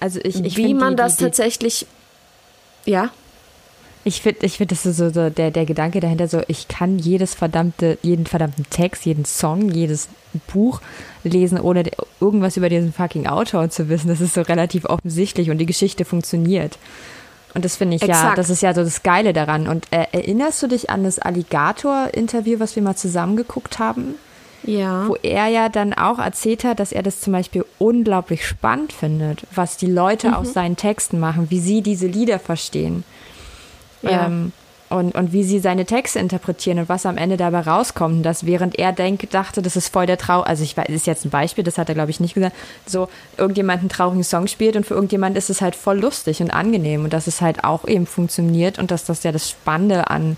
Also 0.00 0.20
ich, 0.22 0.44
ich 0.44 0.56
wie 0.56 0.74
man 0.74 0.90
die, 0.90 0.96
das 0.96 1.16
die, 1.16 1.24
tatsächlich, 1.24 1.86
ja. 2.84 3.10
Ich 4.04 4.20
finde, 4.20 4.44
ich 4.44 4.56
finde, 4.56 4.74
das 4.74 4.84
ist 4.84 4.96
so, 4.96 5.10
so 5.10 5.30
der, 5.30 5.50
der 5.50 5.64
Gedanke 5.64 6.00
dahinter, 6.00 6.26
so 6.26 6.42
ich 6.48 6.66
kann 6.66 6.98
jedes 6.98 7.34
verdammte, 7.34 7.98
jeden 8.02 8.26
verdammten 8.26 8.66
Text, 8.68 9.04
jeden 9.06 9.24
Song, 9.24 9.70
jedes 9.70 10.08
Buch 10.52 10.80
lesen, 11.22 11.60
ohne 11.60 11.84
irgendwas 12.20 12.56
über 12.56 12.68
diesen 12.68 12.92
fucking 12.92 13.26
Autor 13.26 13.70
zu 13.70 13.88
wissen. 13.88 14.08
Das 14.08 14.20
ist 14.20 14.34
so 14.34 14.42
relativ 14.42 14.86
offensichtlich 14.86 15.50
und 15.50 15.58
die 15.58 15.66
Geschichte 15.66 16.04
funktioniert. 16.04 16.78
Und 17.54 17.64
das 17.64 17.76
finde 17.76 17.96
ich 17.96 18.02
Exakt. 18.02 18.24
ja, 18.30 18.34
das 18.34 18.50
ist 18.50 18.62
ja 18.62 18.74
so 18.74 18.82
das 18.82 19.02
Geile 19.02 19.32
daran. 19.32 19.68
Und 19.68 19.86
äh, 19.90 20.06
erinnerst 20.12 20.62
du 20.62 20.68
dich 20.68 20.90
an 20.90 21.04
das 21.04 21.18
Alligator-Interview, 21.18 22.58
was 22.58 22.76
wir 22.76 22.82
mal 22.82 22.96
zusammengeguckt 22.96 23.78
haben? 23.78 24.14
Ja. 24.64 25.08
Wo 25.08 25.16
er 25.22 25.48
ja 25.48 25.68
dann 25.68 25.92
auch 25.92 26.18
erzählt 26.18 26.64
hat, 26.64 26.80
dass 26.80 26.92
er 26.92 27.02
das 27.02 27.20
zum 27.20 27.32
Beispiel 27.32 27.64
unglaublich 27.78 28.46
spannend 28.46 28.92
findet, 28.92 29.42
was 29.54 29.76
die 29.76 29.90
Leute 29.90 30.28
mhm. 30.28 30.34
aus 30.34 30.52
seinen 30.52 30.76
Texten 30.76 31.18
machen, 31.20 31.50
wie 31.50 31.60
sie 31.60 31.82
diese 31.82 32.06
Lieder 32.06 32.38
verstehen. 32.38 33.04
Ja. 34.02 34.26
Ähm, 34.26 34.52
und, 34.92 35.14
und 35.14 35.32
wie 35.32 35.42
sie 35.42 35.58
seine 35.58 35.86
Texte 35.86 36.18
interpretieren 36.18 36.78
und 36.78 36.88
was 36.88 37.06
am 37.06 37.16
Ende 37.16 37.38
dabei 37.38 37.60
rauskommt. 37.60 38.26
Dass 38.26 38.44
während 38.44 38.78
er 38.78 38.92
denk, 38.92 39.30
dachte, 39.30 39.62
das 39.62 39.74
ist 39.74 39.88
voll 39.88 40.06
der 40.06 40.18
Trau, 40.18 40.42
also 40.42 40.62
ich 40.62 40.76
weiß, 40.76 40.86
das 40.86 40.96
ist 40.96 41.06
jetzt 41.06 41.24
ein 41.24 41.30
Beispiel, 41.30 41.64
das 41.64 41.78
hat 41.78 41.88
er 41.88 41.94
glaube 41.94 42.10
ich 42.10 42.20
nicht 42.20 42.34
gesagt, 42.34 42.54
so 42.84 43.08
irgendjemand 43.38 43.80
einen 43.80 43.88
traurigen 43.88 44.22
Song 44.22 44.46
spielt 44.46 44.76
und 44.76 44.84
für 44.84 44.94
irgendjemand 44.94 45.36
ist 45.38 45.48
es 45.48 45.62
halt 45.62 45.74
voll 45.74 45.98
lustig 45.98 46.42
und 46.42 46.50
angenehm 46.50 47.04
und 47.04 47.12
dass 47.12 47.26
es 47.26 47.40
halt 47.40 47.64
auch 47.64 47.88
eben 47.88 48.06
funktioniert 48.06 48.78
und 48.78 48.90
dass 48.90 49.04
das 49.04 49.22
ja 49.22 49.32
das 49.32 49.48
Spannende 49.48 50.10
an 50.10 50.36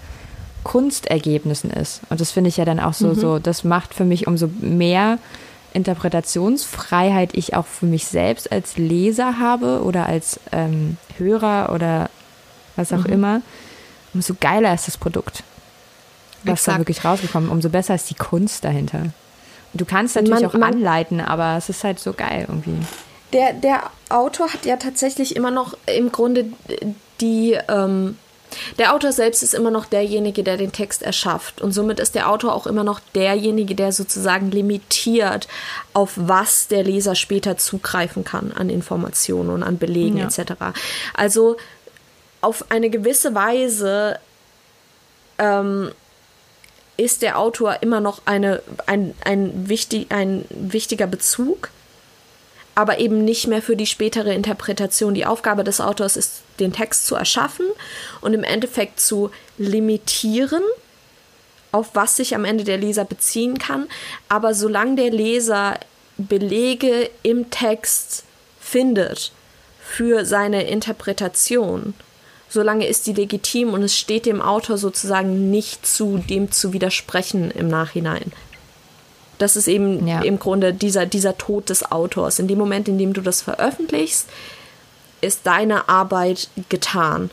Kunstergebnissen 0.63 1.71
ist. 1.71 2.01
Und 2.09 2.21
das 2.21 2.31
finde 2.31 2.49
ich 2.49 2.57
ja 2.57 2.65
dann 2.65 2.81
auch 2.81 2.95
so, 2.95 3.09
mhm. 3.09 3.15
so, 3.17 3.39
das 3.39 3.65
macht 3.65 3.93
für 3.93 4.05
mich 4.05 4.27
umso 4.27 4.49
mehr 4.61 5.19
Interpretationsfreiheit 5.75 7.31
ich 7.35 7.55
auch 7.55 7.67
für 7.67 7.87
mich 7.87 8.07
selbst 8.07 8.53
als 8.53 8.79
Leser 8.79 9.41
habe 9.41 9.83
oder 9.83 10.07
als 10.07 10.39
ähm, 10.53 10.97
Hörer 11.19 11.73
oder 11.75 12.09
was 12.77 12.93
auch 12.93 13.05
mhm. 13.05 13.13
immer, 13.13 13.43
umso 14.13 14.35
geiler 14.39 14.75
ist 14.75 14.87
das 14.87 14.97
Produkt. 14.97 15.43
Was 16.45 16.61
Exakt. 16.61 16.77
da 16.77 16.81
wirklich 16.81 17.05
rausgekommen, 17.05 17.49
umso 17.49 17.69
besser 17.71 17.95
ist 17.95 18.11
die 18.11 18.15
Kunst 18.15 18.65
dahinter. 18.65 18.99
Und 18.99 19.81
du 19.81 19.85
kannst 19.85 20.15
natürlich 20.15 20.41
man, 20.41 20.47
auch 20.47 20.55
man, 20.55 20.75
anleiten, 20.75 21.21
aber 21.21 21.57
es 21.57 21.69
ist 21.69 21.83
halt 21.85 21.99
so 21.99 22.13
geil 22.13 22.47
irgendwie. 22.49 22.79
Der, 23.33 23.53
der 23.53 23.91
Autor 24.09 24.53
hat 24.53 24.65
ja 24.65 24.77
tatsächlich 24.77 25.35
immer 25.35 25.51
noch 25.51 25.77
im 25.87 26.13
Grunde 26.13 26.47
die 27.21 27.59
ähm, 27.69 28.17
der 28.79 28.95
Autor 28.95 29.13
selbst 29.13 29.43
ist 29.43 29.55
immer 29.55 29.71
noch 29.71 29.87
derjenige, 29.87 30.43
der 30.43 30.57
den 30.57 30.73
Text 30.73 31.03
erschafft. 31.03 31.61
Und 31.61 31.73
somit 31.73 32.01
ist 32.01 32.15
der 32.15 32.31
Autor 32.31 32.55
auch 32.55 32.67
immer 32.67 32.85
noch 32.85 33.01
derjenige, 33.15 33.75
der 33.75 33.93
sozusagen 33.93 34.51
limitiert, 34.51 35.49
auf 35.93 36.13
was 36.17 36.69
der 36.69 36.85
Leser 36.85 37.15
später 37.15 37.57
zugreifen 37.57 38.25
kann 38.25 38.53
an 38.53 38.71
Informationen 38.71 39.51
und 39.51 39.63
an 39.63 39.79
Belegen 39.79 40.19
ja. 40.19 40.27
etc. 40.27 40.53
Also 41.15 41.57
auf 42.45 42.71
eine 42.71 42.91
gewisse 42.91 43.35
Weise 43.35 44.19
ähm, 45.39 45.91
ist 46.97 47.23
der 47.23 47.39
Autor 47.39 47.79
immer 47.81 48.01
noch 48.01 48.23
eine, 48.25 48.63
ein, 48.87 49.15
ein, 49.25 49.69
wichtig, 49.69 50.07
ein 50.11 50.45
wichtiger 50.51 51.07
Bezug 51.07 51.71
aber 52.75 52.99
eben 52.99 53.25
nicht 53.25 53.47
mehr 53.47 53.63
für 53.63 53.77
die 53.77 53.87
spätere 53.87 54.35
Interpretation. 54.35 55.15
Die 55.15 55.27
Aufgabe 55.27 55.65
des 55.65 55.81
Autors 55.81 56.17
ist, 56.17 56.43
den 56.59 56.73
Text 56.73 57.07
zu 57.07 57.15
erschaffen 57.15 57.67
und 58.21 58.35
im 58.35 58.45
Endeffekt 58.45 59.01
zu 59.01 59.31
limitieren, 59.59 60.63
auf 61.73 61.91
was 61.95 62.17
sich 62.17 62.35
am 62.35 62.45
Ende 62.45 62.65
der 62.65 62.79
Leser 62.79 63.05
beziehen 63.05 63.59
kann. 63.59 63.87
Aber 64.29 64.55
solange 64.55 64.97
der 64.97 65.11
Leser 65.11 65.79
Belege 66.17 67.11
im 67.23 67.51
Text 67.51 68.25
findet 68.61 69.33
für 69.81 70.25
seine 70.25 70.65
Interpretation, 70.65 71.95
solange 72.55 72.87
ist 72.87 73.07
die 73.07 73.13
legitim 73.13 73.75
und 73.75 73.83
es 73.83 73.99
steht 73.99 74.25
dem 74.25 74.41
Autor 74.41 74.79
sozusagen 74.79 75.51
nicht 75.51 75.87
zu, 75.87 76.19
dem 76.19 76.51
zu 76.51 76.73
widersprechen 76.73 77.51
im 77.51 77.69
Nachhinein. 77.69 78.33
Das 79.39 79.57
ist 79.57 79.69
eben 79.69 80.07
ja. 80.07 80.23
im 80.23 80.39
Grunde 80.39 80.73
dieser, 80.73 81.05
dieser 81.05 81.37
Tod 81.37 81.69
des 81.69 81.91
Autors. 81.91 82.39
In 82.39 82.49
dem 82.49 82.57
Moment, 82.57 82.89
in 82.89 82.97
dem 82.97 83.13
du 83.13 83.21
das 83.21 83.43
veröffentlichst, 83.43 84.29
ist 85.21 85.41
deine 85.45 85.89
Arbeit 85.89 86.49
getan. 86.69 87.31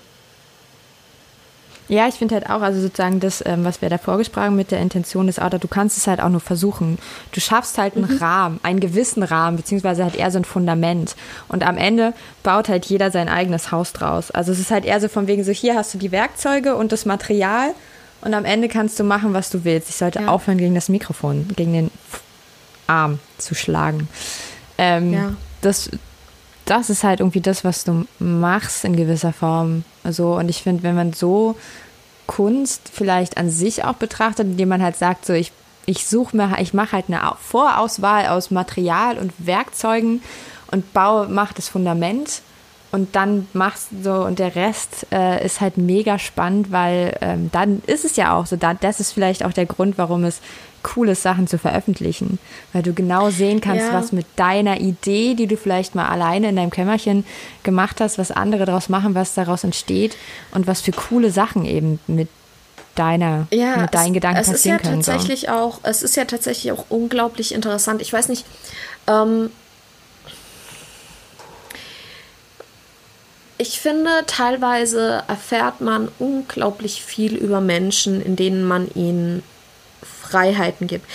Ja, 1.87 2.07
ich 2.07 2.15
finde 2.15 2.35
halt 2.35 2.49
auch, 2.49 2.61
also 2.61 2.79
sozusagen 2.79 3.19
das, 3.19 3.43
ähm, 3.45 3.65
was 3.65 3.81
wir 3.81 3.89
da 3.89 3.97
vorgesprochen 3.97 4.55
mit 4.55 4.71
der 4.71 4.79
Intention 4.79 5.27
des 5.27 5.39
Autors, 5.39 5.59
du 5.59 5.67
kannst 5.67 5.97
es 5.97 6.07
halt 6.07 6.21
auch 6.21 6.29
nur 6.29 6.39
versuchen. 6.39 6.97
Du 7.33 7.41
schaffst 7.41 7.77
halt 7.77 7.97
einen 7.97 8.09
mhm. 8.09 8.17
Rahmen, 8.17 8.59
einen 8.63 8.79
gewissen 8.79 9.23
Rahmen, 9.23 9.57
beziehungsweise 9.57 10.03
halt 10.03 10.15
eher 10.15 10.31
so 10.31 10.37
ein 10.37 10.45
Fundament. 10.45 11.15
Und 11.49 11.67
am 11.67 11.77
Ende 11.77 12.13
baut 12.43 12.69
halt 12.69 12.85
jeder 12.85 13.11
sein 13.11 13.27
eigenes 13.27 13.71
Haus 13.71 13.91
draus. 13.91 14.31
Also 14.31 14.51
es 14.53 14.59
ist 14.59 14.71
halt 14.71 14.85
eher 14.85 15.01
so 15.01 15.09
von 15.09 15.27
wegen 15.27 15.43
so, 15.43 15.51
hier 15.51 15.75
hast 15.75 15.93
du 15.93 15.97
die 15.97 16.11
Werkzeuge 16.11 16.75
und 16.75 16.91
das 16.91 17.05
Material 17.05 17.73
und 18.21 18.33
am 18.33 18.45
Ende 18.45 18.69
kannst 18.69 18.99
du 18.99 19.03
machen, 19.03 19.33
was 19.33 19.49
du 19.49 19.63
willst. 19.63 19.89
Ich 19.89 19.95
sollte 19.95 20.21
ja. 20.21 20.27
aufhören, 20.27 20.57
gegen 20.57 20.75
das 20.75 20.89
Mikrofon, 20.89 21.47
gegen 21.55 21.73
den 21.73 21.91
Arm 22.87 23.19
zu 23.37 23.55
schlagen. 23.55 24.07
Ähm, 24.77 25.13
ja. 25.13 25.33
Das, 25.61 25.89
das 26.65 26.89
ist 26.89 27.03
halt 27.03 27.19
irgendwie 27.19 27.41
das, 27.41 27.63
was 27.63 27.83
du 27.83 28.05
machst 28.19 28.85
in 28.85 28.95
gewisser 28.95 29.33
Form. 29.33 29.83
Also, 30.03 30.35
und 30.35 30.49
ich 30.49 30.63
finde, 30.63 30.83
wenn 30.83 30.95
man 30.95 31.13
so 31.13 31.55
Kunst 32.27 32.89
vielleicht 32.93 33.37
an 33.37 33.49
sich 33.49 33.83
auch 33.83 33.95
betrachtet, 33.95 34.47
indem 34.47 34.69
man 34.69 34.81
halt 34.81 34.95
sagt, 34.95 35.25
so 35.25 35.33
ich, 35.33 35.51
ich 35.85 36.07
suche 36.07 36.37
mir, 36.37 36.57
ich 36.59 36.73
mache 36.73 36.93
halt 36.93 37.05
eine 37.07 37.21
Vorauswahl 37.39 38.27
aus 38.27 38.51
Material 38.51 39.17
und 39.17 39.33
Werkzeugen 39.37 40.21
und 40.71 40.93
baue, 40.93 41.27
mache 41.27 41.53
das 41.55 41.67
Fundament 41.67 42.41
und 42.91 43.15
dann 43.15 43.47
machst 43.53 43.89
so 44.03 44.13
und 44.13 44.39
der 44.39 44.55
Rest 44.55 45.07
äh, 45.11 45.45
ist 45.45 45.61
halt 45.61 45.77
mega 45.77 46.19
spannend, 46.19 46.71
weil 46.71 47.17
ähm, 47.21 47.49
dann 47.51 47.81
ist 47.87 48.05
es 48.05 48.15
ja 48.15 48.35
auch 48.35 48.45
so, 48.45 48.55
da, 48.55 48.73
das 48.73 48.99
ist 48.99 49.13
vielleicht 49.13 49.45
auch 49.45 49.53
der 49.53 49.65
Grund, 49.65 49.97
warum 49.97 50.23
es 50.23 50.41
cool 50.95 51.09
ist, 51.09 51.23
Sachen 51.23 51.47
zu 51.47 51.57
veröffentlichen, 51.57 52.39
weil 52.73 52.83
du 52.83 52.93
genau 52.93 53.29
sehen 53.29 53.61
kannst, 53.61 53.85
ja. 53.87 53.93
was 53.93 54.11
mit 54.11 54.25
deiner 54.35 54.79
Idee, 54.79 55.35
die 55.35 55.47
du 55.47 55.57
vielleicht 55.57 55.95
mal 55.95 56.07
alleine 56.07 56.49
in 56.49 56.55
deinem 56.55 56.69
Kämmerchen 56.69 57.25
gemacht 57.63 58.01
hast, 58.01 58.17
was 58.17 58.31
andere 58.31 58.65
daraus 58.65 58.89
machen, 58.89 59.15
was 59.15 59.33
daraus 59.33 59.63
entsteht 59.63 60.15
und 60.51 60.67
was 60.67 60.81
für 60.81 60.91
coole 60.91 61.31
Sachen 61.31 61.65
eben 61.65 61.99
mit 62.07 62.29
deiner, 62.95 63.47
ja, 63.51 63.77
mit 63.77 63.93
deinen 63.93 64.07
es, 64.07 64.13
Gedanken 64.13 64.41
es 64.41 64.47
passieren 64.47 64.77
ist 64.77 64.85
ja 64.85 64.89
können. 64.89 65.03
Tatsächlich 65.03 65.41
so. 65.41 65.47
auch, 65.47 65.79
es 65.83 66.03
ist 66.03 66.15
ja 66.15 66.25
tatsächlich 66.25 66.71
auch 66.71 66.85
unglaublich 66.89 67.53
interessant. 67.53 68.01
Ich 68.01 68.11
weiß 68.11 68.27
nicht, 68.27 68.45
ähm, 69.07 69.49
ich 73.57 73.79
finde, 73.79 74.09
teilweise 74.25 75.23
erfährt 75.27 75.81
man 75.81 76.09
unglaublich 76.17 77.03
viel 77.03 77.35
über 77.35 77.61
Menschen, 77.61 78.19
in 78.21 78.35
denen 78.35 78.63
man 78.63 78.89
ihnen 78.95 79.43
Freiheiten 80.31 80.87
gibt. 80.87 81.05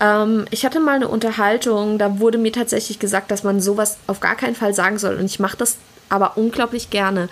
Ähm, 0.00 0.46
ich 0.50 0.64
hatte 0.64 0.80
mal 0.80 0.96
eine 0.96 1.08
Unterhaltung, 1.08 1.98
da 1.98 2.18
wurde 2.18 2.38
mir 2.38 2.52
tatsächlich 2.52 2.98
gesagt, 2.98 3.30
dass 3.30 3.44
man 3.44 3.60
sowas 3.60 3.98
auf 4.06 4.20
gar 4.20 4.36
keinen 4.36 4.54
Fall 4.54 4.74
sagen 4.74 4.98
soll. 4.98 5.16
Und 5.16 5.26
ich 5.26 5.40
mache 5.40 5.56
das 5.56 5.76
aber 6.08 6.36
unglaublich 6.36 6.90
gerne. 6.90 7.28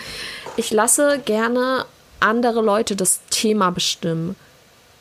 Ich 0.56 0.70
lasse 0.70 1.20
gerne 1.24 1.86
andere 2.20 2.60
Leute 2.60 2.96
das 2.96 3.20
Thema 3.30 3.70
bestimmen. 3.70 4.36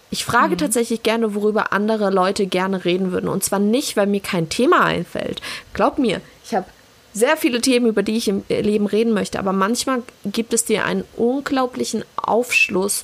Ich 0.10 0.26
frage 0.26 0.56
mhm. 0.56 0.58
tatsächlich 0.58 1.04
gerne, 1.04 1.36
worüber 1.36 1.72
andere 1.72 2.10
Leute 2.10 2.46
gerne 2.46 2.84
reden 2.84 3.12
würden. 3.12 3.30
Und 3.30 3.44
zwar 3.44 3.60
nicht, 3.60 3.96
weil 3.96 4.08
mir 4.08 4.20
kein 4.20 4.50
Thema 4.50 4.84
einfällt. 4.84 5.42
Glaub 5.74 5.98
mir, 5.98 6.22
ich 6.44 6.54
habe 6.54 6.66
sehr 7.14 7.38
viele 7.38 7.62
Themen, 7.62 7.88
über 7.88 8.04
die 8.04 8.18
ich 8.18 8.28
im 8.28 8.44
Leben 8.50 8.86
reden 8.86 9.14
möchte, 9.14 9.40
aber 9.40 9.54
manchmal 9.54 10.04
gibt 10.26 10.54
es 10.54 10.66
dir 10.66 10.86
einen 10.86 11.04
unglaublichen 11.16 12.04
Aufschluss 12.16 13.04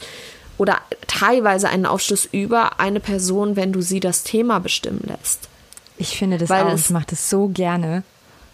oder 0.58 0.78
teilweise 1.08 1.70
einen 1.70 1.86
Aufschluss 1.86 2.28
über 2.32 2.80
eine 2.80 3.00
Person, 3.00 3.56
wenn 3.56 3.72
du 3.72 3.82
sie 3.82 4.00
das 4.00 4.24
Thema 4.24 4.60
bestimmen 4.60 5.02
lässt. 5.06 5.50
Ich 5.98 6.18
finde 6.18 6.38
das 6.38 6.50
Weil 6.50 6.66
auch. 6.66 6.76
Ich 6.76 6.90
mache 6.90 7.08
das 7.10 7.30
so 7.30 7.48
gerne. 7.48 8.04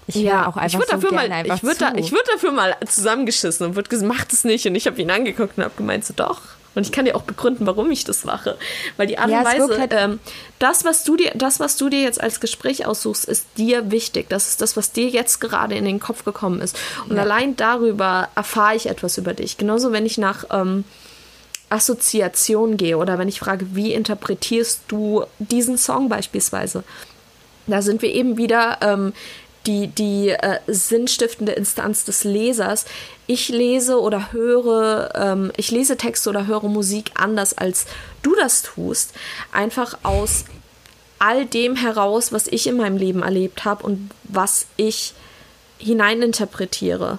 Ich 0.07 0.15
ja, 0.15 0.47
auch 0.47 0.57
einfach 0.57 0.81
ich 0.81 0.85
so 0.85 0.91
dafür 0.91 1.13
mal, 1.13 1.29
ich 1.45 1.63
würde 1.63 1.79
da, 1.79 1.93
würd 1.93 2.27
dafür 2.33 2.51
mal 2.51 2.75
zusammengeschissen 2.85 3.65
und 3.65 3.75
würde 3.75 3.89
gesagt, 3.89 4.11
mach 4.11 4.25
das 4.25 4.43
nicht. 4.43 4.65
Und 4.65 4.75
ich 4.75 4.85
habe 4.85 5.01
ihn 5.01 5.09
angeguckt 5.09 5.57
und 5.57 5.63
habe 5.63 5.75
gemeint, 5.77 6.03
so 6.03 6.13
doch. 6.13 6.41
Und 6.75 6.85
ich 6.85 6.91
kann 6.91 7.05
dir 7.05 7.15
auch 7.15 7.21
begründen, 7.21 7.67
warum 7.67 7.91
ich 7.91 8.03
das 8.03 8.25
mache. 8.25 8.57
Weil 8.97 9.07
die 9.07 9.17
Art 9.17 9.27
und 9.27 9.33
ja, 9.33 9.45
Weise, 9.45 9.79
halt 9.79 9.93
ähm, 9.95 10.19
das, 10.59 10.83
was 10.83 11.03
du 11.03 11.15
dir, 11.15 11.31
das, 11.35 11.59
was 11.59 11.77
du 11.77 11.87
dir 11.87 12.01
jetzt 12.01 12.19
als 12.19 12.39
Gespräch 12.39 12.85
aussuchst, 12.85 13.25
ist 13.25 13.45
dir 13.57 13.91
wichtig. 13.91 14.27
Das 14.29 14.49
ist 14.49 14.61
das, 14.61 14.75
was 14.75 14.91
dir 14.91 15.07
jetzt 15.07 15.39
gerade 15.39 15.75
in 15.75 15.85
den 15.85 15.99
Kopf 15.99 16.25
gekommen 16.25 16.61
ist. 16.61 16.77
Und 17.07 17.15
ja. 17.15 17.21
allein 17.21 17.55
darüber 17.55 18.29
erfahre 18.35 18.75
ich 18.75 18.87
etwas 18.87 19.17
über 19.17 19.33
dich. 19.33 19.57
Genauso, 19.57 19.91
wenn 19.91 20.05
ich 20.05 20.17
nach 20.17 20.45
ähm, 20.49 20.83
Assoziation 21.73 22.77
gehe 22.77 22.97
oder 22.97 23.17
wenn 23.17 23.27
ich 23.27 23.39
frage, 23.39 23.75
wie 23.75 23.93
interpretierst 23.93 24.81
du 24.87 25.25
diesen 25.39 25.77
Song 25.77 26.07
beispielsweise? 26.07 26.83
Da 27.65 27.81
sind 27.81 28.01
wir 28.01 28.13
eben 28.13 28.37
wieder 28.37 28.77
ähm, 28.81 29.13
die, 29.65 29.87
die 29.87 30.29
äh, 30.29 30.59
sinnstiftende 30.67 31.53
Instanz 31.53 32.05
des 32.05 32.23
Lesers. 32.25 32.85
Ich 33.25 33.49
lese 33.49 33.99
oder 33.99 34.31
höre, 34.31 35.11
ähm, 35.15 35.51
ich 35.57 35.71
lese 35.71 35.97
Texte 35.97 36.29
oder 36.29 36.45
höre 36.47 36.67
Musik 36.67 37.11
anders, 37.15 37.57
als 37.57 37.85
du 38.21 38.35
das 38.35 38.61
tust. 38.61 39.13
Einfach 39.51 39.97
aus 40.03 40.45
all 41.17 41.45
dem 41.45 41.75
heraus, 41.75 42.33
was 42.33 42.47
ich 42.47 42.67
in 42.67 42.77
meinem 42.77 42.97
Leben 42.97 43.23
erlebt 43.23 43.65
habe 43.65 43.83
und 43.85 44.11
was 44.25 44.67
ich 44.75 45.13
hineininterpretiere 45.77 47.17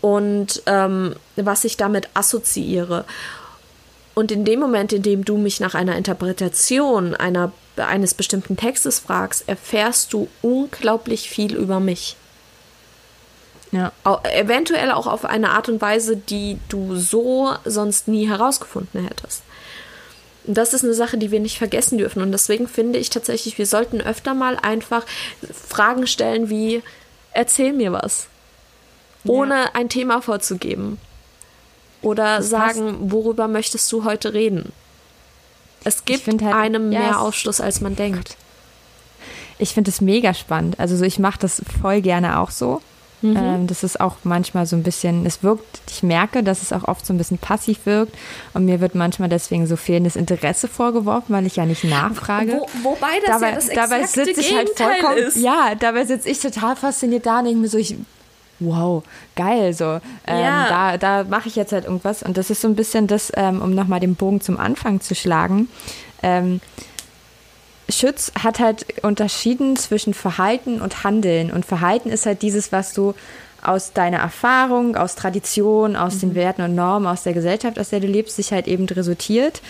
und 0.00 0.62
ähm, 0.66 1.14
was 1.36 1.64
ich 1.64 1.76
damit 1.76 2.08
assoziiere. 2.14 3.04
Und 4.18 4.32
in 4.32 4.44
dem 4.44 4.58
Moment, 4.58 4.92
in 4.92 5.04
dem 5.04 5.24
du 5.24 5.36
mich 5.36 5.60
nach 5.60 5.76
einer 5.76 5.94
Interpretation 5.94 7.14
einer 7.14 7.52
eines 7.76 8.14
bestimmten 8.14 8.56
Textes 8.56 8.98
fragst, 8.98 9.48
erfährst 9.48 10.12
du 10.12 10.26
unglaublich 10.42 11.30
viel 11.30 11.54
über 11.54 11.78
mich. 11.78 12.16
Ja. 13.70 13.92
Eventuell 14.24 14.90
auch 14.90 15.06
auf 15.06 15.24
eine 15.24 15.50
Art 15.50 15.68
und 15.68 15.80
Weise, 15.80 16.16
die 16.16 16.58
du 16.68 16.96
so 16.96 17.54
sonst 17.64 18.08
nie 18.08 18.26
herausgefunden 18.26 19.06
hättest. 19.06 19.44
Und 20.48 20.54
das 20.58 20.74
ist 20.74 20.82
eine 20.82 20.94
Sache, 20.94 21.16
die 21.16 21.30
wir 21.30 21.38
nicht 21.38 21.58
vergessen 21.58 21.96
dürfen. 21.96 22.20
Und 22.20 22.32
deswegen 22.32 22.66
finde 22.66 22.98
ich 22.98 23.10
tatsächlich, 23.10 23.56
wir 23.56 23.66
sollten 23.66 24.00
öfter 24.00 24.34
mal 24.34 24.56
einfach 24.56 25.06
Fragen 25.52 26.08
stellen 26.08 26.50
wie, 26.50 26.82
erzähl 27.30 27.72
mir 27.72 27.92
was. 27.92 28.26
Ohne 29.24 29.54
ja. 29.54 29.70
ein 29.74 29.88
Thema 29.88 30.20
vorzugeben. 30.22 30.98
Oder 32.02 32.38
das 32.38 32.48
sagen, 32.48 33.10
worüber 33.10 33.48
möchtest 33.48 33.90
du 33.92 34.04
heute 34.04 34.34
reden? 34.34 34.72
Es 35.84 36.04
gibt 36.04 36.26
halt, 36.26 36.54
einem 36.54 36.92
ja, 36.92 36.98
mehr 36.98 37.20
Aufschluss, 37.20 37.60
als 37.60 37.80
man 37.80 37.96
denkt. 37.96 38.36
Ich 39.58 39.74
finde 39.74 39.90
es 39.90 40.00
mega 40.00 40.34
spannend. 40.34 40.78
Also 40.78 40.96
so, 40.96 41.04
ich 41.04 41.18
mache 41.18 41.38
das 41.40 41.62
voll 41.80 42.00
gerne 42.00 42.40
auch 42.40 42.50
so. 42.50 42.80
Mhm. 43.22 43.36
Ähm, 43.36 43.66
das 43.66 43.82
ist 43.82 44.00
auch 44.00 44.16
manchmal 44.22 44.66
so 44.66 44.76
ein 44.76 44.84
bisschen, 44.84 45.26
es 45.26 45.42
wirkt, 45.42 45.80
ich 45.90 46.04
merke, 46.04 46.44
dass 46.44 46.62
es 46.62 46.72
auch 46.72 46.84
oft 46.86 47.04
so 47.04 47.12
ein 47.12 47.18
bisschen 47.18 47.38
passiv 47.38 47.84
wirkt 47.84 48.14
und 48.54 48.64
mir 48.64 48.80
wird 48.80 48.94
manchmal 48.94 49.28
deswegen 49.28 49.66
so 49.66 49.74
fehlendes 49.76 50.14
Interesse 50.14 50.68
vorgeworfen, 50.68 51.34
weil 51.34 51.44
ich 51.46 51.56
ja 51.56 51.66
nicht 51.66 51.82
nachfrage. 51.82 52.52
Wo, 52.52 52.90
wobei 52.90 53.18
das 53.26 53.40
dabei, 53.40 53.48
ja 53.50 53.54
das 53.56 53.68
dabei 53.70 54.06
sitze 54.06 54.40
ich 54.40 54.54
halt 54.54 54.70
vollkommen, 54.76 55.18
ist. 55.18 55.36
Ja, 55.36 55.74
dabei 55.74 56.04
sitze 56.04 56.28
ich 56.28 56.38
total 56.38 56.76
fasziniert 56.76 57.26
da 57.26 57.40
und 57.40 57.46
denke 57.46 57.60
mir 57.60 57.68
so, 57.68 57.78
ich 57.78 57.96
wow, 58.60 59.02
geil, 59.36 59.72
so. 59.72 60.00
Ähm, 60.26 60.40
ja. 60.40 60.68
Da, 60.68 60.98
da 60.98 61.24
mache 61.24 61.48
ich 61.48 61.56
jetzt 61.56 61.72
halt 61.72 61.84
irgendwas. 61.84 62.22
Und 62.22 62.36
das 62.36 62.50
ist 62.50 62.60
so 62.60 62.68
ein 62.68 62.74
bisschen 62.74 63.06
das, 63.06 63.32
ähm, 63.36 63.62
um 63.62 63.74
nochmal 63.74 64.00
den 64.00 64.14
Bogen 64.14 64.40
zum 64.40 64.58
Anfang 64.58 65.00
zu 65.00 65.14
schlagen. 65.14 65.68
Ähm, 66.22 66.60
Schütz 67.88 68.32
hat 68.42 68.58
halt 68.58 69.02
unterschieden 69.02 69.76
zwischen 69.76 70.12
Verhalten 70.12 70.80
und 70.80 71.04
Handeln. 71.04 71.50
Und 71.50 71.64
Verhalten 71.64 72.10
ist 72.10 72.26
halt 72.26 72.42
dieses, 72.42 72.70
was 72.72 72.92
du 72.92 73.14
aus 73.62 73.92
deiner 73.92 74.18
Erfahrung, 74.18 74.96
aus 74.96 75.14
Tradition, 75.14 75.96
aus 75.96 76.16
mhm. 76.16 76.20
den 76.20 76.34
Werten 76.34 76.62
und 76.62 76.74
Normen, 76.74 77.06
aus 77.06 77.22
der 77.22 77.32
Gesellschaft, 77.32 77.78
aus 77.78 77.90
der 77.90 78.00
du 78.00 78.06
lebst, 78.06 78.36
sich 78.36 78.52
halt 78.52 78.68
eben 78.68 78.86
resultiert. 78.86 79.62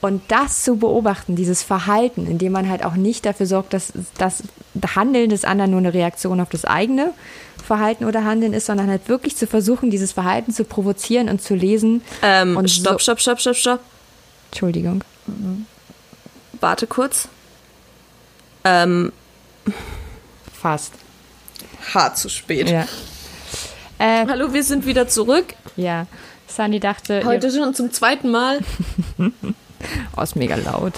Und 0.00 0.22
das 0.28 0.62
zu 0.62 0.76
beobachten, 0.76 1.36
dieses 1.36 1.62
Verhalten, 1.62 2.26
indem 2.26 2.52
man 2.52 2.68
halt 2.68 2.84
auch 2.84 2.94
nicht 2.94 3.26
dafür 3.26 3.46
sorgt, 3.46 3.74
dass 3.74 3.92
das 4.16 4.42
Handeln 4.94 5.28
des 5.28 5.44
anderen 5.44 5.72
nur 5.72 5.80
eine 5.80 5.92
Reaktion 5.92 6.40
auf 6.40 6.48
das 6.48 6.64
eigene 6.64 7.12
Verhalten 7.62 8.06
oder 8.06 8.24
Handeln 8.24 8.54
ist, 8.54 8.66
sondern 8.66 8.88
halt 8.88 9.08
wirklich 9.08 9.36
zu 9.36 9.46
versuchen, 9.46 9.90
dieses 9.90 10.12
Verhalten 10.12 10.52
zu 10.52 10.64
provozieren 10.64 11.28
und 11.28 11.42
zu 11.42 11.54
lesen. 11.54 12.02
Ähm, 12.22 12.56
und 12.56 12.70
stopp, 12.70 12.94
so 12.94 12.98
stopp, 12.98 13.20
stopp, 13.20 13.40
stopp, 13.40 13.56
stopp. 13.56 13.80
Entschuldigung. 14.50 15.04
Warte 16.60 16.86
kurz. 16.86 17.28
Ähm. 18.64 19.12
Fast. 20.52 20.94
Hart 21.94 22.18
zu 22.18 22.28
spät. 22.28 22.68
Ja. 22.68 22.86
Äh, 23.98 24.26
Hallo, 24.26 24.52
wir 24.52 24.64
sind 24.64 24.86
wieder 24.86 25.08
zurück. 25.08 25.54
Ja. 25.76 26.06
Sunny 26.48 26.80
dachte. 26.80 27.22
Heute 27.24 27.50
schon 27.50 27.74
zum 27.74 27.92
zweiten 27.92 28.30
Mal. 28.30 28.60
oh, 30.16 30.22
ist 30.22 30.36
mega 30.36 30.56
laut. 30.56 30.94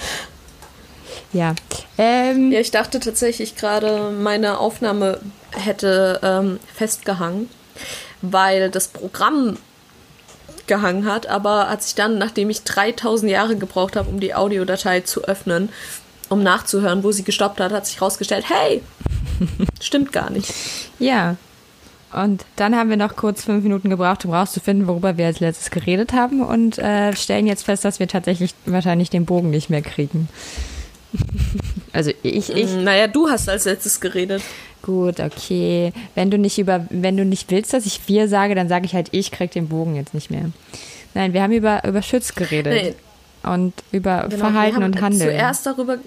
Ja. 1.31 1.55
Ähm, 1.97 2.51
ja, 2.51 2.59
ich 2.59 2.71
dachte 2.71 2.99
tatsächlich 2.99 3.55
gerade, 3.55 4.11
meine 4.11 4.59
Aufnahme 4.59 5.19
hätte 5.51 6.19
ähm, 6.23 6.59
festgehangen, 6.73 7.49
weil 8.21 8.69
das 8.69 8.87
Programm 8.87 9.57
gehangen 10.67 11.05
hat, 11.05 11.27
aber 11.27 11.69
hat 11.69 11.83
sich 11.83 11.95
dann, 11.95 12.17
nachdem 12.17 12.49
ich 12.49 12.63
3000 12.63 13.31
Jahre 13.31 13.55
gebraucht 13.55 13.95
habe, 13.95 14.09
um 14.09 14.19
die 14.19 14.33
Audiodatei 14.33 15.01
zu 15.01 15.23
öffnen, 15.23 15.69
um 16.29 16.41
nachzuhören, 16.41 17.03
wo 17.03 17.11
sie 17.11 17.23
gestoppt 17.23 17.59
hat, 17.59 17.71
hat 17.71 17.85
sich 17.85 17.97
herausgestellt, 17.99 18.45
hey, 18.47 18.81
stimmt 19.81 20.11
gar 20.11 20.29
nicht. 20.29 20.53
Ja. 20.99 21.35
Und 22.13 22.45
dann 22.55 22.75
haben 22.75 22.89
wir 22.89 22.97
noch 22.97 23.15
kurz 23.15 23.43
fünf 23.43 23.63
Minuten 23.63 23.89
gebraucht, 23.89 24.25
um 24.25 24.33
rauszufinden, 24.33 24.87
worüber 24.87 25.17
wir 25.17 25.25
als 25.25 25.39
letztes 25.39 25.71
geredet 25.71 26.13
haben 26.13 26.41
und 26.41 26.77
äh, 26.77 27.15
stellen 27.15 27.47
jetzt 27.47 27.63
fest, 27.63 27.85
dass 27.85 27.99
wir 27.99 28.07
tatsächlich 28.07 28.53
wahrscheinlich 28.65 29.09
den 29.09 29.25
Bogen 29.25 29.49
nicht 29.49 29.69
mehr 29.69 29.81
kriegen. 29.81 30.29
also 31.93 32.11
ich, 32.21 32.51
ich. 32.55 32.71
Mm, 32.71 32.83
naja, 32.83 33.07
du 33.07 33.29
hast 33.29 33.49
als 33.49 33.65
letztes 33.65 33.99
geredet. 33.99 34.41
Gut, 34.81 35.19
okay. 35.19 35.93
Wenn 36.13 36.29
du 36.29 36.37
nicht 36.37 36.59
über, 36.59 36.85
wenn 36.89 37.17
du 37.17 37.25
nicht 37.25 37.49
willst, 37.49 37.73
dass 37.73 37.85
ich 37.85 38.01
wir 38.07 38.27
sage, 38.27 38.53
dann 38.53 38.67
sage 38.67 38.85
ich 38.85 38.93
halt, 38.93 39.07
ich 39.11 39.31
krieg 39.31 39.51
den 39.51 39.69
Bogen 39.69 39.95
jetzt 39.95 40.13
nicht 40.13 40.29
mehr. 40.29 40.51
Nein, 41.13 41.33
wir 41.33 41.41
haben 41.41 41.53
über, 41.53 41.83
über 41.85 42.01
Schütz 42.01 42.35
geredet. 42.35 42.73
Nee. 42.73 42.93
Und 43.49 43.73
über 43.91 44.27
genau, 44.29 44.37
Verhalten 44.37 44.83
und 44.83 45.01
Handeln. 45.01 45.29
Zuerst 45.29 45.65
darüber 45.65 45.97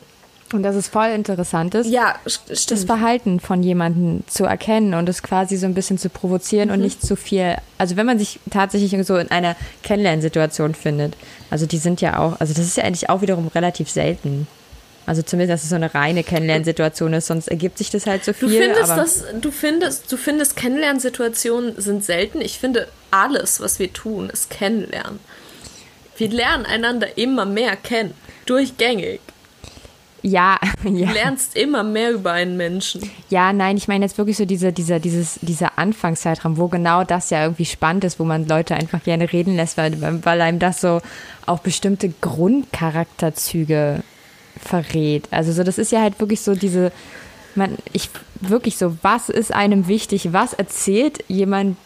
und 0.52 0.62
das 0.62 0.76
ist 0.76 0.88
voll 0.88 1.08
interessant 1.08 1.74
ist, 1.74 1.88
ja, 1.88 2.16
stimmt. 2.26 2.70
das 2.70 2.84
Verhalten 2.84 3.40
von 3.40 3.62
jemandem 3.62 4.22
zu 4.26 4.44
erkennen 4.44 4.94
und 4.94 5.08
es 5.08 5.22
quasi 5.22 5.56
so 5.56 5.66
ein 5.66 5.74
bisschen 5.74 5.98
zu 5.98 6.08
provozieren 6.08 6.68
mhm. 6.68 6.74
und 6.74 6.80
nicht 6.80 7.02
zu 7.02 7.16
viel. 7.16 7.56
Also 7.78 7.96
wenn 7.96 8.06
man 8.06 8.18
sich 8.18 8.40
tatsächlich 8.50 9.06
so 9.06 9.16
in 9.16 9.30
einer 9.30 9.56
Kennenlernsituation 9.82 10.74
findet, 10.74 11.16
also 11.50 11.66
die 11.66 11.78
sind 11.78 12.00
ja 12.00 12.18
auch, 12.18 12.40
also 12.40 12.54
das 12.54 12.64
ist 12.64 12.76
ja 12.76 12.84
eigentlich 12.84 13.10
auch 13.10 13.22
wiederum 13.22 13.48
relativ 13.48 13.90
selten. 13.90 14.46
Also 15.06 15.22
zumindest, 15.22 15.54
dass 15.54 15.62
es 15.62 15.70
so 15.70 15.76
eine 15.76 15.94
reine 15.94 16.24
Kennenlernsituation 16.24 17.12
ist, 17.12 17.28
sonst 17.28 17.46
ergibt 17.46 17.78
sich 17.78 17.90
das 17.90 18.06
halt 18.06 18.24
so 18.24 18.32
viel. 18.32 18.48
Du 18.48 18.54
findest, 18.56 18.88
das, 18.88 19.24
du 19.40 19.50
findest, 19.52 20.12
du 20.12 20.16
findest 20.16 20.56
Kennenlernsituationen 20.56 21.80
sind 21.80 22.04
selten. 22.04 22.40
Ich 22.40 22.58
finde, 22.58 22.88
alles, 23.12 23.60
was 23.60 23.78
wir 23.78 23.92
tun, 23.92 24.28
ist 24.30 24.50
Kennenlernen. 24.50 25.20
Wir 26.16 26.28
lernen 26.28 26.66
einander 26.66 27.16
immer 27.16 27.44
mehr 27.44 27.76
kennen, 27.76 28.14
durchgängig. 28.46 29.20
Ja, 30.26 30.58
ja. 30.84 31.06
Du 31.06 31.12
lernst 31.12 31.56
immer 31.56 31.84
mehr 31.84 32.10
über 32.10 32.32
einen 32.32 32.56
Menschen. 32.56 33.08
Ja, 33.28 33.52
nein, 33.52 33.76
ich 33.76 33.86
meine 33.86 34.04
jetzt 34.04 34.18
wirklich 34.18 34.36
so 34.36 34.44
diese, 34.44 34.72
dieser, 34.72 34.98
dieses, 34.98 35.38
dieser 35.40 35.78
Anfangszeitraum, 35.78 36.56
wo 36.56 36.66
genau 36.66 37.04
das 37.04 37.30
ja 37.30 37.44
irgendwie 37.44 37.64
spannend 37.64 38.02
ist, 38.02 38.18
wo 38.18 38.24
man 38.24 38.48
Leute 38.48 38.74
einfach 38.74 39.04
gerne 39.04 39.32
reden 39.32 39.54
lässt, 39.54 39.76
weil, 39.76 40.00
weil 40.24 40.40
einem 40.40 40.58
das 40.58 40.80
so 40.80 41.00
auch 41.46 41.60
bestimmte 41.60 42.12
Grundcharakterzüge 42.20 44.02
verrät. 44.60 45.28
Also 45.30 45.52
so, 45.52 45.62
das 45.62 45.78
ist 45.78 45.92
ja 45.92 46.00
halt 46.00 46.18
wirklich 46.18 46.40
so 46.40 46.56
diese, 46.56 46.90
man, 47.54 47.76
ich 47.92 48.10
wirklich 48.40 48.78
so, 48.78 48.96
was 49.02 49.28
ist 49.28 49.54
einem 49.54 49.86
wichtig? 49.86 50.32
Was 50.32 50.54
erzählt 50.54 51.24
jemand 51.28 51.76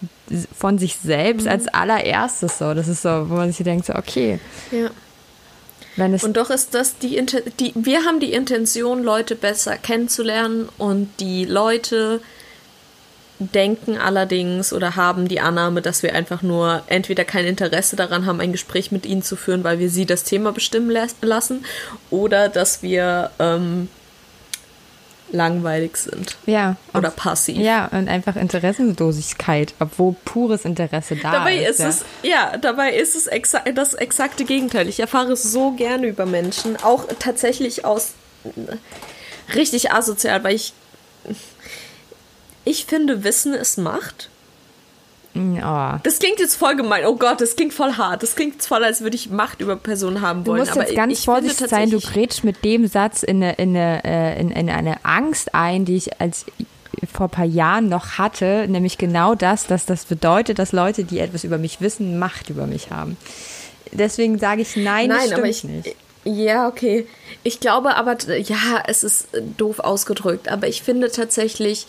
von 0.57 0.79
sich 0.79 0.97
selbst 0.97 1.45
mhm. 1.45 1.51
als 1.51 1.69
allererstes 1.69 2.57
so? 2.57 2.73
Das 2.73 2.89
ist 2.89 3.03
so, 3.03 3.29
wo 3.29 3.35
man 3.35 3.53
sich 3.53 3.65
denkt, 3.65 3.85
so, 3.85 3.95
okay. 3.95 4.41
Ja. 4.71 4.89
Und 6.01 6.37
doch 6.37 6.51
ist 6.51 6.75
das 6.75 6.99
die, 6.99 7.25
die, 7.59 7.73
wir 7.75 8.05
haben 8.05 8.21
die 8.21 8.33
Intention, 8.33 9.03
Leute 9.03 9.37
besser 9.37 9.77
kennenzulernen 9.77 10.69
und 10.79 11.09
die 11.21 11.45
Leute 11.45 12.21
denken 13.41 13.97
allerdings 13.97 14.73
oder 14.73 14.97
haben 14.97 15.27
die 15.27 15.41
Annahme, 15.41 15.81
dass 15.81 16.03
wir 16.03 16.15
einfach 16.15 16.43
nur 16.43 16.83
entweder 16.89 17.25
kein 17.25 17.47
Interesse 17.47 17.97
daran 17.97 18.27
haben, 18.27 18.41
ein 18.41 18.53
Gespräch 18.53 18.93
mit 18.93 19.07
ihnen 19.07 19.23
zu 19.23 19.35
führen, 19.35 19.65
weil 19.65 19.79
wir 19.79 19.89
sie 19.89 20.05
das 20.05 20.25
Thema 20.25 20.53
bestimmen 20.53 20.95
lassen, 21.23 21.65
oder 22.11 22.49
dass 22.51 22.83
wir 22.83 23.31
ähm, 23.39 23.89
langweilig 25.33 25.97
sind. 25.97 26.37
Ja. 26.47 26.77
Oder 26.95 27.11
passiv. 27.11 27.59
Ja, 27.59 27.87
und 27.87 28.09
einfach 28.09 28.37
Interessenlosigkeit, 28.37 29.75
obwohl 29.79 30.15
pures 30.25 30.65
Interesse 30.65 31.17
da 31.17 31.33
dabei 31.33 31.57
ist. 31.57 31.71
ist 31.71 31.79
ja. 31.81 31.89
Es, 31.89 32.05
ja, 32.23 32.57
dabei 32.59 32.93
ist 32.93 33.15
es 33.17 33.27
exa 33.27 33.61
das 33.75 33.95
exakte 33.95 34.45
Gegenteil. 34.45 34.89
Ich 34.89 35.01
erfahre 35.01 35.33
es 35.33 35.43
so 35.43 35.73
gerne 35.73 36.07
über 36.07 36.27
Menschen, 36.27 36.77
auch 36.83 37.07
tatsächlich 37.19 37.85
aus 37.85 38.13
richtig 39.55 39.93
asozial, 39.93 40.43
weil 40.45 40.55
ich 40.55 40.73
ich 42.65 42.85
finde, 42.85 43.25
Wissen 43.25 43.55
ist 43.55 43.79
Macht. 43.79 44.29
Oh. 45.35 45.99
Das 46.03 46.19
klingt 46.19 46.41
jetzt 46.41 46.57
voll 46.57 46.75
gemein. 46.75 47.05
Oh 47.07 47.15
Gott, 47.15 47.41
das 47.41 47.55
klingt 47.55 47.73
voll 47.73 47.93
hart. 47.93 48.23
Das 48.23 48.35
klingt 48.35 48.55
jetzt 48.55 48.67
voll, 48.67 48.83
als 48.83 49.01
würde 49.01 49.15
ich 49.15 49.31
Macht 49.31 49.61
über 49.61 49.77
Personen 49.77 50.23
haben 50.23 50.45
wollen. 50.45 50.59
Du 50.59 50.65
musst 50.65 50.73
Aber 50.73 50.87
jetzt 50.87 50.97
ganz 50.97 51.25
vorsichtig 51.25 51.69
sein. 51.69 51.91
Du 51.91 52.01
grätsch 52.01 52.43
mit 52.43 52.65
dem 52.65 52.87
Satz 52.89 53.23
in 53.23 53.43
eine, 53.43 53.55
in, 53.55 53.77
eine, 53.77 54.05
äh, 54.05 54.41
in, 54.41 54.51
in 54.51 54.69
eine 54.69 55.05
Angst 55.05 55.55
ein, 55.55 55.85
die 55.85 55.97
ich 55.97 56.21
als 56.21 56.47
vor 57.13 57.27
ein 57.27 57.31
paar 57.31 57.45
Jahren 57.45 57.89
noch 57.89 58.19
hatte, 58.19 58.67
nämlich 58.69 58.99
genau 58.99 59.35
das, 59.35 59.67
dass 59.67 59.87
das 59.87 60.05
bedeutet, 60.05 60.59
dass 60.59 60.73
Leute, 60.73 61.05
die 61.05 61.21
etwas 61.21 61.45
über 61.45 61.59
mich 61.59 61.81
wissen, 61.81 62.19
Macht 62.19 62.51
über 62.51 62.67
mich 62.67 62.91
haben. 62.91 63.17
Deswegen 63.93 64.39
sage 64.39 64.63
ich 64.63 64.77
nein, 64.77 65.09
nein 65.09 65.33
aber 65.33 65.47
ich, 65.47 65.65
nicht. 65.65 65.97
Ja, 66.25 66.69
okay. 66.69 67.07
Ich 67.43 67.61
glaube 67.61 67.97
aber, 67.97 68.17
ja, 68.39 68.83
es 68.87 69.05
ist 69.05 69.29
doof 69.57 69.79
ausgedrückt, 69.79 70.49
aber 70.49 70.69
ich 70.69 70.83
finde 70.83 71.11
tatsächlich, 71.11 71.87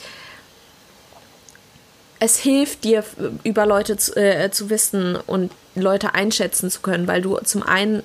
es 2.21 2.37
hilft 2.37 2.83
dir, 2.83 3.03
über 3.43 3.65
Leute 3.65 3.97
zu, 3.97 4.15
äh, 4.15 4.51
zu 4.51 4.69
wissen 4.69 5.15
und 5.15 5.51
Leute 5.73 6.13
einschätzen 6.13 6.69
zu 6.69 6.81
können, 6.81 7.07
weil 7.07 7.23
du 7.23 7.37
zum 7.43 7.63
einen 7.63 8.03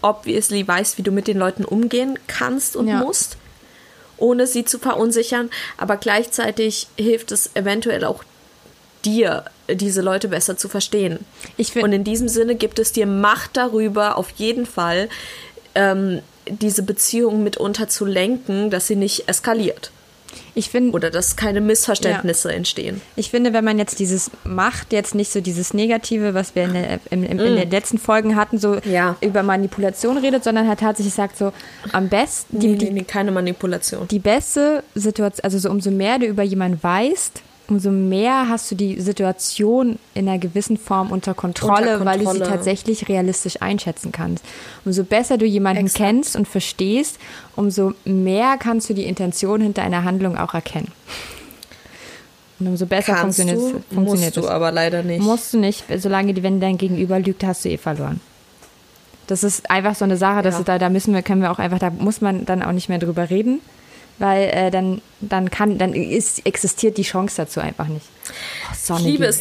obviously 0.00 0.66
weißt, 0.66 0.96
wie 0.96 1.02
du 1.02 1.10
mit 1.10 1.28
den 1.28 1.38
Leuten 1.38 1.66
umgehen 1.66 2.18
kannst 2.28 2.76
und 2.76 2.88
ja. 2.88 2.96
musst, 2.96 3.36
ohne 4.16 4.46
sie 4.46 4.64
zu 4.64 4.78
verunsichern, 4.78 5.50
aber 5.76 5.98
gleichzeitig 5.98 6.86
hilft 6.96 7.30
es 7.30 7.50
eventuell 7.54 8.04
auch 8.04 8.24
dir, 9.04 9.44
diese 9.68 10.00
Leute 10.00 10.28
besser 10.28 10.56
zu 10.56 10.70
verstehen. 10.70 11.18
und 11.82 11.92
in 11.92 12.04
diesem 12.04 12.28
Sinne 12.28 12.54
gibt 12.54 12.78
es 12.78 12.92
dir 12.92 13.06
Macht 13.06 13.58
darüber, 13.58 14.16
auf 14.16 14.30
jeden 14.36 14.64
Fall 14.64 15.10
ähm, 15.74 16.22
diese 16.48 16.82
Beziehung 16.82 17.42
mitunter 17.42 17.86
zu 17.86 18.06
lenken, 18.06 18.70
dass 18.70 18.86
sie 18.86 18.96
nicht 18.96 19.28
eskaliert. 19.28 19.90
Ich 20.54 20.70
finde. 20.70 20.92
Oder 20.92 21.10
dass 21.10 21.36
keine 21.36 21.60
Missverständnisse 21.60 22.50
ja. 22.50 22.56
entstehen. 22.56 23.00
Ich 23.16 23.30
finde, 23.30 23.52
wenn 23.52 23.64
man 23.64 23.78
jetzt 23.78 23.98
dieses 23.98 24.30
Macht, 24.44 24.92
jetzt 24.92 25.14
nicht 25.14 25.32
so 25.32 25.40
dieses 25.40 25.74
Negative, 25.74 26.34
was 26.34 26.54
wir 26.54 26.64
in, 26.64 26.72
der, 26.74 27.00
in, 27.10 27.22
in, 27.24 27.38
in 27.38 27.54
mm. 27.54 27.56
den 27.56 27.70
letzten 27.70 27.98
Folgen 27.98 28.36
hatten, 28.36 28.58
so 28.58 28.76
ja. 28.84 29.16
über 29.20 29.42
Manipulation 29.42 30.18
redet, 30.18 30.44
sondern 30.44 30.68
halt 30.68 30.80
tatsächlich 30.80 31.14
sagt 31.14 31.36
so, 31.36 31.52
am 31.92 32.08
besten. 32.08 32.58
Die, 32.58 32.68
nee, 32.68 32.76
nee, 32.76 32.90
nee, 32.90 33.02
keine 33.02 33.30
Manipulation. 33.30 34.08
Die 34.08 34.18
beste 34.18 34.82
Situation, 34.94 35.44
also 35.44 35.58
so 35.58 35.70
umso 35.70 35.90
mehr 35.90 36.18
du 36.18 36.26
über 36.26 36.42
jemanden 36.42 36.82
weißt, 36.82 37.42
umso 37.68 37.90
mehr 37.90 38.48
hast 38.48 38.70
du 38.70 38.74
die 38.74 39.00
Situation 39.00 39.98
in 40.14 40.28
einer 40.28 40.38
gewissen 40.38 40.76
Form 40.76 41.10
unter 41.10 41.34
Kontrolle, 41.34 41.98
unter 41.98 42.04
Kontrolle. 42.04 42.26
weil 42.26 42.38
du 42.38 42.44
sie 42.44 42.50
tatsächlich 42.50 43.08
realistisch 43.08 43.60
einschätzen 43.60 44.10
kannst. 44.10 44.44
Umso 44.84 45.04
besser 45.04 45.36
du 45.36 45.44
jemanden 45.44 45.86
Exakt. 45.86 46.04
kennst 46.04 46.36
und 46.36 46.48
verstehst, 46.48 47.18
umso 47.56 47.92
mehr 48.04 48.56
kannst 48.58 48.88
du 48.88 48.94
die 48.94 49.04
Intention 49.04 49.60
hinter 49.60 49.82
einer 49.82 50.04
Handlung 50.04 50.38
auch 50.38 50.54
erkennen. 50.54 50.92
Und 52.58 52.68
umso 52.68 52.86
besser 52.86 53.14
kannst 53.14 53.38
funktioniert, 53.38 53.58
du, 53.58 53.94
funktioniert 53.94 54.36
musst 54.36 54.48
du 54.48 54.50
aber 54.50 54.72
leider 54.72 55.02
nicht. 55.02 55.22
Musst 55.22 55.52
du 55.52 55.58
nicht. 55.58 55.84
Solange, 55.98 56.42
wenn 56.42 56.60
dein 56.60 56.78
Gegenüber 56.78 57.20
lügt, 57.20 57.44
hast 57.44 57.64
du 57.64 57.68
eh 57.68 57.76
verloren. 57.76 58.20
Das 59.26 59.44
ist 59.44 59.70
einfach 59.70 59.94
so 59.94 60.04
eine 60.04 60.16
Sache, 60.16 60.42
dass 60.42 60.56
ja. 60.56 60.64
da, 60.64 60.78
da 60.78 60.88
müssen 60.88 61.12
wir, 61.12 61.22
können 61.22 61.42
wir 61.42 61.52
auch 61.52 61.58
einfach, 61.58 61.78
da 61.78 61.90
muss 61.90 62.22
man 62.22 62.46
dann 62.46 62.62
auch 62.62 62.72
nicht 62.72 62.88
mehr 62.88 62.98
drüber 62.98 63.28
reden 63.28 63.60
weil 64.18 64.48
äh, 64.48 64.70
dann, 64.70 65.00
dann 65.20 65.50
kann, 65.50 65.78
dann 65.78 65.94
ist, 65.94 66.44
existiert 66.46 66.96
die 66.96 67.02
Chance 67.02 67.36
dazu 67.36 67.60
einfach 67.60 67.86
nicht. 67.86 68.06
Oh, 68.90 68.96
ich 68.96 69.04
liebe 69.04 69.26
es, 69.26 69.40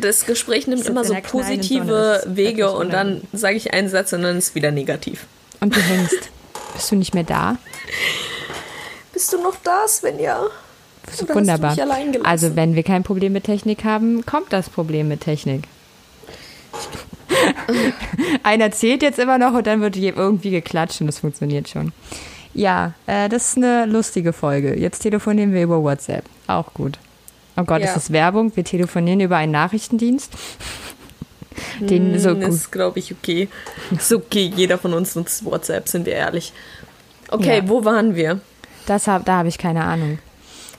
das 0.00 0.26
Gespräch 0.26 0.66
nimmt 0.66 0.86
immer 0.86 1.04
so 1.04 1.14
positive 1.22 2.22
Wege 2.26 2.70
und 2.72 2.92
dann 2.92 3.22
sage 3.32 3.56
ich 3.56 3.72
einen 3.72 3.88
Satz 3.88 4.12
und 4.12 4.22
dann 4.22 4.38
ist 4.38 4.48
es 4.48 4.54
wieder 4.54 4.70
negativ. 4.70 5.26
Und 5.60 5.74
du 5.74 5.80
hängst. 5.80 6.30
Bist 6.74 6.92
du 6.92 6.96
nicht 6.96 7.14
mehr 7.14 7.24
da? 7.24 7.56
Bist 9.12 9.32
du 9.32 9.42
noch 9.42 9.56
da, 9.64 9.88
Svenja? 9.88 10.46
Wunderbar. 11.28 11.76
Also 12.24 12.54
wenn 12.54 12.74
wir 12.74 12.82
kein 12.82 13.02
Problem 13.02 13.32
mit 13.32 13.44
Technik 13.44 13.84
haben, 13.84 14.24
kommt 14.26 14.52
das 14.52 14.68
Problem 14.68 15.08
mit 15.08 15.22
Technik. 15.22 15.64
Einer 18.42 18.70
zählt 18.70 19.02
jetzt 19.02 19.18
immer 19.18 19.38
noch 19.38 19.54
und 19.54 19.66
dann 19.66 19.80
wird 19.80 19.96
irgendwie 19.96 20.50
geklatscht 20.50 21.00
und 21.00 21.06
das 21.06 21.18
funktioniert 21.18 21.68
schon. 21.68 21.92
Ja, 22.58 22.92
äh, 23.06 23.28
das 23.28 23.50
ist 23.50 23.56
eine 23.58 23.86
lustige 23.86 24.32
Folge. 24.32 24.76
Jetzt 24.76 24.98
telefonieren 25.00 25.52
wir 25.52 25.62
über 25.62 25.80
WhatsApp. 25.80 26.24
Auch 26.48 26.74
gut. 26.74 26.98
Oh 27.56 27.62
Gott, 27.62 27.80
ja. 27.80 27.86
ist 27.86 27.94
das 27.94 28.10
Werbung? 28.10 28.56
Wir 28.56 28.64
telefonieren 28.64 29.20
über 29.20 29.36
einen 29.36 29.52
Nachrichtendienst. 29.52 30.32
Den 31.78 32.14
mm, 32.14 32.18
so 32.18 32.34
gut. 32.34 32.48
ist, 32.48 32.72
glaube 32.72 32.98
ich, 32.98 33.12
okay. 33.12 33.48
Ist 33.92 34.12
okay, 34.12 34.52
jeder 34.56 34.76
von 34.76 34.92
uns 34.92 35.14
nutzt 35.14 35.44
WhatsApp, 35.44 35.88
sind 35.88 36.04
wir 36.04 36.14
ehrlich. 36.14 36.52
Okay, 37.30 37.58
ja. 37.58 37.68
wo 37.68 37.84
waren 37.84 38.16
wir? 38.16 38.40
Das 38.86 39.06
hab, 39.06 39.24
da 39.24 39.38
habe 39.38 39.48
ich 39.48 39.58
keine 39.58 39.84
Ahnung. 39.84 40.18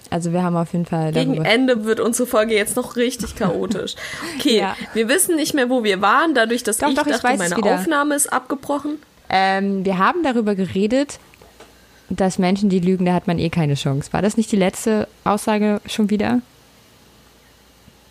Also 0.09 0.33
wir 0.33 0.43
haben 0.43 0.57
auf 0.57 0.73
jeden 0.73 0.85
Fall. 0.85 1.13
Darüber. 1.13 1.31
Gegen 1.31 1.45
Ende 1.45 1.85
wird 1.85 2.01
unsere 2.01 2.27
Folge 2.27 2.55
jetzt 2.55 2.75
noch 2.75 2.97
richtig 2.97 3.35
chaotisch. 3.37 3.95
Okay, 4.37 4.59
ja. 4.59 4.75
wir 4.93 5.07
wissen 5.07 5.37
nicht 5.37 5.53
mehr, 5.53 5.69
wo 5.69 5.85
wir 5.85 6.01
waren, 6.01 6.35
dadurch, 6.35 6.63
dass 6.63 6.79
doch, 6.79 6.89
ich 6.89 6.95
doch, 6.95 7.05
dachte, 7.05 7.25
ich 7.31 7.37
meine 7.37 7.55
Aufnahme 7.55 8.15
ist 8.15 8.27
abgebrochen. 8.27 8.97
Ähm, 9.29 9.85
wir 9.85 9.97
haben 9.97 10.23
darüber 10.23 10.55
geredet, 10.55 11.19
dass 12.09 12.39
Menschen, 12.39 12.69
die 12.69 12.79
lügen, 12.79 13.05
da 13.05 13.13
hat 13.13 13.27
man 13.27 13.39
eh 13.39 13.49
keine 13.49 13.75
Chance. 13.75 14.11
War 14.13 14.21
das 14.21 14.37
nicht 14.37 14.51
die 14.51 14.57
letzte 14.57 15.07
Aussage 15.23 15.81
schon 15.85 16.09
wieder? 16.09 16.41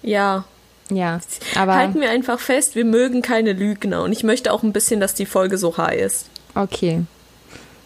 Ja. 0.02 0.44
Ja, 0.90 1.20
aber. 1.54 1.76
Halten 1.76 2.00
wir 2.00 2.08
einfach 2.08 2.40
fest, 2.40 2.74
wir 2.74 2.86
mögen 2.86 3.20
keine 3.20 3.52
Lügner. 3.52 4.02
Und 4.04 4.12
ich 4.12 4.24
möchte 4.24 4.52
auch 4.52 4.62
ein 4.62 4.72
bisschen, 4.72 5.00
dass 5.00 5.12
die 5.12 5.26
Folge 5.26 5.58
so 5.58 5.76
high 5.76 6.00
ist. 6.00 6.30
Okay. 6.54 7.02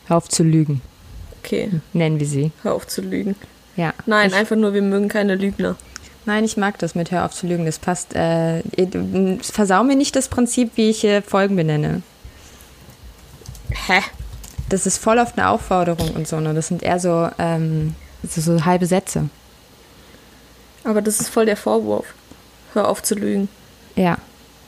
Hör 0.06 0.18
auf 0.18 0.28
zu 0.28 0.44
lügen. 0.44 0.82
Okay. 1.42 1.70
Nennen 1.92 2.20
wir 2.20 2.26
sie. 2.26 2.52
Hör 2.62 2.74
auf 2.74 2.86
zu 2.86 3.00
lügen. 3.02 3.34
Ja. 3.76 3.92
Nein, 4.06 4.28
ich, 4.28 4.36
einfach 4.36 4.54
nur, 4.54 4.72
wir 4.72 4.82
mögen 4.82 5.08
keine 5.08 5.34
Lügner. 5.34 5.76
Nein, 6.26 6.44
ich 6.44 6.56
mag 6.56 6.78
das 6.78 6.94
mit 6.94 7.10
Hör 7.10 7.24
auf 7.24 7.32
zu 7.32 7.48
lügen. 7.48 7.66
Das 7.66 7.80
passt. 7.80 8.14
Äh, 8.14 8.62
versau 9.42 9.82
mir 9.82 9.96
nicht 9.96 10.14
das 10.14 10.28
Prinzip, 10.28 10.72
wie 10.76 10.90
ich 10.90 11.00
hier 11.00 11.22
Folgen 11.22 11.56
benenne. 11.56 12.02
Hä? 13.70 14.00
Das 14.68 14.86
ist 14.86 14.98
voll 14.98 15.18
auf 15.18 15.36
eine 15.36 15.48
Aufforderung 15.48 16.10
und 16.10 16.26
so, 16.26 16.40
ne? 16.40 16.54
Das 16.54 16.68
sind 16.68 16.82
eher 16.82 16.98
so, 16.98 17.28
ähm, 17.38 17.94
so, 18.26 18.40
so 18.40 18.64
halbe 18.64 18.86
Sätze. 18.86 19.28
Aber 20.84 21.02
das 21.02 21.20
ist 21.20 21.28
voll 21.28 21.46
der 21.46 21.56
Vorwurf. 21.56 22.06
Hör 22.72 22.88
auf 22.88 23.02
zu 23.02 23.14
lügen. 23.14 23.48
Ja, 23.96 24.16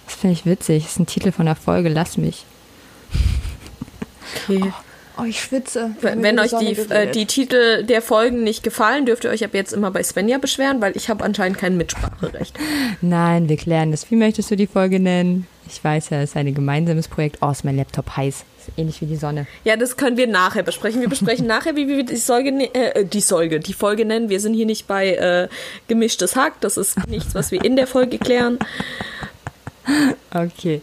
das 0.06 0.16
finde 0.16 0.34
ich 0.34 0.46
witzig. 0.46 0.84
Das 0.84 0.92
ist 0.92 0.98
ein 1.00 1.06
Titel 1.06 1.32
von 1.32 1.46
der 1.46 1.56
Folge, 1.56 1.88
lass 1.88 2.16
mich. 2.16 2.44
Okay. 4.48 4.72
Oh, 5.16 5.24
ich 5.24 5.40
schwitze. 5.40 5.94
Wenn, 6.00 6.22
wenn 6.22 6.38
euch 6.40 6.50
die, 6.58 6.72
äh, 6.90 7.10
die 7.10 7.26
Titel 7.26 7.84
der 7.84 8.02
Folgen 8.02 8.42
nicht 8.42 8.64
gefallen, 8.64 9.06
dürft 9.06 9.24
ihr 9.24 9.30
euch 9.30 9.44
ab 9.44 9.54
jetzt 9.54 9.72
immer 9.72 9.92
bei 9.92 10.02
Svenja 10.02 10.38
beschweren, 10.38 10.80
weil 10.80 10.96
ich 10.96 11.08
habe 11.08 11.22
anscheinend 11.22 11.56
kein 11.56 11.76
Mitspracherecht. 11.76 12.58
Nein, 13.00 13.48
wir 13.48 13.56
klären 13.56 13.92
das. 13.92 14.10
Wie 14.10 14.16
möchtest 14.16 14.50
du 14.50 14.56
die 14.56 14.66
Folge 14.66 14.98
nennen? 14.98 15.46
Ich 15.68 15.82
weiß 15.82 16.10
ja, 16.10 16.20
es 16.20 16.30
ist 16.30 16.36
ein 16.36 16.52
gemeinsames 16.52 17.06
Projekt. 17.06 17.38
Oh, 17.42 17.50
ist 17.50 17.64
mein 17.64 17.76
Laptop 17.76 18.16
heiß. 18.16 18.44
Ähnlich 18.76 19.00
wie 19.00 19.06
die 19.06 19.16
Sonne. 19.16 19.46
Ja, 19.64 19.76
das 19.76 19.96
können 19.96 20.16
wir 20.16 20.26
nachher 20.26 20.62
besprechen. 20.62 21.00
Wir 21.00 21.08
besprechen 21.08 21.46
nachher, 21.48 21.76
wie 21.76 21.88
wir 21.88 22.04
die 22.04 22.16
Folge, 22.16 22.50
äh, 22.74 23.04
die 23.04 23.22
Folge, 23.22 23.60
die 23.60 23.72
Folge 23.72 24.04
nennen. 24.04 24.28
Wir 24.28 24.40
sind 24.40 24.54
hier 24.54 24.66
nicht 24.66 24.86
bei 24.86 25.14
äh, 25.14 25.48
gemischtes 25.88 26.36
Hack. 26.36 26.60
Das 26.60 26.76
ist 26.76 27.06
nichts, 27.08 27.34
was 27.34 27.50
wir 27.50 27.64
in 27.64 27.76
der 27.76 27.86
Folge 27.86 28.18
klären. 28.18 28.58
Okay. 30.32 30.80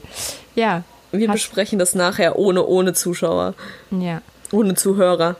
Ja. 0.56 0.84
Wir 1.12 1.28
Hast 1.28 1.36
besprechen 1.36 1.80
das 1.80 1.96
nachher 1.96 2.38
ohne, 2.38 2.66
ohne 2.66 2.94
Zuschauer. 2.94 3.54
Ja. 3.92 4.22
Ohne 4.52 4.76
Zuhörer. 4.76 5.36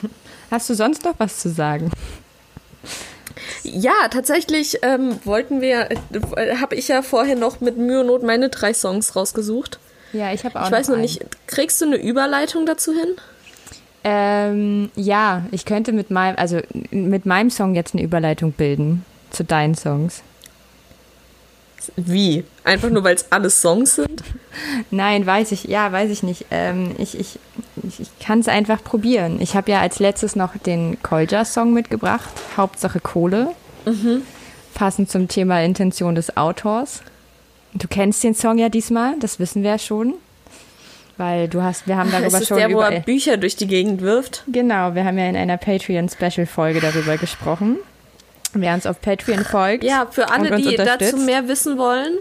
Hast 0.50 0.70
du 0.70 0.74
sonst 0.74 1.04
noch 1.04 1.14
was 1.18 1.38
zu 1.38 1.50
sagen? 1.50 1.90
Ja, 3.62 4.08
tatsächlich 4.10 4.78
ähm, 4.82 5.18
wollten 5.24 5.60
wir, 5.60 5.88
äh, 5.90 6.56
habe 6.56 6.76
ich 6.76 6.88
ja 6.88 7.02
vorher 7.02 7.36
noch 7.36 7.60
mit 7.60 7.76
Mühe 7.76 8.00
und 8.00 8.06
Not 8.06 8.22
meine 8.22 8.48
drei 8.48 8.72
Songs 8.72 9.16
rausgesucht. 9.16 9.80
Ja, 10.12 10.32
ich 10.32 10.44
habe 10.44 10.60
auch. 10.60 10.66
Ich 10.66 10.72
weiß 10.72 10.88
noch 10.88 10.96
nicht, 10.96 11.24
kriegst 11.46 11.80
du 11.80 11.86
eine 11.86 11.96
Überleitung 11.96 12.66
dazu 12.66 12.92
hin? 12.92 13.16
Ähm, 14.04 14.90
ja, 14.94 15.44
ich 15.50 15.64
könnte 15.64 15.92
mit 15.92 16.10
meinem, 16.10 16.36
also 16.38 16.60
mit 16.90 17.26
meinem 17.26 17.50
Song 17.50 17.74
jetzt 17.74 17.94
eine 17.94 18.04
Überleitung 18.04 18.52
bilden 18.52 19.04
zu 19.30 19.42
deinen 19.42 19.74
Songs. 19.74 20.22
Wie? 21.96 22.44
Einfach 22.64 22.90
nur, 22.90 23.04
weil 23.04 23.14
es 23.14 23.30
alles 23.30 23.60
Songs 23.60 23.96
sind? 23.96 24.22
Nein, 24.90 25.26
weiß 25.26 25.52
ich, 25.52 25.64
ja, 25.64 25.90
weiß 25.90 26.10
ich 26.10 26.22
nicht. 26.22 26.46
Ähm, 26.50 26.94
ich 26.98 27.18
ich, 27.18 27.38
ich 27.84 28.10
kann 28.18 28.40
es 28.40 28.48
einfach 28.48 28.82
probieren. 28.82 29.40
Ich 29.40 29.56
habe 29.56 29.70
ja 29.70 29.80
als 29.80 29.98
letztes 29.98 30.36
noch 30.36 30.56
den 30.56 31.02
Kolja-Song 31.02 31.72
mitgebracht, 31.72 32.30
Hauptsache 32.56 33.00
Kohle. 33.00 33.50
Mhm. 33.84 34.22
Passend 34.74 35.10
zum 35.10 35.28
Thema 35.28 35.62
Intention 35.62 36.14
des 36.14 36.36
Autors. 36.36 37.02
Du 37.78 37.88
kennst 37.88 38.24
den 38.24 38.34
Song 38.34 38.58
ja 38.58 38.68
diesmal, 38.68 39.18
das 39.20 39.38
wissen 39.38 39.62
wir 39.62 39.70
ja 39.70 39.78
schon. 39.78 40.14
Weil 41.18 41.48
du 41.48 41.62
hast, 41.62 41.86
wir 41.86 41.96
haben 41.96 42.10
darüber 42.10 42.26
ist 42.28 42.42
es 42.42 42.48
schon 42.48 42.58
der, 42.58 42.70
wo 42.72 42.80
er 42.80 43.00
Bücher 43.00 43.38
durch 43.38 43.56
die 43.56 43.66
Gegend 43.66 44.02
wirft? 44.02 44.44
Genau, 44.48 44.94
wir 44.94 45.04
haben 45.04 45.18
ja 45.18 45.28
in 45.28 45.36
einer 45.36 45.56
Patreon-Special-Folge 45.56 46.80
darüber 46.80 47.16
gesprochen. 47.16 47.78
Wer 48.52 48.74
uns 48.74 48.86
auf 48.86 49.00
Patreon 49.00 49.44
folgt. 49.44 49.84
Ja, 49.84 50.06
für 50.10 50.30
alle, 50.30 50.56
die 50.56 50.76
dazu 50.76 51.16
mehr 51.16 51.48
wissen 51.48 51.78
wollen, 51.78 52.18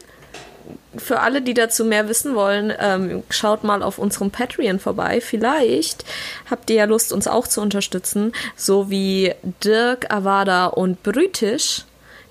für 0.97 1.19
alle, 1.19 1.41
die 1.41 1.53
dazu 1.53 1.85
mehr 1.85 2.07
wissen 2.07 2.35
wollen, 2.35 2.73
ähm, 2.79 3.23
schaut 3.29 3.63
mal 3.63 3.83
auf 3.83 3.97
unserem 3.97 4.31
Patreon 4.31 4.79
vorbei. 4.79 5.21
Vielleicht 5.21 6.05
habt 6.49 6.69
ihr 6.69 6.77
ja 6.77 6.85
Lust, 6.85 7.11
uns 7.11 7.27
auch 7.27 7.47
zu 7.47 7.61
unterstützen, 7.61 8.31
so 8.55 8.89
wie 8.89 9.33
Dirk, 9.63 10.13
Avada 10.13 10.67
und 10.67 11.03
Brütisch, 11.03 11.83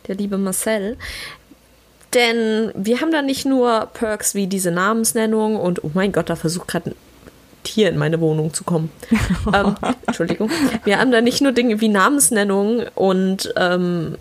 der 0.09 0.17
liebe 0.17 0.39
Marcel. 0.39 0.97
Denn 2.15 2.71
wir 2.75 3.01
haben 3.01 3.11
da 3.11 3.23
nicht 3.23 3.45
nur 3.45 3.89
Perks 3.93 4.35
wie 4.35 4.47
diese 4.47 4.71
Namensnennung 4.71 5.57
und, 5.57 5.83
oh 5.83 5.91
mein 5.95 6.13
Gott, 6.13 6.31
da 6.31 6.37
versucht 6.37 6.69
gerade 6.69 6.91
ein 6.91 6.97
Tier 7.65 7.89
in 7.89 7.99
meine 7.99 8.21
Wohnung 8.21 8.55
zu 8.55 8.63
kommen. 8.63 8.91
ähm, 9.55 9.75
Entschuldigung. 10.07 10.51
Wir 10.85 10.99
haben 10.99 11.11
da 11.11 11.21
nicht 11.21 11.41
nur 11.41 11.53
Dinge 11.53 11.81
wie 11.81 11.89
Namensnennung 11.89 12.85
und 12.95 13.53
ähm, 13.57 14.17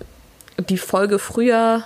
die 0.69 0.77
Folge 0.77 1.19
früher 1.19 1.83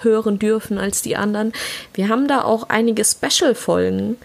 hören 0.00 0.38
dürfen 0.38 0.78
als 0.78 1.02
die 1.02 1.16
anderen. 1.16 1.52
Wir 1.94 2.08
haben 2.08 2.28
da 2.28 2.42
auch 2.42 2.68
einige 2.68 3.04
Special-Folgen, 3.04 4.16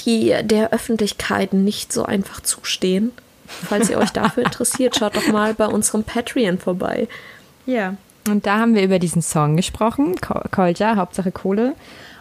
die 0.00 0.34
der 0.42 0.72
Öffentlichkeit 0.72 1.52
nicht 1.52 1.92
so 1.92 2.04
einfach 2.04 2.40
zustehen. 2.40 3.12
Falls 3.46 3.88
ihr 3.88 3.98
euch 3.98 4.10
dafür 4.10 4.44
interessiert, 4.44 4.96
schaut 4.96 5.16
doch 5.16 5.26
mal 5.28 5.54
bei 5.54 5.66
unserem 5.66 6.04
Patreon 6.04 6.58
vorbei. 6.58 7.08
Ja. 7.66 7.96
Und 8.30 8.46
da 8.46 8.58
haben 8.58 8.74
wir 8.74 8.82
über 8.82 8.98
diesen 8.98 9.22
Song 9.22 9.56
gesprochen, 9.56 10.14
Kolja, 10.50 10.96
Hauptsache 10.96 11.32
Kohle. 11.32 11.74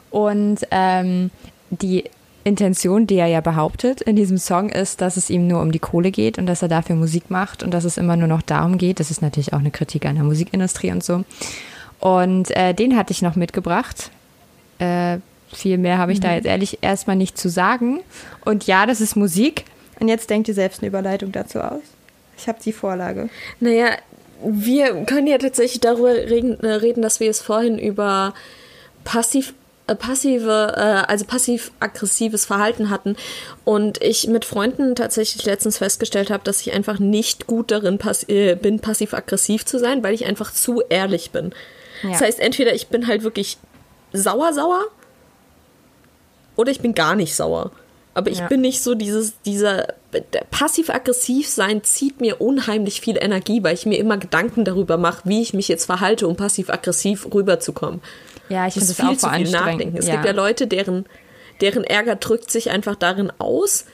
Und 0.10 0.60
ähm, 0.72 1.32
die 1.70 2.06
Intention, 2.44 3.08
die 3.08 3.16
er 3.16 3.28
ja 3.28 3.42
behauptet 3.42 4.02
in 4.02 4.16
diesem 4.16 4.38
Song, 4.38 4.70
ist, 4.70 5.02
dass 5.02 5.18
es 5.18 5.30
ihm 5.30 5.48
nur 5.48 5.62
um 5.62 5.72
die 5.72 5.80
Kohle 5.80 6.12
geht 6.12 6.38
und 6.38 6.46
dass 6.46 6.62
er 6.62 6.70
dafür 6.70 6.96
Musik 6.96 7.30
macht 7.30 7.62
und 7.62 7.72
dass 7.72 7.84
es 7.84 7.98
immer 7.98 8.16
nur 8.16 8.30
noch 8.30 8.42
darum 8.42 8.78
geht. 8.78 9.02
Das 9.02 9.12
ist 9.12 9.22
natürlich 9.22 9.54
auch 9.54 9.60
eine 9.60 9.72
Kritik 9.72 10.06
an 10.06 10.16
der 10.16 10.24
Musikindustrie 10.24 10.92
und 10.92 11.04
so. 11.04 11.26
Und 12.00 12.56
äh, 12.56 12.74
den 12.74 12.96
hatte 12.96 13.12
ich 13.12 13.22
noch 13.22 13.36
mitgebracht. 13.36 14.12
Äh, 14.80 15.18
viel 15.52 15.78
mehr 15.78 15.98
habe 15.98 16.14
ich 16.14 16.20
mhm. 16.20 16.24
da 16.24 16.34
jetzt 16.36 16.46
ehrlich 16.46 16.80
erstmal 16.82 17.16
nicht 17.16 17.38
zu 17.38 17.50
sagen. 17.50 18.00
Und 18.46 18.66
ja, 18.66 18.86
das 18.86 19.02
ist 19.02 19.16
Musik. 19.16 19.66
Und 20.00 20.08
jetzt 20.08 20.30
denkt 20.30 20.48
ihr 20.48 20.54
selbst 20.54 20.82
eine 20.82 20.88
Überleitung 20.88 21.32
dazu 21.32 21.60
aus. 21.60 21.82
Ich 22.38 22.48
habe 22.48 22.60
die 22.64 22.72
Vorlage. 22.72 23.30
Naja, 23.60 23.90
wir 24.44 25.06
können 25.06 25.28
ja 25.28 25.38
tatsächlich 25.38 25.80
darüber 25.80 26.14
reden, 26.14 26.60
äh, 26.62 26.74
reden 26.74 27.02
dass 27.02 27.20
wir 27.20 27.30
es 27.30 27.42
vorhin 27.42 27.80
über 27.80 28.34
passiv 29.04 29.54
äh, 29.88 29.96
passive, 29.96 30.74
äh, 30.76 31.10
also 31.10 31.26
passiv-aggressives 31.26 32.46
Verhalten 32.46 32.90
hatten 32.90 33.16
und 33.64 34.02
ich 34.04 34.28
mit 34.28 34.44
Freunden 34.44 34.96
tatsächlich 34.96 35.46
letztens 35.46 35.78
festgestellt 35.78 36.30
habe, 36.30 36.44
dass 36.44 36.62
ich 36.62 36.74
einfach 36.74 37.00
nicht 37.00 37.48
gut 37.48 37.72
darin 37.72 37.98
pass 37.98 38.26
bin, 38.26 38.80
passiv-aggressiv 38.82 39.66
zu 39.66 39.80
sein, 39.80 40.04
weil 40.04 40.14
ich 40.14 40.26
einfach 40.26 40.52
zu 40.52 40.82
ehrlich 40.90 41.32
bin. 41.32 41.54
Ja. 42.04 42.12
Das 42.12 42.22
heißt, 42.22 42.40
entweder 42.40 42.74
ich 42.74 42.88
bin 42.88 43.08
halt 43.08 43.24
wirklich 43.24 43.58
sauer, 44.12 44.52
sauer 44.54 44.86
oder 46.58 46.72
ich 46.72 46.82
bin 46.82 46.94
gar 46.94 47.16
nicht 47.16 47.36
sauer. 47.36 47.72
Aber 48.18 48.32
ich 48.32 48.40
ja. 48.40 48.48
bin 48.48 48.62
nicht 48.62 48.82
so 48.82 48.96
dieses, 48.96 49.40
dieser 49.44 49.94
passiv-aggressiv 50.50 51.48
sein 51.48 51.84
zieht 51.84 52.20
mir 52.20 52.42
unheimlich 52.42 53.00
viel 53.00 53.16
Energie, 53.16 53.64
weil 53.64 53.76
ich 53.76 53.86
mir 53.86 54.00
immer 54.00 54.18
Gedanken 54.18 54.66
darüber 54.66 54.98
mache, 54.98 55.22
wie 55.26 55.44
ich 55.44 55.54
mich 55.54 55.68
jetzt 55.68 55.86
verhalte, 55.86 56.28
um 56.28 56.36
passiv-aggressiv 56.36 57.28
rüberzukommen. 57.32 58.02
Ja, 58.50 58.66
ich 58.66 58.74
finde 58.74 58.88
das 58.88 58.96
viel 58.96 59.06
auch 59.06 59.18
zu 59.18 59.30
viel 59.30 59.52
nachdenken. 59.52 59.98
Es 59.98 60.08
ja. 60.08 60.14
gibt 60.14 60.26
ja 60.26 60.32
Leute, 60.32 60.66
deren, 60.66 61.06
deren 61.62 61.84
Ärger 61.84 62.16
drückt 62.16 62.50
sich 62.50 62.72
einfach 62.72 62.96
darin 62.96 63.32
aus. 63.38 63.86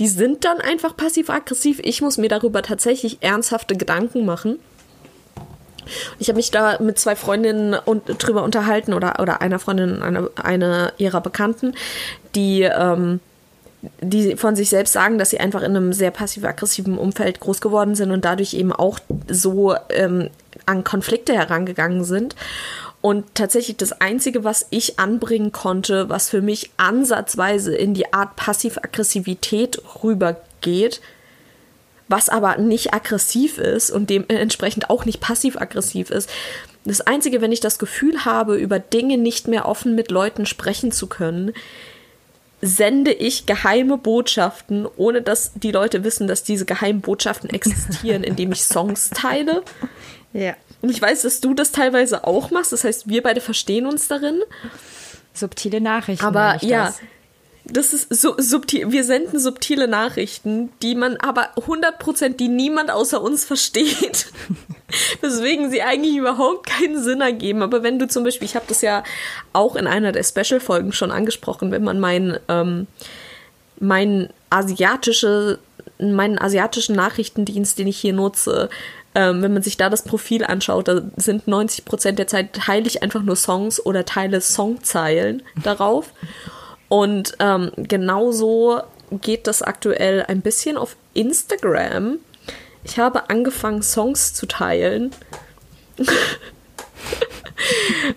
Die 0.00 0.08
sind 0.08 0.46
dann 0.46 0.58
einfach 0.62 0.96
passiv-aggressiv. 0.96 1.80
Ich 1.82 2.00
muss 2.00 2.16
mir 2.16 2.30
darüber 2.30 2.62
tatsächlich 2.62 3.18
ernsthafte 3.20 3.76
Gedanken 3.76 4.24
machen. 4.24 4.58
Ich 6.18 6.28
habe 6.28 6.38
mich 6.38 6.50
da 6.50 6.78
mit 6.80 6.98
zwei 6.98 7.14
Freundinnen 7.14 7.74
und, 7.74 8.04
drüber 8.22 8.42
unterhalten 8.42 8.94
oder, 8.94 9.20
oder 9.20 9.42
einer 9.42 9.58
Freundin, 9.58 10.02
einer 10.02 10.30
eine 10.42 10.94
ihrer 10.96 11.20
Bekannten, 11.20 11.74
die 12.34 12.62
ähm, 12.62 13.20
die 14.00 14.36
von 14.36 14.56
sich 14.56 14.70
selbst 14.70 14.92
sagen, 14.92 15.18
dass 15.18 15.30
sie 15.30 15.40
einfach 15.40 15.62
in 15.62 15.76
einem 15.76 15.92
sehr 15.92 16.10
passiv-aggressiven 16.10 16.98
Umfeld 16.98 17.40
groß 17.40 17.60
geworden 17.60 17.94
sind 17.94 18.10
und 18.10 18.24
dadurch 18.24 18.54
eben 18.54 18.72
auch 18.72 18.98
so 19.28 19.74
ähm, 19.90 20.30
an 20.66 20.84
Konflikte 20.84 21.34
herangegangen 21.34 22.04
sind. 22.04 22.34
Und 23.00 23.34
tatsächlich 23.34 23.76
das 23.76 24.00
Einzige, 24.00 24.42
was 24.42 24.66
ich 24.70 24.98
anbringen 24.98 25.52
konnte, 25.52 26.08
was 26.08 26.28
für 26.28 26.42
mich 26.42 26.70
ansatzweise 26.76 27.74
in 27.74 27.94
die 27.94 28.12
Art 28.12 28.34
Passiv-Aggressivität 28.36 29.80
rübergeht, 30.02 31.00
was 32.08 32.28
aber 32.28 32.56
nicht 32.58 32.94
aggressiv 32.94 33.58
ist 33.58 33.90
und 33.90 34.10
dementsprechend 34.10 34.90
auch 34.90 35.04
nicht 35.04 35.20
passiv-aggressiv 35.20 36.10
ist. 36.10 36.30
Das 36.84 37.00
Einzige, 37.00 37.40
wenn 37.40 37.52
ich 37.52 37.60
das 37.60 37.78
Gefühl 37.78 38.24
habe, 38.24 38.56
über 38.56 38.78
Dinge 38.78 39.18
nicht 39.18 39.48
mehr 39.48 39.66
offen 39.66 39.94
mit 39.94 40.10
Leuten 40.10 40.46
sprechen 40.46 40.92
zu 40.92 41.08
können, 41.08 41.52
sende 42.60 43.12
ich 43.12 43.46
geheime 43.46 43.98
Botschaften, 43.98 44.86
ohne 44.96 45.22
dass 45.22 45.52
die 45.54 45.72
Leute 45.72 46.04
wissen, 46.04 46.26
dass 46.26 46.42
diese 46.42 46.64
geheimen 46.64 47.00
Botschaften 47.00 47.50
existieren, 47.50 48.24
indem 48.24 48.52
ich 48.52 48.64
Songs 48.64 49.10
teile. 49.10 49.62
Ja. 50.32 50.54
Und 50.82 50.90
ich 50.90 51.00
weiß, 51.00 51.22
dass 51.22 51.40
du 51.40 51.54
das 51.54 51.72
teilweise 51.72 52.24
auch 52.24 52.50
machst. 52.50 52.70
Das 52.70 52.84
heißt, 52.84 53.08
wir 53.08 53.22
beide 53.22 53.40
verstehen 53.40 53.86
uns 53.86 54.06
darin. 54.06 54.42
Subtile 55.32 55.80
Nachrichten. 55.80 56.26
Aber 56.26 56.58
ja, 56.62 56.86
das 56.88 57.00
das 57.68 57.92
ist 57.92 58.14
so 58.14 58.34
subtil. 58.38 58.92
Wir 58.92 59.04
senden 59.04 59.40
subtile 59.40 59.88
Nachrichten, 59.88 60.70
die 60.82 60.94
man 60.94 61.16
aber 61.16 61.48
100%, 61.56 62.36
die 62.36 62.48
niemand 62.48 62.90
außer 62.90 63.20
uns 63.20 63.44
versteht. 63.44 64.26
Weswegen 65.20 65.70
sie 65.70 65.82
eigentlich 65.82 66.16
überhaupt 66.16 66.66
keinen 66.66 67.02
Sinn 67.02 67.20
ergeben. 67.20 67.62
Aber 67.62 67.82
wenn 67.82 67.98
du 67.98 68.06
zum 68.06 68.24
Beispiel, 68.24 68.46
ich 68.46 68.54
habe 68.54 68.66
das 68.68 68.82
ja 68.82 69.02
auch 69.52 69.74
in 69.74 69.86
einer 69.86 70.12
der 70.12 70.22
Special-Folgen 70.22 70.92
schon 70.92 71.10
angesprochen, 71.10 71.72
wenn 71.72 71.82
man 71.82 71.98
mein, 71.98 72.38
ähm, 72.48 72.86
mein 73.80 74.30
asiatische, 74.48 75.58
meinen 75.98 76.38
asiatischen 76.38 76.94
Nachrichtendienst, 76.94 77.78
den 77.78 77.88
ich 77.88 77.98
hier 77.98 78.12
nutze, 78.12 78.70
ähm, 79.16 79.42
wenn 79.42 79.54
man 79.54 79.62
sich 79.62 79.76
da 79.76 79.90
das 79.90 80.02
Profil 80.02 80.44
anschaut, 80.44 80.88
da 80.88 81.02
sind 81.16 81.48
90 81.48 81.84
Prozent 81.84 82.18
der 82.18 82.26
Zeit 82.28 82.52
teile 82.52 82.86
ich 82.86 83.02
einfach 83.02 83.22
nur 83.22 83.36
Songs 83.36 83.84
oder 83.84 84.04
teile 84.04 84.40
Songzeilen 84.40 85.42
darauf. 85.62 86.12
Und 86.88 87.34
ähm, 87.40 87.72
genauso 87.76 88.80
geht 89.10 89.46
das 89.46 89.62
aktuell 89.62 90.24
ein 90.26 90.40
bisschen 90.40 90.76
auf 90.76 90.96
Instagram. 91.14 92.18
Ich 92.84 92.98
habe 92.98 93.30
angefangen, 93.30 93.82
Songs 93.82 94.34
zu 94.34 94.46
teilen. 94.46 95.12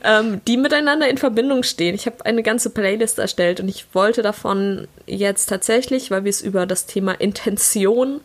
ähm, 0.04 0.42
die 0.48 0.58
miteinander 0.58 1.08
in 1.10 1.18
Verbindung 1.18 1.64
stehen. 1.64 1.96
Ich 1.96 2.06
habe 2.06 2.26
eine 2.26 2.44
ganze 2.44 2.70
Playlist 2.70 3.20
erstellt 3.20 3.60
und 3.60 3.68
ich 3.70 3.86
wollte 3.94 4.22
davon 4.22 4.88
jetzt 5.06 5.48
tatsächlich, 5.48 6.12
weil 6.12 6.24
wir 6.24 6.30
es 6.30 6.42
über 6.42 6.66
das 6.66 6.86
Thema 6.86 7.14
Intention 7.14 8.22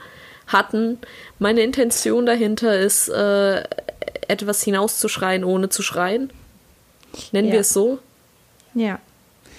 hatten, 0.46 0.98
meine 1.38 1.62
Intention 1.62 2.26
dahinter 2.26 2.78
ist, 2.78 3.08
äh, 3.08 3.62
etwas 4.28 4.62
hinauszuschreien, 4.62 5.44
ohne 5.44 5.68
zu 5.70 5.82
schreien. 5.82 6.30
Nennen 7.32 7.48
Ja. 7.48 7.54
wir 7.54 7.60
es 7.60 7.72
so. 7.72 7.98
Ja. 8.74 8.98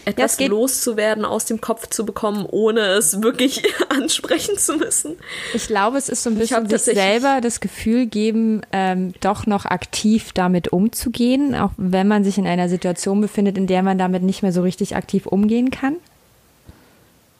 Etwas 0.05 0.37
geht- 0.37 0.49
loszuwerden, 0.49 1.25
aus 1.25 1.45
dem 1.45 1.59
Kopf 1.61 1.87
zu 1.89 2.05
bekommen, 2.05 2.45
ohne 2.49 2.81
es 2.81 3.21
wirklich 3.21 3.63
ansprechen 3.89 4.57
zu 4.57 4.77
müssen. 4.77 5.17
Ich 5.53 5.67
glaube, 5.67 5.97
es 5.97 6.09
ist 6.09 6.23
so 6.23 6.29
ein 6.29 6.37
bisschen 6.37 6.69
sich 6.69 6.81
selber 6.83 7.41
das 7.41 7.59
Gefühl 7.59 8.05
geben, 8.05 8.61
ähm, 8.71 9.13
doch 9.21 9.45
noch 9.47 9.65
aktiv 9.65 10.31
damit 10.33 10.69
umzugehen, 10.69 11.55
auch 11.55 11.71
wenn 11.77 12.07
man 12.07 12.23
sich 12.23 12.37
in 12.37 12.47
einer 12.47 12.69
Situation 12.69 13.19
befindet, 13.21 13.57
in 13.57 13.67
der 13.67 13.81
man 13.83 13.97
damit 13.97 14.23
nicht 14.23 14.41
mehr 14.43 14.51
so 14.53 14.61
richtig 14.61 14.95
aktiv 14.95 15.25
umgehen 15.25 15.71
kann. 15.71 15.95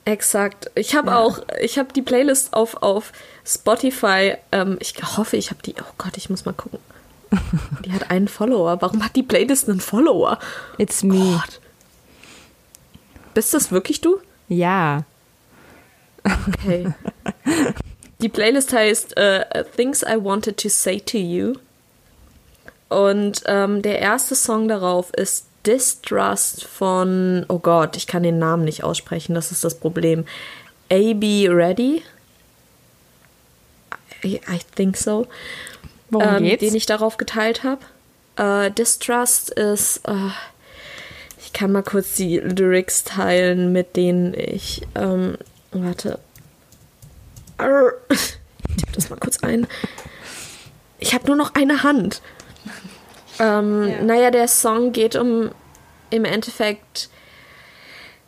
Exakt. 0.06 0.70
Ich 0.76 0.96
habe 0.96 1.16
auch, 1.18 1.40
ich 1.60 1.80
habe 1.80 1.92
die 1.94 2.04
Playlist 2.04 2.54
auf, 2.54 2.82
auf 2.84 3.12
Spotify. 3.44 4.36
Ähm, 4.52 4.78
ich 4.80 4.94
hoffe, 5.18 5.36
ich 5.36 5.50
habe 5.50 5.62
die. 5.66 5.74
Oh 5.82 5.94
Gott, 5.98 6.16
ich 6.18 6.30
muss 6.30 6.46
mal 6.46 6.54
gucken. 6.54 6.78
Die 7.84 7.92
hat 7.92 8.12
einen 8.12 8.28
Follower. 8.28 8.78
Warum 8.82 9.04
hat 9.04 9.16
die 9.16 9.24
Playlist 9.24 9.68
einen 9.68 9.80
Follower? 9.82 10.38
It's 10.78 11.02
me. 11.04 11.18
Gott. 11.42 11.60
Bist 13.36 13.53
das 13.53 13.72
wirklich 13.72 14.02
du? 14.02 14.20
Ja. 14.48 15.03
Okay. 16.24 16.91
Die 18.22 18.30
Playlist 18.30 18.74
heißt 18.74 19.16
äh, 19.18 19.64
Things 19.76 20.02
I 20.02 20.16
Wanted 20.24 20.57
to 20.57 20.70
Say 20.70 20.99
to 21.02 21.18
You. 21.18 21.53
Und 22.90 23.44
ähm, 23.45 23.82
der 23.82 23.99
erste 23.99 24.34
Song 24.36 24.68
darauf 24.68 25.14
ist 25.14 25.45
Distrust 25.66 26.64
von, 26.64 27.45
oh 27.49 27.60
Gott, 27.60 27.98
ich 27.98 28.07
kann 28.07 28.24
den 28.24 28.40
Namen 28.40 28.64
nicht 28.64 28.84
aussprechen, 28.84 29.36
das 29.36 29.52
ist 29.52 29.64
das 29.64 29.80
Problem. 29.80 30.26
AB 30.90 31.49
Ready? 31.49 32.03
I, 34.24 34.36
I 34.48 34.60
think 34.76 34.95
so. 34.95 35.28
Worum 36.10 36.36
ähm, 36.38 36.44
geht's? 36.44 36.62
Den 36.62 36.76
ich 36.76 36.86
darauf 36.86 37.18
geteilt 37.18 37.64
habe. 37.64 37.82
Äh, 38.38 38.72
Distrust 38.72 39.49
ist, 39.49 40.02
äh, 40.07 40.30
kann 41.56 41.72
mal 41.72 41.84
kurz 41.84 42.15
die 42.15 42.38
Lyrics 42.38 43.06
teilen, 43.06 43.72
mit 43.72 43.95
denen 43.95 44.34
ich, 44.34 44.82
ähm, 44.94 45.38
warte. 45.72 46.19
Arr. 47.57 47.94
Ich 48.10 48.76
tippe 48.76 48.91
das 48.94 49.10
mal 49.10 49.15
kurz 49.15 49.41
ein. 49.41 49.65
Ich 50.99 51.14
habe 51.14 51.27
nur 51.27 51.38
noch 51.38 51.56
eine 51.56 51.84
Hand. 51.84 52.22
Ähm, 53.40 53.88
Ja. 53.88 54.02
Naja, 54.03 54.32
der 54.32 54.49
Song 54.49 54.91
geht 54.91 55.15
um 55.15 55.52
im 56.10 56.26
Endeffekt, 56.26 57.10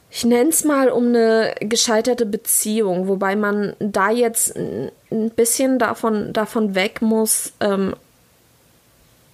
ich 0.09 0.23
nenne 0.23 0.49
es 0.49 0.63
mal 0.63 0.89
um 0.89 1.07
eine 1.07 1.53
gescheiterte 1.59 2.25
Beziehung, 2.25 3.09
wobei 3.09 3.35
man 3.35 3.75
da 3.79 4.09
jetzt 4.09 4.55
ein 4.55 4.91
bisschen 5.35 5.79
davon, 5.79 6.31
davon 6.31 6.75
weg 6.75 7.01
muss, 7.01 7.51
ähm, 7.59 7.93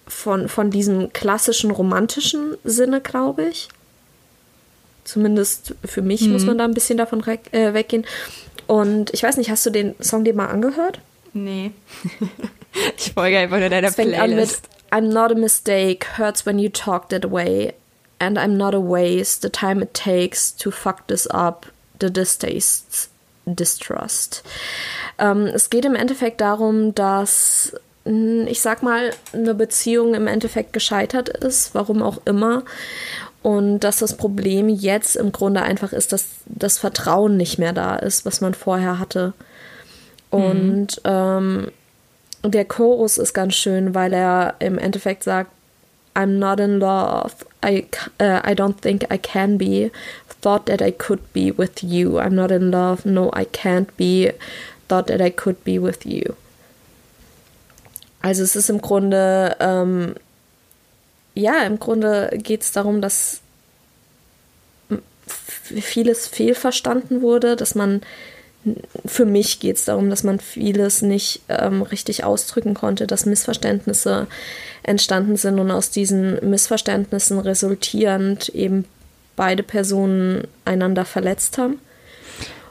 von, 0.08 0.50
von 0.50 0.72
diesem 0.72 1.14
klassischen 1.14 1.70
romantischen 1.70 2.58
Sinne, 2.64 3.00
glaube 3.02 3.44
ich. 3.44 3.70
Zumindest 5.04 5.76
für 5.84 6.02
mich 6.02 6.28
muss 6.30 6.46
man 6.46 6.58
da 6.58 6.64
ein 6.64 6.74
bisschen 6.74 6.98
davon 6.98 7.24
äh, 7.52 7.74
weggehen. 7.74 8.06
Und 8.68 9.14
ich 9.14 9.24
weiß 9.24 9.38
nicht, 9.38 9.50
hast 9.50 9.66
du 9.66 9.70
den 9.70 9.96
Song 10.00 10.24
dir 10.24 10.34
mal 10.34 10.48
angehört? 10.48 11.00
Nee. 11.34 11.72
ich 12.98 13.14
folge 13.14 13.38
einfach 13.38 13.60
nur 13.60 13.70
deiner 13.70 13.90
Es 13.90 13.96
fängt 13.96 14.14
an 14.14 14.30
mit 14.30 14.38
Playlist. 14.38 14.70
I'm 14.92 15.12
not 15.12 15.32
a 15.32 15.36
mistake, 15.36 16.18
hurts 16.18 16.46
when 16.46 16.60
you 16.60 16.70
talk 16.70 17.10
that 17.10 17.32
way. 17.32 17.74
And 18.20 18.38
I'm 18.38 18.56
not 18.56 18.74
a 18.74 18.80
waste, 18.80 19.42
the 19.42 19.50
time 19.50 19.82
it 19.82 19.94
takes 19.94 20.56
to 20.58 20.72
fuck 20.72 21.08
this 21.08 21.28
up, 21.28 21.66
the 22.00 22.10
distaste, 22.10 23.10
distrust. 23.46 24.44
Ähm, 25.18 25.48
es 25.48 25.70
geht 25.70 25.84
im 25.86 25.96
Endeffekt 25.96 26.40
darum, 26.40 26.94
dass, 26.96 27.76
mh, 28.06 28.48
ich 28.50 28.62
sag 28.62 28.84
mal, 28.84 29.12
eine 29.34 29.56
Beziehung 29.56 30.14
im 30.14 30.28
Endeffekt 30.28 30.74
gescheitert 30.74 31.28
ist, 31.28 31.74
warum 31.74 32.02
auch 32.02 32.20
immer. 32.26 32.64
Und 33.44 33.82
dass 33.82 34.00
das 34.00 34.16
Problem 34.16 34.70
jetzt 34.70 35.18
im 35.18 35.32
Grunde 35.32 35.62
einfach 35.62 35.92
ist, 35.94 36.14
dass 36.14 36.26
das 36.46 36.78
Vertrauen 36.78 37.38
nicht 37.38 37.60
mehr 37.60 37.74
da 37.74 37.98
ist, 37.98 38.26
was 38.26 38.42
man 38.42 38.54
vorher 38.54 39.00
hatte. 39.00 39.34
Und 40.30 41.02
ähm, 41.04 41.68
der 42.44 42.66
Chorus 42.66 43.18
ist 43.18 43.34
ganz 43.34 43.56
schön, 43.56 43.94
weil 43.94 44.14
er 44.14 44.56
im 44.60 44.78
Endeffekt 44.78 45.24
sagt, 45.24 45.52
I'm 46.16 46.40
not 46.40 46.60
in 46.60 46.80
love. 46.80 47.46
I, 47.64 47.86
uh, 48.20 48.40
I 48.44 48.54
don't 48.54 48.82
think 48.82 49.06
I 49.12 49.18
can 49.18 49.58
be. 49.58 49.92
Thought 50.42 50.66
that 50.68 50.82
I 50.82 50.92
could 50.92 51.34
be 51.34 51.52
with 51.52 51.84
you. 51.84 52.20
I'm 52.20 52.36
not 52.36 52.52
in 52.52 52.72
love. 52.72 53.06
No, 53.06 53.32
I 53.34 53.46
can't 53.46 53.96
be. 53.98 54.32
Thought 54.88 55.08
that 55.08 55.22
I 55.22 55.32
could 55.32 55.64
be 55.64 55.80
with 55.80 56.06
you. 56.06 56.36
Also 58.22 58.44
es 58.44 58.56
ist 58.56 58.70
im 58.70 58.82
Grunde, 58.82 59.56
ähm, 59.60 60.16
ja, 61.36 61.64
im 61.64 61.80
Grunde 61.80 62.30
geht 62.42 62.62
es 62.62 62.72
darum, 62.72 63.02
dass 63.02 63.40
vieles 65.56 66.28
fehlverstanden 66.28 67.22
wurde, 67.22 67.56
dass 67.56 67.76
man 67.76 68.02
für 69.06 69.26
mich 69.26 69.60
geht 69.60 69.76
es 69.76 69.86
darum, 69.86 70.10
dass 70.10 70.24
man 70.24 70.40
vieles 70.40 71.02
nicht 71.02 71.42
ähm, 71.50 71.82
richtig 71.82 72.24
ausdrücken 72.24 72.74
konnte, 72.74 73.08
dass 73.08 73.26
Missverständnisse 73.26 74.28
entstanden 74.84 75.36
sind 75.36 75.60
und 75.60 75.70
aus 75.70 75.90
diesen 75.90 76.50
Missverständnissen 76.50 77.40
resultierend 77.40 78.48
eben 78.50 78.86
beide 79.36 79.64
Personen 79.64 80.48
einander 80.64 81.04
verletzt 81.04 81.58
haben. 81.58 81.80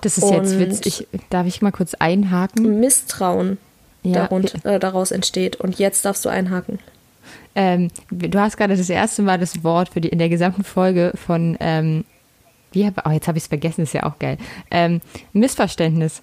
Das 0.01 0.17
ist 0.17 0.31
jetzt 0.31 0.53
Und- 0.55 0.59
witzig. 0.61 1.07
Darf 1.29 1.47
ich 1.47 1.61
mal 1.61 1.73
kurz 1.73 1.93
einhaken? 1.95 2.81
Misstrauen 2.81 3.59
Ja, 4.03 4.23
darund, 4.27 4.65
äh, 4.65 4.81
daraus 4.81 5.11
entsteht. 5.11 5.57
Und 5.57 5.79
jetzt 5.79 6.07
darfst 6.07 6.25
du 6.25 6.31
einhaken. 6.31 6.79
Ähm, 7.55 7.89
du 8.11 8.39
hast 8.41 8.57
gerade 8.57 8.77
das 8.77 8.89
erste 8.89 9.23
Mal 9.23 9.39
das 9.39 9.63
Wort 9.63 9.91
für 9.91 10.01
die 10.01 10.09
in 10.09 10.19
der 10.19 10.29
gesamten 10.29 10.65
Folge 10.65 11.13
von 11.15 11.57
ähm, 11.61 12.05
wie 12.73 12.87
hab, 12.87 13.07
oh, 13.07 13.11
jetzt 13.11 13.29
habe 13.29 13.39
ich 13.39 13.45
es 13.45 13.49
vergessen, 13.49 13.83
ist 13.83 13.95
ja 13.95 14.05
auch 14.05 14.19
geil. 14.19 14.39
Ähm, 14.71 15.01
Missverständnis. 15.33 16.23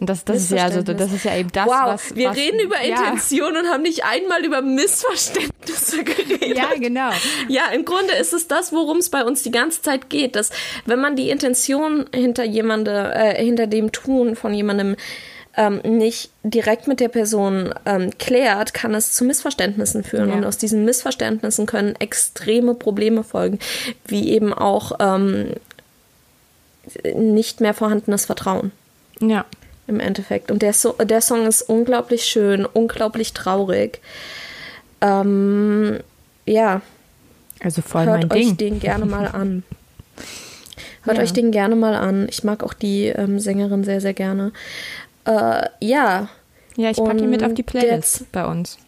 Und 0.00 0.10
das, 0.10 0.24
das 0.24 0.42
ist 0.42 0.50
ja 0.50 0.64
also 0.64 0.82
das 0.82 1.12
ist 1.12 1.24
ja 1.24 1.36
eben 1.36 1.52
das, 1.52 1.66
wow, 1.66 1.86
was 1.86 2.16
wir 2.16 2.30
was, 2.30 2.36
reden 2.36 2.58
über 2.58 2.82
ja, 2.82 2.96
Intention 2.96 3.56
und 3.56 3.68
haben 3.68 3.82
nicht 3.82 4.04
einmal 4.04 4.44
über 4.44 4.60
Missverständnisse 4.60 6.02
geredet. 6.04 6.56
Ja, 6.56 6.74
genau. 6.76 7.10
Ja, 7.48 7.70
im 7.72 7.84
Grunde 7.84 8.12
ist 8.14 8.32
es 8.32 8.48
das, 8.48 8.72
worum 8.72 8.98
es 8.98 9.08
bei 9.08 9.24
uns 9.24 9.44
die 9.44 9.52
ganze 9.52 9.82
Zeit 9.82 10.10
geht, 10.10 10.34
dass 10.34 10.50
wenn 10.84 11.00
man 11.00 11.14
die 11.14 11.30
Intention 11.30 12.06
hinter 12.12 12.42
jemandem, 12.42 13.06
äh, 13.12 13.42
hinter 13.42 13.68
dem 13.68 13.92
Tun 13.92 14.34
von 14.34 14.52
jemandem 14.52 14.96
ähm, 15.56 15.80
nicht 15.84 16.30
direkt 16.42 16.88
mit 16.88 16.98
der 17.00 17.08
Person 17.08 17.72
ähm, 17.86 18.10
klärt, 18.18 18.74
kann 18.74 18.94
es 18.94 19.12
zu 19.12 19.24
Missverständnissen 19.24 20.02
führen. 20.02 20.30
Ja. 20.30 20.34
Und 20.36 20.44
aus 20.44 20.58
diesen 20.58 20.84
Missverständnissen 20.84 21.66
können 21.66 21.94
extreme 22.00 22.74
Probleme 22.74 23.22
folgen, 23.22 23.58
wie 24.06 24.30
eben 24.30 24.52
auch 24.52 24.92
ähm, 25.00 25.50
nicht 27.14 27.60
mehr 27.60 27.72
vorhandenes 27.74 28.26
Vertrauen 28.26 28.72
Ja. 29.20 29.44
im 29.86 30.00
Endeffekt. 30.00 30.50
Und 30.50 30.60
der, 30.62 30.72
so 30.72 30.92
der 30.92 31.20
Song 31.20 31.46
ist 31.46 31.62
unglaublich 31.62 32.24
schön, 32.24 32.66
unglaublich 32.66 33.32
traurig. 33.32 34.00
Ähm, 35.00 36.00
ja, 36.46 36.82
Also 37.62 37.80
voll 37.82 38.06
hört 38.06 38.28
mein 38.28 38.32
euch 38.32 38.46
Ding. 38.48 38.56
den 38.56 38.80
gerne 38.80 39.06
mal 39.06 39.26
an. 39.28 39.62
Hört 41.04 41.18
Ja. 41.18 41.22
euch 41.22 41.34
den 41.34 41.50
gerne 41.50 41.76
mal 41.76 41.94
an. 41.94 42.26
Ich 42.30 42.44
mag 42.44 42.62
auch 42.62 42.72
die 42.72 43.06
ähm, 43.08 43.38
Sängerin 43.38 43.84
sehr, 43.84 44.00
sehr 44.00 44.14
gerne. 44.14 44.52
Äh, 45.26 45.68
ja. 45.80 46.28
Ja, 46.76 46.90
ich 46.90 46.96
packe 46.96 47.18
ihn 47.18 47.30
mit 47.30 47.44
auf 47.44 47.54
die 47.54 47.62
Playlist 47.62 48.20
der- 48.20 48.26
bei 48.32 48.46
uns. 48.46 48.78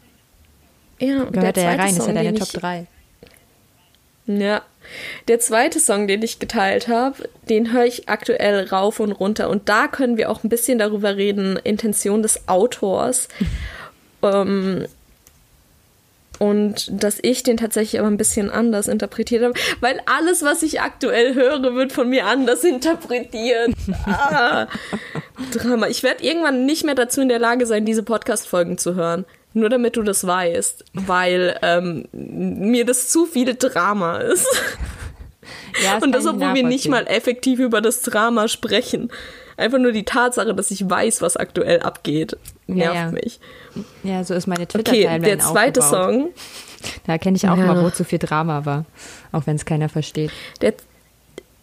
Ja, 0.98 1.22
und 1.22 1.32
Gehört 1.32 1.56
der 1.56 1.64
er 1.64 1.70
ja 1.72 1.78
rein, 1.78 1.90
ist 1.90 1.98
ja 1.98 2.04
Song, 2.04 2.14
deine 2.14 2.34
Top 2.34 2.48
ich, 2.48 2.60
3. 2.60 2.86
Ja. 4.26 4.62
Der 5.28 5.40
zweite 5.40 5.78
Song, 5.80 6.06
den 6.06 6.22
ich 6.22 6.38
geteilt 6.38 6.88
habe, 6.88 7.28
den 7.48 7.72
höre 7.72 7.84
ich 7.84 8.08
aktuell 8.08 8.66
rauf 8.68 9.00
und 9.00 9.12
runter. 9.12 9.50
Und 9.50 9.68
da 9.68 9.88
können 9.88 10.16
wir 10.16 10.30
auch 10.30 10.42
ein 10.44 10.48
bisschen 10.48 10.78
darüber 10.78 11.16
reden, 11.16 11.56
Intention 11.56 12.22
des 12.22 12.48
Autors. 12.48 13.28
ähm, 14.22 14.86
und 16.38 16.88
dass 16.90 17.18
ich 17.22 17.42
den 17.42 17.56
tatsächlich 17.56 17.98
aber 18.00 18.08
ein 18.08 18.16
bisschen 18.16 18.50
anders 18.50 18.88
interpretiert 18.88 19.42
habe, 19.42 19.54
weil 19.80 20.00
alles, 20.06 20.42
was 20.42 20.62
ich 20.62 20.80
aktuell 20.80 21.34
höre, 21.34 21.74
wird 21.74 21.92
von 21.92 22.08
mir 22.08 22.26
anders 22.26 22.64
interpretiert. 22.64 23.72
Ah, 24.06 24.66
Drama. 25.52 25.88
Ich 25.88 26.02
werde 26.02 26.24
irgendwann 26.24 26.66
nicht 26.66 26.84
mehr 26.84 26.94
dazu 26.94 27.20
in 27.20 27.28
der 27.28 27.38
Lage 27.38 27.66
sein, 27.66 27.84
diese 27.84 28.02
Podcast-Folgen 28.02 28.78
zu 28.78 28.94
hören. 28.94 29.24
Nur 29.52 29.68
damit 29.68 29.96
du 29.96 30.02
das 30.02 30.26
weißt. 30.26 30.84
Weil 30.92 31.58
ähm, 31.62 32.06
mir 32.12 32.84
das 32.84 33.08
zu 33.08 33.26
viel 33.26 33.54
Drama 33.54 34.18
ist. 34.18 34.46
Ja, 35.82 35.94
das 35.94 36.02
Und 36.02 36.12
das, 36.12 36.26
obwohl 36.26 36.54
wir 36.54 36.64
nicht 36.64 36.88
mal 36.88 37.06
effektiv 37.06 37.58
über 37.58 37.80
das 37.80 38.02
Drama 38.02 38.48
sprechen. 38.48 39.10
Einfach 39.56 39.78
nur 39.78 39.92
die 39.92 40.04
Tatsache, 40.04 40.54
dass 40.54 40.70
ich 40.70 40.88
weiß, 40.88 41.22
was 41.22 41.36
aktuell 41.36 41.80
abgeht, 41.80 42.36
nervt 42.66 42.94
ja, 42.94 43.04
ja. 43.06 43.10
mich. 43.10 43.40
Ja, 44.02 44.24
so 44.24 44.34
ist 44.34 44.46
meine 44.46 44.66
Twitter-Timeline 44.66 45.18
Okay, 45.18 45.24
der 45.24 45.38
zweite 45.38 45.80
aufgebaut. 45.80 46.10
Song. 46.10 46.28
Da 47.06 47.18
kenne 47.18 47.36
ich 47.36 47.48
auch 47.48 47.56
ja. 47.56 47.66
mal, 47.66 47.82
wo 47.82 47.90
zu 47.90 48.04
viel 48.04 48.18
Drama 48.18 48.64
war. 48.64 48.84
Auch 49.32 49.46
wenn 49.46 49.56
es 49.56 49.64
keiner 49.64 49.88
versteht. 49.88 50.30
Der, 50.60 50.74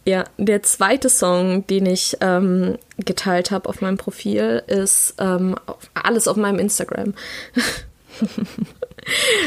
ja, 0.06 0.26
der 0.38 0.64
zweite 0.64 1.10
Song, 1.10 1.68
den 1.68 1.86
ich 1.86 2.18
ähm, 2.20 2.78
geteilt 2.98 3.52
habe 3.52 3.70
auf 3.70 3.82
meinem 3.82 3.98
Profil, 3.98 4.64
ist 4.68 5.16
ähm, 5.20 5.56
alles 5.94 6.28
auf 6.28 6.36
meinem 6.36 6.60
Instagram. 6.60 7.14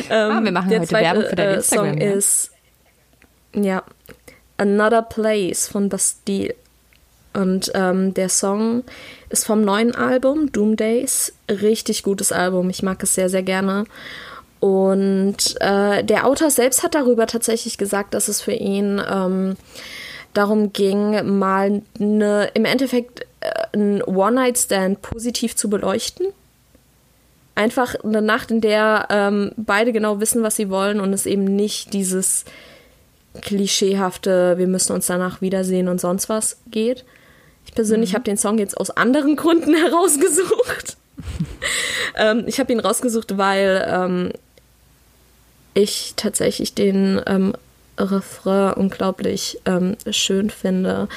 ähm, 0.08 0.30
ah, 0.30 0.42
wir 0.42 0.52
machen 0.52 0.70
der 0.70 0.80
heute 0.80 0.88
zweite, 0.88 1.04
Werbung 1.04 1.24
für 1.28 1.36
dein 1.36 1.48
äh, 1.48 1.54
Instagram. 1.56 1.88
Song 1.88 2.00
ja. 2.00 2.12
ist 2.12 2.50
ja 3.54 3.82
Another 4.56 5.02
Place 5.02 5.68
von 5.68 5.88
Bastille. 5.88 6.54
Und 7.36 7.70
ähm, 7.74 8.14
der 8.14 8.30
Song 8.30 8.82
ist 9.28 9.44
vom 9.44 9.62
neuen 9.62 9.94
Album 9.94 10.50
Doom 10.52 10.76
Days. 10.76 11.34
Richtig 11.50 12.02
gutes 12.02 12.32
Album. 12.32 12.70
Ich 12.70 12.82
mag 12.82 13.02
es 13.02 13.14
sehr, 13.14 13.28
sehr 13.28 13.42
gerne. 13.42 13.84
Und 14.58 15.60
äh, 15.60 16.02
der 16.02 16.26
Autor 16.26 16.50
selbst 16.50 16.82
hat 16.82 16.94
darüber 16.94 17.26
tatsächlich 17.26 17.76
gesagt, 17.76 18.14
dass 18.14 18.28
es 18.28 18.40
für 18.40 18.54
ihn 18.54 19.02
ähm, 19.06 19.56
darum 20.32 20.72
ging, 20.72 21.38
mal 21.38 21.82
eine, 22.00 22.50
im 22.54 22.64
Endeffekt 22.64 23.26
äh, 23.40 23.76
ein 23.76 24.02
One-Night-Stand 24.02 25.02
positiv 25.02 25.56
zu 25.56 25.68
beleuchten. 25.68 26.28
Einfach 27.54 27.96
eine 28.02 28.22
Nacht, 28.22 28.50
in 28.50 28.62
der 28.62 29.08
ähm, 29.10 29.52
beide 29.56 29.92
genau 29.92 30.20
wissen, 30.20 30.42
was 30.42 30.56
sie 30.56 30.70
wollen 30.70 31.00
und 31.00 31.12
es 31.12 31.26
eben 31.26 31.44
nicht 31.44 31.92
dieses 31.92 32.46
klischeehafte, 33.42 34.56
wir 34.56 34.66
müssen 34.66 34.94
uns 34.94 35.06
danach 35.06 35.42
wiedersehen 35.42 35.88
und 35.88 36.00
sonst 36.00 36.30
was 36.30 36.56
geht 36.70 37.04
persönlich 37.76 38.10
mhm. 38.10 38.14
habe 38.14 38.24
den 38.24 38.36
Song 38.36 38.58
jetzt 38.58 38.76
aus 38.76 38.90
anderen 38.90 39.36
Gründen 39.36 39.74
herausgesucht. 39.76 40.96
ähm, 42.16 42.44
ich 42.48 42.58
habe 42.58 42.72
ihn 42.72 42.80
rausgesucht, 42.80 43.38
weil 43.38 43.86
ähm, 43.88 44.32
ich 45.74 46.14
tatsächlich 46.16 46.74
den 46.74 47.20
ähm, 47.26 47.52
Refrain 47.98 48.74
unglaublich 48.74 49.58
ähm, 49.64 49.96
schön 50.10 50.50
finde. 50.50 51.08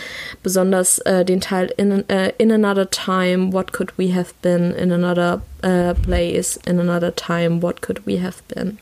Besonders 0.44 1.00
äh, 1.00 1.26
den 1.26 1.42
Teil 1.42 1.74
in, 1.78 2.08
äh, 2.10 2.34
in 2.38 2.52
another 2.52 2.90
time, 2.90 3.52
what 3.52 3.74
could 3.74 3.98
we 3.98 4.14
have 4.14 4.34
been? 4.42 4.74
In 4.76 4.92
another 4.92 5.42
uh, 5.64 5.94
place, 5.94 6.58
in 6.66 6.80
another 6.80 7.14
time, 7.14 7.62
what 7.62 7.82
could 7.82 8.06
we 8.06 8.22
have 8.22 8.38
been? 8.48 8.78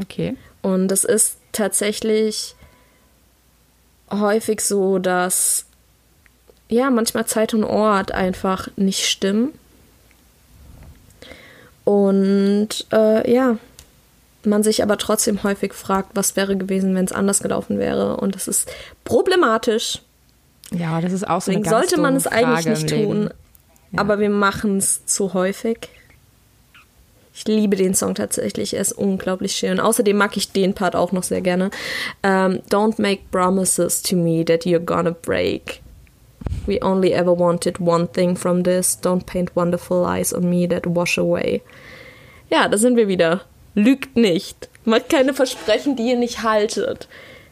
Okay. 0.00 0.36
Und 0.62 0.90
es 0.92 1.04
ist 1.04 1.38
tatsächlich 1.52 2.54
häufig 4.10 4.60
so, 4.60 4.98
dass 4.98 5.66
ja, 6.68 6.90
manchmal 6.90 7.26
Zeit 7.26 7.54
und 7.54 7.64
Ort 7.64 8.12
einfach 8.12 8.68
nicht 8.76 9.06
stimmen. 9.06 9.52
Und 11.84 12.86
äh, 12.92 13.32
ja, 13.32 13.56
man 14.44 14.62
sich 14.62 14.82
aber 14.82 14.98
trotzdem 14.98 15.42
häufig 15.42 15.72
fragt, 15.72 16.10
was 16.14 16.36
wäre 16.36 16.56
gewesen, 16.56 16.94
wenn 16.94 17.04
es 17.04 17.12
anders 17.12 17.40
gelaufen 17.40 17.78
wäre. 17.78 18.18
Und 18.18 18.34
das 18.34 18.48
ist 18.48 18.70
problematisch. 19.04 20.02
Ja, 20.70 21.00
das 21.00 21.12
ist 21.12 21.26
auch 21.26 21.40
so. 21.40 21.50
Deswegen 21.50 21.68
sollte 21.68 21.98
man 21.98 22.14
es 22.14 22.26
eigentlich 22.26 22.66
nicht 22.66 22.88
tun. 22.88 23.30
Ja. 23.92 24.00
Aber 24.00 24.18
wir 24.18 24.28
machen 24.28 24.76
es 24.76 25.06
zu 25.06 25.32
häufig. 25.32 25.88
Ich 27.38 27.46
liebe 27.46 27.76
den 27.76 27.94
Song 27.94 28.16
tatsächlich, 28.16 28.74
er 28.74 28.80
ist 28.80 28.90
unglaublich 28.90 29.52
schön. 29.52 29.78
Außerdem 29.78 30.16
mag 30.16 30.36
ich 30.36 30.50
den 30.50 30.74
Part 30.74 30.96
auch 30.96 31.12
noch 31.12 31.22
sehr 31.22 31.40
gerne. 31.40 31.66
Um, 31.66 31.70
ähm, 32.24 32.60
Don't 32.68 33.00
make 33.00 33.20
promises 33.30 34.02
to 34.02 34.16
me 34.16 34.44
that 34.44 34.64
you're 34.64 34.80
gonna 34.80 35.12
break. 35.12 35.80
We 36.66 36.82
only 36.82 37.12
ever 37.12 37.38
wanted 37.38 37.78
one 37.78 38.10
thing 38.10 38.36
from 38.36 38.64
this. 38.64 38.98
Don't 39.00 39.24
paint 39.24 39.54
wonderful 39.54 40.04
eyes 40.04 40.34
on 40.34 40.50
me 40.50 40.68
that 40.68 40.82
wash 40.84 41.16
away. 41.16 41.62
Ja, 42.50 42.66
da 42.66 42.76
sind 42.76 42.96
wir 42.96 43.06
wieder. 43.06 43.42
Lügt 43.76 44.16
nicht. 44.16 44.68
Macht 44.84 45.08
keine 45.08 45.32
Versprechen, 45.32 45.94
die 45.94 46.08
ihr 46.08 46.16
nicht 46.16 46.42
haltet. 46.42 47.06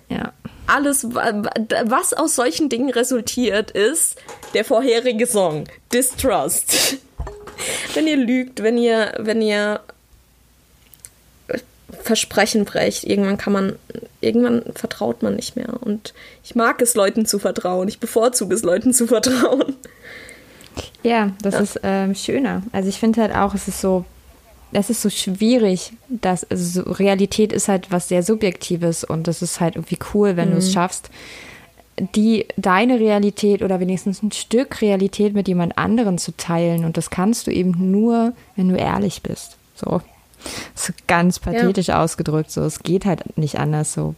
Ja. 0.09 0.33
Alles, 0.67 1.07
was 1.15 2.13
aus 2.13 2.35
solchen 2.35 2.69
Dingen 2.69 2.91
resultiert, 2.91 3.71
ist 3.71 4.19
der 4.53 4.65
vorherige 4.65 5.29
Song. 5.29 5.69
Distrust 5.93 6.97
wenn 7.95 8.07
ihr 8.07 8.17
lügt, 8.17 8.63
wenn 8.63 8.79
ihr, 8.79 9.15
wenn 9.19 9.43
ihr 9.43 9.81
Versprechen 12.03 12.65
brecht, 12.65 13.05
irgendwann 13.05 13.39
kann 13.39 13.53
man, 13.53 13.77
irgendwann 14.21 14.63
vertraut 14.75 15.23
man 15.23 15.37
nicht 15.37 15.57
mehr. 15.57 15.81
Und 15.81 16.15
ich 16.45 16.55
mag 16.55 16.81
es, 16.83 16.95
Leuten 16.95 17.27
zu 17.27 17.39
vertrauen. 17.39 17.89
Ich 17.89 18.01
bevorzuge 18.01 18.55
es, 18.55 18.63
Leuten 18.63 18.93
zu 18.93 19.07
vertrauen. 19.07 19.77
Ja, 21.03 21.31
das 21.41 21.55
ja. 21.55 21.61
ist 21.61 21.81
ähm, 21.85 22.15
schöner. 22.15 22.63
Also 22.73 22.89
ich 22.89 22.99
finde 22.99 23.23
halt 23.23 23.35
auch, 23.35 23.55
es 23.55 23.67
ist 23.67 23.81
so, 23.81 24.05
es 24.73 24.91
ist 24.91 25.01
so 25.01 25.09
schwierig, 25.09 25.93
dass 26.09 26.45
also 26.51 26.83
so 26.83 26.91
Realität 26.91 27.53
ist 27.53 27.69
halt 27.69 27.91
was 27.91 28.09
sehr 28.09 28.23
Subjektives 28.23 29.05
und 29.05 29.27
das 29.27 29.41
ist 29.41 29.61
halt 29.61 29.77
irgendwie 29.77 29.99
cool, 30.13 30.37
wenn 30.37 30.49
mhm. 30.49 30.53
du 30.55 30.59
es 30.59 30.73
schaffst, 30.73 31.09
die 31.99 32.47
deine 32.57 33.01
Realität 33.01 33.63
oder 33.63 33.81
wenigstens 33.81 34.23
ein 34.23 34.33
Stück 34.33 34.83
Realität 34.83 35.35
mit 35.35 35.49
jemand 35.49 35.79
anderen 35.79 36.19
zu 36.19 36.37
teilen. 36.37 36.85
Und 36.85 36.97
das 36.97 37.11
kannst 37.11 37.47
du 37.47 37.51
eben 37.51 37.91
nur, 37.91 38.33
wenn 38.55 38.69
du 38.69 38.77
ehrlich 38.77 39.23
bist. 39.23 39.57
So. 39.75 40.03
So 40.75 40.93
ganz 41.07 41.39
pathetisch 41.39 41.89
ja. 41.89 42.03
ausgedrückt. 42.03 42.51
So, 42.51 42.63
es 42.63 42.83
geht 42.83 43.05
halt 43.05 43.37
nicht 43.39 43.59
anders 43.59 43.93
so. 43.93 44.15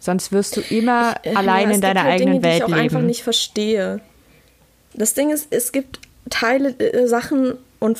Sonst 0.00 0.32
wirst 0.32 0.56
du 0.56 0.60
immer 0.60 1.14
ich, 1.22 1.36
allein 1.36 1.70
ja, 1.70 1.74
in 1.76 1.80
deiner 1.80 2.02
halt 2.02 2.14
eigenen 2.14 2.34
Dinge, 2.34 2.44
Welt 2.44 2.54
die 2.54 2.56
ich 2.58 2.64
auch 2.64 2.68
leben. 2.68 2.80
einfach 2.80 3.00
nicht 3.00 3.22
verstehe. 3.22 4.00
Das 4.92 5.14
Ding 5.14 5.30
ist, 5.30 5.46
es 5.50 5.72
gibt 5.72 6.00
Teile, 6.28 6.78
äh, 6.78 7.06
Sachen 7.06 7.54
und 7.80 7.98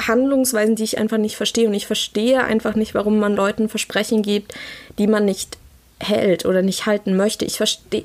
Handlungsweisen, 0.00 0.76
die 0.76 0.84
ich 0.84 0.98
einfach 0.98 1.18
nicht 1.18 1.36
verstehe. 1.36 1.68
Und 1.68 1.74
ich 1.74 1.86
verstehe 1.86 2.42
einfach 2.42 2.76
nicht, 2.76 2.94
warum 2.94 3.18
man 3.18 3.34
Leuten 3.34 3.68
Versprechen 3.68 4.22
gibt, 4.22 4.54
die 4.98 5.06
man 5.06 5.24
nicht 5.24 5.58
hält 6.02 6.44
oder 6.44 6.62
nicht 6.62 6.86
halten 6.86 7.16
möchte. 7.16 7.44
Ich 7.44 7.56
verstehe 7.56 8.04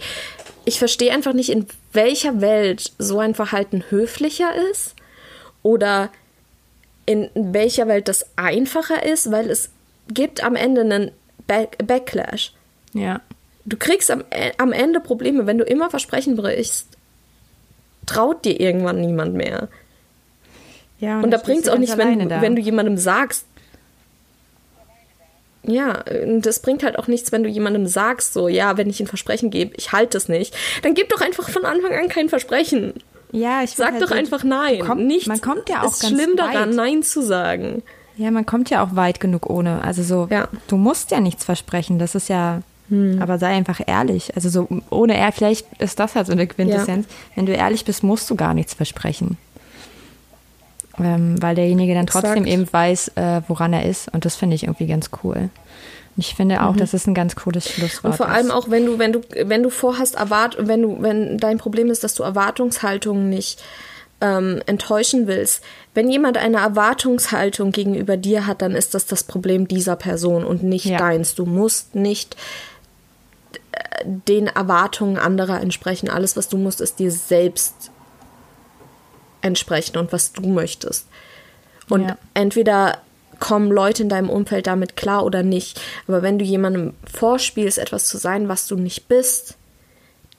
ich 0.66 0.80
verstehe 0.80 1.14
einfach 1.14 1.32
nicht, 1.32 1.50
in 1.50 1.66
welcher 1.94 2.42
Welt 2.42 2.92
so 2.98 3.20
ein 3.20 3.36
Verhalten 3.36 3.86
höflicher 3.90 4.50
ist 4.70 4.96
oder 5.64 6.10
in 7.06 7.30
welcher 7.36 7.88
Welt 7.88 8.10
das 8.10 8.26
einfacher 8.36 9.04
ist, 9.04 9.32
weil 9.32 9.50
es 9.50 9.70
gibt 10.10 10.44
am 10.44 10.58
Ende 10.58 10.82
einen 10.82 11.12
Back 11.48 11.78
Backlash. 11.88 12.52
Ja. 12.94 13.22
Du 13.64 13.78
kriegst 13.78 14.12
am, 14.12 14.26
äh, 14.30 14.52
am 14.58 14.74
Ende 14.74 15.00
Probleme, 15.00 15.46
wenn 15.46 15.58
du 15.58 15.64
immer 15.64 15.90
Versprechen 15.90 16.36
brichst. 16.36 16.88
Traut 18.06 18.44
dir 18.44 18.60
irgendwann 18.60 19.00
niemand 19.00 19.36
mehr. 19.36 19.70
Ja, 21.00 21.18
und, 21.18 21.26
und 21.26 21.32
da 21.32 21.38
bringt 21.38 21.64
es 21.64 21.70
auch 21.70 21.78
nicht, 21.78 21.98
wenn, 21.98 22.30
wenn 22.30 22.56
du 22.58 22.62
jemandem 22.62 22.98
sagst, 22.98 23.46
ja, 25.68 26.04
das 26.40 26.62
bringt 26.62 26.84
halt 26.84 26.98
auch 26.98 27.08
nichts, 27.08 27.32
wenn 27.32 27.44
du 27.44 27.50
jemandem 27.50 27.88
sagst, 27.88 28.34
so, 28.34 28.48
ja, 28.48 28.78
wenn 28.78 28.90
ich 28.90 29.00
ein 29.00 29.08
Versprechen 29.08 29.50
gebe, 29.50 29.76
ich 29.76 29.92
halte 29.92 30.18
es 30.18 30.30
nicht. 30.30 30.56
Dann 30.82 30.94
gib 30.94 31.10
doch 31.10 31.22
einfach 31.22 31.50
von 31.50 31.66
Anfang 31.66 31.94
an 31.94 32.08
kein 32.08 32.30
Versprechen. 32.30 32.94
Ja, 33.32 33.62
ich 33.64 33.72
sag 33.72 33.92
halt 33.94 34.02
doch 34.02 34.10
so, 34.10 34.16
einfach 34.16 34.44
nein. 34.44 34.80
Kommt, 34.80 35.06
Nichts 35.06 35.28
man 35.28 35.42
kommt 35.42 35.70
ja 35.70 35.84
auch 35.84 35.92
ist 35.92 36.08
schlimm 36.08 36.38
weit. 36.38 36.56
daran, 36.56 36.70
nein 36.70 37.04
zu 37.04 37.22
sagen. 37.22 37.84
Ja, 38.16 38.32
man 38.32 38.46
kommt 38.46 38.70
ja 38.70 38.84
auch 38.84 38.96
weit 38.96 39.20
genug 39.20 39.50
ohne. 39.50 39.84
Also 39.84 40.02
so, 40.04 40.28
ja. 40.32 40.48
du 40.68 40.78
musst 40.78 41.12
ja 41.12 41.20
nichts 41.20 41.44
versprechen. 41.44 42.00
Das 42.00 42.16
ist 42.16 42.30
ja, 42.30 42.62
hm. 42.90 43.22
aber 43.22 43.38
sei 43.38 43.50
einfach 43.50 43.82
ehrlich. 43.86 44.34
Also 44.36 44.50
so 44.50 44.68
ohne 44.90 45.18
er, 45.18 45.32
vielleicht 45.34 45.68
ist 45.80 46.00
das 46.00 46.16
halt 46.16 46.28
so 46.28 46.32
eine 46.32 46.48
Quintessenz. 46.48 47.06
Ja. 47.08 47.14
Wenn 47.36 47.46
du 47.46 47.54
ehrlich 47.54 47.84
bist, 47.84 48.04
musst 48.04 48.30
du 48.30 48.36
gar 48.36 48.54
nichts 48.54 48.74
versprechen. 48.74 49.38
Ähm, 51.00 51.42
weil 51.42 51.56
derjenige 51.56 51.94
dann 51.94 52.08
trotzdem 52.08 52.46
Exakt. 52.46 52.48
eben 52.48 52.74
weiß, 52.74 53.12
äh, 53.16 53.42
woran 53.48 53.74
er 53.74 53.86
ist. 53.86 54.12
Und 54.14 54.26
das 54.26 54.36
finde 54.36 54.56
ich 54.56 54.64
irgendwie 54.64 54.88
ganz 54.88 55.12
cool. 55.24 55.50
Ich 56.18 56.34
finde 56.34 56.64
auch, 56.64 56.74
mhm. 56.74 56.78
das 56.78 56.96
ist 56.96 57.06
ein 57.08 57.14
ganz 57.14 57.36
cooles 57.36 57.70
Schlusswort. 57.70 58.14
Und 58.14 58.18
vor 58.18 58.30
allem 58.30 58.50
auch, 58.50 58.70
wenn 58.72 58.86
du, 58.86 58.98
wenn 58.98 59.14
du, 59.14 59.22
wenn 59.46 59.62
du 59.62 59.70
vorhast, 59.70 60.16
erwart, 60.16 60.58
wenn 60.60 60.82
du, 60.82 60.98
wenn 61.02 61.38
dein 61.38 61.60
Problem 61.60 61.92
ist, 61.92 62.04
dass 62.04 62.16
du 62.16 62.24
Erwartungshaltungen 62.24 63.30
nicht 63.30 63.62
ähm, 64.20 64.62
enttäuschen 64.66 65.28
willst. 65.28 65.64
Wenn 65.94 66.10
jemand 66.10 66.38
eine 66.38 66.58
Erwartungshaltung 66.58 67.72
gegenüber 67.72 68.18
dir 68.18 68.48
hat, 68.48 68.64
dann 68.64 68.74
ist 68.74 68.96
das 68.96 69.06
das 69.06 69.24
Problem 69.24 69.68
dieser 69.68 69.96
Person 69.96 70.44
und 70.44 70.64
nicht 70.64 70.86
ja. 70.86 70.98
deins. 70.98 71.36
Du 71.36 71.46
musst 71.46 71.94
nicht 71.94 72.36
äh, 73.72 74.06
den 74.28 74.48
Erwartungen 74.48 75.20
anderer 75.20 75.62
entsprechen. 75.62 76.10
Alles, 76.10 76.36
was 76.36 76.50
du 76.50 76.58
musst, 76.58 76.82
ist 76.82 76.98
dir 76.98 77.12
selbst 77.12 77.92
entsprechen 79.48 79.98
und 79.98 80.14
was 80.14 80.34
du 80.34 80.48
möchtest. 80.48 81.08
Und 81.90 82.04
ja. 82.04 82.18
entweder 82.34 83.00
kommen 83.40 83.72
Leute 83.72 84.04
in 84.04 84.10
deinem 84.10 84.30
Umfeld 84.30 84.68
damit 84.68 84.96
klar 84.96 85.26
oder 85.26 85.44
nicht. 85.44 85.80
Aber 86.08 86.22
wenn 86.22 86.40
du 86.40 86.46
jemandem 86.46 86.94
vorspielst, 87.12 87.78
etwas 87.78 88.06
zu 88.06 88.18
sein, 88.18 88.48
was 88.50 88.68
du 88.68 88.76
nicht 88.76 89.08
bist, 89.08 89.58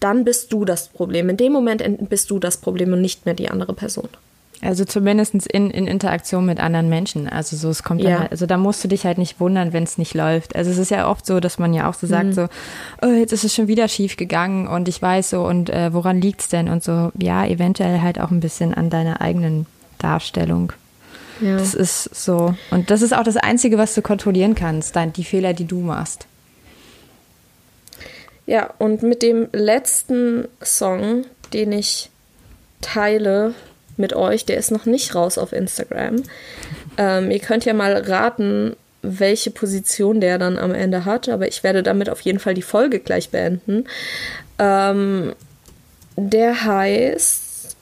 dann 0.00 0.24
bist 0.24 0.52
du 0.52 0.64
das 0.64 0.88
Problem. 0.88 1.28
In 1.28 1.36
dem 1.36 1.52
Moment 1.52 1.82
bist 2.08 2.30
du 2.30 2.38
das 2.38 2.56
Problem 2.56 2.92
und 2.92 3.00
nicht 3.00 3.24
mehr 3.24 3.34
die 3.34 3.50
andere 3.50 3.72
Person. 3.72 4.08
Also 4.60 4.84
zumindest 4.84 5.34
in, 5.46 5.70
in 5.70 5.86
Interaktion 5.86 6.44
mit 6.44 6.58
anderen 6.58 6.88
Menschen. 6.88 7.28
Also 7.28 7.56
so, 7.56 7.68
es 7.68 7.82
kommt 7.82 8.02
ja. 8.02 8.20
Halt, 8.20 8.32
also 8.32 8.46
da 8.46 8.56
musst 8.56 8.82
du 8.82 8.88
dich 8.88 9.04
halt 9.04 9.18
nicht 9.18 9.38
wundern, 9.38 9.72
wenn 9.72 9.84
es 9.84 9.98
nicht 9.98 10.14
läuft. 10.14 10.56
Also 10.56 10.70
es 10.70 10.78
ist 10.78 10.90
ja 10.90 11.08
oft 11.08 11.26
so, 11.26 11.38
dass 11.38 11.58
man 11.58 11.72
ja 11.74 11.88
auch 11.88 11.94
so 11.94 12.06
sagt, 12.06 12.26
mhm. 12.26 12.32
so, 12.32 12.48
oh, 13.02 13.06
jetzt 13.06 13.32
ist 13.32 13.44
es 13.44 13.54
schon 13.54 13.68
wieder 13.68 13.86
schief 13.86 14.16
gegangen 14.16 14.66
und 14.66 14.88
ich 14.88 15.00
weiß 15.00 15.30
so, 15.30 15.46
und 15.46 15.70
äh, 15.70 15.92
woran 15.92 16.20
liegt's 16.20 16.48
denn? 16.48 16.68
Und 16.68 16.82
so, 16.82 17.12
ja, 17.18 17.46
eventuell 17.46 18.00
halt 18.00 18.20
auch 18.20 18.30
ein 18.30 18.40
bisschen 18.40 18.74
an 18.74 18.90
deiner 18.90 19.20
eigenen 19.20 19.66
Darstellung. 19.98 20.72
Ja. 21.40 21.56
Das 21.56 21.74
ist 21.74 22.14
so. 22.14 22.54
Und 22.70 22.90
das 22.90 23.02
ist 23.02 23.14
auch 23.14 23.22
das 23.22 23.36
Einzige, 23.36 23.78
was 23.78 23.94
du 23.94 24.02
kontrollieren 24.02 24.56
kannst, 24.56 24.96
dein, 24.96 25.12
die 25.12 25.24
Fehler, 25.24 25.52
die 25.52 25.66
du 25.66 25.80
machst. 25.80 26.26
Ja, 28.46 28.70
und 28.78 29.02
mit 29.02 29.22
dem 29.22 29.48
letzten 29.52 30.48
Song, 30.62 31.26
den 31.52 31.70
ich 31.70 32.10
teile 32.80 33.54
mit 33.98 34.14
euch, 34.14 34.44
der 34.44 34.56
ist 34.56 34.70
noch 34.70 34.86
nicht 34.86 35.14
raus 35.14 35.38
auf 35.38 35.52
Instagram. 35.52 36.22
Ähm, 36.96 37.30
ihr 37.30 37.40
könnt 37.40 37.64
ja 37.64 37.74
mal 37.74 37.96
raten, 37.96 38.76
welche 39.02 39.50
Position 39.50 40.20
der 40.20 40.38
dann 40.38 40.58
am 40.58 40.74
Ende 40.74 41.04
hat, 41.04 41.28
aber 41.28 41.46
ich 41.48 41.62
werde 41.62 41.82
damit 41.82 42.10
auf 42.10 42.20
jeden 42.20 42.40
Fall 42.40 42.54
die 42.54 42.62
Folge 42.62 43.00
gleich 43.00 43.30
beenden. 43.30 43.84
Ähm, 44.58 45.34
der 46.16 46.64
heißt, 46.64 47.76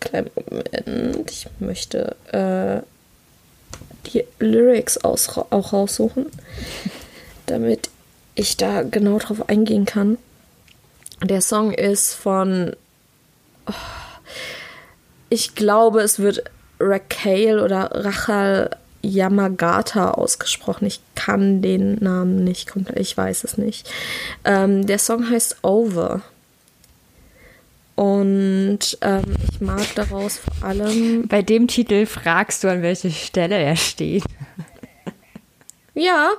kleinen 0.00 0.30
Moment, 0.34 1.30
ich 1.30 1.46
möchte 1.58 2.16
äh, 2.32 2.82
die 4.08 4.24
Lyrics 4.38 4.98
aus, 4.98 5.28
auch 5.28 5.72
raussuchen, 5.72 6.26
damit 7.46 7.90
ich 8.34 8.56
da 8.56 8.82
genau 8.82 9.18
drauf 9.18 9.48
eingehen 9.48 9.84
kann. 9.84 10.18
Der 11.22 11.40
Song 11.40 11.72
ist 11.72 12.14
von. 12.14 12.76
Oh, 13.66 13.72
ich 15.28 15.54
glaube, 15.54 16.00
es 16.00 16.18
wird 16.18 16.44
Raquel 16.80 17.60
oder 17.60 17.90
Rachel 17.92 18.70
Yamagata 19.02 20.12
ausgesprochen. 20.12 20.86
Ich 20.86 21.00
kann 21.14 21.62
den 21.62 21.96
Namen 22.02 22.44
nicht 22.44 22.68
komplett, 22.68 22.98
ich 22.98 23.16
weiß 23.16 23.44
es 23.44 23.58
nicht. 23.58 23.90
Ähm, 24.44 24.86
der 24.86 24.98
Song 24.98 25.28
heißt 25.30 25.58
Over. 25.62 26.22
Und 27.94 28.96
ähm, 29.00 29.24
ich 29.50 29.60
mag 29.60 29.82
daraus 29.96 30.38
vor 30.38 30.68
allem. 30.68 31.26
Bei 31.26 31.42
dem 31.42 31.66
Titel 31.66 32.06
fragst 32.06 32.62
du, 32.62 32.68
an 32.68 32.82
welcher 32.82 33.10
Stelle 33.10 33.56
er 33.56 33.76
steht. 33.76 34.24
Ja, 35.94 36.30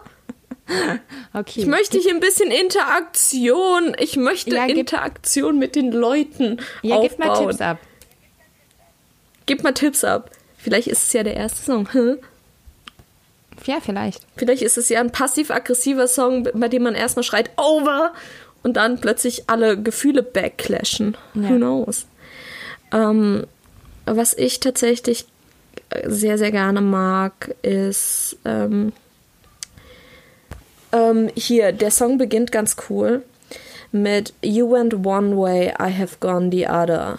Okay. 1.33 1.61
Ich 1.61 1.65
möchte 1.65 1.97
hier 1.97 2.13
ein 2.13 2.19
bisschen 2.19 2.51
Interaktion. 2.51 3.95
Ich 3.99 4.17
möchte 4.17 4.55
ja, 4.55 4.65
Interaktion 4.65 5.57
mit 5.57 5.75
den 5.75 5.91
Leuten. 5.91 6.59
Ja, 6.81 6.97
aufbauen. 6.97 7.09
gib 7.09 7.19
mal 7.19 7.37
Tipps 7.39 7.61
ab. 7.61 7.79
Gib 9.49 9.63
mal 9.63 9.73
Tipps 9.73 10.03
ab. 10.03 10.29
Vielleicht 10.59 10.87
ist 10.87 11.05
es 11.05 11.13
ja 11.13 11.23
der 11.23 11.33
erste 11.33 11.59
Song. 11.63 11.91
Hm? 11.91 12.19
Ja, 13.65 13.79
vielleicht. 13.81 14.21
Vielleicht 14.37 14.61
ist 14.61 14.77
es 14.77 14.89
ja 14.89 14.99
ein 14.99 15.11
passiv-aggressiver 15.11 16.07
Song, 16.07 16.47
bei 16.53 16.67
dem 16.67 16.83
man 16.83 16.93
erstmal 16.93 17.23
schreit 17.23 17.49
Over 17.57 18.13
und 18.61 18.77
dann 18.77 19.01
plötzlich 19.01 19.49
alle 19.49 19.81
Gefühle 19.81 20.21
backclashen. 20.21 21.17
Ja. 21.33 21.49
Who 21.49 21.55
knows? 21.55 22.05
Ähm, 22.91 23.47
was 24.05 24.35
ich 24.35 24.59
tatsächlich 24.59 25.25
sehr, 26.05 26.37
sehr 26.37 26.51
gerne 26.51 26.81
mag, 26.81 27.55
ist 27.63 28.37
ähm, 28.45 28.93
ähm, 30.91 31.31
hier, 31.35 31.71
der 31.71 31.89
Song 31.89 32.19
beginnt 32.19 32.51
ganz 32.51 32.75
cool 32.87 33.23
mit 33.91 34.31
You 34.43 34.69
went 34.69 34.93
one 34.93 35.35
way, 35.35 35.73
I 35.79 35.91
have 35.91 36.17
gone 36.19 36.51
the 36.51 36.67
other. 36.67 37.17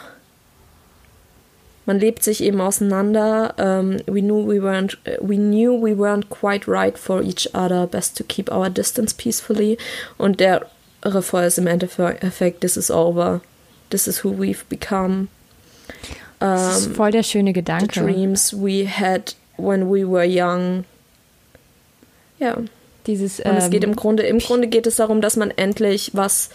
Man 1.90 1.98
lebt 1.98 2.22
sich 2.22 2.40
eben 2.44 2.60
auseinander. 2.60 3.52
Um, 3.58 3.96
we 4.06 4.20
knew 4.20 4.46
we 4.46 4.62
weren't, 4.62 4.96
we 5.20 5.34
knew 5.34 5.72
we 5.72 5.98
weren't 5.98 6.30
quite 6.30 6.68
right 6.68 6.96
for 6.96 7.20
each 7.20 7.52
other. 7.52 7.88
Best 7.88 8.16
to 8.18 8.22
keep 8.22 8.48
our 8.48 8.70
distance 8.70 9.12
peacefully. 9.12 9.76
Und 10.16 10.38
der 10.38 10.66
Refrain 11.04 11.48
ist 11.48 11.58
im 11.58 11.66
Endeffekt 11.66 12.60
This 12.60 12.76
is 12.76 12.92
over. 12.92 13.40
This 13.90 14.06
is 14.06 14.22
who 14.22 14.30
we've 14.30 14.62
become. 14.68 15.26
Um, 16.38 16.46
das 16.46 16.86
ist 16.86 16.94
voll 16.94 17.10
der 17.10 17.24
schöne 17.24 17.52
Gedanke. 17.52 17.92
The 17.92 18.00
dreams 18.02 18.54
we 18.54 18.86
had 18.86 19.34
when 19.56 19.90
we 19.90 20.08
were 20.08 20.24
young. 20.24 20.84
Ja. 22.38 22.56
Dieses, 23.08 23.40
und 23.40 23.56
es 23.56 23.68
geht 23.68 23.82
im 23.82 23.90
ähm, 23.90 23.96
Grunde, 23.96 24.22
im 24.22 24.38
Grunde 24.38 24.68
geht 24.68 24.86
es 24.86 24.94
darum, 24.94 25.20
dass 25.20 25.34
man 25.34 25.50
endlich 25.50 26.12
was 26.12 26.50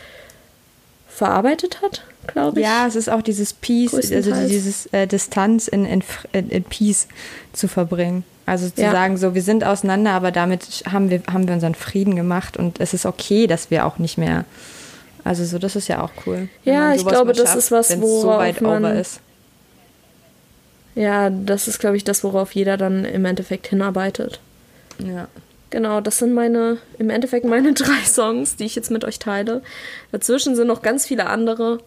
verarbeitet 1.15 1.81
hat, 1.81 2.03
glaube 2.27 2.59
ich. 2.59 2.65
Ja, 2.65 2.85
es 2.85 2.95
ist 2.95 3.09
auch 3.09 3.21
dieses 3.21 3.53
Peace, 3.53 3.93
also 3.93 4.31
dieses 4.47 4.87
äh, 4.87 5.07
Distanz 5.07 5.67
in, 5.67 5.85
in, 5.85 6.03
in, 6.31 6.63
Peace 6.63 7.07
zu 7.53 7.67
verbringen. 7.67 8.23
Also 8.45 8.69
zu 8.69 8.81
ja. 8.81 8.91
sagen, 8.91 9.17
so, 9.17 9.33
wir 9.33 9.41
sind 9.41 9.63
auseinander, 9.63 10.11
aber 10.11 10.31
damit 10.31 10.83
haben 10.91 11.09
wir, 11.09 11.23
haben 11.31 11.47
wir 11.47 11.55
unseren 11.55 11.73
Frieden 11.73 12.15
gemacht 12.15 12.57
und 12.57 12.79
es 12.79 12.93
ist 12.93 13.05
okay, 13.05 13.47
dass 13.47 13.71
wir 13.71 13.85
auch 13.85 13.97
nicht 13.97 14.17
mehr. 14.17 14.45
Also 15.23 15.43
so, 15.45 15.57
das 15.57 15.75
ist 15.75 15.87
ja 15.87 16.03
auch 16.03 16.11
cool. 16.27 16.49
Ja, 16.63 16.93
ich 16.93 17.05
glaube, 17.05 17.33
das 17.33 17.47
schafft, 17.47 17.57
ist 17.57 17.71
was, 17.71 18.01
worauf 18.01 18.21
so 18.21 18.27
weit 18.27 18.61
man, 18.61 18.85
over 18.85 18.93
ist. 18.93 19.21
Ja, 20.93 21.29
das 21.29 21.67
ist, 21.67 21.79
glaube 21.79 21.97
ich, 21.97 22.03
das, 22.03 22.23
worauf 22.23 22.53
jeder 22.53 22.77
dann 22.77 23.05
im 23.05 23.25
Endeffekt 23.25 23.67
hinarbeitet. 23.67 24.39
Ja. 24.99 25.27
Genau, 25.69 26.01
das 26.01 26.19
sind 26.19 26.33
meine, 26.33 26.77
im 26.97 27.09
Endeffekt 27.09 27.45
meine 27.45 27.73
drei 27.73 28.03
Songs, 28.05 28.55
die 28.55 28.65
ich 28.65 28.75
jetzt 28.75 28.91
mit 28.91 29.03
euch 29.03 29.19
teile. 29.19 29.61
Dazwischen 30.11 30.55
sind 30.55 30.67
noch 30.67 30.81
ganz 30.81 31.05
viele 31.05 31.27
andere. 31.27 31.79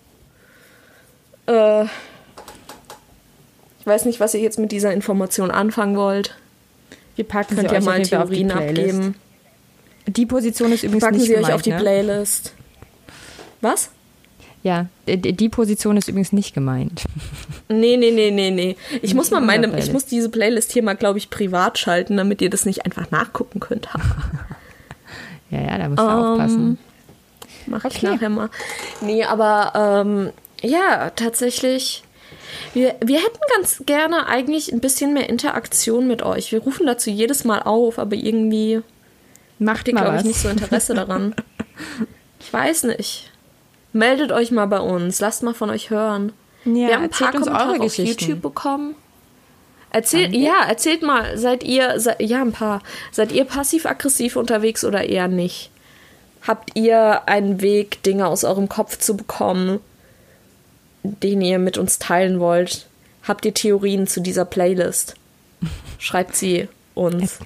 Äh, 1.46 1.84
ich 1.84 3.86
weiß 3.86 4.04
nicht, 4.04 4.20
was 4.20 4.34
ihr 4.34 4.40
jetzt 4.40 4.58
mit 4.58 4.72
dieser 4.72 4.92
Information 4.92 5.50
anfangen 5.50 5.96
wollt. 5.96 6.36
Wir 7.16 7.24
packen 7.24 7.56
Könnt 7.56 7.70
sie 7.70 7.74
ihr 7.74 7.82
mal 7.82 8.02
Theorien 8.02 8.50
abgeben. 8.50 9.14
Die 10.06 10.26
Position 10.26 10.72
ist 10.72 10.84
übrigens 10.84 11.04
packen 11.04 11.16
nicht 11.16 11.26
sie 11.26 11.34
gemeint, 11.34 11.48
euch 11.48 11.54
auf 11.54 11.62
die 11.62 11.70
ne? 11.70 11.78
Playlist. 11.78 12.54
Was? 13.60 13.90
Ja, 14.68 14.86
die 15.06 15.48
Position 15.48 15.96
ist 15.96 16.08
übrigens 16.08 16.32
nicht 16.32 16.52
gemeint. 16.52 17.04
Nee, 17.70 17.96
nee, 17.96 18.10
nee, 18.10 18.30
nee, 18.30 18.50
nee. 18.50 18.76
Ich 19.00 19.14
muss 19.14 19.30
mal 19.30 19.40
meine, 19.40 19.78
ich 19.78 19.90
muss 19.94 20.04
diese 20.04 20.28
Playlist 20.28 20.72
hier 20.72 20.82
mal, 20.82 20.94
glaube 20.94 21.16
ich, 21.16 21.30
privat 21.30 21.78
schalten, 21.78 22.18
damit 22.18 22.42
ihr 22.42 22.50
das 22.50 22.66
nicht 22.66 22.84
einfach 22.84 23.10
nachgucken 23.10 23.60
könnt. 23.60 23.88
ja, 25.50 25.60
ja, 25.62 25.78
da 25.78 25.88
musst 25.88 26.00
du 26.00 26.04
um, 26.04 26.10
aufpassen. 26.10 26.78
Mach 27.66 27.82
okay. 27.82 27.94
ich 27.96 28.02
nachher 28.02 28.28
mal. 28.28 28.50
Nee, 29.00 29.24
aber 29.24 29.72
ähm, 30.04 30.32
ja, 30.60 31.10
tatsächlich. 31.16 32.04
Wir, 32.74 32.94
wir 33.02 33.20
hätten 33.20 33.38
ganz 33.56 33.84
gerne 33.86 34.26
eigentlich 34.26 34.70
ein 34.70 34.80
bisschen 34.80 35.14
mehr 35.14 35.30
Interaktion 35.30 36.06
mit 36.06 36.22
euch. 36.22 36.52
Wir 36.52 36.60
rufen 36.60 36.86
dazu 36.86 37.08
jedes 37.08 37.44
Mal 37.44 37.62
auf, 37.62 37.98
aber 37.98 38.16
irgendwie 38.16 38.82
macht 39.58 39.88
ihr, 39.88 39.94
glaube 39.94 40.18
ich, 40.18 40.24
nicht 40.24 40.40
so 40.40 40.50
Interesse 40.50 40.92
daran. 40.92 41.34
Ich 42.40 42.52
weiß 42.52 42.84
nicht. 42.84 43.30
Meldet 43.92 44.32
euch 44.32 44.50
mal 44.50 44.66
bei 44.66 44.80
uns, 44.80 45.20
lasst 45.20 45.42
mal 45.42 45.54
von 45.54 45.70
euch 45.70 45.90
hören. 45.90 46.32
Ja, 46.64 46.72
Wir 46.72 46.94
haben 46.94 47.04
ein 47.04 47.10
paar 47.10 47.32
Kommentare 47.32 47.80
auf 47.80 47.96
YouTube 47.96 48.42
bekommen. 48.42 48.94
Erzählt, 49.90 50.34
ja, 50.34 50.64
erzählt 50.68 51.02
mal, 51.02 51.38
seid 51.38 51.64
ihr, 51.64 51.98
seid, 51.98 52.20
ja, 52.20 52.42
ein 52.42 52.52
paar, 52.52 52.82
seid 53.10 53.32
ihr 53.32 53.44
passiv-aggressiv 53.44 54.36
unterwegs 54.36 54.84
oder 54.84 55.04
eher 55.04 55.28
nicht? 55.28 55.70
Habt 56.46 56.76
ihr 56.76 57.26
einen 57.26 57.62
Weg, 57.62 58.02
Dinge 58.02 58.26
aus 58.26 58.44
eurem 58.44 58.68
Kopf 58.68 58.98
zu 58.98 59.16
bekommen, 59.16 59.80
den 61.02 61.40
ihr 61.40 61.58
mit 61.58 61.78
uns 61.78 61.98
teilen 61.98 62.38
wollt? 62.38 62.86
Habt 63.22 63.46
ihr 63.46 63.54
Theorien 63.54 64.06
zu 64.06 64.20
dieser 64.20 64.44
Playlist? 64.44 65.14
Schreibt 65.98 66.36
sie 66.36 66.68
uns 66.94 67.38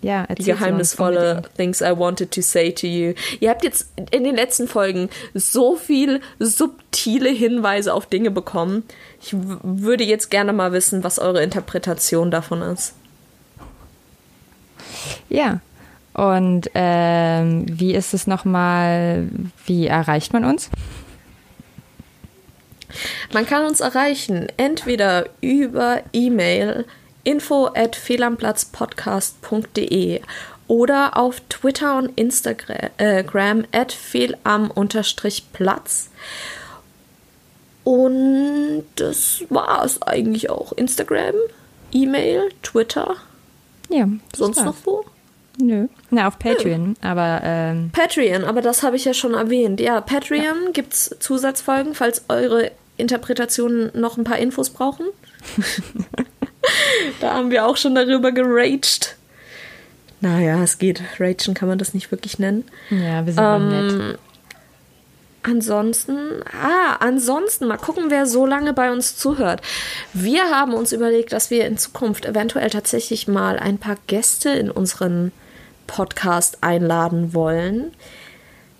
ja, 0.00 0.26
die 0.26 0.44
geheimnisvolle 0.44 1.42
Things 1.56 1.80
I 1.80 1.96
wanted 1.96 2.30
to 2.32 2.40
say 2.40 2.70
to 2.72 2.86
you. 2.86 3.14
Ihr 3.40 3.50
habt 3.50 3.64
jetzt 3.64 3.88
in 4.10 4.24
den 4.24 4.36
letzten 4.36 4.68
Folgen 4.68 5.10
so 5.34 5.76
viel 5.76 6.20
subtile 6.38 7.30
Hinweise 7.30 7.92
auf 7.92 8.06
Dinge 8.06 8.30
bekommen. 8.30 8.84
Ich 9.20 9.34
würde 9.34 10.04
jetzt 10.04 10.30
gerne 10.30 10.52
mal 10.52 10.72
wissen, 10.72 11.02
was 11.02 11.18
eure 11.18 11.42
Interpretation 11.42 12.30
davon 12.30 12.62
ist. 12.62 12.94
Ja. 15.28 15.60
Und 16.14 16.70
ähm, 16.74 17.66
wie 17.68 17.94
ist 17.94 18.12
es 18.12 18.26
nochmal, 18.26 19.28
wie 19.66 19.86
erreicht 19.86 20.32
man 20.32 20.44
uns? 20.44 20.70
Man 23.32 23.46
kann 23.46 23.66
uns 23.66 23.80
erreichen, 23.80 24.48
entweder 24.56 25.26
über 25.40 26.02
E-Mail 26.12 26.86
info 27.28 27.68
at 27.74 27.94
fehlamplatzpodcast.de 27.94 30.22
oder 30.66 31.16
auf 31.16 31.40
Twitter 31.48 31.96
und 31.98 32.18
Instagram 32.18 32.90
äh, 32.98 33.22
at 33.72 33.92
fehlam-platz. 33.92 36.10
Und 37.84 38.84
das 38.96 39.44
war 39.50 39.84
es 39.84 40.02
eigentlich 40.02 40.50
auch. 40.50 40.72
Instagram, 40.72 41.36
E-Mail, 41.92 42.48
Twitter. 42.62 43.14
Ja. 43.90 44.08
Sonst 44.34 44.64
noch 44.64 44.74
wo? 44.84 45.04
Nö. 45.60 45.88
Na, 46.10 46.28
auf 46.28 46.38
Patreon, 46.38 46.94
aber 47.00 47.40
ähm, 47.42 47.90
Patreon, 47.92 48.44
aber 48.44 48.62
das 48.62 48.82
habe 48.82 48.96
ich 48.96 49.04
ja 49.04 49.12
schon 49.12 49.34
erwähnt. 49.34 49.80
Ja, 49.80 50.00
Patreon 50.00 50.72
gibt's 50.72 51.14
Zusatzfolgen, 51.18 51.94
falls 51.94 52.24
eure 52.28 52.70
Interpretationen 52.96 53.90
noch 53.94 54.16
ein 54.16 54.24
paar 54.24 54.38
Infos 54.38 54.70
brauchen. 54.70 55.04
da 57.20 57.34
haben 57.34 57.50
wir 57.50 57.66
auch 57.66 57.76
schon 57.76 57.94
darüber 57.94 58.32
geraged. 58.32 59.16
Naja, 60.20 60.62
es 60.62 60.78
geht. 60.78 61.00
Ragen 61.18 61.54
kann 61.54 61.68
man 61.68 61.78
das 61.78 61.94
nicht 61.94 62.10
wirklich 62.10 62.38
nennen. 62.38 62.64
ja, 62.90 63.24
wir 63.24 63.32
sind 63.32 63.44
ähm, 63.44 63.98
nett. 63.98 64.18
Ansonsten, 65.44 66.42
ah, 66.52 66.96
ansonsten, 66.98 67.68
mal 67.68 67.78
gucken, 67.78 68.06
wer 68.08 68.26
so 68.26 68.44
lange 68.44 68.72
bei 68.72 68.90
uns 68.90 69.16
zuhört. 69.16 69.62
Wir 70.12 70.50
haben 70.50 70.74
uns 70.74 70.92
überlegt, 70.92 71.32
dass 71.32 71.50
wir 71.50 71.64
in 71.66 71.78
Zukunft 71.78 72.26
eventuell 72.26 72.68
tatsächlich 72.70 73.28
mal 73.28 73.58
ein 73.58 73.78
paar 73.78 73.96
Gäste 74.08 74.50
in 74.50 74.70
unseren 74.70 75.32
Podcast 75.86 76.58
einladen 76.62 77.34
wollen. 77.34 77.92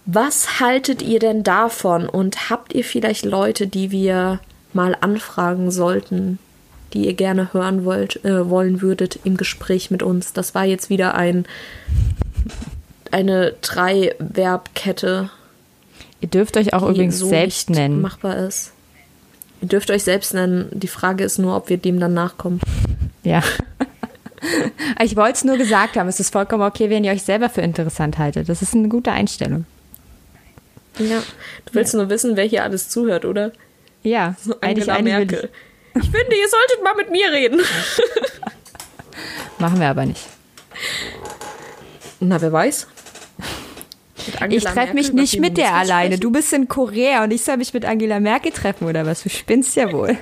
Was 0.05 0.59
haltet 0.59 1.01
ihr 1.01 1.21
denn 1.21 1.45
davon? 1.45 2.09
Und 2.09 2.51
habt 2.51 2.75
ihr 2.75 2.85
vielleicht 2.85 3.25
Leute, 3.25 3.67
die 3.67 3.91
wir 3.91 4.41
mal 4.73 4.97
anfragen 5.01 5.71
sollten, 5.71 6.39
die 6.93 7.07
ihr 7.07 7.15
gerne 7.15 7.53
hören 7.53 7.85
wollt, 7.85 8.25
äh, 8.25 8.49
wollen 8.49 8.81
würdet 8.83 9.21
im 9.25 9.37
Gespräch 9.37 9.91
mit 9.91 10.03
uns? 10.03 10.33
Das 10.33 10.55
war 10.55 10.65
jetzt 10.65 10.91
wieder 10.91 11.15
ein 11.15 11.47
eine 13.11 13.55
Drei-Verbkette. 13.63 15.31
Ihr 16.21 16.29
dürft 16.29 16.57
euch 16.57 16.75
auch 16.75 16.89
übrigens 16.89 17.19
so 17.19 17.29
selbst 17.29 17.71
nennen. 17.71 18.01
Machbar 18.01 18.37
ist. 18.37 18.73
Ihr 19.61 19.69
dürft 19.69 19.91
euch 19.91 20.05
selbst 20.05 20.35
nennen. 20.35 20.69
Die 20.73 20.89
Frage 20.89 21.25
ist 21.25 21.39
nur, 21.39 21.57
ob 21.57 21.69
wir 21.69 21.79
dem 21.79 22.01
dann 22.01 22.15
nachkommen. 22.15 22.61
Ja. 23.23 23.43
ich 25.03 25.17
wollte 25.17 25.35
es 25.35 25.45
nur 25.45 25.57
gesagt 25.57 25.97
haben. 25.97 26.09
Es 26.09 26.21
ist 26.21 26.33
vollkommen 26.33 26.63
okay, 26.63 26.91
wenn 26.91 27.05
ihr 27.05 27.13
euch 27.13 27.23
selber 27.23 27.49
für 27.49 27.61
interessant 27.61 28.19
haltet. 28.19 28.49
Das 28.49 28.63
ist 28.63 28.75
eine 28.75 28.89
gute 28.89 29.11
Einstellung. 29.11 29.65
Ja. 30.99 31.23
Du 31.67 31.75
willst 31.75 31.95
nur 31.95 32.09
wissen, 32.09 32.37
wer 32.37 32.45
hier 32.45 32.65
alles 32.65 32.89
zuhört, 32.89 33.25
oder? 33.25 33.53
Ja, 34.03 34.37
So 34.41 34.55
eigentlich, 34.61 34.91
Angela 34.91 34.95
eigentlich 34.95 35.31
Merkel. 35.31 35.51
Ich 36.01 36.11
finde, 36.11 36.37
ihr 36.37 36.49
solltet 36.49 36.85
mal 36.85 36.95
mit 36.95 37.11
mir 37.11 37.31
reden. 37.31 37.61
machen 39.59 39.81
wir 39.81 39.89
aber 39.89 40.07
nicht. 40.07 40.25
Na, 42.21 42.41
wer 42.41 42.53
weiß. 42.53 42.87
Ich 44.51 44.65
treffe 44.65 44.95
mich 44.95 45.13
Merkel 45.13 45.21
nicht 45.21 45.41
mit 45.41 45.57
der 45.57 45.75
alleine. 45.75 46.17
sprechen? 46.17 46.21
Du 46.21 46.31
bist 46.31 46.53
in 46.53 46.69
Korea 46.69 47.25
und 47.25 47.31
ich 47.31 47.43
soll 47.43 47.57
mich 47.57 47.73
mit 47.73 47.85
Angela 47.85 48.21
Merkel 48.21 48.53
treffen 48.53 48.87
oder 48.87 49.07
was? 49.07 49.23
Du 49.23 49.31
spinnst 49.31 49.75
ja 49.77 49.91
wohl. 49.93 50.17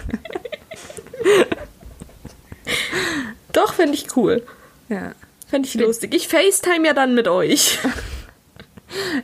Doch, 3.52 3.74
fände 3.74 3.94
ich 3.94 4.16
cool. 4.16 4.42
Ja. 4.88 5.12
Fände 5.48 5.68
ich 5.68 5.74
lustig. 5.74 6.14
Ich 6.14 6.28
FaceTime 6.28 6.86
ja 6.86 6.92
dann 6.92 7.14
mit 7.14 7.28
euch. 7.28 7.78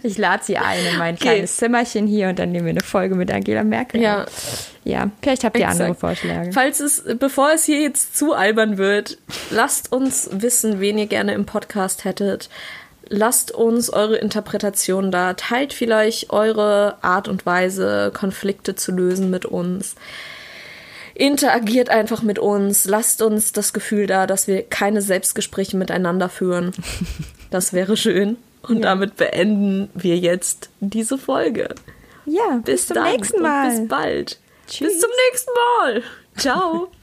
Ich 0.03 0.19
lade 0.19 0.43
sie 0.45 0.59
ein 0.59 0.85
in 0.93 0.99
mein 0.99 1.15
Okay. 1.15 1.23
kleines 1.23 1.57
Zimmerchen 1.57 2.07
hier 2.07 2.29
und 2.29 2.39
dann 2.39 2.51
nehmen 2.51 2.67
wir 2.67 2.71
eine 2.71 2.81
Folge 2.81 3.15
mit 3.15 3.31
Angela 3.31 3.63
Merkel. 3.65 4.01
Ja. 4.01 4.27
Ja, 4.85 5.11
vielleicht 5.23 5.45
habt 5.45 5.57
ihr 5.57 5.63
Exakt. 5.65 5.81
andere 5.81 5.95
Vorschläge. 5.99 6.51
Falls 6.53 6.81
es, 6.81 7.05
bevor 7.19 7.53
es 7.53 7.65
hier 7.65 7.81
jetzt 7.81 8.17
zu 8.17 8.33
albern 8.35 8.77
wird, 8.79 9.19
lasst 9.51 9.93
uns 9.93 10.29
wissen, 10.33 10.81
wen 10.81 10.99
ihr 10.99 11.07
gerne 11.07 11.35
im 11.35 11.47
Podcast 11.47 12.05
hättet. 12.05 12.49
Lasst 13.09 13.53
uns 13.53 13.91
eure 13.91 14.17
Interpretation 14.17 15.11
da. 15.13 15.35
Teilt 15.35 15.73
vielleicht 15.73 16.31
eure 16.31 16.97
Art 17.03 17.29
und 17.29 17.47
Weise, 17.47 18.11
Konflikte 18.15 18.75
zu 18.75 18.91
lösen 18.91 19.31
mit 19.31 19.45
uns. 19.45 19.95
Interagiert 21.15 21.91
einfach 21.91 22.23
mit 22.23 22.39
uns. 22.39 22.87
Lasst 22.87 23.21
uns 23.23 23.53
das 23.53 23.73
Gefühl 23.73 24.07
da, 24.07 24.27
dass 24.27 24.47
wir 24.47 24.63
keine 24.63 25.03
Selbstgespräche 25.03 25.77
miteinander 25.77 26.29
führen. 26.29 26.73
Das 27.51 27.75
wäre 27.75 27.99
schön. 27.99 28.39
Und 28.63 28.83
damit 28.83 29.17
beenden 29.17 29.91
wir 29.95 30.17
jetzt 30.17 30.71
diese 30.81 31.19
Folge. 31.19 31.75
Ja, 32.27 32.61
bis, 32.65 32.65
Bis 32.65 32.87
zum 32.89 32.95
dann 32.95 33.13
nächsten 33.13 33.37
und 33.39 33.43
Mal. 33.43 33.79
bis 33.81 33.89
bald. 33.89 34.39
Tschüss. 34.69 34.89
Bis 34.89 35.01
zum 35.01 35.11
nächsten 35.31 35.51
Mal. 35.81 36.03
Ciao. 36.37 36.89